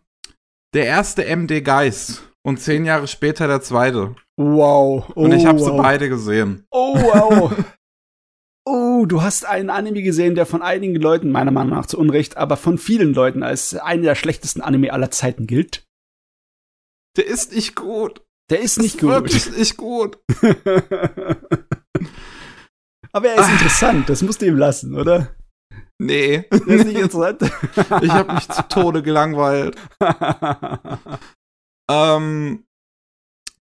der 0.74 0.86
erste 0.86 1.24
MD 1.24 1.64
Geist 1.64 2.24
und 2.42 2.60
zehn 2.60 2.86
Jahre 2.86 3.08
später 3.08 3.48
der 3.48 3.62
zweite. 3.62 4.16
Wow. 4.38 5.12
Oh, 5.16 5.24
Und 5.24 5.32
ich 5.34 5.46
habe 5.46 5.60
wow. 5.60 5.68
sie 5.68 5.78
beide 5.78 6.10
gesehen. 6.10 6.66
Oh, 6.72 6.96
wow. 6.96 7.54
oh, 8.66 9.06
du 9.06 9.22
hast 9.22 9.46
einen 9.46 9.70
Anime 9.70 10.02
gesehen, 10.02 10.36
der 10.36 10.46
von 10.46 10.62
einigen 10.62 10.96
Leuten, 10.96 11.32
meiner 11.32 11.52
Meinung 11.52 11.74
nach 11.76 11.86
zu 11.86 12.00
Unrecht, 12.00 12.38
aber 12.38 12.58
von 12.58 12.78
vielen 12.78 13.14
Leuten 13.14 13.44
als 13.44 13.76
einer 13.76 14.02
der 14.04 14.16
schlechtesten 14.16 14.62
Anime 14.62 14.92
aller 14.94 15.12
Zeiten 15.12 15.46
gilt. 15.48 15.86
Der 17.16 17.28
ist 17.28 17.54
nicht 17.54 17.76
gut. 17.76 18.24
Der 18.50 18.60
ist 18.62 18.78
nicht 18.80 18.96
ist 18.96 19.02
gut. 19.02 19.10
wirklich 19.12 19.56
nicht 19.56 19.78
gut. 19.78 20.18
aber 23.12 23.30
er 23.30 23.36
ist 23.36 23.48
Ah. 23.48 23.52
interessant, 23.52 24.10
das 24.10 24.22
musst 24.24 24.42
du 24.42 24.48
ihm 24.48 24.58
lassen, 24.58 24.98
oder? 24.98 25.36
Nee. 26.00 26.46
Der 26.52 26.68
ist 26.68 26.86
nicht 26.88 26.98
interessant. 27.00 27.42
ich 28.02 28.12
habe 28.12 28.34
mich 28.34 28.50
zu 28.50 28.68
Tode 28.68 29.04
gelangweilt. 29.04 29.78
Ähm, 31.90 32.66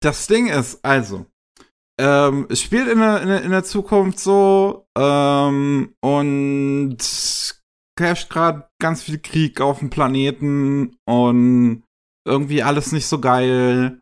das 0.07 0.25
Ding 0.25 0.47
ist, 0.47 0.79
also, 0.85 1.25
ähm, 1.99 2.47
es 2.49 2.61
spielt 2.61 2.87
in 2.87 2.99
der, 2.99 3.21
in 3.21 3.27
der, 3.27 3.41
in 3.43 3.51
der 3.51 3.65
Zukunft 3.65 4.19
so 4.19 4.87
ähm, 4.97 5.93
und 5.99 6.97
herrscht 7.99 8.29
gerade 8.29 8.69
ganz 8.79 9.03
viel 9.03 9.19
Krieg 9.19 9.59
auf 9.59 9.79
dem 9.79 9.89
Planeten 9.89 10.95
und 11.05 11.83
irgendwie 12.25 12.63
alles 12.63 12.93
nicht 12.93 13.07
so 13.07 13.19
geil. 13.19 14.01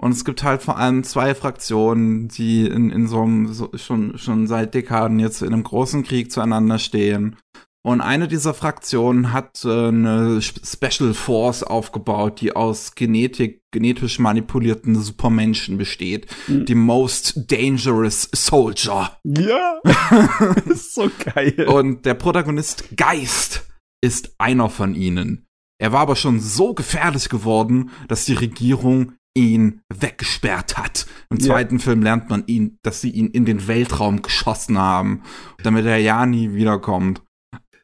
Und 0.00 0.12
es 0.12 0.24
gibt 0.24 0.42
halt 0.42 0.62
vor 0.62 0.78
allem 0.78 1.04
zwei 1.04 1.34
Fraktionen, 1.34 2.28
die 2.28 2.66
in, 2.66 2.90
in 2.90 3.06
so 3.06 3.20
einem, 3.20 3.52
so, 3.52 3.70
schon, 3.74 4.16
schon 4.16 4.46
seit 4.46 4.72
Dekaden 4.72 5.18
jetzt 5.18 5.42
in 5.42 5.52
einem 5.52 5.64
großen 5.64 6.02
Krieg 6.02 6.32
zueinander 6.32 6.78
stehen. 6.78 7.36
Und 7.84 8.00
eine 8.00 8.28
dieser 8.28 8.54
Fraktionen 8.54 9.32
hat 9.32 9.64
äh, 9.64 9.88
eine 9.88 10.38
Sp- 10.38 10.62
Special 10.64 11.14
Force 11.14 11.64
aufgebaut, 11.64 12.40
die 12.40 12.54
aus 12.54 12.94
Genetik, 12.94 13.60
genetisch 13.72 14.20
manipulierten 14.20 14.94
Supermenschen 14.94 15.78
besteht. 15.78 16.26
Mhm. 16.46 16.64
Die 16.66 16.76
Most 16.76 17.50
Dangerous 17.50 18.28
Soldier. 18.32 19.16
ja. 19.24 19.80
ist 20.66 20.94
so 20.94 21.10
geil. 21.34 21.66
Und 21.68 22.06
der 22.06 22.14
Protagonist 22.14 22.96
Geist 22.96 23.66
ist 24.00 24.34
einer 24.38 24.70
von 24.70 24.94
ihnen. 24.94 25.46
Er 25.80 25.90
war 25.92 26.00
aber 26.02 26.14
schon 26.14 26.38
so 26.38 26.74
gefährlich 26.74 27.28
geworden, 27.28 27.90
dass 28.06 28.24
die 28.26 28.34
Regierung 28.34 29.14
ihn 29.36 29.80
weggesperrt 29.92 30.76
hat. 30.78 31.06
Im 31.30 31.38
Ja. 31.38 31.46
zweiten 31.46 31.80
Film 31.80 32.02
lernt 32.02 32.30
man 32.30 32.44
ihn, 32.46 32.78
dass 32.82 33.00
sie 33.00 33.10
ihn 33.10 33.26
in 33.28 33.44
den 33.44 33.66
Weltraum 33.66 34.22
geschossen 34.22 34.78
haben, 34.78 35.22
damit 35.64 35.86
er 35.86 35.96
ja 35.98 36.26
nie 36.26 36.54
wiederkommt. 36.54 37.22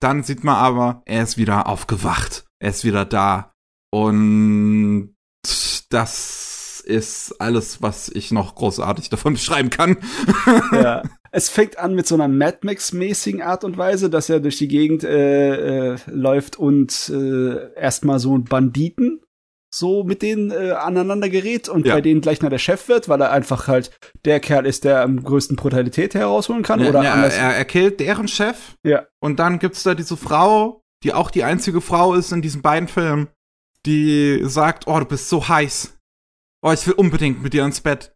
Dann 0.00 0.22
sieht 0.22 0.44
man 0.44 0.56
aber, 0.56 1.02
er 1.06 1.22
ist 1.22 1.36
wieder 1.36 1.66
aufgewacht. 1.66 2.44
Er 2.60 2.70
ist 2.70 2.84
wieder 2.84 3.04
da. 3.04 3.52
Und 3.90 5.14
das 5.90 6.82
ist 6.84 7.40
alles, 7.40 7.82
was 7.82 8.08
ich 8.08 8.30
noch 8.30 8.54
großartig 8.54 9.08
davon 9.10 9.32
beschreiben 9.34 9.70
kann. 9.70 9.98
ja. 10.72 11.02
Es 11.30 11.50
fängt 11.50 11.78
an 11.78 11.94
mit 11.94 12.06
so 12.06 12.14
einer 12.14 12.26
Mad 12.26 12.60
Max-mäßigen 12.62 13.42
Art 13.42 13.62
und 13.62 13.76
Weise, 13.76 14.08
dass 14.08 14.30
er 14.30 14.40
durch 14.40 14.56
die 14.56 14.66
Gegend 14.66 15.04
äh, 15.04 15.92
äh, 15.92 15.96
läuft 16.06 16.56
und 16.56 17.10
äh, 17.10 17.74
erstmal 17.74 18.18
so 18.18 18.32
einen 18.32 18.44
Banditen 18.44 19.20
so 19.70 20.02
mit 20.04 20.22
denen 20.22 20.50
äh, 20.50 20.70
aneinander 20.72 21.28
gerät 21.28 21.68
und 21.68 21.86
Ja. 21.86 21.94
bei 21.94 22.00
denen 22.00 22.20
gleich 22.20 22.40
noch 22.40 22.50
der 22.50 22.58
Chef 22.58 22.88
wird, 22.88 23.08
weil 23.08 23.20
er 23.20 23.30
einfach 23.32 23.68
halt 23.68 23.90
der 24.24 24.40
Kerl 24.40 24.66
ist, 24.66 24.84
der 24.84 25.02
am 25.02 25.22
größten 25.22 25.56
Brutalität 25.56 26.14
herausholen 26.14 26.62
kann. 26.62 26.80
Ja, 26.80 26.88
oder 26.88 27.02
ja, 27.02 27.14
anders. 27.14 27.34
er, 27.36 27.54
er 27.56 27.64
killt 27.64 28.00
deren 28.00 28.28
Chef. 28.28 28.76
Ja. 28.84 29.06
Und 29.20 29.38
dann 29.38 29.58
gibt's 29.58 29.82
da 29.82 29.94
diese 29.94 30.16
Frau, 30.16 30.82
die 31.04 31.12
auch 31.12 31.30
die 31.30 31.44
einzige 31.44 31.80
Frau 31.80 32.14
ist 32.14 32.32
in 32.32 32.42
diesen 32.42 32.62
beiden 32.62 32.88
Filmen, 32.88 33.28
die 33.86 34.40
sagt, 34.44 34.86
oh, 34.86 34.98
du 34.98 35.04
bist 35.04 35.28
so 35.28 35.48
heiß. 35.48 35.94
Oh, 36.62 36.72
ich 36.72 36.84
will 36.86 36.94
unbedingt 36.94 37.42
mit 37.42 37.52
dir 37.52 37.64
ins 37.64 37.80
Bett. 37.80 38.14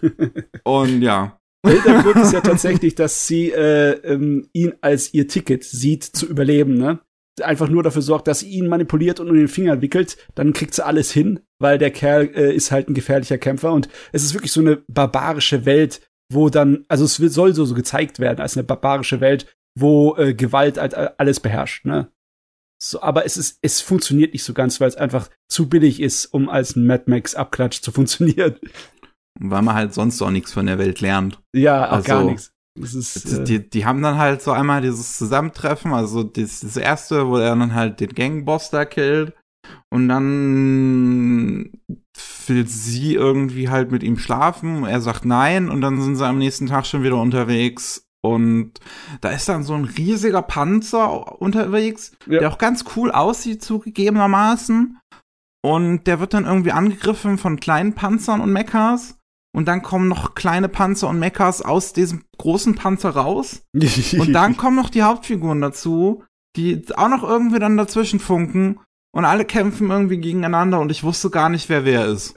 Und 0.64 1.02
ja. 1.02 1.38
Der 1.66 1.72
Hintergrund 1.74 2.16
ist 2.16 2.32
ja 2.32 2.40
tatsächlich, 2.42 2.94
dass 2.94 3.26
sie 3.26 3.50
äh, 3.50 3.92
ähm, 4.04 4.48
ihn 4.52 4.74
als 4.80 5.12
ihr 5.14 5.28
Ticket 5.28 5.64
sieht, 5.64 6.04
zu 6.04 6.26
überleben, 6.26 6.74
ne? 6.74 7.00
Einfach 7.42 7.68
nur 7.68 7.82
dafür 7.82 8.02
sorgt, 8.02 8.28
dass 8.28 8.40
sie 8.40 8.48
ihn 8.48 8.68
manipuliert 8.68 9.18
und 9.18 9.28
um 9.28 9.34
den 9.34 9.48
Finger 9.48 9.80
wickelt, 9.80 10.16
dann 10.34 10.52
kriegt 10.52 10.74
sie 10.74 10.84
alles 10.84 11.10
hin, 11.10 11.40
weil 11.58 11.78
der 11.78 11.90
Kerl 11.90 12.30
äh, 12.34 12.54
ist 12.54 12.70
halt 12.70 12.88
ein 12.88 12.94
gefährlicher 12.94 13.38
Kämpfer 13.38 13.72
und 13.72 13.88
es 14.12 14.22
ist 14.22 14.34
wirklich 14.34 14.52
so 14.52 14.60
eine 14.60 14.82
barbarische 14.88 15.66
Welt, 15.66 16.00
wo 16.32 16.48
dann, 16.48 16.84
also 16.88 17.04
es 17.04 17.16
soll 17.16 17.54
so, 17.54 17.64
so 17.64 17.74
gezeigt 17.74 18.20
werden 18.20 18.40
als 18.40 18.56
eine 18.56 18.64
barbarische 18.64 19.20
Welt, 19.20 19.46
wo 19.76 20.16
äh, 20.16 20.34
Gewalt 20.34 20.78
halt 20.78 20.94
alles 20.94 21.40
beherrscht, 21.40 21.84
ne? 21.84 22.08
So, 22.80 23.00
aber 23.00 23.24
es 23.24 23.36
ist, 23.36 23.58
es 23.62 23.80
funktioniert 23.80 24.32
nicht 24.32 24.44
so 24.44 24.52
ganz, 24.52 24.80
weil 24.80 24.88
es 24.88 24.96
einfach 24.96 25.30
zu 25.48 25.68
billig 25.68 26.00
ist, 26.00 26.26
um 26.26 26.48
als 26.48 26.76
ein 26.76 26.86
Mad 26.86 27.04
Max 27.06 27.34
Abklatsch 27.34 27.80
zu 27.80 27.92
funktionieren. 27.92 28.56
Weil 29.40 29.62
man 29.62 29.74
halt 29.74 29.94
sonst 29.94 30.20
auch 30.22 30.30
nichts 30.30 30.52
von 30.52 30.66
der 30.66 30.78
Welt 30.78 31.00
lernt. 31.00 31.40
Ja, 31.54 31.86
auch 31.86 32.04
gar 32.04 32.18
Also, 32.18 32.30
nichts. 32.30 32.53
Ist, 32.80 33.28
Die, 33.30 33.34
äh, 33.36 33.44
die, 33.44 33.70
die 33.70 33.86
haben 33.86 34.02
dann 34.02 34.18
halt 34.18 34.42
so 34.42 34.50
einmal 34.50 34.82
dieses 34.82 35.16
Zusammentreffen, 35.16 35.92
also 35.92 36.24
das, 36.24 36.60
das 36.60 36.76
erste, 36.76 37.28
wo 37.28 37.36
er 37.36 37.54
dann 37.54 37.74
halt 37.74 38.00
den 38.00 38.10
Gangboss 38.14 38.70
da 38.70 38.84
killt. 38.84 39.32
Und 39.92 40.08
dann 40.08 41.70
will 42.46 42.66
sie 42.66 43.14
irgendwie 43.14 43.68
halt 43.68 43.90
mit 43.90 44.02
ihm 44.02 44.18
schlafen. 44.18 44.84
Er 44.84 45.00
sagt 45.00 45.24
nein 45.24 45.70
und 45.70 45.80
dann 45.80 46.00
sind 46.02 46.16
sie 46.16 46.26
am 46.26 46.38
nächsten 46.38 46.66
Tag 46.66 46.86
schon 46.86 47.02
wieder 47.02 47.16
unterwegs. 47.20 48.04
Und 48.22 48.80
da 49.20 49.30
ist 49.30 49.48
dann 49.48 49.62
so 49.64 49.74
ein 49.74 49.84
riesiger 49.84 50.42
Panzer 50.42 51.40
unterwegs, 51.40 52.12
Ja. 52.26 52.40
der 52.40 52.50
auch 52.50 52.58
ganz 52.58 52.84
cool 52.96 53.10
aussieht, 53.10 53.62
zugegebenermaßen. 53.62 54.98
Und 55.62 56.04
der 56.06 56.20
wird 56.20 56.34
dann 56.34 56.44
irgendwie 56.46 56.72
angegriffen 56.72 57.38
von 57.38 57.60
kleinen 57.60 57.94
Panzern 57.94 58.40
und 58.40 58.52
Mechas. 58.52 59.18
Und 59.54 59.66
dann 59.68 59.82
kommen 59.82 60.08
noch 60.08 60.34
kleine 60.34 60.68
Panzer 60.68 61.08
und 61.08 61.20
Mechas 61.20 61.62
aus 61.62 61.92
diesem 61.92 62.24
großen 62.38 62.74
Panzer 62.74 63.10
raus. 63.10 63.62
Und 64.18 64.32
dann 64.32 64.56
kommen 64.56 64.76
noch 64.76 64.90
die 64.90 65.04
Hauptfiguren 65.04 65.60
dazu, 65.60 66.24
die 66.56 66.82
auch 66.96 67.08
noch 67.08 67.22
irgendwie 67.22 67.60
dann 67.60 67.76
dazwischen 67.76 68.18
funken. 68.18 68.80
Und 69.12 69.24
alle 69.24 69.44
kämpfen 69.44 69.90
irgendwie 69.90 70.18
gegeneinander 70.18 70.80
und 70.80 70.90
ich 70.90 71.04
wusste 71.04 71.30
gar 71.30 71.48
nicht, 71.48 71.68
wer 71.68 71.84
wer 71.84 72.06
ist. 72.06 72.34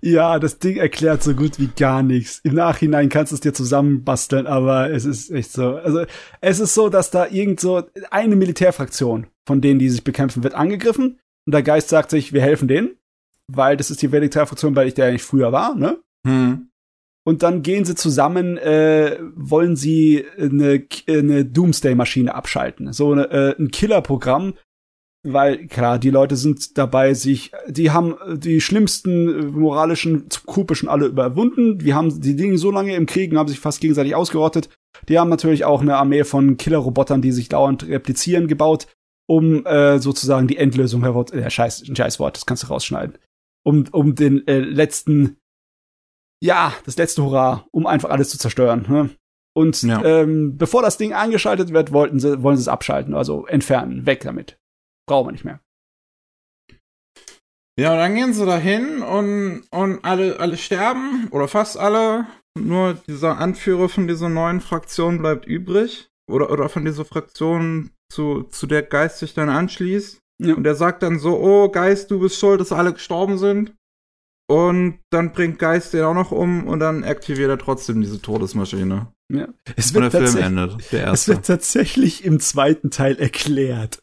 Ja, 0.00 0.38
das 0.38 0.60
Ding 0.60 0.76
erklärt 0.76 1.24
so 1.24 1.34
gut 1.34 1.58
wie 1.58 1.66
gar 1.66 2.04
nichts. 2.04 2.40
Im 2.44 2.54
Nachhinein 2.54 3.08
kannst 3.08 3.32
du 3.32 3.34
es 3.34 3.40
dir 3.40 3.52
zusammenbasteln, 3.52 4.46
aber 4.46 4.92
es 4.92 5.04
ist 5.04 5.32
echt 5.32 5.50
so. 5.50 5.74
Also, 5.74 6.04
es 6.40 6.60
ist 6.60 6.74
so, 6.74 6.88
dass 6.88 7.10
da 7.10 7.26
irgend 7.26 7.58
so 7.58 7.82
eine 8.12 8.36
Militärfraktion 8.36 9.26
von 9.44 9.60
denen, 9.60 9.80
die 9.80 9.88
sich 9.88 10.04
bekämpfen, 10.04 10.44
wird 10.44 10.54
angegriffen. 10.54 11.18
Und 11.46 11.52
der 11.52 11.64
Geist 11.64 11.88
sagt 11.88 12.10
sich, 12.10 12.32
wir 12.32 12.42
helfen 12.42 12.68
denen, 12.68 12.90
weil 13.48 13.76
das 13.76 13.90
ist 13.90 14.00
die 14.00 14.08
Militärfraktion, 14.08 14.76
weil 14.76 14.86
ich 14.86 14.94
der 14.94 15.06
eigentlich 15.06 15.24
früher 15.24 15.50
war, 15.50 15.74
ne? 15.74 15.98
Hm. 16.26 16.70
Und 17.24 17.42
dann 17.42 17.62
gehen 17.62 17.84
sie 17.84 17.94
zusammen, 17.94 18.56
äh, 18.56 19.18
wollen 19.34 19.76
sie 19.76 20.24
eine, 20.38 20.86
eine 21.08 21.44
Doomsday-Maschine 21.44 22.34
abschalten. 22.34 22.92
So 22.92 23.12
eine, 23.12 23.30
äh, 23.30 23.54
ein 23.58 23.70
Killerprogramm, 23.70 24.54
weil 25.22 25.66
klar, 25.66 25.98
die 25.98 26.08
Leute 26.10 26.36
sind 26.36 26.78
dabei, 26.78 27.12
sich, 27.12 27.52
die 27.68 27.90
haben 27.90 28.16
die 28.38 28.60
schlimmsten 28.60 29.28
äh, 29.28 29.42
moralischen 29.42 30.30
Skrupel 30.30 30.74
schon 30.74 30.88
alle 30.88 31.06
überwunden. 31.06 31.78
Die 31.78 31.92
haben 31.92 32.20
die 32.20 32.36
Dinge 32.36 32.56
so 32.56 32.70
lange 32.70 32.96
im 32.96 33.04
Krieg 33.04 33.30
und 33.30 33.38
haben 33.38 33.48
sich 33.48 33.60
fast 33.60 33.80
gegenseitig 33.82 34.14
ausgerottet. 34.14 34.70
Die 35.08 35.18
haben 35.18 35.28
natürlich 35.28 35.64
auch 35.64 35.82
eine 35.82 35.96
Armee 35.96 36.24
von 36.24 36.56
Killerrobotern, 36.56 37.20
die 37.20 37.32
sich 37.32 37.50
dauernd 37.50 37.86
replizieren, 37.86 38.48
gebaut, 38.48 38.86
um 39.26 39.66
äh, 39.66 39.98
sozusagen 39.98 40.48
die 40.48 40.56
Endlösung 40.56 41.02
heraus. 41.02 41.32
Äh, 41.32 41.50
scheiß, 41.50 41.86
ein 41.86 41.96
Scheißwort, 41.96 42.36
das 42.36 42.46
kannst 42.46 42.62
du 42.62 42.68
rausschneiden. 42.68 43.18
Um, 43.62 43.84
um 43.92 44.14
den 44.14 44.46
äh, 44.48 44.58
letzten 44.58 45.36
ja, 46.42 46.74
das 46.84 46.96
letzte 46.96 47.22
Hurra, 47.22 47.66
um 47.70 47.86
einfach 47.86 48.10
alles 48.10 48.30
zu 48.30 48.38
zerstören. 48.38 48.86
Ne? 48.88 49.10
Und 49.54 49.82
Ja. 49.82 50.02
ähm, 50.04 50.56
bevor 50.56 50.82
das 50.82 50.96
Ding 50.96 51.12
eingeschaltet 51.12 51.72
wird, 51.72 51.92
wollten 51.92 52.18
sie, 52.20 52.42
wollen 52.42 52.56
sie 52.56 52.62
es 52.62 52.68
abschalten, 52.68 53.14
also 53.14 53.46
entfernen, 53.46 54.06
weg 54.06 54.20
damit. 54.20 54.58
Brauchen 55.06 55.28
wir 55.28 55.32
nicht 55.32 55.44
mehr. 55.44 55.60
Ja, 57.78 57.92
und 57.92 57.98
dann 57.98 58.14
gehen 58.14 58.32
sie 58.34 58.44
dahin 58.44 59.02
und, 59.02 59.62
und 59.70 60.04
alle, 60.04 60.38
alle 60.38 60.56
sterben, 60.56 61.28
oder 61.30 61.48
fast 61.48 61.78
alle. 61.78 62.26
Nur 62.58 62.94
dieser 62.94 63.38
Anführer 63.38 63.88
von 63.88 64.06
dieser 64.06 64.28
neuen 64.28 64.60
Fraktion 64.60 65.18
bleibt 65.18 65.46
übrig. 65.46 66.10
Oder, 66.30 66.50
oder 66.50 66.68
von 66.68 66.84
dieser 66.84 67.04
Fraktion, 67.04 67.90
zu, 68.12 68.42
zu 68.44 68.66
der 68.66 68.82
Geist 68.82 69.18
sich 69.18 69.34
dann 69.34 69.48
anschließt. 69.48 70.20
Ja. 70.42 70.54
Und 70.54 70.66
er 70.66 70.74
sagt 70.74 71.02
dann 71.02 71.18
so, 71.18 71.38
oh 71.40 71.70
Geist, 71.70 72.10
du 72.10 72.20
bist 72.20 72.38
schuld, 72.38 72.60
dass 72.60 72.72
alle 72.72 72.92
gestorben 72.92 73.38
sind. 73.38 73.74
Und 74.50 74.98
dann 75.10 75.32
bringt 75.32 75.60
Geist 75.60 75.92
den 75.94 76.02
auch 76.02 76.14
noch 76.14 76.32
um 76.32 76.66
und 76.66 76.80
dann 76.80 77.04
aktiviert 77.04 77.50
er 77.50 77.58
trotzdem 77.58 78.00
diese 78.00 78.20
Todesmaschine. 78.20 79.12
Ja. 79.32 79.46
Es, 79.76 79.92
Und 79.94 80.02
der 80.02 80.02
wird 80.02 80.12
Film 80.12 80.24
tatsächlich- 80.24 80.44
endet. 80.44 80.92
Der 80.92 81.02
es 81.04 81.08
erste. 81.28 81.32
wird 81.34 81.46
tatsächlich 81.46 82.24
im 82.24 82.40
zweiten 82.40 82.90
Teil 82.90 83.16
erklärt. 83.16 84.02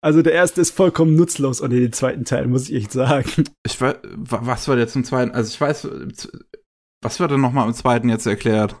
Also 0.00 0.22
der 0.22 0.34
erste 0.34 0.60
ist 0.60 0.70
vollkommen 0.70 1.16
nutzlos 1.16 1.60
ohne 1.60 1.80
den 1.80 1.92
zweiten 1.92 2.24
Teil, 2.24 2.46
muss 2.46 2.68
ich 2.68 2.76
echt 2.76 2.92
sagen. 2.92 3.44
Ich 3.66 3.80
weiß, 3.80 3.96
wa- 4.04 4.40
was 4.42 4.68
war 4.68 4.78
jetzt 4.78 4.94
im 4.94 5.02
zweiten? 5.04 5.32
Also 5.32 5.48
ich 5.52 5.60
weiß, 5.60 5.88
was 7.02 7.18
wird 7.18 7.32
denn 7.32 7.40
nochmal 7.40 7.66
im 7.66 7.74
zweiten 7.74 8.08
jetzt 8.08 8.26
erklärt? 8.26 8.80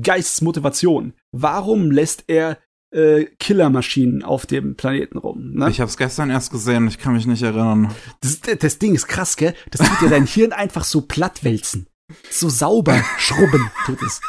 Geistsmotivation. 0.00 1.14
Warum 1.32 1.90
lässt 1.92 2.24
er 2.28 2.58
äh, 2.92 3.24
Killermaschinen 3.38 4.24
auf 4.24 4.46
dem 4.46 4.76
Planeten 4.76 5.18
rum. 5.18 5.52
Ne? 5.54 5.70
Ich 5.70 5.80
habe 5.80 5.88
es 5.88 5.96
gestern 5.96 6.30
erst 6.30 6.50
gesehen, 6.50 6.88
ich 6.88 6.98
kann 6.98 7.14
mich 7.14 7.26
nicht 7.26 7.42
erinnern. 7.42 7.94
Das, 8.20 8.40
das 8.40 8.78
Ding 8.78 8.94
ist 8.94 9.06
krass, 9.06 9.36
gell? 9.36 9.54
Das 9.70 9.86
tut 9.86 10.00
dir 10.00 10.10
dein 10.10 10.26
Hirn 10.26 10.52
einfach 10.52 10.84
so 10.84 11.02
platt 11.02 11.44
wälzen. 11.44 11.86
So 12.30 12.48
sauber 12.48 13.04
schrubben 13.18 13.70
tut 13.86 14.02
es. 14.02 14.20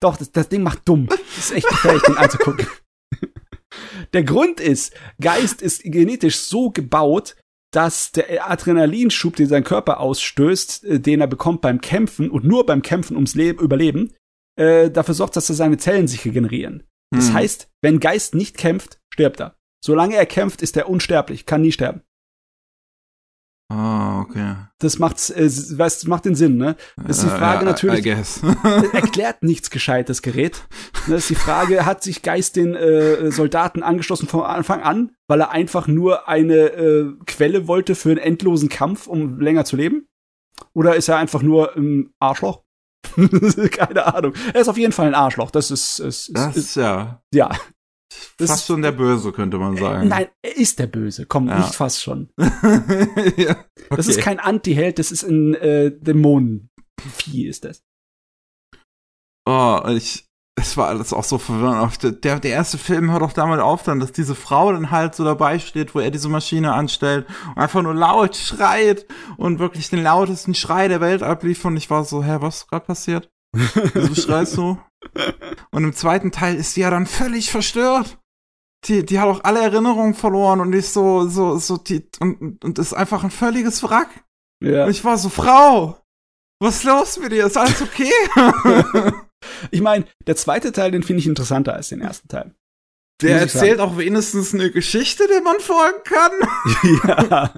Doch, 0.00 0.16
das, 0.16 0.30
das 0.32 0.48
Ding 0.48 0.62
macht 0.62 0.88
dumm. 0.88 1.06
Das 1.06 1.20
ist 1.38 1.52
echt 1.52 1.68
gefährlich, 1.68 2.02
den 2.02 2.16
anzugucken. 2.16 2.66
Der 4.12 4.24
Grund 4.24 4.60
ist, 4.60 4.92
Geist 5.20 5.62
ist 5.62 5.82
genetisch 5.84 6.38
so 6.38 6.70
gebaut, 6.70 7.36
dass 7.72 8.12
der 8.12 8.50
Adrenalinschub, 8.50 9.34
den 9.36 9.48
sein 9.48 9.64
Körper 9.64 10.00
ausstößt, 10.00 10.84
äh, 10.84 11.00
den 11.00 11.20
er 11.20 11.26
bekommt 11.26 11.62
beim 11.62 11.80
Kämpfen 11.80 12.30
und 12.30 12.44
nur 12.44 12.66
beim 12.66 12.82
Kämpfen 12.82 13.16
ums 13.16 13.34
Leben, 13.34 13.60
Überleben, 13.60 14.12
äh, 14.56 14.90
dafür 14.90 15.14
sorgt, 15.14 15.36
dass 15.36 15.48
er 15.48 15.54
seine 15.54 15.78
Zellen 15.78 16.08
sich 16.08 16.24
regenerieren. 16.24 16.84
Das 17.14 17.28
Hm. 17.28 17.34
heißt, 17.34 17.68
wenn 17.82 18.00
Geist 18.00 18.34
nicht 18.34 18.56
kämpft, 18.56 19.00
stirbt 19.12 19.40
er. 19.40 19.56
Solange 19.84 20.14
er 20.16 20.26
kämpft, 20.26 20.62
ist 20.62 20.76
er 20.76 20.88
unsterblich, 20.88 21.44
kann 21.46 21.62
nie 21.62 21.72
sterben. 21.72 22.02
Ah, 23.70 24.20
okay. 24.20 24.54
Das 24.80 24.98
macht's, 24.98 25.30
äh, 25.30 25.48
weißt, 25.78 26.06
macht 26.06 26.26
den 26.26 26.34
Sinn, 26.34 26.58
ne? 26.58 26.76
Das 26.96 27.18
ist 27.18 27.24
die 27.24 27.34
Äh, 27.34 27.38
Frage 27.38 27.62
I- 27.62 27.64
natürlich. 27.64 28.00
I 28.00 28.02
guess. 28.02 28.42
erklärt 28.92 29.42
nichts 29.42 29.70
gescheites 29.70 30.20
Gerät. 30.20 30.62
Das 31.08 31.20
ist 31.22 31.30
die 31.30 31.34
Frage, 31.34 31.86
hat 31.86 32.02
sich 32.02 32.22
Geist 32.22 32.56
den 32.56 32.74
äh, 32.74 33.30
Soldaten 33.30 33.82
angeschlossen 33.82 34.28
von 34.28 34.42
Anfang 34.42 34.82
an, 34.82 35.12
weil 35.26 35.40
er 35.40 35.50
einfach 35.52 35.86
nur 35.86 36.28
eine 36.28 36.54
äh, 36.72 37.12
Quelle 37.26 37.66
wollte 37.66 37.94
für 37.94 38.10
einen 38.10 38.18
endlosen 38.18 38.68
Kampf, 38.68 39.06
um 39.06 39.40
länger 39.40 39.64
zu 39.64 39.76
leben? 39.76 40.06
Oder 40.74 40.96
ist 40.96 41.08
er 41.08 41.16
einfach 41.16 41.42
nur 41.42 41.74
ein 41.74 42.12
Arschloch? 42.20 42.61
Keine 43.70 44.14
Ahnung. 44.14 44.32
Er 44.54 44.60
ist 44.60 44.68
auf 44.68 44.78
jeden 44.78 44.92
Fall 44.92 45.08
ein 45.08 45.14
Arschloch. 45.14 45.50
Das 45.50 45.70
ist, 45.70 45.98
ist, 45.98 46.28
ist, 46.28 46.36
Das 46.36 46.56
ist 46.56 46.74
ja 46.76 47.22
ja. 47.34 47.50
Das 48.36 48.48
fast 48.50 48.60
ist- 48.62 48.66
schon 48.66 48.82
der 48.82 48.92
Böse, 48.92 49.32
könnte 49.32 49.58
man 49.58 49.76
sagen. 49.76 50.08
Nein, 50.08 50.28
er 50.42 50.56
ist 50.56 50.78
der 50.78 50.86
Böse. 50.86 51.26
Komm, 51.26 51.48
Ja. 51.48 51.58
nicht 51.58 51.74
fast 51.74 52.02
schon. 52.02 52.28
ja. 53.36 53.64
Das 53.90 54.06
ist 54.06 54.16
okay. 54.16 54.22
kein 54.22 54.38
Anti-Held, 54.40 54.98
das 54.98 55.10
ist 55.12 55.22
ein 55.22 55.54
äh, 55.54 55.90
Dämonenvieh, 55.98 57.46
ist 57.48 57.64
das. 57.64 57.82
Oh, 59.48 59.80
ich. 59.88 60.26
Es 60.54 60.76
war 60.76 60.88
alles 60.88 61.12
auch 61.12 61.24
so 61.24 61.38
verwirrend. 61.38 61.80
Auch 61.80 61.96
Der, 61.96 62.38
der, 62.38 62.50
erste 62.50 62.76
Film 62.76 63.10
hört 63.10 63.22
doch 63.22 63.32
damit 63.32 63.60
auf, 63.60 63.82
dann, 63.82 64.00
dass 64.00 64.12
diese 64.12 64.34
Frau 64.34 64.72
dann 64.72 64.90
halt 64.90 65.14
so 65.14 65.24
dabei 65.24 65.58
steht, 65.58 65.94
wo 65.94 66.00
er 66.00 66.10
diese 66.10 66.28
Maschine 66.28 66.74
anstellt 66.74 67.26
und 67.48 67.58
einfach 67.58 67.82
nur 67.82 67.94
laut 67.94 68.36
schreit 68.36 69.06
und 69.38 69.58
wirklich 69.58 69.88
den 69.88 70.02
lautesten 70.02 70.54
Schrei 70.54 70.88
der 70.88 71.00
Welt 71.00 71.22
ablief. 71.22 71.64
Und 71.64 71.76
ich 71.76 71.88
war 71.88 72.04
so, 72.04 72.22
hä, 72.22 72.36
was 72.40 72.58
ist 72.58 72.68
gerade 72.68 72.84
passiert? 72.84 73.30
Wieso 73.52 74.14
schreist 74.14 74.56
du? 74.56 74.78
Und 75.70 75.84
im 75.84 75.94
zweiten 75.94 76.32
Teil 76.32 76.56
ist 76.56 76.76
die 76.76 76.80
ja 76.80 76.90
dann 76.90 77.06
völlig 77.06 77.50
verstört. 77.50 78.18
Die, 78.84 79.06
die 79.06 79.20
hat 79.20 79.28
auch 79.28 79.44
alle 79.44 79.60
Erinnerungen 79.60 80.14
verloren 80.14 80.60
und 80.60 80.72
ist 80.72 80.92
so, 80.92 81.28
so, 81.28 81.56
so, 81.58 81.76
die, 81.76 82.08
und, 82.20 82.62
und 82.64 82.78
ist 82.78 82.94
einfach 82.94 83.24
ein 83.24 83.30
völliges 83.30 83.82
Wrack. 83.82 84.24
Ja. 84.60 84.84
Und 84.84 84.90
ich 84.90 85.04
war 85.04 85.18
so, 85.18 85.28
Frau, 85.28 86.01
was 86.62 86.76
ist 86.76 86.84
los 86.84 87.18
mit 87.18 87.32
dir? 87.32 87.46
Ist 87.46 87.56
alles 87.56 87.82
okay? 87.82 88.12
Ich 89.72 89.80
meine, 89.80 90.04
der 90.28 90.36
zweite 90.36 90.70
Teil, 90.70 90.92
den 90.92 91.02
finde 91.02 91.18
ich 91.18 91.26
interessanter 91.26 91.74
als 91.74 91.88
den 91.88 92.00
ersten 92.00 92.28
Teil. 92.28 92.54
Der 93.22 93.40
erzählt 93.40 93.80
auch 93.80 93.96
wenigstens 93.96 94.54
eine 94.54 94.70
Geschichte, 94.70 95.26
der 95.26 95.42
man 95.42 95.58
folgen 95.58 96.02
kann. 96.04 96.30
ja. 97.34 97.54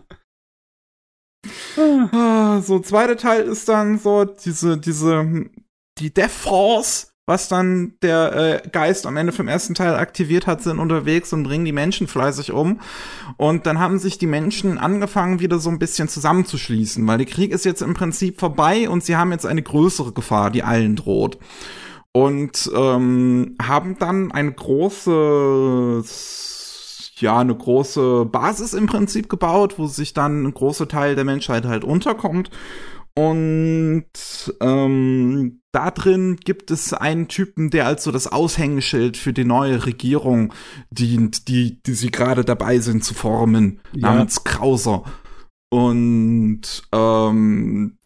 Ah, 2.13 2.63
so, 2.63 2.81
zweiter 2.81 3.19
Teil 3.19 3.43
ist 3.43 3.69
dann 3.69 3.99
so 3.99 4.25
diese, 4.25 4.79
diese, 4.79 5.51
die 5.99 6.13
Death 6.13 6.31
Force, 6.31 7.14
was 7.27 7.49
dann 7.49 7.95
der 8.03 8.63
äh, 8.65 8.69
Geist 8.69 9.07
am 9.07 9.17
Ende 9.17 9.33
vom 9.33 9.49
ersten 9.49 9.75
Teil 9.75 9.95
aktiviert 9.95 10.47
hat, 10.47 10.63
sind 10.63 10.79
unterwegs 10.79 11.33
und 11.33 11.45
bringen 11.45 11.65
die 11.65 11.73
Menschen 11.73 12.07
fleißig 12.07 12.53
um. 12.53 12.81
Und 13.39 13.67
dann 13.67 13.79
haben 13.79 13.99
sich 13.99 14.19
die 14.19 14.27
Menschen 14.27 14.77
angefangen, 14.77 15.41
wieder 15.41 15.59
so 15.59 15.71
ein 15.71 15.79
bisschen 15.79 16.09
zusammenzuschließen, 16.09 17.07
weil 17.07 17.19
der 17.19 17.27
Krieg 17.27 17.53
ist 17.53 17.65
jetzt 17.65 17.81
im 17.81 17.95
Prinzip 17.95 18.41
vorbei 18.41 18.89
und 18.91 19.05
sie 19.05 19.17
haben 19.17 19.33
jetzt 19.33 19.47
eine 19.47 19.63
größere 19.63 20.13
Gefahr, 20.13 20.51
die 20.51 20.63
allen 20.63 20.97
droht. 20.97 21.39
Und 22.13 22.71
ähm, 22.75 23.57
haben 23.61 23.99
dann 23.99 24.31
eine 24.31 24.53
große 24.53 26.05
ja, 27.17 27.39
eine 27.39 27.55
große 27.55 28.27
Basis 28.27 28.75
im 28.75 28.87
Prinzip 28.87 29.29
gebaut, 29.29 29.79
wo 29.79 29.87
sich 29.87 30.15
dann 30.15 30.45
ein 30.45 30.55
großer 30.55 30.89
Teil 30.89 31.15
der 31.15 31.25
Menschheit 31.25 31.65
halt 31.65 31.85
unterkommt. 31.85 32.51
Und 33.17 34.05
ähm, 34.61 35.61
da 35.73 35.91
drin 35.93 36.37
gibt 36.37 36.71
es 36.71 36.93
einen 36.93 37.29
Typen, 37.29 37.71
der 37.71 37.87
als 37.87 38.05
so 38.05 38.11
das 38.11 38.27
Aushängeschild 38.27 39.17
für 39.17 39.33
die 39.33 39.45
neue 39.45 39.87
Regierung 39.87 40.53
dient, 40.91 41.47
die, 41.49 41.81
die 41.83 41.95
sie 41.95 42.11
gerade 42.11 42.45
dabei 42.45 42.79
sind 42.81 43.05
zu 43.05 43.15
formen, 43.15 43.81
Ja. 43.93 44.13
namens 44.15 44.43
Krauser. 44.45 45.05
Und 45.73 46.63
ähm, 46.93 47.99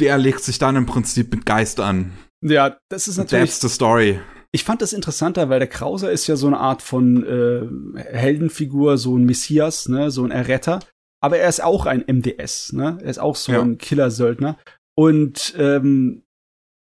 der 0.00 0.18
legt 0.18 0.40
sich 0.42 0.58
dann 0.58 0.76
im 0.76 0.86
Prinzip 0.86 1.30
mit 1.32 1.46
Geist 1.46 1.80
an. 1.80 2.12
Ja, 2.42 2.76
das 2.90 3.08
ist 3.08 3.16
natürlich. 3.18 3.50
That's 3.50 3.60
the 3.60 3.68
story. 3.68 4.20
Ich 4.52 4.64
fand 4.64 4.80
das 4.80 4.92
interessanter, 4.92 5.48
weil 5.50 5.58
der 5.58 5.68
Krauser 5.68 6.10
ist 6.10 6.26
ja 6.26 6.36
so 6.36 6.46
eine 6.46 6.58
Art 6.58 6.80
von 6.80 7.24
äh, 7.24 8.00
Heldenfigur, 8.02 8.96
so 8.96 9.16
ein 9.16 9.24
Messias, 9.24 9.88
ne, 9.88 10.10
so 10.10 10.24
ein 10.24 10.30
Erretter. 10.30 10.80
Aber 11.26 11.38
er 11.38 11.48
ist 11.48 11.60
auch 11.60 11.86
ein 11.86 12.04
MDS, 12.06 12.72
ne? 12.72 12.98
Er 13.02 13.10
ist 13.10 13.18
auch 13.18 13.34
so 13.34 13.50
Ja. 13.50 13.60
ein 13.60 13.78
Killer-Söldner. 13.78 14.56
Und 14.96 15.54
ähm, 15.58 16.22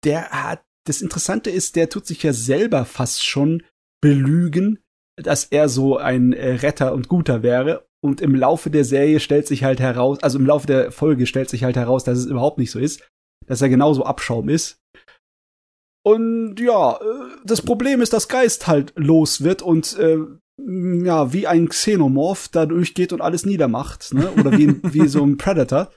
der 0.04 0.30
hat. 0.32 0.64
Das 0.88 1.04
Interessante 1.04 1.52
ist, 1.52 1.76
der 1.76 1.90
tut 1.90 2.08
sich 2.08 2.24
ja 2.24 2.34
selber 2.34 2.86
fast 2.86 3.24
schon 3.24 3.62
belügen, 4.02 4.80
dass 5.16 5.44
er 5.46 5.70
so 5.70 5.98
ein 5.98 6.34
äh, 6.34 6.56
Retter 6.56 6.94
und 6.94 7.08
Guter 7.08 7.44
wäre. 7.44 7.86
Und 8.04 8.20
im 8.20 8.34
Laufe 8.34 8.72
der 8.72 8.84
Serie 8.84 9.20
stellt 9.20 9.46
sich 9.46 9.64
halt 9.64 9.80
heraus, 9.80 10.18
also 10.24 10.40
im 10.40 10.48
Laufe 10.48 10.66
der 10.66 10.92
Folge 10.92 11.28
stellt 11.28 11.52
sich 11.52 11.64
halt 11.64 11.76
heraus, 11.76 12.04
dass 12.04 12.18
es 12.18 12.26
überhaupt 12.26 12.58
nicht 12.58 12.72
so 12.72 12.80
ist, 12.80 13.08
dass 13.46 13.62
er 13.62 13.70
genauso 13.70 14.04
Abschaum 14.06 14.50
ist. 14.50 14.80
Und 16.04 16.60
ja, 16.60 16.96
äh, 16.96 17.36
das 17.46 17.62
Problem 17.62 18.02
ist, 18.02 18.12
dass 18.14 18.28
Geist 18.28 18.66
halt 18.66 18.92
los 18.96 19.44
wird 19.44 19.62
und 19.62 19.96
äh, 20.00 20.18
ja, 21.04 21.34
wie 21.34 21.48
ein 21.48 21.70
Xenomorph 21.70 22.48
da 22.50 22.66
durchgeht 22.66 23.14
und 23.14 23.22
alles 23.22 23.46
niedermacht, 23.46 24.14
ne? 24.14 24.32
Oder 24.32 24.58
wie, 24.58 24.80
wie 24.94 25.08
so 25.08 25.24
ein 25.26 25.38
Predator. 25.38 25.90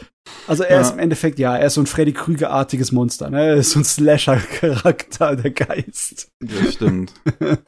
Also 0.47 0.63
er 0.63 0.77
Ja. 0.77 0.81
ist 0.83 0.93
im 0.93 0.99
Endeffekt, 0.99 1.39
ja, 1.39 1.57
er 1.57 1.67
ist 1.67 1.75
so 1.75 1.81
ein 1.83 1.87
Freddy 1.87 2.13
Krüger-artiges 2.13 2.93
Monster, 2.93 3.31
ne? 3.31 3.45
Er 3.47 3.55
ist 3.57 3.71
so 3.71 3.81
ein 3.81 3.85
Slasher-Charakter, 3.85 5.37
der 5.37 5.51
Geist. 5.51 6.29
Das 6.41 6.73
stimmt. 6.75 7.13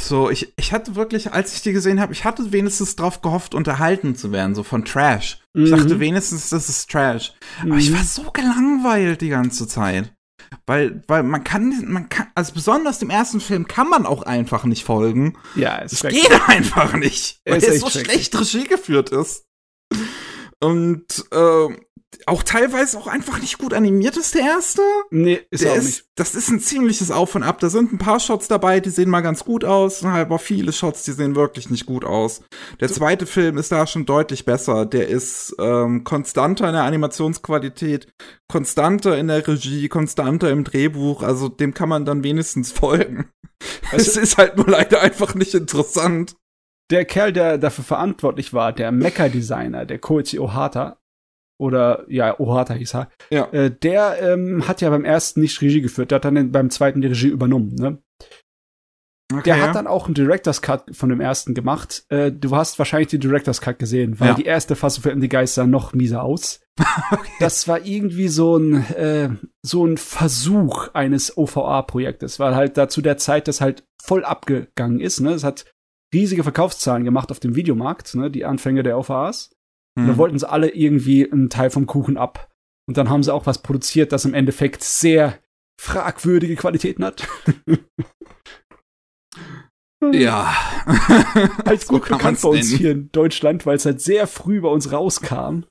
So, 0.00 0.30
ich, 0.30 0.52
ich 0.56 0.72
hatte 0.72 0.94
wirklich, 0.94 1.32
als 1.32 1.54
ich 1.54 1.62
die 1.62 1.72
gesehen 1.72 2.00
habe, 2.00 2.12
ich 2.12 2.24
hatte 2.24 2.52
wenigstens 2.52 2.94
drauf 2.94 3.20
gehofft, 3.20 3.52
unterhalten 3.54 4.14
zu 4.14 4.30
werden, 4.30 4.54
so 4.54 4.62
von 4.62 4.84
Trash. 4.84 5.40
Ich 5.54 5.70
Mhm. 5.72 5.76
dachte 5.76 6.00
wenigstens, 6.00 6.50
das 6.50 6.68
ist 6.68 6.88
Trash. 6.88 7.32
Aber 7.62 7.74
ich 7.76 7.90
Mhm. 7.90 7.94
war 7.96 8.04
so 8.04 8.30
gelangweilt 8.30 9.20
die 9.20 9.28
ganze 9.28 9.66
Zeit. 9.66 10.12
Weil, 10.66 11.02
weil 11.06 11.22
man 11.22 11.44
kann, 11.44 11.84
man 11.86 12.08
kann, 12.08 12.28
also 12.34 12.52
besonders 12.52 12.98
dem 12.98 13.10
ersten 13.10 13.40
Film 13.40 13.68
kann 13.68 13.88
man 13.88 14.06
auch 14.06 14.22
einfach 14.22 14.64
nicht 14.64 14.84
folgen. 14.84 15.36
Ja, 15.54 15.80
es 15.82 15.92
Es 15.92 16.02
geht 16.02 16.48
einfach 16.48 16.94
nicht, 16.94 17.40
weil 17.44 17.62
echt 17.62 17.80
so 17.80 17.90
schlecht 17.90 18.38
Regie 18.38 18.64
geführt 18.64 19.10
ist. 19.10 19.46
Und 20.60 21.06
äh, 21.30 21.68
auch 22.26 22.42
teilweise 22.42 22.98
auch 22.98 23.06
einfach 23.06 23.40
nicht 23.40 23.58
gut 23.58 23.72
animiert 23.72 24.16
ist, 24.16 24.34
der 24.34 24.42
erste. 24.42 24.82
Nee, 25.10 25.40
ist 25.50 25.62
Der 25.64 25.72
auch 25.72 25.76
ist, 25.76 25.84
nicht. 25.84 26.04
das 26.16 26.34
ist 26.34 26.48
ein 26.48 26.60
ziemliches 26.60 27.10
Auf 27.10 27.34
und 27.34 27.42
Ab. 27.42 27.60
Da 27.60 27.70
sind 27.70 27.92
ein 27.92 27.98
paar 27.98 28.20
Shots 28.20 28.48
dabei, 28.48 28.80
die 28.80 28.90
sehen 28.90 29.10
mal 29.10 29.20
ganz 29.20 29.44
gut 29.44 29.64
aus, 29.64 30.04
aber 30.04 30.38
viele 30.38 30.72
Shots, 30.72 31.04
die 31.04 31.12
sehen 31.12 31.36
wirklich 31.36 31.70
nicht 31.70 31.86
gut 31.86 32.04
aus. 32.04 32.42
Der 32.80 32.88
zweite 32.88 33.26
Film 33.26 33.58
ist 33.58 33.72
da 33.72 33.86
schon 33.86 34.06
deutlich 34.06 34.44
besser. 34.44 34.86
Der 34.86 35.08
ist 35.08 35.54
ähm, 35.58 36.04
konstanter 36.04 36.66
in 36.66 36.74
der 36.74 36.84
Animationsqualität, 36.84 38.08
konstanter 38.48 39.16
in 39.16 39.28
der 39.28 39.46
Regie, 39.46 39.88
konstanter 39.88 40.50
im 40.50 40.64
Drehbuch. 40.64 41.22
Also 41.22 41.48
dem 41.48 41.74
kann 41.74 41.88
man 41.88 42.04
dann 42.04 42.24
wenigstens 42.24 42.72
folgen. 42.72 43.28
Weißt 43.92 44.08
es 44.08 44.16
ist 44.16 44.38
halt 44.38 44.56
nur 44.56 44.68
leider 44.68 45.00
einfach 45.00 45.34
nicht 45.34 45.54
interessant. 45.54 46.34
Der 46.90 47.04
Kerl, 47.04 47.32
der 47.32 47.56
dafür 47.56 47.84
verantwortlich 47.84 48.52
war, 48.52 48.72
der 48.72 48.90
Mecha-Designer, 48.90 49.86
der 49.86 50.00
Koichi 50.00 50.40
Ohata, 50.40 50.99
oder 51.60 52.04
ja, 52.08 52.38
Ohata 52.40 52.74
hieß 52.74 52.94
er, 52.94 53.10
Ja. 53.30 53.44
äh, 53.52 53.70
der 53.70 54.18
ähm, 54.20 54.66
hat 54.66 54.80
ja 54.80 54.90
beim 54.90 55.04
ersten 55.04 55.40
nicht 55.40 55.60
Regie 55.60 55.80
geführt, 55.82 56.10
der 56.10 56.16
hat 56.16 56.24
dann 56.24 56.34
den, 56.34 56.50
beim 56.52 56.70
zweiten 56.70 57.00
die 57.00 57.08
Regie 57.08 57.28
übernommen. 57.28 57.74
Ne? 57.76 57.98
Okay. 59.32 59.42
Der 59.44 59.62
hat 59.62 59.76
dann 59.76 59.86
auch 59.86 60.06
einen 60.06 60.14
Director's 60.14 60.60
Cut 60.60 60.84
von 60.90 61.08
dem 61.08 61.20
ersten 61.20 61.54
gemacht. 61.54 62.04
Äh, 62.08 62.32
du 62.32 62.56
hast 62.56 62.80
wahrscheinlich 62.80 63.08
die 63.10 63.20
Director's 63.20 63.60
Cut 63.60 63.78
gesehen, 63.78 64.18
weil 64.18 64.28
Ja. 64.30 64.34
die 64.34 64.44
erste 64.44 64.74
Fassung 64.74 65.02
für 65.04 65.12
MD 65.14 65.28
Geist 65.28 65.54
sah 65.54 65.66
noch 65.66 65.92
mieser 65.92 66.24
aus. 66.24 66.60
Das 67.38 67.68
war 67.68 67.84
irgendwie 67.86 68.26
so 68.28 68.56
ein, 68.56 68.84
äh, 68.94 69.28
so 69.62 69.86
ein 69.86 69.98
Versuch 69.98 70.88
eines 70.94 71.36
OVA-Projektes, 71.36 72.40
weil 72.40 72.56
halt 72.56 72.76
da 72.76 72.88
zu 72.88 73.02
der 73.02 73.18
Zeit 73.18 73.46
das 73.48 73.60
halt 73.60 73.84
voll 74.02 74.24
abgegangen 74.24 74.98
ist. 75.00 75.20
Ne? 75.20 75.30
Es 75.30 75.44
hat 75.44 75.64
riesige 76.12 76.42
Verkaufszahlen 76.42 77.04
gemacht 77.04 77.30
auf 77.30 77.38
dem 77.38 77.54
Videomarkt, 77.54 78.16
ne? 78.16 78.30
die 78.32 78.44
Anfänge 78.44 78.82
der 78.82 78.98
OVAs. 78.98 79.52
Und 80.00 80.06
da 80.06 80.12
Hm. 80.12 80.18
wollten 80.18 80.38
sie 80.38 80.48
alle 80.48 80.70
irgendwie 80.70 81.30
einen 81.30 81.50
Teil 81.50 81.70
vom 81.70 81.86
Kuchen 81.86 82.16
ab. 82.16 82.48
Und 82.88 82.96
dann 82.96 83.08
haben 83.08 83.22
sie 83.22 83.32
auch 83.32 83.46
was 83.46 83.62
produziert, 83.62 84.12
das 84.12 84.24
im 84.24 84.34
Endeffekt 84.34 84.82
sehr 84.82 85.38
fragwürdige 85.80 86.56
Qualitäten 86.56 87.04
hat. 87.04 87.26
Ja. 90.12 90.54
Als 91.66 91.86
So 91.86 91.94
gut 91.94 92.04
kann 92.04 92.18
bekannt 92.18 92.40
bei 92.40 92.48
uns 92.48 92.68
nennen. 92.68 92.78
hier 92.78 92.90
in 92.92 93.12
Deutschland, 93.12 93.66
weil 93.66 93.76
es 93.76 93.84
halt 93.84 94.00
sehr 94.00 94.26
früh 94.26 94.60
bei 94.62 94.68
uns 94.68 94.92
rauskam. 94.92 95.64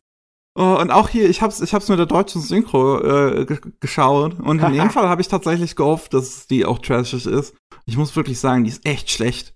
Oh, 0.55 0.77
und 0.79 0.91
auch 0.91 1.09
hier, 1.09 1.27
ich 1.29 1.41
hab's, 1.41 1.61
ich 1.61 1.73
hab's 1.73 1.89
mit 1.89 1.97
der 1.99 2.05
deutschen 2.05 2.41
Synchro 2.41 2.99
äh, 3.01 3.45
ge- 3.45 3.59
geschaut. 3.79 4.39
Und 4.39 4.61
in 4.61 4.73
dem 4.73 4.89
Fall 4.91 5.09
habe 5.09 5.21
ich 5.21 5.27
tatsächlich 5.29 5.75
gehofft, 5.75 6.13
dass 6.13 6.45
die 6.47 6.65
auch 6.65 6.79
trashig 6.79 7.25
ist. 7.25 7.55
Ich 7.85 7.97
muss 7.97 8.15
wirklich 8.15 8.39
sagen, 8.39 8.63
die 8.65 8.69
ist 8.69 8.85
echt 8.85 9.09
schlecht. 9.09 9.55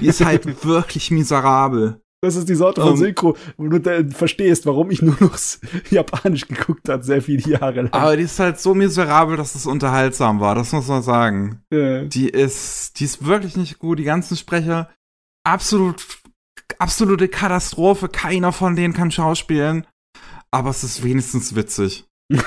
Die 0.00 0.06
ist 0.06 0.24
halt 0.24 0.64
wirklich 0.64 1.10
miserabel. 1.10 2.00
Das 2.26 2.36
ist 2.36 2.48
die 2.48 2.54
Sorte 2.56 2.80
von 2.80 2.90
Ähm. 2.90 2.96
Synchro, 2.96 3.36
wo 3.56 3.68
du 3.68 3.78
dann 3.78 4.10
verstehst, 4.10 4.66
warum 4.66 4.90
ich 4.90 5.00
nur 5.00 5.16
noch 5.20 5.38
Japanisch 5.90 6.48
geguckt 6.48 6.88
habe, 6.88 7.04
sehr 7.04 7.22
viele 7.22 7.48
Jahre 7.48 7.82
lang. 7.82 7.92
Aber 7.92 8.16
die 8.16 8.24
ist 8.24 8.38
halt 8.40 8.58
so 8.58 8.74
miserabel, 8.74 9.36
dass 9.36 9.54
es 9.54 9.66
unterhaltsam 9.66 10.40
war. 10.40 10.54
Das 10.54 10.72
muss 10.72 10.88
man 10.88 11.02
sagen. 11.02 11.62
Äh, 11.70 12.06
Die 12.08 12.28
ist, 12.28 12.98
die 12.98 13.04
ist 13.04 13.24
wirklich 13.24 13.56
nicht 13.56 13.78
gut. 13.78 13.98
Die 13.98 14.04
ganzen 14.04 14.36
Sprecher, 14.36 14.90
absolut, 15.44 16.04
absolute 16.78 17.28
Katastrophe. 17.28 18.08
Keiner 18.08 18.52
von 18.52 18.76
denen 18.76 18.94
kann 18.94 19.10
schauspielen. 19.10 19.86
Aber 20.50 20.70
es 20.70 20.84
ist 20.84 21.04
wenigstens 21.04 21.54
witzig. 21.54 22.06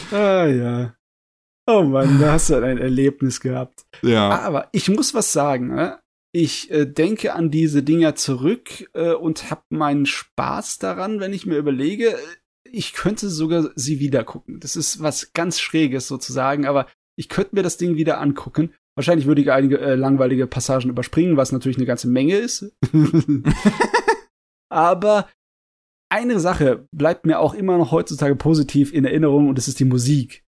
ah 0.12 0.46
ja. 0.46 0.94
Oh 1.70 1.82
Mann, 1.82 2.18
da 2.18 2.32
hast 2.32 2.48
du 2.48 2.54
ein 2.54 2.78
Erlebnis 2.78 3.40
gehabt. 3.40 3.84
ja. 4.02 4.30
Aber 4.30 4.70
ich 4.72 4.88
muss 4.88 5.12
was 5.12 5.34
sagen. 5.34 5.68
Ne? 5.68 5.98
Ich 6.32 6.70
äh, 6.70 6.86
denke 6.86 7.34
an 7.34 7.50
diese 7.50 7.82
Dinger 7.82 8.14
zurück 8.14 8.88
äh, 8.94 9.12
und 9.12 9.50
habe 9.50 9.60
meinen 9.68 10.06
Spaß 10.06 10.78
daran, 10.78 11.20
wenn 11.20 11.34
ich 11.34 11.44
mir 11.44 11.58
überlege, 11.58 12.14
äh, 12.14 12.16
ich 12.70 12.94
könnte 12.94 13.28
sogar 13.28 13.70
sie 13.74 14.00
wieder 14.00 14.24
gucken. 14.24 14.60
Das 14.60 14.76
ist 14.76 15.02
was 15.02 15.34
ganz 15.34 15.60
Schräges 15.60 16.08
sozusagen, 16.08 16.64
aber 16.66 16.86
ich 17.18 17.28
könnte 17.28 17.54
mir 17.54 17.62
das 17.62 17.76
Ding 17.76 17.96
wieder 17.96 18.18
angucken. 18.18 18.72
Wahrscheinlich 18.96 19.26
würde 19.26 19.42
ich 19.42 19.52
einige 19.52 19.78
äh, 19.78 19.94
langweilige 19.94 20.46
Passagen 20.46 20.88
überspringen, 20.88 21.36
was 21.36 21.52
natürlich 21.52 21.76
eine 21.76 21.86
ganze 21.86 22.08
Menge 22.08 22.36
ist. 22.36 22.74
aber 24.70 25.28
eine 26.10 26.40
Sache 26.40 26.88
bleibt 26.92 27.26
mir 27.26 27.40
auch 27.40 27.52
immer 27.52 27.76
noch 27.76 27.92
heutzutage 27.92 28.36
positiv 28.36 28.94
in 28.94 29.04
Erinnerung 29.04 29.50
und 29.50 29.58
das 29.58 29.68
ist 29.68 29.80
die 29.80 29.84
Musik. 29.84 30.44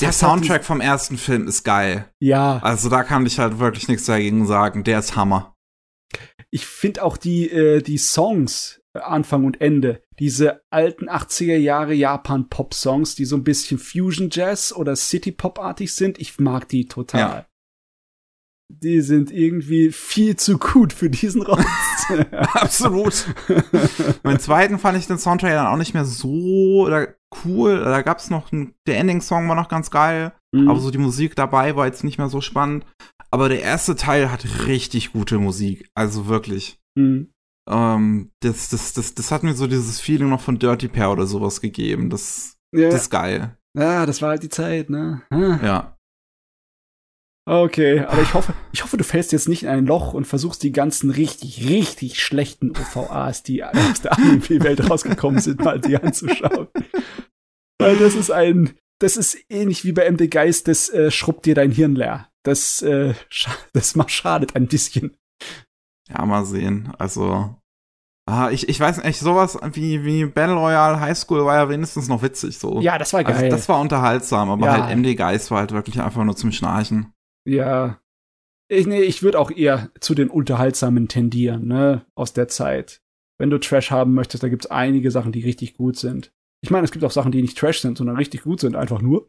Der 0.00 0.08
Das 0.08 0.18
Soundtrack 0.18 0.64
vom 0.64 0.80
ersten 0.80 1.18
Film 1.18 1.46
ist 1.48 1.64
geil. 1.64 2.10
Ja, 2.20 2.58
Also 2.62 2.88
da 2.88 3.02
kann 3.02 3.26
ich 3.26 3.38
halt 3.38 3.58
wirklich 3.58 3.88
nichts 3.88 4.06
dagegen 4.06 4.46
sagen. 4.46 4.84
Der 4.84 4.98
ist 4.98 5.16
Hammer. 5.16 5.54
ich 6.50 6.66
finde 6.66 7.02
auch 7.02 7.16
die, 7.16 7.50
äh, 7.50 7.82
die 7.82 7.98
Songs, 7.98 8.80
äh, 8.94 9.00
Anfang 9.00 9.44
und 9.44 9.60
Ende, 9.60 10.02
diese 10.20 10.62
alten 10.70 11.08
80er 11.08 11.56
Jahre 11.56 11.94
Japan-Pop-Songs, 11.94 13.14
die 13.16 13.24
so 13.24 13.36
ein 13.36 13.42
bisschen 13.44 13.78
Fusion-Jazz 13.78 14.72
oder 14.72 14.94
City-Pop-artig 14.94 15.92
sind, 15.92 16.18
ich 16.20 16.38
mag 16.38 16.68
die 16.68 16.86
total. 16.86 17.20
Ja. 17.20 17.46
Die 18.82 19.00
sind 19.00 19.30
irgendwie 19.30 19.90
viel 19.92 20.36
zu 20.36 20.58
gut 20.58 20.92
für 20.92 21.10
diesen 21.10 21.42
Rotz. 21.42 21.64
Absolut. 22.54 23.26
Beim 24.22 24.38
zweiten 24.38 24.78
fand 24.78 24.98
ich 24.98 25.06
den 25.06 25.18
Soundtrack 25.18 25.52
dann 25.52 25.66
auch 25.66 25.76
nicht 25.76 25.94
mehr 25.94 26.04
so 26.04 26.82
oder 26.84 27.08
cool. 27.44 27.80
Da 27.84 28.02
gab's 28.02 28.30
noch 28.30 28.52
ein, 28.52 28.74
der 28.86 28.98
Ending-Song 28.98 29.48
war 29.48 29.56
noch 29.56 29.68
ganz 29.68 29.90
geil, 29.90 30.32
Mhm. 30.52 30.68
aber 30.68 30.78
so 30.78 30.90
die 30.92 30.98
Musik 30.98 31.34
dabei 31.34 31.74
war 31.76 31.86
jetzt 31.86 32.04
nicht 32.04 32.18
mehr 32.18 32.28
so 32.28 32.40
spannend. 32.40 32.84
Aber 33.30 33.48
der 33.48 33.60
erste 33.62 33.96
Teil 33.96 34.30
hat 34.30 34.66
richtig 34.66 35.12
gute 35.12 35.38
Musik. 35.38 35.88
Also 35.94 36.28
wirklich. 36.28 36.78
Mhm. 36.96 37.32
Ähm, 37.68 38.30
das, 38.40 38.68
das, 38.68 38.92
das, 38.92 39.14
das 39.14 39.32
hat 39.32 39.42
mir 39.42 39.54
so 39.54 39.66
dieses 39.66 39.98
Feeling 40.00 40.28
noch 40.28 40.40
von 40.40 40.58
Dirty 40.58 40.86
Pair 40.88 41.10
oder 41.10 41.26
sowas 41.26 41.60
gegeben. 41.60 42.10
Das, 42.10 42.56
Ja, 42.72 42.90
das 42.90 43.02
ist 43.02 43.10
geil. 43.10 43.56
ja, 43.76 44.06
das 44.06 44.22
war 44.22 44.30
halt 44.30 44.42
die 44.44 44.48
Zeit, 44.50 44.90
ne? 44.90 45.22
Ah. 45.30 45.58
Ja. 45.64 45.93
Okay, 47.46 48.00
aber 48.00 48.22
ich 48.22 48.32
hoffe, 48.32 48.54
ich 48.72 48.82
hoffe, 48.84 48.96
du 48.96 49.04
fällst 49.04 49.30
jetzt 49.32 49.48
nicht 49.48 49.64
in 49.64 49.68
ein 49.68 49.84
Loch 49.86 50.14
und 50.14 50.24
versuchst 50.26 50.62
die 50.62 50.72
ganzen 50.72 51.10
richtig, 51.10 51.68
richtig 51.68 52.22
schlechten 52.22 52.70
OVAs, 52.70 53.42
die 53.42 53.62
aus 53.62 54.00
der 54.02 54.16
Anime-Welt 54.16 54.88
rausgekommen 54.88 55.40
sind, 55.40 55.62
mal 55.62 55.78
die 55.78 55.96
anzuschauen. 55.96 56.68
Weil 57.78 57.96
das 57.98 58.14
ist 58.14 58.30
ein, 58.30 58.72
das 58.98 59.18
ist 59.18 59.36
ähnlich 59.50 59.84
wie 59.84 59.92
bei 59.92 60.10
MD 60.10 60.30
Geist, 60.30 60.68
das 60.68 60.88
äh, 60.88 61.10
schrubbt 61.10 61.44
dir 61.44 61.54
dein 61.54 61.70
Hirn 61.70 61.96
leer. 61.96 62.28
Das, 62.44 62.80
äh, 62.82 63.12
das 63.74 63.94
macht 63.94 64.10
schadet 64.10 64.56
ein 64.56 64.66
bisschen. 64.66 65.14
Ja, 66.08 66.24
mal 66.24 66.46
sehen. 66.46 66.92
Also. 66.98 67.56
Ah, 68.26 68.48
ich, 68.50 68.70
ich 68.70 68.80
weiß 68.80 69.04
nicht, 69.04 69.18
sowas 69.18 69.58
wie, 69.72 70.02
wie 70.04 70.24
Battle 70.24 70.54
Royale 70.56 70.98
High 70.98 71.18
School 71.18 71.44
war 71.44 71.56
ja 71.56 71.68
wenigstens 71.68 72.08
noch 72.08 72.22
witzig 72.22 72.58
so. 72.58 72.80
Ja, 72.80 72.96
das 72.96 73.12
war 73.12 73.22
geil. 73.22 73.34
Also 73.34 73.48
das 73.48 73.68
war 73.68 73.80
unterhaltsam, 73.80 74.48
aber 74.48 74.64
Ja. 74.64 74.72
halt 74.86 74.96
MD 74.96 75.14
Geist 75.14 75.50
war 75.50 75.58
halt 75.58 75.72
wirklich 75.72 76.00
einfach 76.00 76.24
nur 76.24 76.34
zum 76.34 76.50
Schnarchen. 76.50 77.12
Ja. 77.44 78.00
Ich, 78.68 78.86
nee, 78.86 79.02
ich 79.02 79.22
würde 79.22 79.38
auch 79.38 79.50
eher 79.50 79.90
zu 80.00 80.14
den 80.14 80.30
unterhaltsamen 80.30 81.08
tendieren, 81.08 81.66
ne, 81.66 82.06
aus 82.14 82.32
der 82.32 82.48
Zeit. 82.48 83.02
Wenn 83.38 83.50
du 83.50 83.58
Trash 83.58 83.90
haben 83.90 84.14
möchtest, 84.14 84.42
da 84.42 84.48
gibt's 84.48 84.66
einige 84.66 85.10
Sachen, 85.10 85.32
die 85.32 85.42
richtig 85.42 85.74
gut 85.74 85.96
sind. 85.96 86.32
Ich 86.62 86.70
meine, 86.70 86.84
es 86.84 86.92
gibt 86.92 87.04
auch 87.04 87.10
Sachen, 87.10 87.30
die 87.30 87.42
nicht 87.42 87.58
Trash 87.58 87.80
sind, 87.80 87.98
sondern 87.98 88.16
richtig 88.16 88.42
gut 88.42 88.60
sind, 88.60 88.74
einfach 88.74 89.02
nur. 89.02 89.26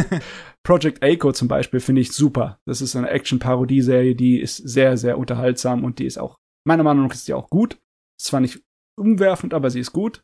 Project 0.62 1.02
Aiko 1.02 1.32
zum 1.32 1.48
Beispiel 1.48 1.80
finde 1.80 2.02
ich 2.02 2.12
super. 2.12 2.60
Das 2.66 2.82
ist 2.82 2.94
eine 2.94 3.08
Action-Parodie-Serie, 3.08 4.14
die 4.14 4.38
ist 4.38 4.56
sehr, 4.58 4.98
sehr 4.98 5.16
unterhaltsam 5.16 5.84
und 5.84 5.98
die 5.98 6.04
ist 6.04 6.18
auch, 6.18 6.36
meiner 6.66 6.82
Meinung 6.82 7.06
nach 7.06 7.14
ist 7.14 7.28
die 7.28 7.32
auch 7.32 7.48
gut. 7.48 7.78
Ist 8.20 8.26
zwar 8.26 8.40
nicht 8.40 8.60
umwerfend, 8.98 9.54
aber 9.54 9.70
sie 9.70 9.80
ist 9.80 9.92
gut. 9.92 10.22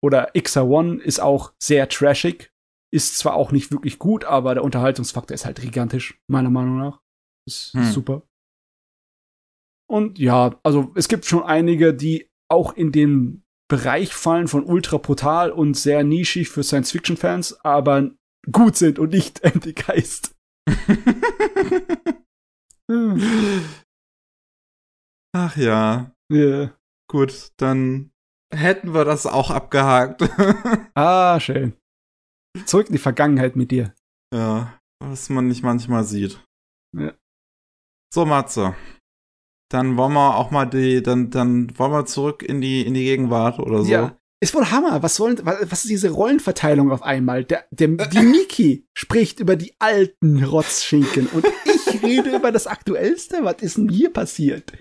Oder 0.00 0.32
XR1 0.34 1.00
ist 1.00 1.20
auch 1.20 1.54
sehr 1.58 1.88
trashig. 1.88 2.52
Ist 2.92 3.18
zwar 3.18 3.34
auch 3.34 3.52
nicht 3.52 3.70
wirklich 3.70 3.98
gut, 3.98 4.24
aber 4.24 4.54
der 4.54 4.64
Unterhaltungsfaktor 4.64 5.34
ist 5.34 5.44
halt 5.44 5.60
gigantisch, 5.60 6.20
meiner 6.28 6.50
Meinung 6.50 6.78
nach. 6.78 7.00
Ist 7.46 7.72
Hm. 7.74 7.84
super. 7.84 8.22
Und 9.88 10.18
ja, 10.18 10.58
also 10.62 10.92
es 10.94 11.08
gibt 11.08 11.24
schon 11.24 11.42
einige, 11.42 11.94
die 11.94 12.30
auch 12.48 12.74
in 12.74 12.92
den 12.92 13.44
Bereich 13.68 14.12
fallen 14.14 14.48
von 14.48 14.64
ultra 14.64 14.98
brutal 14.98 15.50
und 15.52 15.76
sehr 15.76 16.02
nischig 16.04 16.48
für 16.48 16.62
Science-Fiction-Fans, 16.64 17.64
aber 17.64 18.10
gut 18.50 18.76
sind 18.76 18.98
und 18.98 19.12
nicht 19.12 19.44
Anti-Geist. 19.44 20.34
Ach 25.32 25.56
ja. 25.56 26.12
Ja. 26.32 26.70
Gut, 27.08 27.52
dann 27.56 28.12
hätten 28.52 28.94
wir 28.94 29.04
das 29.04 29.26
auch 29.26 29.50
abgehakt. 29.50 30.22
Ah, 30.94 31.38
schön. 31.40 31.74
Zurück 32.66 32.88
in 32.88 32.92
die 32.92 32.98
Vergangenheit 32.98 33.56
mit 33.56 33.70
dir. 33.70 33.94
ja, 34.34 34.78
was 35.02 35.28
man 35.30 35.48
nicht 35.48 35.62
manchmal 35.62 36.04
sieht. 36.04 36.42
Ja. 36.96 37.12
So, 38.12 38.26
Matze. 38.26 38.74
Dann 39.70 39.96
wollen 39.96 40.12
wir 40.12 40.36
auch 40.36 40.50
mal 40.50 40.66
die, 40.66 41.02
dann, 41.02 41.30
dann 41.30 41.78
wollen 41.78 41.92
wir 41.92 42.04
zurück 42.06 42.42
in 42.42 42.60
die, 42.60 42.84
in 42.84 42.94
die 42.94 43.04
Gegenwart 43.04 43.58
oder 43.60 43.84
so. 43.84 43.90
Ja. 43.90 44.16
Ist 44.42 44.54
wohl 44.54 44.70
Hammer. 44.70 45.02
Was 45.02 45.16
sollen, 45.16 45.38
was 45.44 45.84
ist 45.84 45.90
diese 45.90 46.10
Rollenverteilung 46.10 46.90
auf 46.90 47.02
einmal? 47.02 47.44
Der, 47.44 47.66
der, 47.70 47.88
die 47.88 48.20
Miki 48.20 48.86
spricht 48.94 49.38
über 49.38 49.54
die 49.54 49.74
alten 49.78 50.42
Rotzschinken 50.42 51.26
und 51.28 51.46
ich 51.64 52.02
rede 52.02 52.34
über 52.34 52.50
das 52.50 52.66
Aktuellste. 52.66 53.44
Was 53.44 53.56
ist 53.60 53.76
denn 53.76 53.88
hier 53.90 54.12
passiert? 54.12 54.72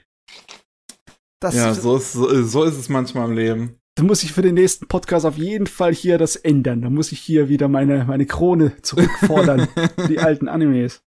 Das, 1.42 1.56
Ja, 1.56 1.74
so 1.74 1.98
ist, 1.98 2.14
so, 2.14 2.44
so 2.44 2.64
ist 2.64 2.78
es 2.78 2.90
manchmal 2.90 3.30
im 3.30 3.36
Leben. 3.36 3.80
Da 3.96 4.04
muss 4.04 4.24
ich 4.24 4.32
für 4.32 4.42
den 4.42 4.56
nächsten 4.56 4.88
Podcast 4.88 5.26
auf 5.26 5.38
jeden 5.38 5.68
Fall 5.68 5.94
hier 5.94 6.18
das 6.18 6.36
ändern. 6.36 6.82
Da 6.82 6.90
muss 6.90 7.12
ich 7.12 7.20
hier 7.20 7.50
wieder 7.50 7.68
meine, 7.68 8.06
meine 8.06 8.26
Krone 8.26 8.82
zurückfordern. 8.82 9.68
die 10.08 10.20
alten 10.20 10.48
Animes. 10.48 11.04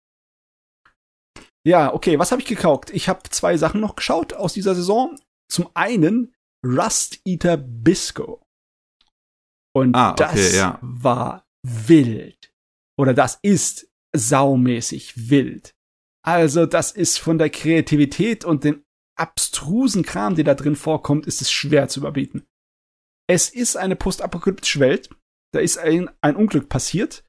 Ja, 1.66 1.94
okay, 1.94 2.18
was 2.18 2.32
habe 2.32 2.42
ich 2.42 2.48
gekauft? 2.48 2.90
Ich 2.90 3.08
habe 3.08 3.22
zwei 3.30 3.56
Sachen 3.56 3.80
noch 3.80 3.96
geschaut 3.96 4.34
aus 4.34 4.52
dieser 4.52 4.74
Saison. 4.74 5.18
Zum 5.48 5.68
einen 5.74 6.34
Rust 6.64 7.20
Eater 7.24 7.56
Bisco. 7.56 8.42
Und 9.74 9.94
Ah, 9.94 10.12
okay, 10.12 10.24
das 10.24 10.54
ja. 10.54 10.78
war 10.82 11.46
wild. 11.66 12.52
Oder 12.98 13.14
das 13.14 13.38
ist 13.42 13.88
saumäßig 14.14 15.30
wild. 15.30 15.74
Also, 16.24 16.66
das 16.66 16.92
ist 16.92 17.18
von 17.18 17.38
der 17.38 17.50
Kreativität 17.50 18.44
und 18.44 18.64
dem 18.64 18.84
abstrusen 19.18 20.02
Kram, 20.02 20.34
der 20.34 20.44
da 20.44 20.54
drin 20.54 20.76
vorkommt, 20.76 21.26
ist 21.26 21.42
es 21.42 21.50
schwer 21.50 21.88
zu 21.88 22.00
überbieten. 22.00 22.44
Es 23.32 23.48
ist 23.48 23.76
eine 23.76 23.96
postapokalyptische 23.96 24.78
Welt. 24.78 25.08
Da 25.54 25.60
ist 25.60 25.78
ein, 25.78 26.10
ein 26.20 26.36
Unglück 26.36 26.68
passiert. 26.68 27.24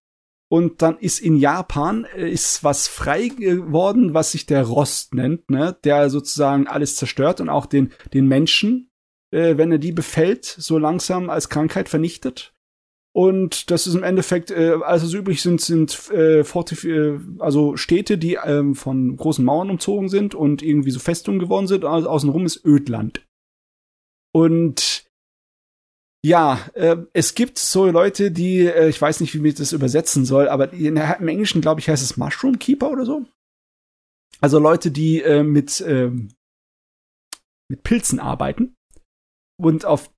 Und 0.52 0.82
dann 0.82 0.98
ist 0.98 1.22
in 1.22 1.38
Japan 1.38 2.06
äh, 2.18 2.30
ist 2.30 2.62
was 2.62 2.90
frei 2.90 3.30
geworden, 3.30 4.14
was 4.14 4.34
sich 4.34 4.46
der 4.46 4.64
Rost 4.64 5.14
nennt, 5.14 5.50
ne? 5.50 5.78
der 5.86 6.10
sozusagen 6.10 6.68
alles 6.68 6.98
zerstört 6.98 7.40
und 7.40 7.48
auch 7.48 7.66
den, 7.66 7.94
den 8.14 8.28
Menschen, 8.28 8.90
äh, 9.32 9.56
wenn 9.56 9.72
er 9.72 9.78
die 9.78 9.94
befällt, 9.94 10.44
so 10.44 10.78
langsam 10.78 11.30
als 11.30 11.48
Krankheit 11.48 11.88
vernichtet. 11.88 12.54
Und 13.16 13.72
das 13.72 13.88
ist 13.88 13.96
im 13.96 14.04
Endeffekt, 14.04 14.52
äh, 14.52 14.76
also 14.84 15.08
so 15.08 15.18
übrig 15.18 15.42
sind, 15.42 15.62
sind 15.62 16.12
äh, 16.12 16.42
äh, 16.42 17.20
also 17.40 17.78
Städte, 17.78 18.18
die 18.18 18.38
ähm, 18.44 18.76
von 18.76 19.16
großen 19.16 19.46
Mauern 19.46 19.70
umzogen 19.70 20.10
sind 20.10 20.36
und 20.36 20.62
irgendwie 20.62 20.92
so 20.92 21.00
Festungen 21.00 21.40
geworden 21.40 21.68
sind. 21.68 21.86
Also 21.86 22.10
außenrum 22.10 22.46
ist 22.46 22.66
Ödland. 22.66 23.26
Und 24.34 25.03
Ja, 26.26 26.60
äh, 26.74 26.98
es 27.12 27.36
gibt 27.36 27.58
so 27.58 27.86
Leute, 27.86 28.32
die, 28.32 28.66
äh, 28.66 28.88
ich 28.88 29.02
weiß 29.02 29.20
nicht, 29.20 29.42
wie 29.44 29.48
ich 29.48 29.56
das 29.56 29.74
übersetzen 29.74 30.24
soll, 30.26 30.48
aber 30.48 30.72
in, 30.72 30.96
im 30.96 31.28
Englischen, 31.28 31.60
glaube 31.60 31.82
ich, 31.82 31.90
heißt 31.90 32.02
es 32.02 32.16
Mushroom 32.16 32.60
Keeper 32.60 32.92
oder 32.92 33.06
so. 33.06 33.26
Also 34.40 34.58
Leute, 34.58 34.90
die 34.90 35.22
äh, 35.22 35.44
mit, 35.44 35.84
ähm, 35.86 36.30
mit 37.70 37.84
Pilzen 37.84 38.20
arbeiten. 38.20 38.76
Und 39.62 39.86
auf, 39.86 40.12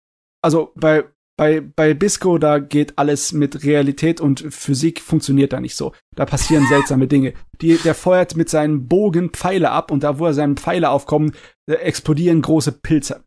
also 0.44 0.72
bei, 0.76 1.06
bei, 1.38 1.60
bei 1.61 1.95
Bisco, 1.95 2.38
da 2.38 2.60
geht 2.60 2.99
alles 2.99 3.34
mit 3.34 3.64
Realität 3.64 4.22
und 4.22 4.41
Physik 4.53 5.02
funktioniert 5.02 5.53
da 5.53 5.60
nicht 5.60 5.76
so. 5.76 5.94
Da 6.15 6.26
passieren 6.26 6.68
seltsame 6.69 7.07
Dinge. 7.07 7.34
Die, 7.61 7.77
der 7.77 7.95
feuert 7.95 8.36
mit 8.36 8.49
seinen 8.49 8.88
Bogen 8.88 9.32
Pfeile 9.32 9.72
ab 9.72 9.90
und 9.90 10.03
da, 10.03 10.19
wo 10.19 10.27
er 10.27 10.36
seinen 10.36 10.57
Pfeile 10.57 10.91
aufkommen, 10.91 11.36
äh, 11.68 11.73
explodieren 11.73 12.44
große 12.44 12.73
Pilze. 12.73 13.23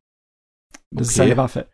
Das 0.91 1.09
okay. 1.09 1.09
ist 1.09 1.15
seine 1.15 1.37
Waffe. 1.37 1.69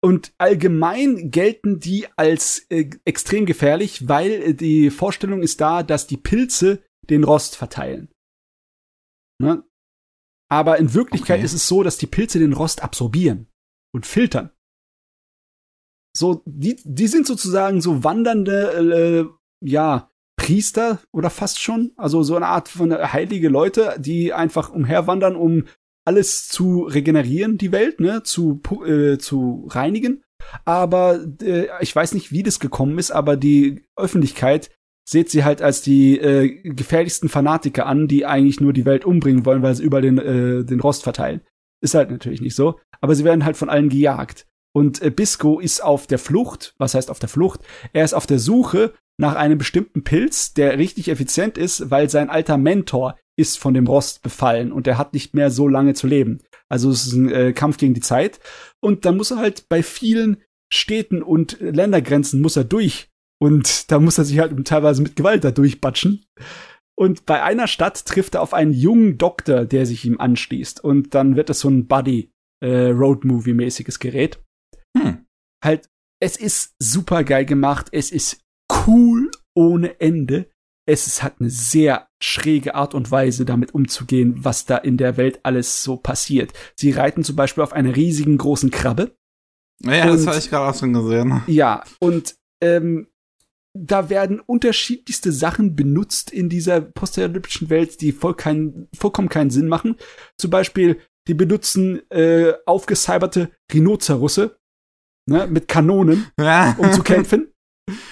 Und 0.00 0.32
allgemein 0.38 1.30
gelten 1.30 1.80
die 1.80 2.06
als 2.16 2.66
äh, 2.70 2.88
extrem 3.04 3.46
gefährlich, 3.46 4.08
weil 4.08 4.30
äh, 4.30 4.54
die 4.54 4.90
Vorstellung 4.90 5.42
ist 5.42 5.60
da, 5.60 5.82
dass 5.82 6.06
die 6.06 6.16
Pilze 6.16 6.84
den 7.10 7.24
Rost 7.24 7.56
verteilen. 7.56 8.08
Ne? 9.40 9.64
Aber 10.50 10.78
in 10.78 10.94
Wirklichkeit 10.94 11.38
okay. 11.38 11.44
ist 11.44 11.52
es 11.52 11.66
so, 11.66 11.82
dass 11.82 11.98
die 11.98 12.06
Pilze 12.06 12.38
den 12.38 12.52
Rost 12.52 12.82
absorbieren 12.82 13.48
und 13.92 14.06
filtern. 14.06 14.50
So, 16.16 16.42
die, 16.46 16.80
die 16.84 17.06
sind 17.06 17.26
sozusagen 17.26 17.80
so 17.80 18.02
wandernde, 18.04 19.30
äh, 19.62 19.66
ja, 19.66 20.10
Priester 20.36 21.00
oder 21.12 21.30
fast 21.30 21.60
schon. 21.60 21.92
Also 21.96 22.22
so 22.22 22.36
eine 22.36 22.46
Art 22.46 22.68
von 22.68 22.92
heilige 22.92 23.48
Leute, 23.48 23.96
die 23.98 24.32
einfach 24.32 24.70
umherwandern, 24.70 25.36
um 25.36 25.64
alles 26.08 26.48
zu 26.48 26.84
regenerieren, 26.84 27.58
die 27.58 27.70
Welt, 27.70 28.00
ne, 28.00 28.22
zu, 28.22 28.62
äh, 28.86 29.18
zu 29.18 29.68
reinigen. 29.70 30.22
Aber 30.64 31.20
äh, 31.42 31.66
ich 31.80 31.94
weiß 31.94 32.14
nicht, 32.14 32.32
wie 32.32 32.42
das 32.42 32.60
gekommen 32.60 32.98
ist, 32.98 33.10
aber 33.10 33.36
die 33.36 33.84
Öffentlichkeit 33.94 34.70
seht 35.06 35.28
sie 35.28 35.44
halt 35.44 35.60
als 35.60 35.82
die 35.82 36.18
äh, 36.18 36.48
gefährlichsten 36.62 37.28
Fanatiker 37.28 37.84
an, 37.84 38.08
die 38.08 38.24
eigentlich 38.24 38.58
nur 38.58 38.72
die 38.72 38.86
Welt 38.86 39.04
umbringen 39.04 39.44
wollen, 39.44 39.62
weil 39.62 39.74
sie 39.74 39.82
überall 39.82 40.02
den, 40.02 40.16
äh, 40.16 40.64
den 40.64 40.80
Rost 40.80 41.02
verteilen. 41.02 41.42
Ist 41.82 41.94
halt 41.94 42.10
natürlich 42.10 42.40
nicht 42.40 42.54
so. 42.54 42.80
Aber 43.02 43.14
sie 43.14 43.24
werden 43.24 43.44
halt 43.44 43.58
von 43.58 43.68
allen 43.68 43.90
gejagt. 43.90 44.46
Und 44.74 45.02
äh, 45.02 45.10
Bisco 45.10 45.60
ist 45.60 45.84
auf 45.84 46.06
der 46.06 46.18
Flucht. 46.18 46.74
Was 46.78 46.94
heißt 46.94 47.10
auf 47.10 47.18
der 47.18 47.28
Flucht? 47.28 47.60
Er 47.92 48.04
ist 48.04 48.14
auf 48.14 48.26
der 48.26 48.38
Suche 48.38 48.94
nach 49.18 49.34
einem 49.34 49.58
bestimmten 49.58 50.04
Pilz, 50.04 50.54
der 50.54 50.78
richtig 50.78 51.08
effizient 51.08 51.58
ist, 51.58 51.90
weil 51.90 52.08
sein 52.08 52.30
alter 52.30 52.56
Mentor 52.56 53.18
ist 53.38 53.58
von 53.58 53.74
dem 53.74 53.86
Rost 53.86 54.22
befallen 54.22 54.72
und 54.72 54.86
er 54.86 54.98
hat 54.98 55.14
nicht 55.14 55.34
mehr 55.34 55.50
so 55.50 55.68
lange 55.68 55.94
zu 55.94 56.06
leben. 56.06 56.40
Also 56.68 56.90
es 56.90 57.06
ist 57.06 57.12
ein 57.12 57.30
äh, 57.30 57.52
Kampf 57.52 57.78
gegen 57.78 57.94
die 57.94 58.00
Zeit. 58.00 58.40
Und 58.80 59.04
dann 59.04 59.16
muss 59.16 59.30
er 59.30 59.38
halt 59.38 59.68
bei 59.68 59.82
vielen 59.82 60.42
Städten 60.72 61.22
und 61.22 61.58
Ländergrenzen 61.60 62.40
muss 62.40 62.56
er 62.56 62.64
durch 62.64 63.08
und 63.40 63.90
da 63.90 64.00
muss 64.00 64.18
er 64.18 64.24
sich 64.24 64.38
halt 64.38 64.52
teilweise 64.66 65.02
mit 65.02 65.16
Gewalt 65.16 65.44
da 65.44 65.50
durchbatschen. 65.50 66.26
Und 66.98 67.26
bei 67.26 67.42
einer 67.42 67.68
Stadt 67.68 68.04
trifft 68.06 68.34
er 68.34 68.42
auf 68.42 68.52
einen 68.52 68.72
jungen 68.72 69.18
Doktor, 69.18 69.64
der 69.64 69.86
sich 69.86 70.04
ihm 70.04 70.18
anschließt. 70.18 70.82
Und 70.82 71.14
dann 71.14 71.36
wird 71.36 71.48
es 71.48 71.60
so 71.60 71.68
ein 71.68 71.86
Buddy 71.86 72.32
äh, 72.60 72.88
Road 72.88 73.24
Movie 73.24 73.54
mäßiges 73.54 74.00
Gerät. 74.00 74.42
Hm. 74.96 75.24
Halt, 75.64 75.88
es 76.20 76.36
ist 76.36 76.74
super 76.80 77.22
geil 77.22 77.44
gemacht. 77.44 77.86
Es 77.92 78.10
ist 78.10 78.40
cool 78.86 79.30
ohne 79.54 80.00
Ende. 80.00 80.50
Es 80.88 81.06
ist, 81.06 81.22
hat 81.22 81.34
eine 81.38 81.50
sehr 81.50 82.08
schräge 82.18 82.74
Art 82.74 82.94
und 82.94 83.10
Weise, 83.10 83.44
damit 83.44 83.74
umzugehen, 83.74 84.36
was 84.38 84.64
da 84.64 84.78
in 84.78 84.96
der 84.96 85.18
Welt 85.18 85.40
alles 85.42 85.82
so 85.82 85.98
passiert. 85.98 86.54
Sie 86.76 86.92
reiten 86.92 87.24
zum 87.24 87.36
Beispiel 87.36 87.62
auf 87.62 87.74
einer 87.74 87.94
riesigen 87.94 88.38
großen 88.38 88.70
Krabbe. 88.70 89.14
Ja, 89.82 90.04
und, 90.04 90.16
das 90.16 90.26
habe 90.26 90.38
ich 90.38 90.48
gerade 90.48 90.70
auch 90.70 90.78
schon 90.78 90.94
gesehen. 90.94 91.42
Ja, 91.46 91.84
und 92.00 92.36
ähm, 92.62 93.08
da 93.74 94.08
werden 94.08 94.40
unterschiedlichste 94.40 95.30
Sachen 95.30 95.76
benutzt 95.76 96.30
in 96.30 96.48
dieser 96.48 96.80
postapokalyptischen 96.80 97.68
Welt, 97.68 98.00
die 98.00 98.12
voll 98.12 98.34
kein, 98.34 98.88
vollkommen 98.96 99.28
keinen 99.28 99.50
Sinn 99.50 99.68
machen. 99.68 99.96
Zum 100.38 100.50
Beispiel, 100.50 100.98
die 101.26 101.34
benutzen 101.34 102.00
äh, 102.10 102.54
aufgecyberte 102.64 103.50
Rhinozerusse 103.70 104.58
ne, 105.26 105.46
mit 105.46 105.68
Kanonen, 105.68 106.28
um 106.78 106.92
zu 106.92 107.02
kämpfen. 107.02 107.47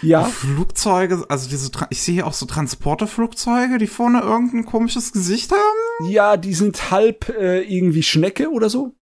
Ja. 0.03 0.25
Flugzeuge, 0.25 1.25
also 1.29 1.49
diese, 1.49 1.71
ich 1.91 2.03
sehe 2.03 2.27
auch 2.27 2.33
so 2.33 2.47
Transporterflugzeuge, 2.47 3.79
die 3.79 3.87
vorne 3.87 4.21
irgendein 4.21 4.65
komisches 4.65 5.13
Gesicht 5.13 5.53
haben. 5.53 6.11
Ja, 6.11 6.37
die 6.37 6.55
sind 6.55 6.91
halb 6.91 7.29
äh, 7.29 7.63
irgendwie 7.63 8.03
Schnecke 8.03 8.51
oder 8.51 8.69
so. 8.71 8.95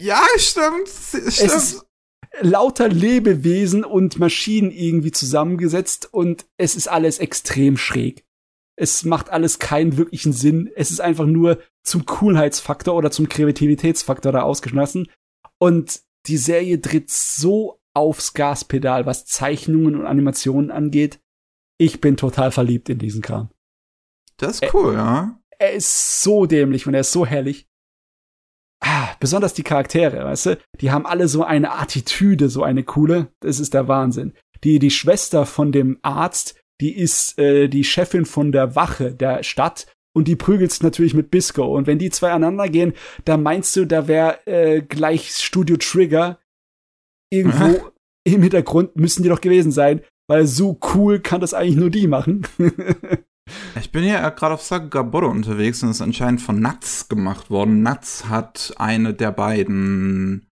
Ja, 0.00 0.20
stimmt. 0.36 0.88
stimmt. 0.88 1.26
Es 1.26 1.40
ist 1.40 1.86
lauter 2.40 2.88
Lebewesen 2.88 3.84
und 3.84 4.18
Maschinen 4.18 4.70
irgendwie 4.70 5.12
zusammengesetzt 5.12 6.08
und 6.12 6.46
es 6.56 6.74
ist 6.74 6.88
alles 6.88 7.18
extrem 7.18 7.76
schräg. 7.76 8.24
Es 8.76 9.04
macht 9.04 9.30
alles 9.30 9.58
keinen 9.58 9.96
wirklichen 9.98 10.32
Sinn. 10.32 10.70
Es 10.74 10.90
ist 10.90 11.00
einfach 11.00 11.26
nur 11.26 11.58
zum 11.84 12.06
Coolheitsfaktor 12.06 12.94
oder 12.94 13.10
zum 13.10 13.28
Kreativitätsfaktor 13.28 14.32
da 14.32 14.42
ausgeschlossen. 14.42 15.08
Und 15.58 16.00
die 16.26 16.38
Serie 16.38 16.80
tritt 16.80 17.10
so 17.10 17.81
aufs 17.94 18.34
Gaspedal, 18.34 19.06
was 19.06 19.26
Zeichnungen 19.26 19.96
und 19.96 20.06
Animationen 20.06 20.70
angeht. 20.70 21.20
Ich 21.78 22.00
bin 22.00 22.16
total 22.16 22.52
verliebt 22.52 22.88
in 22.88 22.98
diesen 22.98 23.22
Kram. 23.22 23.50
Das 24.36 24.60
ist 24.60 24.74
cool, 24.74 24.94
er, 24.94 24.98
ja. 24.98 25.40
Er 25.58 25.72
ist 25.72 26.22
so 26.22 26.46
dämlich 26.46 26.86
und 26.86 26.94
er 26.94 27.00
ist 27.00 27.12
so 27.12 27.26
herrlich 27.26 27.66
ah, 28.82 29.08
besonders 29.20 29.54
die 29.54 29.62
Charaktere, 29.62 30.24
weißt 30.24 30.46
du, 30.46 30.58
die 30.80 30.90
haben 30.90 31.06
alle 31.06 31.28
so 31.28 31.44
eine 31.44 31.72
Attitüde, 31.72 32.48
so 32.48 32.62
eine 32.62 32.82
coole. 32.82 33.28
Das 33.40 33.60
ist 33.60 33.74
der 33.74 33.88
Wahnsinn. 33.88 34.34
Die, 34.64 34.78
die 34.78 34.90
Schwester 34.90 35.46
von 35.46 35.72
dem 35.72 35.98
Arzt, 36.02 36.60
die 36.80 36.96
ist 36.96 37.38
äh, 37.38 37.68
die 37.68 37.84
Chefin 37.84 38.26
von 38.26 38.52
der 38.52 38.74
Wache 38.76 39.14
der 39.14 39.42
Stadt 39.42 39.86
und 40.14 40.28
die 40.28 40.36
prügelt 40.36 40.82
natürlich 40.82 41.14
mit 41.14 41.30
Bisco. 41.30 41.64
Und 41.64 41.86
wenn 41.86 41.98
die 41.98 42.10
zwei 42.10 42.32
aneinander 42.32 42.68
gehen, 42.68 42.92
da 43.24 43.36
meinst 43.36 43.74
du, 43.76 43.86
da 43.86 44.08
wäre 44.08 44.46
äh, 44.46 44.82
gleich 44.82 45.30
Studio 45.36 45.76
Trigger 45.76 46.38
irgendwo 47.32 47.90
im 48.24 48.42
Hintergrund 48.42 48.94
müssen 48.96 49.22
die 49.22 49.28
doch 49.28 49.40
gewesen 49.40 49.72
sein, 49.72 50.02
weil 50.28 50.46
so 50.46 50.78
cool 50.94 51.20
kann 51.20 51.40
das 51.40 51.54
eigentlich 51.54 51.76
nur 51.76 51.90
die 51.90 52.06
machen. 52.06 52.46
Ich 53.78 53.90
bin 53.90 54.04
ja 54.04 54.30
gerade 54.30 54.54
auf 54.54 54.62
Sagabodo 54.62 55.28
unterwegs 55.28 55.82
und 55.82 55.90
ist 55.90 56.00
anscheinend 56.00 56.40
von 56.40 56.60
Nuts 56.60 57.08
gemacht 57.08 57.50
worden. 57.50 57.82
Nuts 57.82 58.28
hat 58.28 58.72
eine 58.76 59.14
der 59.14 59.32
beiden, 59.32 60.46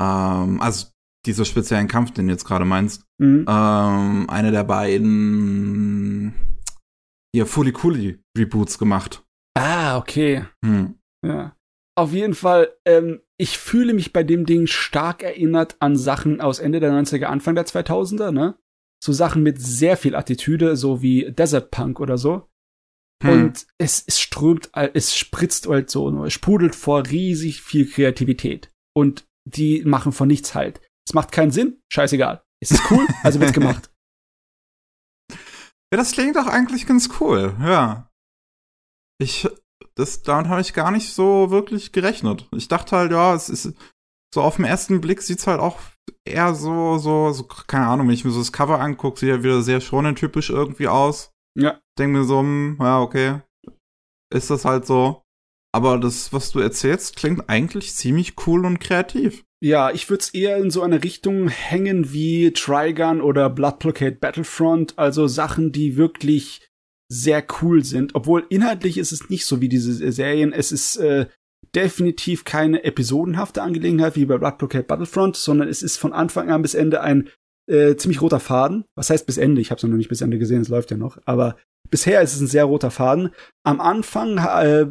ähm, 0.00 0.60
also 0.60 0.86
dieser 1.26 1.44
speziellen 1.44 1.88
Kampf, 1.88 2.12
den 2.12 2.28
du 2.28 2.32
jetzt 2.32 2.44
gerade 2.44 2.64
meinst, 2.64 3.04
mhm. 3.18 3.44
ähm, 3.48 4.30
eine 4.30 4.52
der 4.52 4.62
beiden 4.62 6.34
ihr 7.34 7.46
Fully 7.46 7.72
Cooley 7.72 8.20
Reboots 8.38 8.78
gemacht. 8.78 9.24
Ah, 9.56 9.98
okay. 9.98 10.44
Hm. 10.64 10.98
Ja. 11.26 11.56
Auf 11.96 12.12
jeden 12.12 12.34
Fall, 12.34 12.72
ähm, 12.86 13.20
ich 13.38 13.58
fühle 13.58 13.94
mich 13.94 14.12
bei 14.12 14.22
dem 14.22 14.46
Ding 14.46 14.66
stark 14.66 15.22
erinnert 15.22 15.76
an 15.80 15.96
Sachen 15.96 16.40
aus 16.40 16.58
Ende 16.58 16.80
der 16.80 16.92
90er, 16.92 17.24
Anfang 17.24 17.54
der 17.54 17.66
2000er, 17.66 18.30
ne? 18.30 18.56
so 19.04 19.12
Sachen 19.12 19.42
mit 19.42 19.60
sehr 19.60 19.96
viel 19.98 20.16
Attitüde, 20.16 20.76
so 20.76 21.02
wie 21.02 21.30
Desert 21.30 21.70
Punk 21.70 22.00
oder 22.00 22.16
so. 22.16 22.48
Hm. 23.22 23.30
Und 23.30 23.66
es, 23.78 24.02
es 24.06 24.18
strömt, 24.18 24.70
es 24.72 25.14
spritzt 25.14 25.66
halt 25.68 25.90
so, 25.90 26.24
es 26.24 26.32
sprudelt 26.32 26.74
vor 26.74 27.06
riesig 27.06 27.62
viel 27.62 27.86
Kreativität. 27.88 28.72
Und 28.96 29.26
die 29.46 29.84
machen 29.84 30.12
von 30.12 30.28
nichts 30.28 30.54
halt. 30.54 30.80
Es 31.06 31.12
macht 31.12 31.32
keinen 31.32 31.50
Sinn, 31.50 31.82
scheißegal. 31.92 32.42
Es 32.62 32.70
ist 32.70 32.90
cool, 32.90 33.06
also 33.22 33.40
wird's 33.40 33.52
gemacht. 33.52 33.90
Ja, 35.30 35.98
das 35.98 36.12
klingt 36.12 36.36
doch 36.36 36.46
eigentlich 36.46 36.86
ganz 36.86 37.10
cool, 37.20 37.54
ja. 37.60 38.10
Ich, 39.20 39.46
das, 39.96 40.22
damit 40.22 40.48
habe 40.48 40.60
ich 40.60 40.74
gar 40.74 40.90
nicht 40.90 41.12
so 41.12 41.50
wirklich 41.50 41.92
gerechnet. 41.92 42.48
Ich 42.56 42.68
dachte 42.68 42.96
halt, 42.96 43.12
ja, 43.12 43.34
es 43.34 43.48
ist, 43.48 43.74
so 44.34 44.42
auf 44.42 44.56
den 44.56 44.64
ersten 44.64 45.00
Blick 45.00 45.22
sieht's 45.22 45.46
halt 45.46 45.60
auch 45.60 45.78
eher 46.24 46.54
so, 46.54 46.98
so, 46.98 47.32
so, 47.32 47.44
keine 47.44 47.86
Ahnung, 47.86 48.08
wenn 48.08 48.14
ich 48.14 48.24
mir 48.24 48.32
so 48.32 48.40
das 48.40 48.52
Cover 48.52 48.80
angucke, 48.80 49.20
sieht 49.20 49.28
ja 49.28 49.42
wieder 49.42 49.62
sehr 49.62 49.80
shonen-typisch 49.80 50.50
irgendwie 50.50 50.88
aus. 50.88 51.30
Ja. 51.56 51.78
Denk 51.98 52.12
mir 52.12 52.24
so, 52.24 52.40
hm, 52.40 52.76
ja, 52.80 53.00
okay. 53.00 53.40
Ist 54.34 54.50
das 54.50 54.64
halt 54.64 54.86
so. 54.86 55.22
Aber 55.72 55.98
das, 55.98 56.32
was 56.32 56.50
du 56.50 56.60
erzählst, 56.60 57.16
klingt 57.16 57.48
eigentlich 57.48 57.94
ziemlich 57.94 58.34
cool 58.46 58.64
und 58.64 58.80
kreativ. 58.80 59.44
Ja, 59.62 59.90
ich 59.90 60.10
würde 60.10 60.20
es 60.20 60.34
eher 60.34 60.58
in 60.58 60.70
so 60.70 60.82
eine 60.82 61.02
Richtung 61.02 61.48
hängen 61.48 62.12
wie 62.12 62.52
Trigun 62.52 63.20
oder 63.20 63.48
Blood 63.50 63.78
Blockade 63.78 64.16
Battlefront, 64.16 64.98
also 64.98 65.26
Sachen, 65.26 65.72
die 65.72 65.96
wirklich 65.96 66.68
sehr 67.08 67.44
cool 67.60 67.84
sind. 67.84 68.14
Obwohl 68.14 68.44
inhaltlich 68.48 68.98
ist 68.98 69.12
es 69.12 69.30
nicht 69.30 69.46
so 69.46 69.60
wie 69.60 69.68
diese 69.68 70.12
Serien. 70.12 70.52
Es 70.52 70.72
ist 70.72 70.96
äh, 70.96 71.26
definitiv 71.74 72.44
keine 72.44 72.84
episodenhafte 72.84 73.62
Angelegenheit 73.62 74.16
wie 74.16 74.26
bei 74.26 74.38
Blood 74.38 74.58
Blockade 74.58 74.84
Battlefront, 74.84 75.36
sondern 75.36 75.68
es 75.68 75.82
ist 75.82 75.96
von 75.96 76.12
Anfang 76.12 76.50
an 76.50 76.62
bis 76.62 76.74
Ende 76.74 77.00
ein 77.00 77.28
äh, 77.66 77.96
ziemlich 77.96 78.20
roter 78.20 78.40
Faden. 78.40 78.84
Was 78.94 79.10
heißt 79.10 79.26
bis 79.26 79.38
Ende? 79.38 79.60
Ich 79.60 79.70
habe 79.70 79.78
es 79.78 79.82
noch 79.82 79.96
nicht 79.96 80.08
bis 80.08 80.20
Ende 80.20 80.38
gesehen, 80.38 80.62
es 80.62 80.68
läuft 80.68 80.90
ja 80.90 80.96
noch. 80.96 81.18
Aber 81.24 81.56
bisher 81.90 82.20
ist 82.22 82.34
es 82.34 82.40
ein 82.40 82.46
sehr 82.46 82.64
roter 82.64 82.90
Faden. 82.90 83.30
Am 83.64 83.80
Anfang 83.80 84.38
äh, 84.38 84.86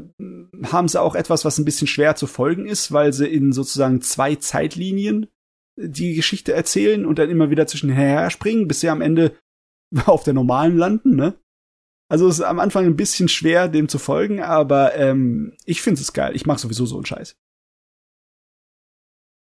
haben 0.71 0.87
sie 0.87 1.01
auch 1.01 1.15
etwas, 1.15 1.45
was 1.45 1.57
ein 1.57 1.65
bisschen 1.65 1.87
schwer 1.87 2.15
zu 2.15 2.27
folgen 2.27 2.65
ist, 2.65 2.91
weil 2.91 3.13
sie 3.13 3.27
in 3.27 3.53
sozusagen 3.53 4.01
zwei 4.01 4.35
Zeitlinien 4.35 5.27
die 5.75 6.13
Geschichte 6.15 6.53
erzählen 6.53 7.05
und 7.05 7.19
dann 7.19 7.29
immer 7.29 7.49
wieder 7.49 7.67
zwischen 7.67 7.89
her 7.89 8.29
springen, 8.29 8.67
bis 8.67 8.81
sie 8.81 8.89
am 8.89 9.01
Ende 9.01 9.35
auf 10.05 10.23
der 10.23 10.33
normalen 10.33 10.77
landen, 10.77 11.15
ne? 11.15 11.35
Also 12.13 12.27
es 12.27 12.35
ist 12.37 12.45
am 12.45 12.59
Anfang 12.59 12.85
ein 12.85 12.95
bisschen 12.95 13.27
schwer, 13.27 13.67
dem 13.67 13.89
zu 13.89 13.97
folgen, 13.97 14.39
aber 14.39 14.93
ähm, 14.93 15.57
ich 15.65 15.81
finde 15.81 15.99
es 15.99 16.13
geil. 16.13 16.35
Ich 16.35 16.45
mag 16.45 16.59
sowieso 16.59 16.85
so 16.85 16.95
einen 16.97 17.07
Scheiß. 17.07 17.35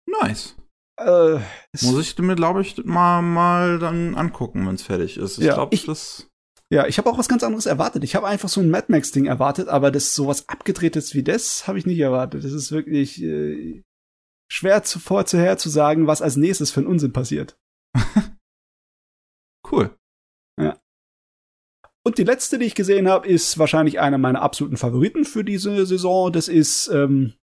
Nice. 0.06 0.58
Äh, 1.00 1.40
Muss 1.80 2.02
ich 2.02 2.18
mir, 2.18 2.36
glaube 2.36 2.62
ich, 2.62 2.76
mal, 2.84 3.22
mal 3.22 3.80
dann 3.80 4.16
angucken, 4.16 4.68
wenn 4.68 4.76
es 4.76 4.84
fertig 4.84 5.16
ist. 5.16 5.38
Ich 5.38 5.46
ja, 5.46 5.54
glaube, 5.54 5.78
das. 5.78 6.30
Ja, 6.70 6.88
ich 6.88 6.98
habe 6.98 7.10
auch 7.10 7.18
was 7.18 7.30
ganz 7.30 7.42
anderes 7.42 7.68
erwartet. 7.68 8.04
Ich 8.04 8.16
habe 8.16 8.28
einfach 8.28 8.50
so 8.50 8.60
ein 8.60 8.70
Mad 8.70 8.88
Max-Ding 8.90 9.28
erwartet, 9.28 9.70
aber 9.70 9.90
das 9.90 10.14
sowas 10.14 10.50
abgedrehtes 10.50 11.14
wie 11.14 11.24
das 11.24 11.70
habe 11.70 11.80
ich 11.80 11.86
nicht 11.86 12.00
erwartet. 12.00 12.44
Das 12.44 12.52
ist 12.52 12.74
wirklich 12.74 13.24
äh, 13.24 13.82
schwer 14.52 14.84
zuvor 14.84 15.26
zuher 15.26 15.58
zu 15.58 15.70
sagen, 15.70 16.06
was 16.06 16.22
als 16.22 16.36
nächstes 16.36 16.72
für 16.72 16.82
ein 16.82 16.88
Unsinn 16.88 17.14
passiert. 17.14 17.58
cool. 19.72 19.97
Und 22.08 22.18
die 22.18 22.24
letzte, 22.24 22.58
die 22.58 22.64
ich 22.64 22.74
gesehen 22.74 23.10
habe, 23.10 23.28
ist 23.28 23.60
wahrscheinlich 23.60 24.00
einer 24.00 24.18
meiner 24.18 24.42
absoluten 24.42 24.78
Favoriten 24.78 25.26
für 25.26 25.44
diese 25.44 25.86
Saison. 25.86 26.32
Das 26.32 26.48
ist 26.48 26.88
ähm, 26.88 27.34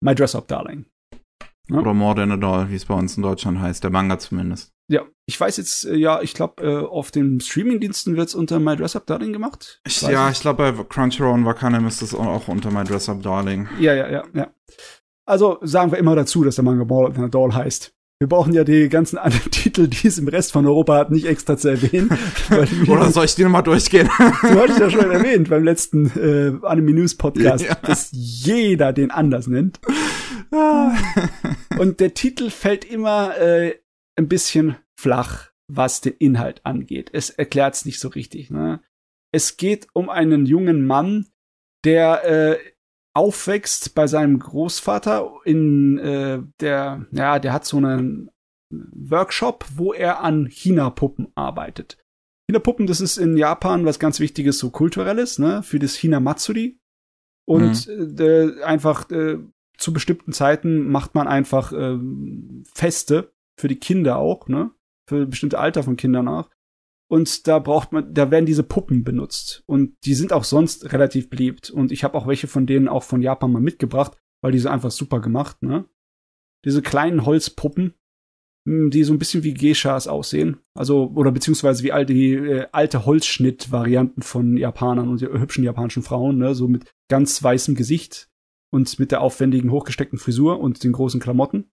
My 0.00 0.16
Dress 0.16 0.34
Up 0.34 0.48
Darling. 0.48 0.86
Ja. 1.68 1.78
Oder 1.78 1.94
More 1.94 2.16
Than 2.16 2.32
a 2.32 2.36
Doll, 2.36 2.70
wie 2.70 2.74
es 2.74 2.86
bei 2.86 2.94
uns 2.94 3.16
in 3.16 3.22
Deutschland 3.22 3.60
heißt, 3.60 3.84
der 3.84 3.92
Manga 3.92 4.18
zumindest. 4.18 4.72
Ja, 4.90 5.06
ich 5.26 5.38
weiß 5.38 5.58
jetzt, 5.58 5.84
äh, 5.84 5.94
ja, 5.94 6.20
ich 6.22 6.34
glaube, 6.34 6.60
äh, 6.60 6.84
auf 6.84 7.12
den 7.12 7.38
Streamingdiensten 7.38 8.16
wird 8.16 8.30
es 8.30 8.34
unter 8.34 8.58
My 8.58 8.74
Dress 8.74 8.96
Up 8.96 9.06
Darling 9.06 9.32
gemacht. 9.32 9.80
Ich, 9.86 10.02
ja, 10.02 10.28
ich, 10.28 10.38
ich 10.38 10.40
glaube, 10.40 10.72
bei 10.72 10.82
Crunchyroll 10.82 11.32
und 11.32 11.44
Wakane 11.44 11.86
ist 11.86 12.02
es 12.02 12.16
auch 12.16 12.48
unter 12.48 12.72
My 12.72 12.82
Dress 12.82 13.08
Up 13.08 13.22
Darling. 13.22 13.68
Ja, 13.78 13.94
ja, 13.94 14.10
ja, 14.10 14.24
ja. 14.34 14.52
Also 15.24 15.58
sagen 15.62 15.92
wir 15.92 15.98
immer 16.00 16.16
dazu, 16.16 16.42
dass 16.42 16.56
der 16.56 16.64
Manga 16.64 16.84
More 16.84 17.12
Than 17.12 17.26
a 17.26 17.28
Doll 17.28 17.54
heißt. 17.54 17.94
Wir 18.22 18.28
brauchen 18.28 18.52
ja 18.52 18.62
die 18.62 18.88
ganzen 18.88 19.18
anderen 19.18 19.50
Titel, 19.50 19.88
die 19.88 20.06
es 20.06 20.16
im 20.16 20.28
Rest 20.28 20.52
von 20.52 20.64
Europa 20.64 20.94
hat, 20.94 21.10
nicht 21.10 21.26
extra 21.26 21.56
zu 21.56 21.70
erwähnen. 21.70 22.08
Oder 22.88 23.10
soll 23.10 23.24
ich 23.24 23.34
die 23.34 23.42
nochmal 23.42 23.64
durchgehen? 23.64 24.08
du 24.18 24.60
hattest 24.60 24.78
ja 24.78 24.90
schon 24.90 25.10
erwähnt 25.10 25.50
beim 25.50 25.64
letzten 25.64 26.06
äh, 26.16 26.64
Anime 26.64 26.92
News 26.92 27.16
Podcast, 27.16 27.64
ja. 27.64 27.74
dass 27.74 28.10
jeder 28.12 28.92
den 28.92 29.10
anders 29.10 29.48
nennt. 29.48 29.80
Und 31.80 31.98
der 31.98 32.14
Titel 32.14 32.50
fällt 32.50 32.84
immer 32.84 33.36
äh, 33.38 33.74
ein 34.14 34.28
bisschen 34.28 34.76
flach, 34.96 35.50
was 35.66 36.00
den 36.00 36.14
Inhalt 36.20 36.60
angeht. 36.64 37.10
Es 37.12 37.28
erklärt 37.28 37.74
es 37.74 37.84
nicht 37.84 37.98
so 37.98 38.06
richtig. 38.06 38.52
Ne? 38.52 38.82
Es 39.32 39.56
geht 39.56 39.88
um 39.94 40.08
einen 40.08 40.46
jungen 40.46 40.86
Mann, 40.86 41.26
der 41.82 42.24
äh, 42.24 42.58
aufwächst 43.14 43.94
bei 43.94 44.06
seinem 44.06 44.38
Großvater 44.38 45.30
in 45.44 45.98
äh, 45.98 46.42
der, 46.60 47.06
ja, 47.10 47.38
der 47.38 47.52
hat 47.52 47.64
so 47.64 47.76
einen 47.76 48.30
Workshop, 48.70 49.66
wo 49.74 49.92
er 49.92 50.20
an 50.20 50.46
China-Puppen 50.46 51.28
arbeitet. 51.34 51.98
China-Puppen, 52.48 52.86
das 52.86 53.00
ist 53.00 53.18
in 53.18 53.36
Japan 53.36 53.84
was 53.84 53.98
ganz 53.98 54.18
Wichtiges, 54.18 54.58
so 54.58 54.70
kulturelles, 54.70 55.38
ne, 55.38 55.62
für 55.62 55.78
das 55.78 55.94
Hina-Matsuri. 55.94 56.78
Und 57.44 57.86
mhm. 57.86 58.16
äh, 58.18 58.62
einfach 58.62 59.10
äh, 59.10 59.38
zu 59.76 59.92
bestimmten 59.92 60.32
Zeiten 60.32 60.88
macht 60.88 61.14
man 61.14 61.28
einfach 61.28 61.72
äh, 61.72 61.98
Feste 62.74 63.32
für 63.58 63.68
die 63.68 63.78
Kinder 63.78 64.16
auch, 64.16 64.48
ne, 64.48 64.70
für 65.08 65.26
bestimmte 65.26 65.58
Alter 65.58 65.82
von 65.82 65.96
Kindern 65.96 66.28
auch. 66.28 66.48
Und 67.12 67.46
da 67.46 67.58
braucht 67.58 67.92
man, 67.92 68.14
da 68.14 68.30
werden 68.30 68.46
diese 68.46 68.62
Puppen 68.62 69.04
benutzt. 69.04 69.64
Und 69.66 69.98
die 70.06 70.14
sind 70.14 70.32
auch 70.32 70.44
sonst 70.44 70.94
relativ 70.94 71.28
beliebt. 71.28 71.68
Und 71.68 71.92
ich 71.92 72.04
habe 72.04 72.16
auch 72.16 72.26
welche 72.26 72.46
von 72.46 72.64
denen 72.64 72.88
auch 72.88 73.02
von 73.02 73.20
Japan 73.20 73.52
mal 73.52 73.60
mitgebracht, 73.60 74.16
weil 74.42 74.52
die 74.52 74.58
sind 74.58 74.70
einfach 74.70 74.90
super 74.90 75.20
gemacht, 75.20 75.62
ne? 75.62 75.84
Diese 76.64 76.80
kleinen 76.80 77.26
Holzpuppen, 77.26 77.92
hm, 78.66 78.90
die 78.90 79.04
so 79.04 79.12
ein 79.12 79.18
bisschen 79.18 79.42
wie 79.42 79.52
Geishas 79.52 80.08
aussehen. 80.08 80.60
Also, 80.72 81.12
oder 81.14 81.32
beziehungsweise 81.32 81.82
wie 81.82 81.92
all 81.92 82.06
die 82.06 82.32
äh, 82.32 82.66
alte 82.72 83.04
Holzschnitt-Varianten 83.04 84.22
von 84.22 84.56
Japanern 84.56 85.10
und 85.10 85.20
hübschen 85.20 85.64
japanischen 85.64 86.02
Frauen, 86.02 86.38
ne? 86.38 86.54
So 86.54 86.66
mit 86.66 86.90
ganz 87.10 87.42
weißem 87.42 87.74
Gesicht 87.74 88.30
und 88.72 88.98
mit 88.98 89.12
der 89.12 89.20
aufwendigen, 89.20 89.70
hochgesteckten 89.70 90.18
Frisur 90.18 90.60
und 90.60 90.82
den 90.82 90.92
großen 90.92 91.20
Klamotten. 91.20 91.70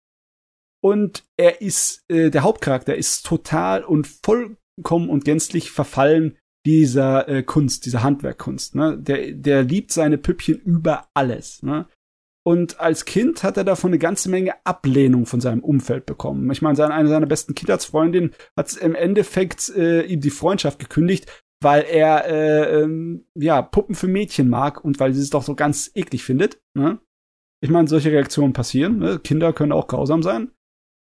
Und 0.84 1.24
er 1.38 1.62
ist, 1.62 2.04
äh, 2.10 2.30
der 2.30 2.44
Hauptcharakter 2.44 2.94
ist 2.94 3.26
total 3.26 3.86
und 3.86 4.06
voll 4.06 4.58
vollkommen 4.80 5.10
und 5.10 5.26
gänzlich 5.26 5.72
verfallen 5.72 6.38
dieser 6.66 7.28
äh, 7.28 7.44
Kunst, 7.44 7.86
dieser 7.86 8.04
Handwerkkunst. 8.04 8.76
Ne? 8.76 8.98
Der, 8.98 9.32
der 9.32 9.64
liebt 9.64 9.92
seine 9.92 10.18
Püppchen 10.18 10.60
über 10.60 11.08
alles. 11.14 11.64
Ne? 11.64 11.88
Und 12.46 12.80
als 12.80 13.06
Kind 13.06 13.44
hat 13.44 13.58
er 13.58 13.64
davon 13.64 13.92
eine 13.92 14.00
ganze 14.00 14.30
Menge 14.30 14.54
Ablehnung 14.66 15.26
von 15.26 15.42
seinem 15.42 15.64
Umfeld 15.64 16.06
bekommen. 16.06 16.50
Ich 16.52 16.62
meine, 16.62 16.76
seine, 16.76 16.94
eine 16.94 17.10
seiner 17.10 17.28
besten 17.28 17.56
Kindheitsfreundinnen 17.56 18.32
hat 18.58 18.76
im 18.78 18.96
Endeffekt 18.96 19.70
äh, 19.70 20.02
ihm 20.04 20.22
die 20.22 20.30
Freundschaft 20.30 20.80
gekündigt, 20.80 21.44
weil 21.62 21.84
er 21.84 22.26
äh, 22.28 22.82
ähm, 22.82 23.26
ja 23.36 23.62
Puppen 23.62 23.96
für 23.96 24.08
Mädchen 24.08 24.50
mag 24.50 24.84
und 24.84 25.00
weil 25.00 25.14
sie 25.14 25.22
es 25.22 25.30
doch 25.30 25.44
so 25.44 25.56
ganz 25.56 25.92
eklig 25.96 26.24
findet. 26.24 26.62
Ne? 26.74 27.00
Ich 27.62 27.70
meine, 27.70 27.88
solche 27.88 28.12
Reaktionen 28.12 28.54
passieren. 28.54 29.00
Ne? 29.00 29.20
Kinder 29.20 29.54
können 29.54 29.74
auch 29.74 29.88
grausam 29.88 30.24
sein. 30.24 30.52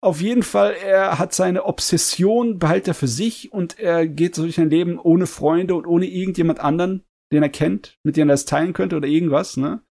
Auf 0.02 0.22
jeden 0.22 0.44
Fall, 0.44 0.76
er 0.76 1.20
hat 1.20 1.34
seine 1.34 1.66
Obsession, 1.66 2.58
behält 2.58 2.88
er 2.88 2.94
für 2.94 3.08
sich 3.08 3.52
und 3.52 3.80
er 3.80 4.08
geht 4.08 4.38
durch 4.38 4.56
sein 4.56 4.70
Leben 4.70 4.98
ohne 4.98 5.28
Freunde 5.28 5.76
und 5.76 5.86
ohne 5.86 6.06
irgendjemand 6.06 6.62
anderen, 6.62 7.04
den 7.34 7.44
er 7.44 7.50
kennt, 7.50 7.98
mit 8.04 8.16
dem 8.16 8.30
er 8.30 8.34
das 8.34 8.46
teilen 8.46 8.74
könnte 8.74 8.96
oder 8.96 9.08
irgendwas, 9.08 9.58
ne? 9.58 9.84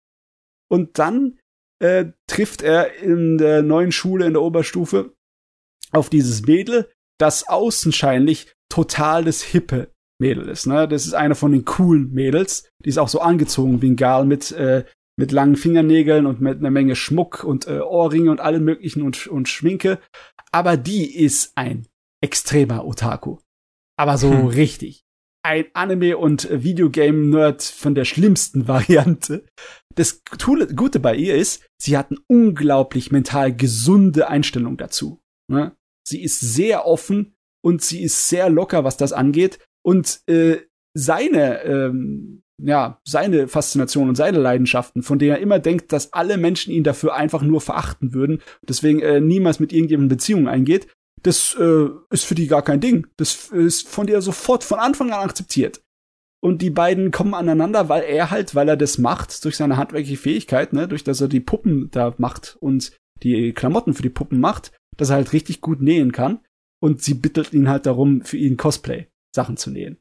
Und 0.70 0.98
dann 0.98 1.38
äh, 1.80 2.06
trifft 2.26 2.62
er 2.62 2.94
in 2.96 3.36
der 3.38 3.62
neuen 3.62 3.92
Schule 3.92 4.26
in 4.26 4.32
der 4.32 4.42
Oberstufe 4.42 5.14
auf 5.92 6.08
dieses 6.08 6.46
Mädel, 6.46 6.90
das 7.18 7.46
außenscheinlich 7.46 8.52
total 8.70 9.24
das 9.24 9.42
hippe 9.42 9.92
Mädel 10.18 10.48
ist, 10.48 10.66
ne? 10.66 10.88
Das 10.88 11.04
ist 11.04 11.14
eine 11.14 11.34
von 11.34 11.52
den 11.52 11.66
coolen 11.66 12.12
Mädels, 12.12 12.66
die 12.82 12.88
ist 12.88 12.98
auch 12.98 13.08
so 13.08 13.20
angezogen 13.20 13.82
wie 13.82 13.90
ein 13.90 13.96
Gal 13.96 14.24
mit 14.24 14.52
äh, 14.52 14.84
mit 15.18 15.32
langen 15.32 15.56
Fingernägeln 15.56 16.26
und 16.26 16.40
mit 16.40 16.58
einer 16.58 16.70
Menge 16.70 16.94
Schmuck 16.94 17.42
und 17.42 17.66
äh, 17.66 17.80
Ohrringe 17.80 18.30
und 18.30 18.40
allem 18.40 18.64
möglichen 18.64 19.02
und, 19.02 19.26
und 19.26 19.48
Schminke. 19.48 19.98
Aber 20.52 20.76
die 20.76 21.14
ist 21.14 21.52
ein 21.56 21.86
extremer 22.22 22.86
Otaku. 22.86 23.38
Aber 23.96 24.16
so 24.16 24.30
hm. 24.30 24.46
richtig. 24.46 25.04
Ein 25.44 25.66
Anime- 25.74 26.16
und 26.16 26.48
Videogame-Nerd 26.50 27.62
von 27.62 27.96
der 27.96 28.04
schlimmsten 28.04 28.68
Variante. 28.68 29.44
Das 29.96 30.22
Gute 30.76 31.00
bei 31.00 31.16
ihr 31.16 31.34
ist, 31.34 31.66
sie 31.80 31.96
hat 31.96 32.10
eine 32.10 32.20
unglaublich 32.28 33.10
mental 33.10 33.54
gesunde 33.54 34.28
Einstellung 34.28 34.76
dazu. 34.76 35.20
Ne? 35.50 35.72
Sie 36.06 36.22
ist 36.22 36.38
sehr 36.38 36.86
offen 36.86 37.34
und 37.60 37.82
sie 37.82 38.02
ist 38.02 38.28
sehr 38.28 38.50
locker, 38.50 38.84
was 38.84 38.96
das 38.96 39.12
angeht. 39.12 39.58
Und 39.84 40.20
äh, 40.28 40.58
seine 40.94 41.62
ähm, 41.64 42.42
ja, 42.60 43.00
seine 43.04 43.48
Faszination 43.48 44.08
und 44.08 44.16
seine 44.16 44.38
Leidenschaften, 44.38 45.02
von 45.02 45.18
denen 45.18 45.32
er 45.32 45.38
immer 45.38 45.58
denkt, 45.58 45.92
dass 45.92 46.12
alle 46.12 46.36
Menschen 46.36 46.72
ihn 46.72 46.84
dafür 46.84 47.14
einfach 47.14 47.42
nur 47.42 47.60
verachten 47.60 48.12
würden, 48.14 48.42
deswegen 48.62 49.00
äh, 49.00 49.20
niemals 49.20 49.60
mit 49.60 49.72
irgendjemandem 49.72 50.16
Beziehungen 50.16 50.48
eingeht, 50.48 50.88
das 51.22 51.54
äh, 51.58 51.88
ist 52.10 52.24
für 52.24 52.34
die 52.34 52.46
gar 52.46 52.62
kein 52.62 52.80
Ding. 52.80 53.06
Das 53.16 53.48
ist 53.48 53.88
von 53.88 54.06
dir 54.06 54.20
sofort 54.20 54.64
von 54.64 54.78
Anfang 54.78 55.10
an 55.10 55.24
akzeptiert. 55.24 55.82
Und 56.40 56.62
die 56.62 56.70
beiden 56.70 57.10
kommen 57.10 57.34
aneinander, 57.34 57.88
weil 57.88 58.04
er 58.04 58.30
halt, 58.30 58.54
weil 58.54 58.68
er 58.68 58.76
das 58.76 58.98
macht, 58.98 59.44
durch 59.44 59.56
seine 59.56 59.76
handwerkliche 59.76 60.16
Fähigkeit, 60.16 60.72
ne, 60.72 60.86
durch 60.86 61.02
dass 61.02 61.20
er 61.20 61.28
die 61.28 61.40
Puppen 61.40 61.90
da 61.90 62.14
macht 62.18 62.56
und 62.60 62.92
die 63.22 63.52
Klamotten 63.52 63.94
für 63.94 64.02
die 64.02 64.10
Puppen 64.10 64.38
macht, 64.38 64.72
dass 64.96 65.10
er 65.10 65.16
halt 65.16 65.32
richtig 65.32 65.60
gut 65.60 65.80
nähen 65.80 66.12
kann. 66.12 66.40
Und 66.80 67.02
sie 67.02 67.14
bittet 67.14 67.52
ihn 67.52 67.68
halt 67.68 67.86
darum, 67.86 68.22
für 68.22 68.36
ihn 68.36 68.56
Cosplay-Sachen 68.56 69.56
zu 69.56 69.70
nähen. 69.70 69.98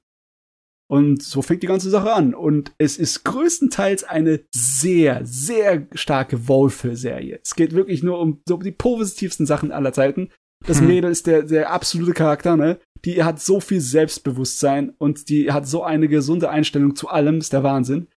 Und 0.89 1.22
so 1.22 1.41
fängt 1.41 1.64
die 1.64 1.68
ganze 1.68 1.89
Sache 1.89 2.14
an. 2.14 2.34
Und 2.34 2.72
es 2.77 2.97
ist 2.97 3.26
größtenteils 3.26 4.05
eine 4.05 4.41
sehr, 4.51 5.26
sehr 5.26 5.88
starke 5.93 6.47
Wolfe-Serie. 6.47 7.39
Es 7.43 7.55
geht 7.55 7.73
wirklich 7.73 8.03
nur 8.03 8.19
um 8.19 8.41
so 8.47 8.57
die 8.57 8.72
positivsten 8.72 9.45
Sachen 9.45 9.72
aller 9.72 9.91
Zeiten. 9.91 10.30
Das 10.65 10.80
hm. 10.80 10.88
Mädel 10.88 11.11
ist 11.11 11.27
der, 11.27 11.43
der 11.43 11.72
absolute 11.72 12.14
Charakter, 12.14 12.55
ne? 12.55 12.80
Die 13.05 13.23
hat 13.23 13.39
so 13.39 13.59
viel 13.59 13.81
Selbstbewusstsein 13.81 14.93
und 14.97 15.30
die 15.30 15.51
hat 15.51 15.68
so 15.68 15.84
eine 15.84 16.07
gesunde 16.07 16.49
Einstellung 16.49 16.95
zu 16.95 17.09
allem, 17.09 17.38
ist 17.39 17.53
der 17.53 17.64
Wahnsinn. 17.64 18.07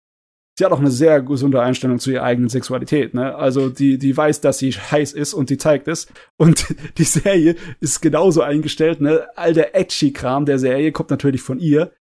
Sie 0.58 0.64
hat 0.64 0.72
auch 0.72 0.80
eine 0.80 0.90
sehr 0.90 1.22
gesunde 1.22 1.60
Einstellung 1.60 1.98
zu 1.98 2.10
ihrer 2.10 2.24
eigenen 2.24 2.48
Sexualität, 2.48 3.14
ne? 3.14 3.34
Also 3.34 3.68
die, 3.68 3.98
die 3.98 4.16
weiß, 4.16 4.40
dass 4.40 4.58
sie 4.58 4.72
heiß 4.72 5.12
ist 5.12 5.34
und 5.34 5.50
die 5.50 5.58
zeigt 5.58 5.88
es. 5.88 6.06
Und 6.36 6.74
die 6.98 7.04
Serie 7.04 7.56
ist 7.80 8.00
genauso 8.00 8.42
eingestellt, 8.42 9.00
ne? 9.00 9.26
All 9.36 9.54
der 9.54 9.76
Edgy-Kram 9.76 10.46
der 10.46 10.58
Serie 10.58 10.92
kommt 10.92 11.10
natürlich 11.10 11.42
von 11.42 11.58
ihr 11.58 11.92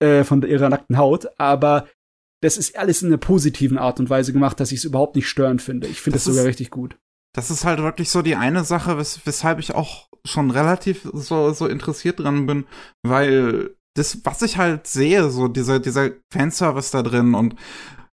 äh, 0.00 0.24
von 0.24 0.42
ihrer 0.42 0.68
nackten 0.68 0.98
Haut, 0.98 1.26
aber 1.38 1.86
das 2.42 2.56
ist 2.58 2.78
alles 2.78 3.02
in 3.02 3.08
einer 3.08 3.16
positiven 3.16 3.78
Art 3.78 3.98
und 3.98 4.10
Weise 4.10 4.32
gemacht, 4.32 4.60
dass 4.60 4.72
ich 4.72 4.78
es 4.78 4.84
überhaupt 4.84 5.16
nicht 5.16 5.28
störend 5.28 5.62
finde. 5.62 5.86
Ich 5.86 6.00
finde 6.00 6.16
das, 6.16 6.24
das 6.24 6.34
sogar 6.34 6.46
richtig 6.46 6.70
gut. 6.70 6.98
Das 7.34 7.50
ist 7.50 7.64
halt 7.64 7.80
wirklich 7.80 8.10
so 8.10 8.22
die 8.22 8.36
eine 8.36 8.64
Sache, 8.64 8.98
wes 8.98 9.20
weshalb 9.24 9.58
ich 9.58 9.74
auch 9.74 10.08
schon 10.24 10.50
relativ 10.50 11.08
so, 11.12 11.52
so 11.52 11.66
interessiert 11.66 12.20
dran 12.20 12.46
bin, 12.46 12.66
weil 13.02 13.76
das, 13.94 14.20
was 14.24 14.42
ich 14.42 14.58
halt 14.58 14.86
sehe, 14.86 15.30
so 15.30 15.48
dieser, 15.48 15.80
dieser 15.80 16.10
Fanservice 16.30 16.90
da 16.90 17.02
drin 17.02 17.34
und 17.34 17.56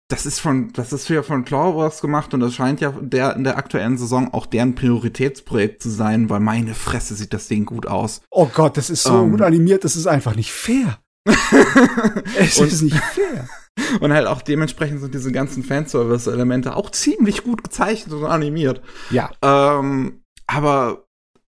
das 0.09 0.25
ist 0.25 0.39
von, 0.39 0.71
das 0.71 0.93
ist 0.93 1.09
ja 1.09 1.21
von 1.21 1.43
Cloverworks 1.43 1.99
gemacht 2.01 2.33
und 2.33 2.39
das 2.39 2.55
scheint 2.55 2.79
ja 2.79 2.91
der 2.91 3.35
in 3.35 3.43
der 3.43 3.57
aktuellen 3.57 3.97
Saison 3.97 4.33
auch 4.33 4.45
deren 4.45 4.73
Prioritätsprojekt 4.73 5.83
zu 5.83 5.89
sein, 5.89 6.29
weil 6.29 6.39
meine 6.39 6.73
Fresse 6.73 7.13
sieht 7.13 7.33
das 7.33 7.47
Ding 7.47 7.65
gut 7.65 7.87
aus. 7.87 8.21
Oh 8.31 8.47
Gott, 8.53 8.77
das 8.77 8.89
ist 8.89 9.03
so 9.03 9.19
um, 9.19 9.31
gut 9.31 9.41
animiert, 9.41 9.83
das 9.83 9.97
ist 9.97 10.07
einfach 10.07 10.35
nicht 10.35 10.53
fair. 10.53 10.99
es 12.37 12.59
ist 12.59 12.81
nicht 12.81 12.97
fair. 12.97 13.47
Und 13.99 14.13
halt 14.13 14.27
auch 14.27 14.41
dementsprechend 14.41 15.01
sind 15.01 15.13
diese 15.13 15.31
ganzen 15.31 15.63
Fanservice-Elemente 15.63 16.75
auch 16.75 16.89
ziemlich 16.89 17.43
gut 17.43 17.63
gezeichnet 17.63 18.13
und 18.13 18.25
animiert. 18.25 18.81
Ja. 19.11 19.31
Ähm, 19.41 20.23
aber, 20.47 21.05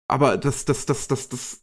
aber 0.08 0.36
das, 0.36 0.64
das, 0.64 0.86
das, 0.86 1.06
das, 1.06 1.28
das, 1.28 1.60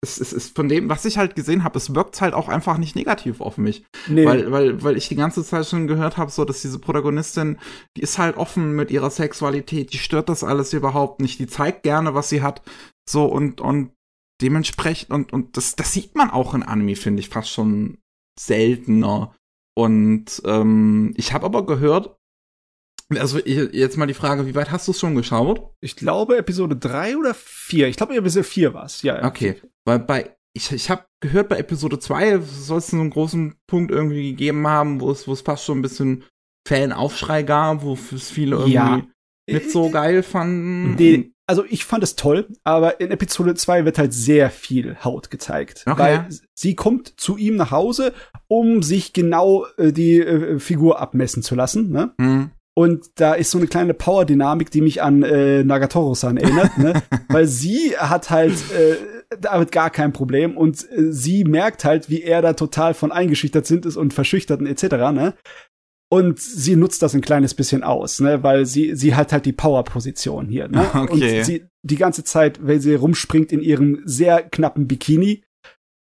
es, 0.00 0.20
es 0.20 0.32
ist 0.32 0.56
von 0.56 0.68
dem, 0.68 0.88
was 0.88 1.04
ich 1.04 1.18
halt 1.18 1.34
gesehen 1.34 1.64
habe, 1.64 1.76
es 1.76 1.94
wirkt 1.94 2.20
halt 2.20 2.32
auch 2.32 2.48
einfach 2.48 2.78
nicht 2.78 2.96
negativ 2.96 3.40
auf 3.40 3.58
mich. 3.58 3.84
Nee. 4.06 4.24
Weil, 4.24 4.50
weil, 4.52 4.82
weil 4.82 4.96
ich 4.96 5.08
die 5.08 5.16
ganze 5.16 5.44
Zeit 5.44 5.66
schon 5.66 5.86
gehört 5.86 6.16
habe, 6.16 6.30
so, 6.30 6.44
dass 6.44 6.62
diese 6.62 6.78
Protagonistin, 6.78 7.58
die 7.96 8.02
ist 8.02 8.18
halt 8.18 8.36
offen 8.36 8.72
mit 8.72 8.90
ihrer 8.90 9.10
Sexualität, 9.10 9.92
die 9.92 9.98
stört 9.98 10.28
das 10.28 10.44
alles 10.44 10.72
überhaupt 10.72 11.20
nicht, 11.20 11.38
die 11.40 11.46
zeigt 11.46 11.82
gerne, 11.82 12.14
was 12.14 12.28
sie 12.28 12.42
hat. 12.42 12.62
So, 13.08 13.26
und, 13.26 13.60
und 13.60 13.92
dementsprechend, 14.40 15.10
und, 15.10 15.32
und 15.32 15.56
das, 15.56 15.76
das 15.76 15.92
sieht 15.92 16.14
man 16.14 16.30
auch 16.30 16.54
in 16.54 16.62
Anime, 16.62 16.96
finde 16.96 17.20
ich, 17.20 17.28
fast 17.28 17.50
schon 17.50 17.98
seltener. 18.38 19.34
Und 19.76 20.42
ähm, 20.44 21.14
ich 21.16 21.32
habe 21.32 21.46
aber 21.46 21.66
gehört, 21.66 22.16
also 23.10 23.38
jetzt 23.38 23.96
mal 23.96 24.06
die 24.06 24.14
Frage, 24.14 24.46
wie 24.46 24.54
weit 24.54 24.70
hast 24.70 24.86
du 24.86 24.92
es 24.92 25.00
schon 25.00 25.14
geschaut? 25.14 25.72
Ich 25.80 25.96
glaube 25.96 26.36
Episode 26.36 26.76
3 26.76 27.16
oder 27.16 27.34
4. 27.34 27.88
Ich 27.88 27.96
glaube 27.96 28.14
Episode 28.14 28.44
4 28.44 28.74
war 28.74 28.84
es, 28.84 29.02
ja. 29.02 29.24
Okay, 29.24 29.60
weil 29.84 30.00
bei 30.00 30.36
ich, 30.54 30.72
ich 30.72 30.90
habe 30.90 31.04
gehört, 31.20 31.48
bei 31.48 31.58
Episode 31.58 31.98
2 31.98 32.40
soll 32.40 32.78
es 32.78 32.92
einen 32.92 33.10
großen 33.10 33.54
Punkt 33.66 33.90
irgendwie 33.90 34.30
gegeben 34.30 34.66
haben, 34.66 35.00
wo 35.00 35.10
es, 35.10 35.28
wo 35.28 35.32
es 35.32 35.42
fast 35.42 35.64
schon 35.64 35.78
ein 35.78 35.82
bisschen 35.82 36.24
Fanaufschrei 36.66 37.44
gab, 37.44 37.82
wo 37.82 37.94
es 37.94 38.30
viele 38.30 38.56
irgendwie 38.56 38.74
ja. 38.74 39.06
nicht 39.48 39.70
so 39.70 39.90
geil 39.90 40.22
fanden. 40.22 40.96
Die, 40.96 41.32
also 41.48 41.64
ich 41.68 41.84
fand 41.84 42.04
es 42.04 42.14
toll, 42.14 42.46
aber 42.62 43.00
in 43.00 43.10
Episode 43.10 43.54
2 43.54 43.86
wird 43.86 43.98
halt 43.98 44.12
sehr 44.12 44.50
viel 44.50 44.98
Haut 45.02 45.30
gezeigt. 45.30 45.82
Okay. 45.86 45.98
Weil 45.98 46.28
sie 46.54 46.74
kommt 46.74 47.18
zu 47.18 47.38
ihm 47.38 47.56
nach 47.56 47.70
Hause, 47.70 48.12
um 48.48 48.82
sich 48.82 49.14
genau 49.14 49.66
äh, 49.78 49.92
die 49.92 50.20
äh, 50.20 50.58
Figur 50.58 51.00
abmessen 51.00 51.42
zu 51.42 51.54
lassen. 51.54 51.90
Ne? 51.90 52.12
Mhm. 52.18 52.50
Und 52.74 53.06
da 53.16 53.32
ist 53.32 53.50
so 53.50 53.58
eine 53.58 53.66
kleine 53.66 53.94
Power-Dynamik, 53.94 54.70
die 54.70 54.82
mich 54.82 55.02
an 55.02 55.24
äh, 55.24 55.64
Nagatoro-san 55.64 56.36
erinnert, 56.36 56.78
ne? 56.78 57.02
Weil 57.28 57.46
sie 57.46 57.96
hat 57.98 58.30
halt 58.30 58.52
äh, 58.70 58.94
damit 59.40 59.72
gar 59.72 59.90
kein 59.90 60.12
Problem 60.12 60.56
und 60.56 60.88
äh, 60.92 61.10
sie 61.10 61.42
merkt 61.42 61.84
halt, 61.84 62.08
wie 62.08 62.22
er 62.22 62.40
da 62.40 62.52
total 62.52 62.94
von 62.94 63.10
eingeschüchtert 63.10 63.66
sind 63.66 63.84
ist 63.84 63.96
und 63.96 64.14
verschüchtert 64.14 64.60
und 64.60 64.68
etc., 64.68 64.84
ne? 65.12 65.34
Und 66.10 66.40
sie 66.40 66.74
nutzt 66.74 67.02
das 67.02 67.14
ein 67.14 67.20
kleines 67.20 67.52
bisschen 67.52 67.82
aus, 67.82 68.20
ne, 68.20 68.42
weil 68.42 68.64
sie 68.64 68.96
sie 68.96 69.14
hat 69.14 69.32
halt 69.32 69.44
die 69.44 69.52
Power-Position 69.52 70.48
hier, 70.48 70.68
ne? 70.68 70.86
Okay. 70.94 71.38
Und 71.38 71.44
sie 71.44 71.64
die 71.82 71.96
ganze 71.96 72.24
Zeit, 72.24 72.60
wenn 72.62 72.80
sie 72.80 72.94
rumspringt 72.94 73.52
in 73.52 73.60
ihrem 73.60 74.00
sehr 74.04 74.42
knappen 74.42 74.88
Bikini, 74.88 75.42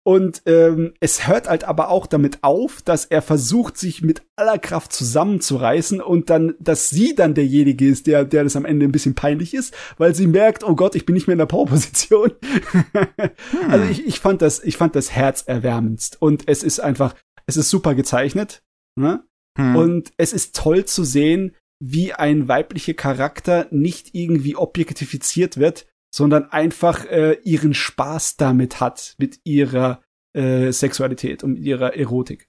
und 0.06 0.42
ähm, 0.46 0.94
es 1.00 1.26
hört 1.26 1.48
halt 1.48 1.64
aber 1.64 1.88
auch 1.88 2.06
damit 2.06 2.38
auf, 2.42 2.80
dass 2.80 3.06
er 3.06 3.22
versucht, 3.22 3.76
sich 3.76 4.02
mit 4.02 4.22
aller 4.36 4.56
Kraft 4.56 4.92
zusammenzureißen 4.92 6.00
und 6.00 6.30
dann, 6.30 6.54
dass 6.60 6.90
sie 6.90 7.16
dann 7.16 7.34
derjenige 7.34 7.88
ist, 7.88 8.06
der, 8.06 8.24
der 8.24 8.44
das 8.44 8.54
am 8.54 8.64
Ende 8.64 8.86
ein 8.86 8.92
bisschen 8.92 9.16
peinlich 9.16 9.52
ist, 9.52 9.74
weil 9.98 10.14
sie 10.14 10.28
merkt, 10.28 10.62
oh 10.62 10.76
Gott, 10.76 10.94
ich 10.94 11.06
bin 11.06 11.14
nicht 11.16 11.26
mehr 11.26 11.32
in 11.32 11.40
der 11.40 11.46
Powerposition. 11.46 12.30
hm. 12.70 13.68
Also 13.68 13.84
ich, 13.90 14.06
ich 14.06 14.20
fand 14.20 14.42
das, 14.42 14.62
ich 14.62 14.76
fand 14.76 14.94
das 14.94 15.10
herzerwärmendst 15.10 16.22
und 16.22 16.44
es 16.46 16.62
ist 16.62 16.78
einfach, 16.78 17.16
es 17.46 17.56
ist 17.56 17.68
super 17.68 17.96
gezeichnet. 17.96 18.62
Ne? 18.94 19.24
Hm. 19.56 19.76
Und 19.76 20.12
es 20.16 20.32
ist 20.32 20.56
toll 20.56 20.84
zu 20.84 21.04
sehen, 21.04 21.54
wie 21.80 22.12
ein 22.12 22.48
weiblicher 22.48 22.94
Charakter 22.94 23.66
nicht 23.70 24.14
irgendwie 24.14 24.56
objektifiziert 24.56 25.58
wird, 25.58 25.86
sondern 26.14 26.50
einfach 26.50 27.04
äh, 27.06 27.38
ihren 27.44 27.74
Spaß 27.74 28.36
damit 28.36 28.80
hat, 28.80 29.14
mit 29.18 29.40
ihrer 29.44 30.00
äh, 30.34 30.72
Sexualität 30.72 31.44
und 31.44 31.56
ihrer 31.56 31.96
Erotik. 31.96 32.48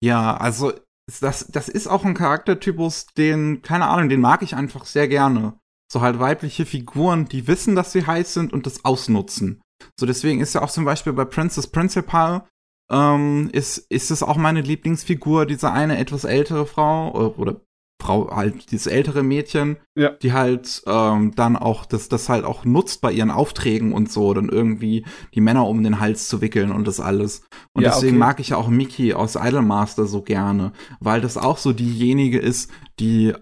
Ja, 0.00 0.36
also 0.36 0.72
das, 1.20 1.46
das 1.48 1.68
ist 1.68 1.86
auch 1.86 2.04
ein 2.04 2.14
Charaktertypus, 2.14 3.06
den, 3.16 3.62
keine 3.62 3.86
Ahnung, 3.86 4.08
den 4.08 4.20
mag 4.20 4.42
ich 4.42 4.56
einfach 4.56 4.86
sehr 4.86 5.06
gerne. 5.06 5.58
So 5.92 6.00
halt 6.00 6.18
weibliche 6.18 6.66
Figuren, 6.66 7.26
die 7.26 7.46
wissen, 7.46 7.76
dass 7.76 7.92
sie 7.92 8.06
heiß 8.06 8.34
sind 8.34 8.52
und 8.52 8.66
das 8.66 8.84
ausnutzen. 8.84 9.62
So 9.98 10.06
deswegen 10.06 10.40
ist 10.40 10.54
ja 10.54 10.62
auch 10.62 10.70
zum 10.70 10.84
Beispiel 10.84 11.12
bei 11.12 11.24
Princess 11.24 11.68
Principal 11.68 12.48
ähm, 12.90 13.50
ist, 13.52 13.78
ist 13.78 14.10
es 14.10 14.22
auch 14.22 14.36
meine 14.36 14.60
Lieblingsfigur, 14.60 15.46
diese 15.46 15.72
eine 15.72 15.98
etwas 15.98 16.24
ältere 16.24 16.66
Frau, 16.66 17.12
oder, 17.12 17.38
oder 17.38 17.60
Frau, 18.00 18.30
halt 18.30 18.70
dieses 18.70 18.86
ältere 18.86 19.22
Mädchen, 19.22 19.78
ja. 19.96 20.10
die 20.10 20.32
halt 20.32 20.82
ähm, 20.86 21.34
dann 21.34 21.56
auch 21.56 21.86
das, 21.86 22.08
das 22.08 22.28
halt 22.28 22.44
auch 22.44 22.64
nutzt 22.64 23.00
bei 23.00 23.10
ihren 23.10 23.30
Aufträgen 23.30 23.92
und 23.92 24.12
so, 24.12 24.34
dann 24.34 24.48
irgendwie 24.48 25.04
die 25.34 25.40
Männer 25.40 25.66
um 25.66 25.82
den 25.82 25.98
Hals 25.98 26.28
zu 26.28 26.40
wickeln 26.40 26.72
und 26.72 26.86
das 26.86 27.00
alles. 27.00 27.42
Und 27.72 27.82
ja, 27.82 27.90
deswegen 27.90 28.16
okay. 28.16 28.26
mag 28.26 28.40
ich 28.40 28.50
ja 28.50 28.58
auch 28.58 28.68
Mickey 28.68 29.14
aus 29.14 29.34
Idolmaster 29.34 30.06
so 30.06 30.22
gerne, 30.22 30.72
weil 31.00 31.20
das 31.20 31.36
auch 31.36 31.56
so 31.56 31.72
diejenige 31.72 32.38
ist, 32.38 32.70
die 33.00 33.32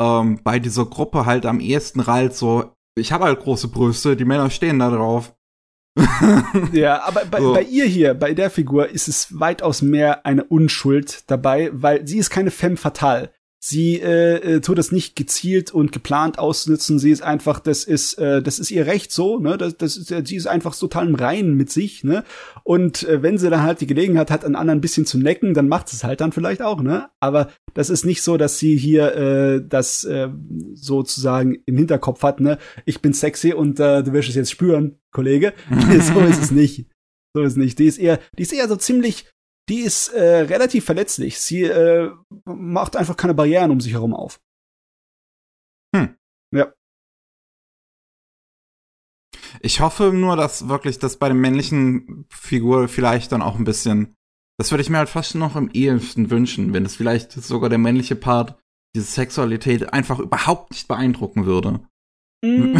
ähm, 0.00 0.40
bei 0.44 0.58
dieser 0.58 0.84
Gruppe 0.84 1.26
halt 1.26 1.46
am 1.46 1.60
ehesten 1.60 2.00
rallt 2.00 2.34
so, 2.34 2.72
ich 2.96 3.12
habe 3.12 3.24
halt 3.24 3.40
große 3.40 3.68
Brüste, 3.68 4.16
die 4.16 4.26
Männer 4.26 4.50
stehen 4.50 4.78
da 4.78 4.90
drauf. 4.90 5.34
ja, 6.72 7.02
aber 7.02 7.24
bei, 7.26 7.40
so. 7.40 7.52
bei, 7.52 7.62
ihr 7.62 7.84
hier, 7.84 8.14
bei 8.14 8.32
der 8.32 8.50
Figur, 8.50 8.88
ist 8.88 9.08
es 9.08 9.38
weitaus 9.38 9.82
mehr 9.82 10.24
eine 10.24 10.44
Unschuld 10.44 11.30
dabei, 11.30 11.70
weil 11.72 12.06
sie 12.06 12.18
ist 12.18 12.30
keine 12.30 12.50
femme 12.50 12.76
fatale. 12.76 13.30
Sie 13.64 14.00
äh, 14.00 14.56
äh, 14.56 14.60
tut 14.60 14.76
das 14.76 14.90
nicht 14.90 15.14
gezielt 15.14 15.72
und 15.72 15.92
geplant 15.92 16.36
ausnutzen. 16.36 16.98
Sie 16.98 17.12
ist 17.12 17.22
einfach, 17.22 17.60
das 17.60 17.84
ist, 17.84 18.14
äh, 18.14 18.42
das 18.42 18.58
ist 18.58 18.72
ihr 18.72 18.86
Recht 18.86 19.12
so, 19.12 19.38
ne? 19.38 19.56
Das, 19.56 19.76
das 19.76 19.96
ist, 19.96 20.26
sie 20.26 20.34
ist 20.34 20.48
einfach 20.48 20.76
total 20.76 21.06
im 21.06 21.14
Reinen 21.14 21.54
mit 21.54 21.70
sich, 21.70 22.02
ne? 22.02 22.24
Und 22.64 23.04
äh, 23.04 23.22
wenn 23.22 23.38
sie 23.38 23.50
dann 23.50 23.62
halt 23.62 23.80
die 23.80 23.86
Gelegenheit 23.86 24.32
hat, 24.32 24.44
einen 24.44 24.56
anderen 24.56 24.78
ein 24.78 24.80
bisschen 24.80 25.06
zu 25.06 25.16
necken, 25.16 25.54
dann 25.54 25.68
macht 25.68 25.88
sie 25.88 25.94
es 25.94 26.02
halt 26.02 26.20
dann 26.20 26.32
vielleicht 26.32 26.60
auch, 26.60 26.82
ne? 26.82 27.10
Aber 27.20 27.52
das 27.72 27.88
ist 27.88 28.04
nicht 28.04 28.22
so, 28.22 28.36
dass 28.36 28.58
sie 28.58 28.76
hier 28.76 29.14
äh, 29.14 29.64
das 29.64 30.02
äh, 30.02 30.28
sozusagen 30.74 31.62
im 31.64 31.76
Hinterkopf 31.76 32.24
hat, 32.24 32.40
ne? 32.40 32.58
Ich 32.84 33.00
bin 33.00 33.12
sexy 33.12 33.52
und 33.52 33.78
äh, 33.78 34.02
du 34.02 34.12
wirst 34.12 34.28
es 34.28 34.34
jetzt 34.34 34.50
spüren, 34.50 34.98
Kollege. 35.12 35.52
so 36.12 36.18
ist 36.18 36.42
es 36.42 36.50
nicht. 36.50 36.86
So 37.32 37.42
ist 37.42 37.52
es 37.52 37.58
nicht. 37.58 37.78
Die 37.78 37.86
ist 37.86 37.98
eher, 37.98 38.18
die 38.36 38.42
ist 38.42 38.52
eher 38.52 38.66
so 38.66 38.74
ziemlich 38.74 39.26
die 39.68 39.80
ist 39.80 40.08
äh, 40.08 40.40
relativ 40.40 40.84
verletzlich. 40.84 41.40
Sie 41.40 41.62
äh, 41.64 42.10
macht 42.44 42.96
einfach 42.96 43.16
keine 43.16 43.34
Barrieren 43.34 43.70
um 43.70 43.80
sich 43.80 43.92
herum 43.92 44.14
auf. 44.14 44.40
Hm. 45.94 46.16
Ja. 46.54 46.72
Ich 49.60 49.80
hoffe 49.80 50.12
nur, 50.12 50.36
dass 50.36 50.68
wirklich 50.68 50.98
das 50.98 51.18
bei 51.18 51.28
der 51.28 51.36
männlichen 51.36 52.26
Figur 52.30 52.88
vielleicht 52.88 53.32
dann 53.32 53.42
auch 53.42 53.56
ein 53.56 53.64
bisschen. 53.64 54.16
Das 54.58 54.70
würde 54.70 54.82
ich 54.82 54.90
mir 54.90 54.98
halt 54.98 55.08
fast 55.08 55.34
noch 55.34 55.56
im 55.56 55.70
ehesten 55.72 56.30
wünschen, 56.30 56.72
wenn 56.72 56.84
es 56.84 56.96
vielleicht 56.96 57.32
sogar 57.32 57.68
der 57.68 57.78
männliche 57.78 58.16
Part 58.16 58.58
diese 58.94 59.06
Sexualität 59.06 59.92
einfach 59.92 60.18
überhaupt 60.18 60.72
nicht 60.72 60.88
beeindrucken 60.88 61.46
würde. 61.46 61.86
Mm. 62.44 62.74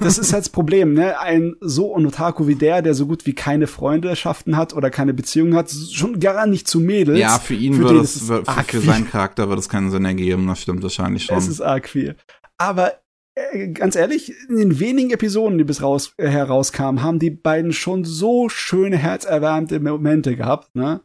das 0.00 0.18
ist 0.18 0.32
halt 0.32 0.44
das 0.44 0.48
Problem, 0.50 0.94
ne? 0.94 1.18
Ein 1.18 1.56
so 1.60 1.92
Onotaku 1.92 2.46
wie 2.46 2.54
der, 2.54 2.82
der 2.82 2.94
so 2.94 3.06
gut 3.06 3.26
wie 3.26 3.34
keine 3.34 3.66
Freundschaften 3.66 4.56
hat 4.56 4.74
oder 4.74 4.90
keine 4.90 5.12
Beziehungen 5.12 5.56
hat, 5.56 5.70
schon 5.70 6.20
gar 6.20 6.46
nicht 6.46 6.68
zu 6.68 6.78
Mädels. 6.78 7.18
Ja, 7.18 7.38
für 7.40 7.54
ihn 7.54 7.78
würde 7.78 7.98
es, 8.00 8.22
für, 8.22 8.44
für 8.44 8.80
seinen 8.80 9.10
Charakter 9.10 9.48
würde 9.48 9.60
es 9.60 9.68
keinen 9.68 9.90
Sinn 9.90 10.04
ergeben, 10.04 10.46
das 10.46 10.62
stimmt 10.62 10.82
wahrscheinlich 10.84 11.24
schon. 11.24 11.36
Es 11.36 11.48
ist 11.48 11.60
arg 11.60 11.88
viel. 11.88 12.16
Aber 12.58 12.92
äh, 13.34 13.68
ganz 13.68 13.96
ehrlich, 13.96 14.34
in 14.48 14.56
den 14.56 14.78
wenigen 14.78 15.10
Episoden, 15.10 15.58
die 15.58 15.64
bis 15.64 15.82
raus, 15.82 16.14
äh, 16.18 16.28
herauskamen, 16.28 17.02
haben 17.02 17.18
die 17.18 17.30
beiden 17.30 17.72
schon 17.72 18.04
so 18.04 18.48
schöne, 18.48 18.96
herzerwärmte 18.96 19.80
Momente 19.80 20.36
gehabt, 20.36 20.74
ne? 20.74 21.00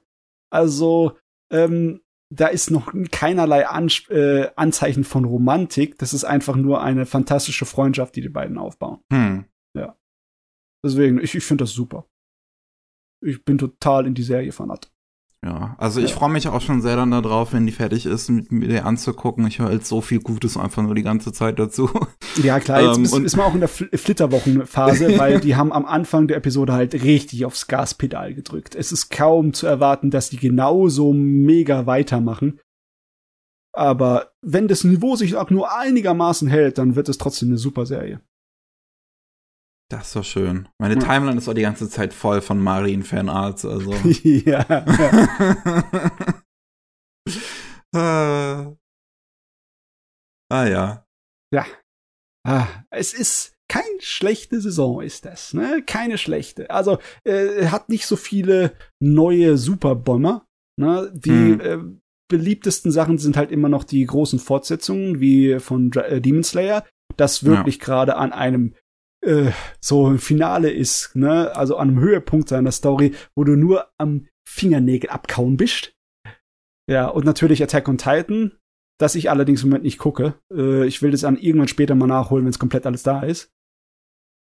Also, 0.51 1.17
ähm, 1.51 2.01
da 2.29 2.47
ist 2.47 2.71
noch 2.71 2.93
keinerlei 3.11 3.67
An 3.67 3.89
äh, 4.09 4.49
Anzeichen 4.55 5.03
von 5.03 5.25
Romantik. 5.25 5.97
Das 5.97 6.13
ist 6.13 6.25
einfach 6.25 6.55
nur 6.55 6.81
eine 6.81 7.05
fantastische 7.05 7.65
Freundschaft, 7.65 8.15
die 8.15 8.21
die 8.21 8.29
beiden 8.29 8.57
aufbauen. 8.57 8.99
Hm. 9.11 9.45
Ja. 9.75 9.97
Deswegen, 10.83 11.19
ich, 11.19 11.35
ich 11.35 11.45
finde 11.45 11.63
das 11.63 11.71
super. 11.71 12.05
Ich 13.21 13.43
bin 13.43 13.57
total 13.57 14.05
in 14.05 14.13
die 14.13 14.23
Serie 14.23 14.51
fanat. 14.51 14.91
Ja, 15.45 15.75
also 15.77 16.01
ich 16.01 16.13
freue 16.13 16.31
mich 16.31 16.47
auch 16.47 16.61
schon 16.61 16.81
sehr 16.81 16.95
dann 16.95 17.11
darauf, 17.11 17.53
wenn 17.53 17.67
die 17.67 17.71
fertig 17.71 18.07
ist, 18.07 18.29
mit 18.29 18.51
mir 18.51 18.85
anzugucken. 18.85 19.45
Ich 19.45 19.59
höre 19.59 19.67
halt 19.67 19.85
so 19.85 20.01
viel 20.01 20.19
Gutes 20.19 20.57
einfach 20.57 20.81
nur 20.81 20.95
die 20.95 21.03
ganze 21.03 21.31
Zeit 21.31 21.59
dazu. 21.59 21.89
Ja, 22.43 22.59
klar, 22.59 22.83
jetzt 22.83 22.97
ähm, 22.97 23.03
ist, 23.03 23.17
ist 23.17 23.35
man 23.35 23.47
auch 23.47 23.55
in 23.55 23.61
der 23.61 23.69
Fl 23.69 23.89
Flitterwochenphase, 23.91 25.17
weil 25.17 25.39
die 25.39 25.55
haben 25.55 25.73
am 25.73 25.87
Anfang 25.87 26.27
der 26.27 26.37
Episode 26.37 26.73
halt 26.73 26.93
richtig 26.93 27.45
aufs 27.45 27.65
Gaspedal 27.65 28.35
gedrückt. 28.35 28.75
Es 28.75 28.91
ist 28.91 29.09
kaum 29.09 29.53
zu 29.53 29.65
erwarten, 29.65 30.11
dass 30.11 30.29
die 30.29 30.37
genauso 30.37 31.13
mega 31.13 31.87
weitermachen. 31.87 32.59
Aber 33.73 34.33
wenn 34.43 34.67
das 34.67 34.83
Niveau 34.83 35.15
sich 35.15 35.35
auch 35.35 35.49
nur 35.49 35.75
einigermaßen 35.75 36.47
hält, 36.47 36.77
dann 36.77 36.95
wird 36.95 37.09
es 37.09 37.17
trotzdem 37.17 37.49
eine 37.49 37.57
super 37.57 37.87
Serie. 37.87 38.21
Das 39.89 40.07
ist 40.07 40.11
so 40.11 40.23
schön. 40.23 40.67
Meine 40.79 40.95
ja. 40.95 40.99
Timeline 40.99 41.37
ist 41.37 41.47
auch 41.47 41.53
die 41.53 41.61
ganze 41.61 41.89
Zeit 41.89 42.13
voll 42.13 42.41
von 42.41 42.59
Marien-Fanarts, 42.61 43.65
also. 43.65 43.93
ja. 44.23 44.65
ah, 47.95 48.73
ah 50.51 50.65
ja. 50.65 51.05
Ja. 51.53 51.65
Ah, 52.45 52.67
es 52.89 53.13
ist 53.13 53.53
keine 53.69 53.99
schlechte 53.99 54.61
Saison, 54.61 55.01
ist 55.01 55.25
das, 55.25 55.53
ne? 55.53 55.83
Keine 55.85 56.17
schlechte. 56.17 56.69
Also, 56.69 56.99
äh, 57.23 57.67
hat 57.67 57.89
nicht 57.89 58.05
so 58.05 58.15
viele 58.15 58.73
neue 59.01 59.57
Superbomber. 59.57 60.45
Ne? 60.79 61.11
Die 61.13 61.29
hm. 61.29 61.59
äh, 61.61 61.77
beliebtesten 62.29 62.91
Sachen 62.91 63.17
sind 63.17 63.37
halt 63.37 63.51
immer 63.51 63.69
noch 63.69 63.83
die 63.83 64.05
großen 64.05 64.39
Fortsetzungen, 64.39 65.19
wie 65.19 65.59
von 65.59 65.91
äh, 65.93 66.21
Demon 66.21 66.43
Slayer, 66.43 66.85
das 67.15 67.45
wirklich 67.45 67.77
ja. 67.77 67.85
gerade 67.85 68.15
an 68.17 68.31
einem 68.31 68.75
äh, 69.27 69.51
so 69.79 70.07
ein 70.07 70.17
Finale 70.17 70.71
ist, 70.71 71.15
ne? 71.15 71.55
Also 71.55 71.77
an 71.77 71.89
einem 71.89 71.99
Höhepunkt 71.99 72.49
seiner 72.49 72.71
Story, 72.71 73.13
wo 73.35 73.43
du 73.43 73.55
nur 73.55 73.87
am 73.97 74.27
Fingernägel 74.47 75.09
abkauen 75.09 75.57
bist. 75.57 75.93
Ja, 76.89 77.07
und 77.07 77.25
natürlich 77.25 77.61
Attack 77.61 77.87
on 77.89 77.97
Titan, 77.97 78.53
das 78.97 79.15
ich 79.15 79.29
allerdings 79.29 79.63
im 79.63 79.69
Moment 79.69 79.83
nicht 79.83 79.97
gucke. 79.99 80.35
Äh, 80.51 80.87
ich 80.87 81.01
will 81.01 81.11
das 81.11 81.21
dann 81.21 81.37
irgendwann 81.37 81.67
später 81.67 81.95
mal 81.95 82.07
nachholen, 82.07 82.45
wenn 82.45 82.51
es 82.51 82.59
komplett 82.59 82.85
alles 82.85 83.03
da 83.03 83.21
ist. 83.21 83.51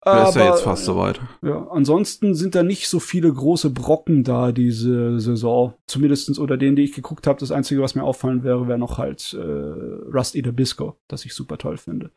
Aber, 0.01 0.29
ist 0.29 0.35
ja 0.35 0.49
jetzt 0.49 0.61
fast 0.61 0.85
soweit. 0.85 1.19
Ja, 1.41 1.67
ansonsten 1.71 2.33
sind 2.33 2.55
da 2.55 2.63
nicht 2.63 2.87
so 2.87 3.01
viele 3.01 3.33
große 3.33 3.69
Brocken 3.69 4.23
da 4.23 4.53
diese 4.53 5.19
Saison. 5.19 5.73
Zumindestens 5.87 6.39
unter 6.39 6.55
denen, 6.55 6.77
die 6.77 6.83
ich 6.83 6.93
geguckt 6.93 7.27
habe. 7.27 7.39
Das 7.39 7.51
Einzige, 7.51 7.81
was 7.81 7.95
mir 7.95 8.03
auffallen 8.03 8.43
wäre, 8.43 8.69
wäre 8.69 8.79
noch 8.79 8.97
halt 8.97 9.33
äh, 9.33 9.41
Rust 9.41 10.35
Eater 10.35 10.53
Bisco, 10.53 10.95
das 11.09 11.25
ich 11.25 11.33
super 11.33 11.57
toll 11.57 11.77
finde. 11.77 12.11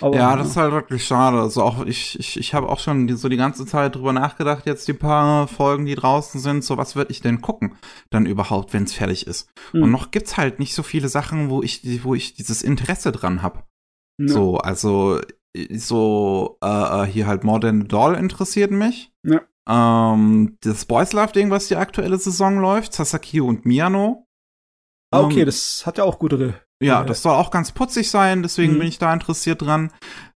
Aber, 0.00 0.16
ja, 0.16 0.36
das 0.36 0.48
ist 0.48 0.56
halt 0.56 0.72
wirklich 0.72 1.04
schade. 1.04 1.40
Also 1.40 1.62
auch 1.62 1.84
ich, 1.84 2.18
ich, 2.18 2.38
ich 2.38 2.54
habe 2.54 2.68
auch 2.68 2.78
schon 2.78 3.06
die, 3.06 3.14
so 3.14 3.28
die 3.28 3.36
ganze 3.36 3.66
Zeit 3.66 3.94
drüber 3.94 4.12
nachgedacht, 4.12 4.66
jetzt 4.66 4.88
die 4.88 4.92
paar 4.92 5.48
Folgen, 5.48 5.86
die 5.86 5.94
draußen 5.94 6.40
sind, 6.40 6.64
so 6.64 6.76
was 6.76 6.96
würde 6.96 7.10
ich 7.10 7.20
denn 7.20 7.40
gucken, 7.40 7.76
dann 8.10 8.26
überhaupt, 8.26 8.72
wenn 8.72 8.84
es 8.84 8.94
fertig 8.94 9.26
ist. 9.26 9.50
Mhm. 9.72 9.84
Und 9.84 9.90
noch 9.90 10.10
gibt's 10.10 10.36
halt 10.36 10.58
nicht 10.58 10.74
so 10.74 10.82
viele 10.82 11.08
Sachen, 11.08 11.50
wo 11.50 11.62
ich, 11.62 12.04
wo 12.04 12.14
ich 12.14 12.34
dieses 12.34 12.62
Interesse 12.62 13.12
dran 13.12 13.42
habe. 13.42 13.64
Ja. 14.20 14.28
So, 14.28 14.58
also 14.58 15.20
so 15.70 16.58
äh, 16.62 17.02
äh, 17.02 17.06
hier 17.06 17.26
halt 17.26 17.44
Modern 17.44 17.88
Doll 17.88 18.14
interessiert 18.14 18.70
mich. 18.70 19.12
Ja. 19.24 19.42
Ähm, 19.68 20.56
das 20.60 20.84
Boys 20.84 21.12
Love 21.12 21.32
Ding, 21.32 21.50
was 21.50 21.68
die 21.68 21.76
aktuelle 21.76 22.18
Saison 22.18 22.58
läuft, 22.58 22.92
Sasaki 22.92 23.40
und 23.40 23.66
Miano. 23.66 24.26
Ah, 25.10 25.22
okay, 25.22 25.40
ähm, 25.40 25.46
das 25.46 25.86
hat 25.86 25.98
ja 25.98 26.04
auch 26.04 26.18
gute 26.18 26.60
ja, 26.80 27.02
das 27.02 27.22
soll 27.22 27.32
auch 27.32 27.50
ganz 27.50 27.72
putzig 27.72 28.08
sein, 28.08 28.42
deswegen 28.42 28.74
mhm. 28.74 28.78
bin 28.78 28.88
ich 28.88 28.98
da 28.98 29.12
interessiert 29.12 29.62
dran. 29.62 29.90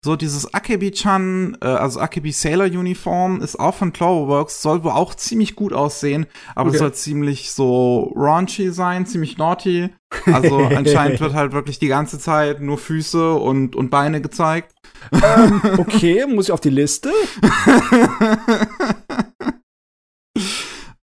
So 0.04 0.16
dieses 0.16 0.52
Akebi-chan, 0.52 1.58
äh, 1.62 1.68
also 1.68 2.00
Akebi 2.00 2.32
Sailor 2.32 2.66
Uniform 2.66 3.42
ist 3.42 3.60
auch 3.60 3.76
von 3.76 3.94
Cloverworks, 3.94 4.64
soll 4.64 4.84
wohl 4.84 4.92
auch 4.92 5.14
ziemlich 5.14 5.56
gut 5.56 5.72
aussehen, 5.72 6.26
aber 6.56 6.70
okay. 6.70 6.80
soll 6.80 6.94
ziemlich 6.94 7.52
so 7.52 8.12
raunchy 8.16 8.72
sein, 8.72 9.06
ziemlich 9.06 9.38
naughty. 9.38 9.90
Also 10.26 10.58
anscheinend 10.76 11.20
wird 11.20 11.34
halt 11.36 11.52
wirklich 11.52 11.78
die 11.78 11.88
ganze 11.88 12.18
Zeit 12.18 12.60
nur 12.60 12.80
Füße 12.80 13.34
und, 13.34 13.76
und 13.76 13.92
Beine 13.92 14.22
gezeigt. 14.22 14.74
Ähm, 15.12 15.62
okay, 15.78 16.26
muss 16.26 16.48
ich 16.48 16.52
auf 16.52 16.62
die 16.62 16.70
Liste? 16.70 17.12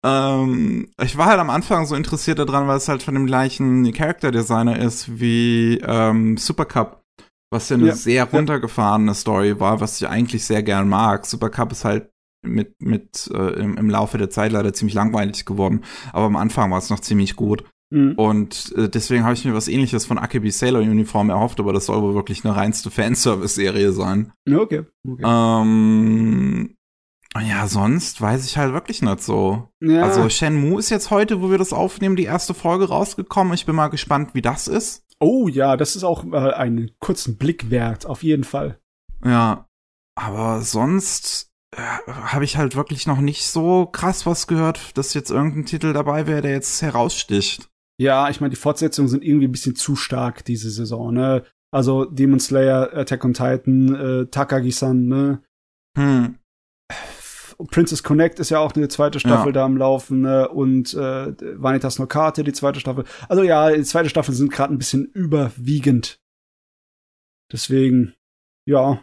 Ähm, 0.05 0.91
ich 1.03 1.17
war 1.17 1.27
halt 1.27 1.41
am 1.41 1.51
Anfang 1.51 1.87
so 1.87 1.95
interessiert 1.95 2.39
daran, 2.39 2.69
weil 2.69 2.77
es 2.77 2.89
halt 2.89 3.03
von 3.03 3.15
dem 3.15 3.27
gleichen 3.27 3.93
Character 3.93 4.31
Designer 4.31 4.79
ist 4.79 5.21
wie 5.21 5.79
ähm, 5.79 6.37
Super 6.37 6.67
Cup, 6.67 7.03
was 7.51 7.69
ja 7.69 7.77
eine 7.77 7.89
ja. 7.89 7.95
sehr 7.95 8.25
runtergefahrene 8.25 9.15
Story 9.15 9.59
war, 9.59 9.81
was 9.81 10.01
ich 10.01 10.09
eigentlich 10.09 10.45
sehr 10.45 10.63
gern 10.63 10.89
mag. 10.89 11.27
Super 11.27 11.51
Cup 11.51 11.73
ist 11.73 11.85
halt 11.85 12.11
mit, 12.47 12.81
mit 12.81 13.29
äh, 13.35 13.61
im, 13.61 13.77
im 13.77 13.91
Laufe 13.91 14.19
der 14.19 14.31
Zeit 14.31 14.53
leider 14.53 14.73
ziemlich 14.73 14.95
langweilig 14.95 15.45
geworden, 15.45 15.83
aber 16.13 16.27
am 16.27 16.37
Anfang 16.37 16.71
war 16.71 16.79
es 16.79 16.91
noch 16.91 17.01
ziemlich 17.01 17.35
gut. 17.35 17.65
Mhm. 17.91 18.13
Und 18.17 18.73
äh, 18.77 18.89
deswegen 18.89 19.25
habe 19.25 19.35
ich 19.35 19.45
mir 19.45 19.55
was 19.55 19.67
ähnliches 19.67 20.05
von 20.05 20.19
Akebi 20.19 20.51
Sailor 20.51 20.83
Uniform 20.83 21.31
erhofft, 21.31 21.59
aber 21.59 21.73
das 21.73 21.87
soll 21.87 22.03
wohl 22.03 22.15
wirklich 22.15 22.45
eine 22.45 22.55
reinste 22.55 22.91
Fanservice-Serie 22.91 23.93
sein. 23.93 24.33
Okay. 24.47 24.85
okay. 25.09 25.23
Ähm, 25.25 26.77
ja, 27.41 27.67
sonst 27.67 28.21
weiß 28.21 28.45
ich 28.45 28.57
halt 28.57 28.73
wirklich 28.73 29.03
nicht 29.03 29.23
so. 29.23 29.69
Ja. 29.81 30.03
Also 30.03 30.29
Shenmue 30.29 30.79
ist 30.79 30.91
jetzt 30.91 31.11
heute, 31.11 31.43
wo 31.43 31.51
wir 31.51 31.59
das 31.59 31.73
aufnehmen, 31.73 32.17
die 32.17 32.25
erste 32.25 32.55
Folge 32.55 32.89
rausgekommen. 32.89 33.55
Ich 33.55 33.67
bin 33.67 33.77
mal 33.77 33.89
gespannt, 33.89 34.35
wie 34.35 34.43
das 34.43 34.69
ist. 34.69 35.05
Oh 35.21 35.49
ja, 35.49 35.77
das 35.77 35.97
ist 35.97 36.05
auch 36.05 36.25
äh, 36.33 36.53
einen 36.53 36.93
kurzen 37.01 37.39
Blick 37.39 37.71
wert, 37.71 38.07
auf 38.07 38.23
jeden 38.23 38.45
Fall. 38.45 38.79
Ja, 39.25 39.67
aber 40.15 40.63
sonst 40.63 41.51
äh, 41.77 41.81
habe 42.09 42.45
ich 42.45 42.57
halt 42.57 42.77
wirklich 42.77 43.07
noch 43.07 43.21
nicht 43.21 43.47
so 43.47 43.87
krass 43.87 44.27
was 44.27 44.47
gehört, 44.47 44.97
dass 44.97 45.15
jetzt 45.15 45.31
irgendein 45.31 45.67
Titel 45.67 45.93
dabei 45.93 46.27
wäre, 46.27 46.43
der 46.43 46.53
jetzt 46.53 46.83
heraussticht. 46.83 47.69
Ja, 48.01 48.31
ich 48.31 48.41
meine, 48.41 48.51
die 48.51 48.57
Fortsetzungen 48.57 49.09
sind 49.09 49.25
irgendwie 49.25 49.49
ein 49.49 49.53
bisschen 49.53 49.75
zu 49.75 49.97
stark 49.97 50.45
diese 50.45 50.71
Saison, 50.71 51.13
ne? 51.13 51.45
Also 51.71 52.05
Demon 52.05 52.41
Slayer, 52.41 52.97
Attack 52.97 53.25
on 53.25 53.35
Titan, 53.35 53.95
äh, 53.95 54.27
Takagi-san, 54.27 55.07
ne? 55.07 55.43
Hm. 55.97 56.39
Princess 57.67 58.03
Connect 58.05 58.39
ist 58.39 58.51
ja 58.51 58.61
auch 58.61 58.73
eine 58.75 58.89
zweite 58.89 59.19
Staffel 59.19 59.49
ja. 59.49 59.53
da 59.53 59.65
am 59.65 59.77
Laufen 59.77 60.21
ne? 60.21 60.49
und 60.49 60.95
äh, 60.95 61.61
Vanitas 61.61 61.99
no 61.99 62.07
Karte, 62.07 62.45
die 62.45 62.53
zweite 62.53 62.79
Staffel. 62.79 63.05
Also 63.29 63.43
ja, 63.43 63.71
die 63.73 63.83
zweite 63.83 64.09
Staffel 64.09 64.35
sind 64.35 64.53
gerade 64.53 64.73
ein 64.73 64.79
bisschen 64.79 65.07
überwiegend. 65.07 66.21
Deswegen, 67.53 68.15
ja. 68.67 69.03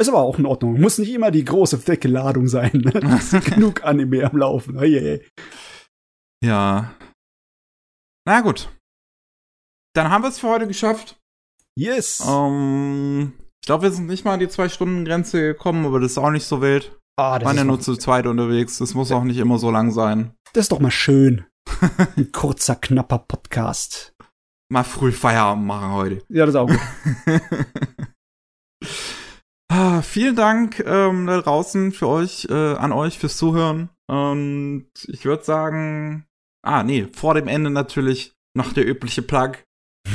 Ist 0.00 0.08
aber 0.08 0.22
auch 0.22 0.38
in 0.38 0.46
Ordnung. 0.46 0.80
Muss 0.80 0.98
nicht 0.98 1.12
immer 1.12 1.30
die 1.30 1.44
große, 1.44 1.78
dicke 1.78 2.08
Ladung 2.08 2.46
sein. 2.46 2.70
Ne? 2.72 2.92
genug 3.44 3.84
Anime 3.84 4.24
am 4.24 4.36
Laufen. 4.36 4.76
Oh, 4.78 4.82
yeah. 4.82 5.20
Ja. 6.42 6.94
Na 8.26 8.40
gut. 8.40 8.68
Dann 9.94 10.08
haben 10.10 10.22
wir 10.22 10.28
es 10.28 10.38
für 10.38 10.48
heute 10.48 10.66
geschafft. 10.66 11.20
Yes. 11.76 12.20
Um, 12.20 12.28
ähm, 12.28 13.32
ich 13.62 13.66
glaube, 13.66 13.84
wir 13.84 13.90
sind 13.92 14.06
nicht 14.06 14.24
mal 14.24 14.34
an 14.34 14.40
die 14.40 14.48
Zwei-Stunden-Grenze 14.48 15.40
gekommen, 15.40 15.86
aber 15.86 16.00
das 16.00 16.12
ist 16.12 16.18
auch 16.18 16.30
nicht 16.30 16.46
so 16.46 16.60
wild. 16.60 16.98
Ah, 17.16 17.38
das 17.38 17.46
Waren 17.46 17.56
ja 17.58 17.64
nur 17.64 17.80
zu 17.80 17.96
zweit 17.96 18.26
unterwegs. 18.26 18.78
Das 18.78 18.94
muss 18.94 19.12
auch 19.12 19.24
nicht 19.24 19.38
immer 19.38 19.58
so 19.58 19.70
lang 19.70 19.90
sein. 19.90 20.32
Das 20.54 20.64
ist 20.64 20.72
doch 20.72 20.80
mal 20.80 20.90
schön. 20.90 21.44
Ein 22.16 22.32
kurzer, 22.32 22.76
knapper 22.76 23.18
Podcast. 23.18 24.14
Mal 24.70 24.84
früh 24.84 25.12
Feierabend 25.12 25.66
machen 25.66 25.92
heute. 25.92 26.24
Ja, 26.30 26.46
das 26.46 26.54
ist 26.54 26.60
auch 26.60 26.68
gut. 26.68 26.80
ah, 29.68 30.00
vielen 30.00 30.36
Dank 30.36 30.80
ähm, 30.80 31.26
da 31.26 31.42
draußen 31.42 31.92
für 31.92 32.08
euch, 32.08 32.46
äh, 32.48 32.74
an 32.74 32.92
euch 32.92 33.18
fürs 33.18 33.36
Zuhören. 33.36 33.90
Und 34.08 34.88
ich 35.08 35.26
würde 35.26 35.44
sagen, 35.44 36.26
ah, 36.62 36.82
nee, 36.82 37.06
vor 37.12 37.34
dem 37.34 37.48
Ende 37.48 37.68
natürlich 37.68 38.34
noch 38.56 38.72
der 38.72 38.88
übliche 38.88 39.20
Plug. 39.20 39.52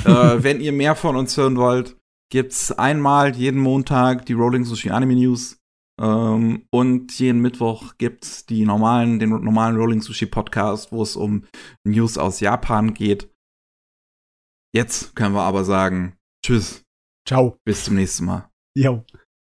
äh, 0.05 0.07
wenn 0.43 0.61
ihr 0.61 0.71
mehr 0.71 0.95
von 0.95 1.15
uns 1.15 1.37
hören 1.37 1.57
wollt, 1.57 1.95
gibt's 2.31 2.71
einmal 2.71 3.35
jeden 3.35 3.61
Montag 3.61 4.25
die 4.25 4.33
Rolling 4.33 4.63
Sushi 4.65 4.89
Anime 4.89 5.15
News. 5.15 5.56
Ähm, 5.99 6.67
und 6.71 7.17
jeden 7.19 7.41
Mittwoch 7.41 7.95
gibt's 7.97 8.45
die 8.45 8.65
normalen, 8.65 9.19
den 9.19 9.29
normalen 9.29 9.75
Rolling 9.75 10.01
Sushi 10.01 10.25
Podcast, 10.27 10.91
wo 10.91 11.01
es 11.01 11.15
um 11.15 11.45
News 11.83 12.17
aus 12.17 12.39
Japan 12.39 12.93
geht. 12.93 13.29
Jetzt 14.75 15.15
können 15.15 15.33
wir 15.33 15.43
aber 15.43 15.63
sagen, 15.63 16.17
tschüss. 16.45 16.83
Ciao. 17.27 17.57
Bis 17.65 17.85
zum 17.85 17.95
nächsten 17.95 18.25
Mal. 18.25 18.49
Jo. 18.77 19.03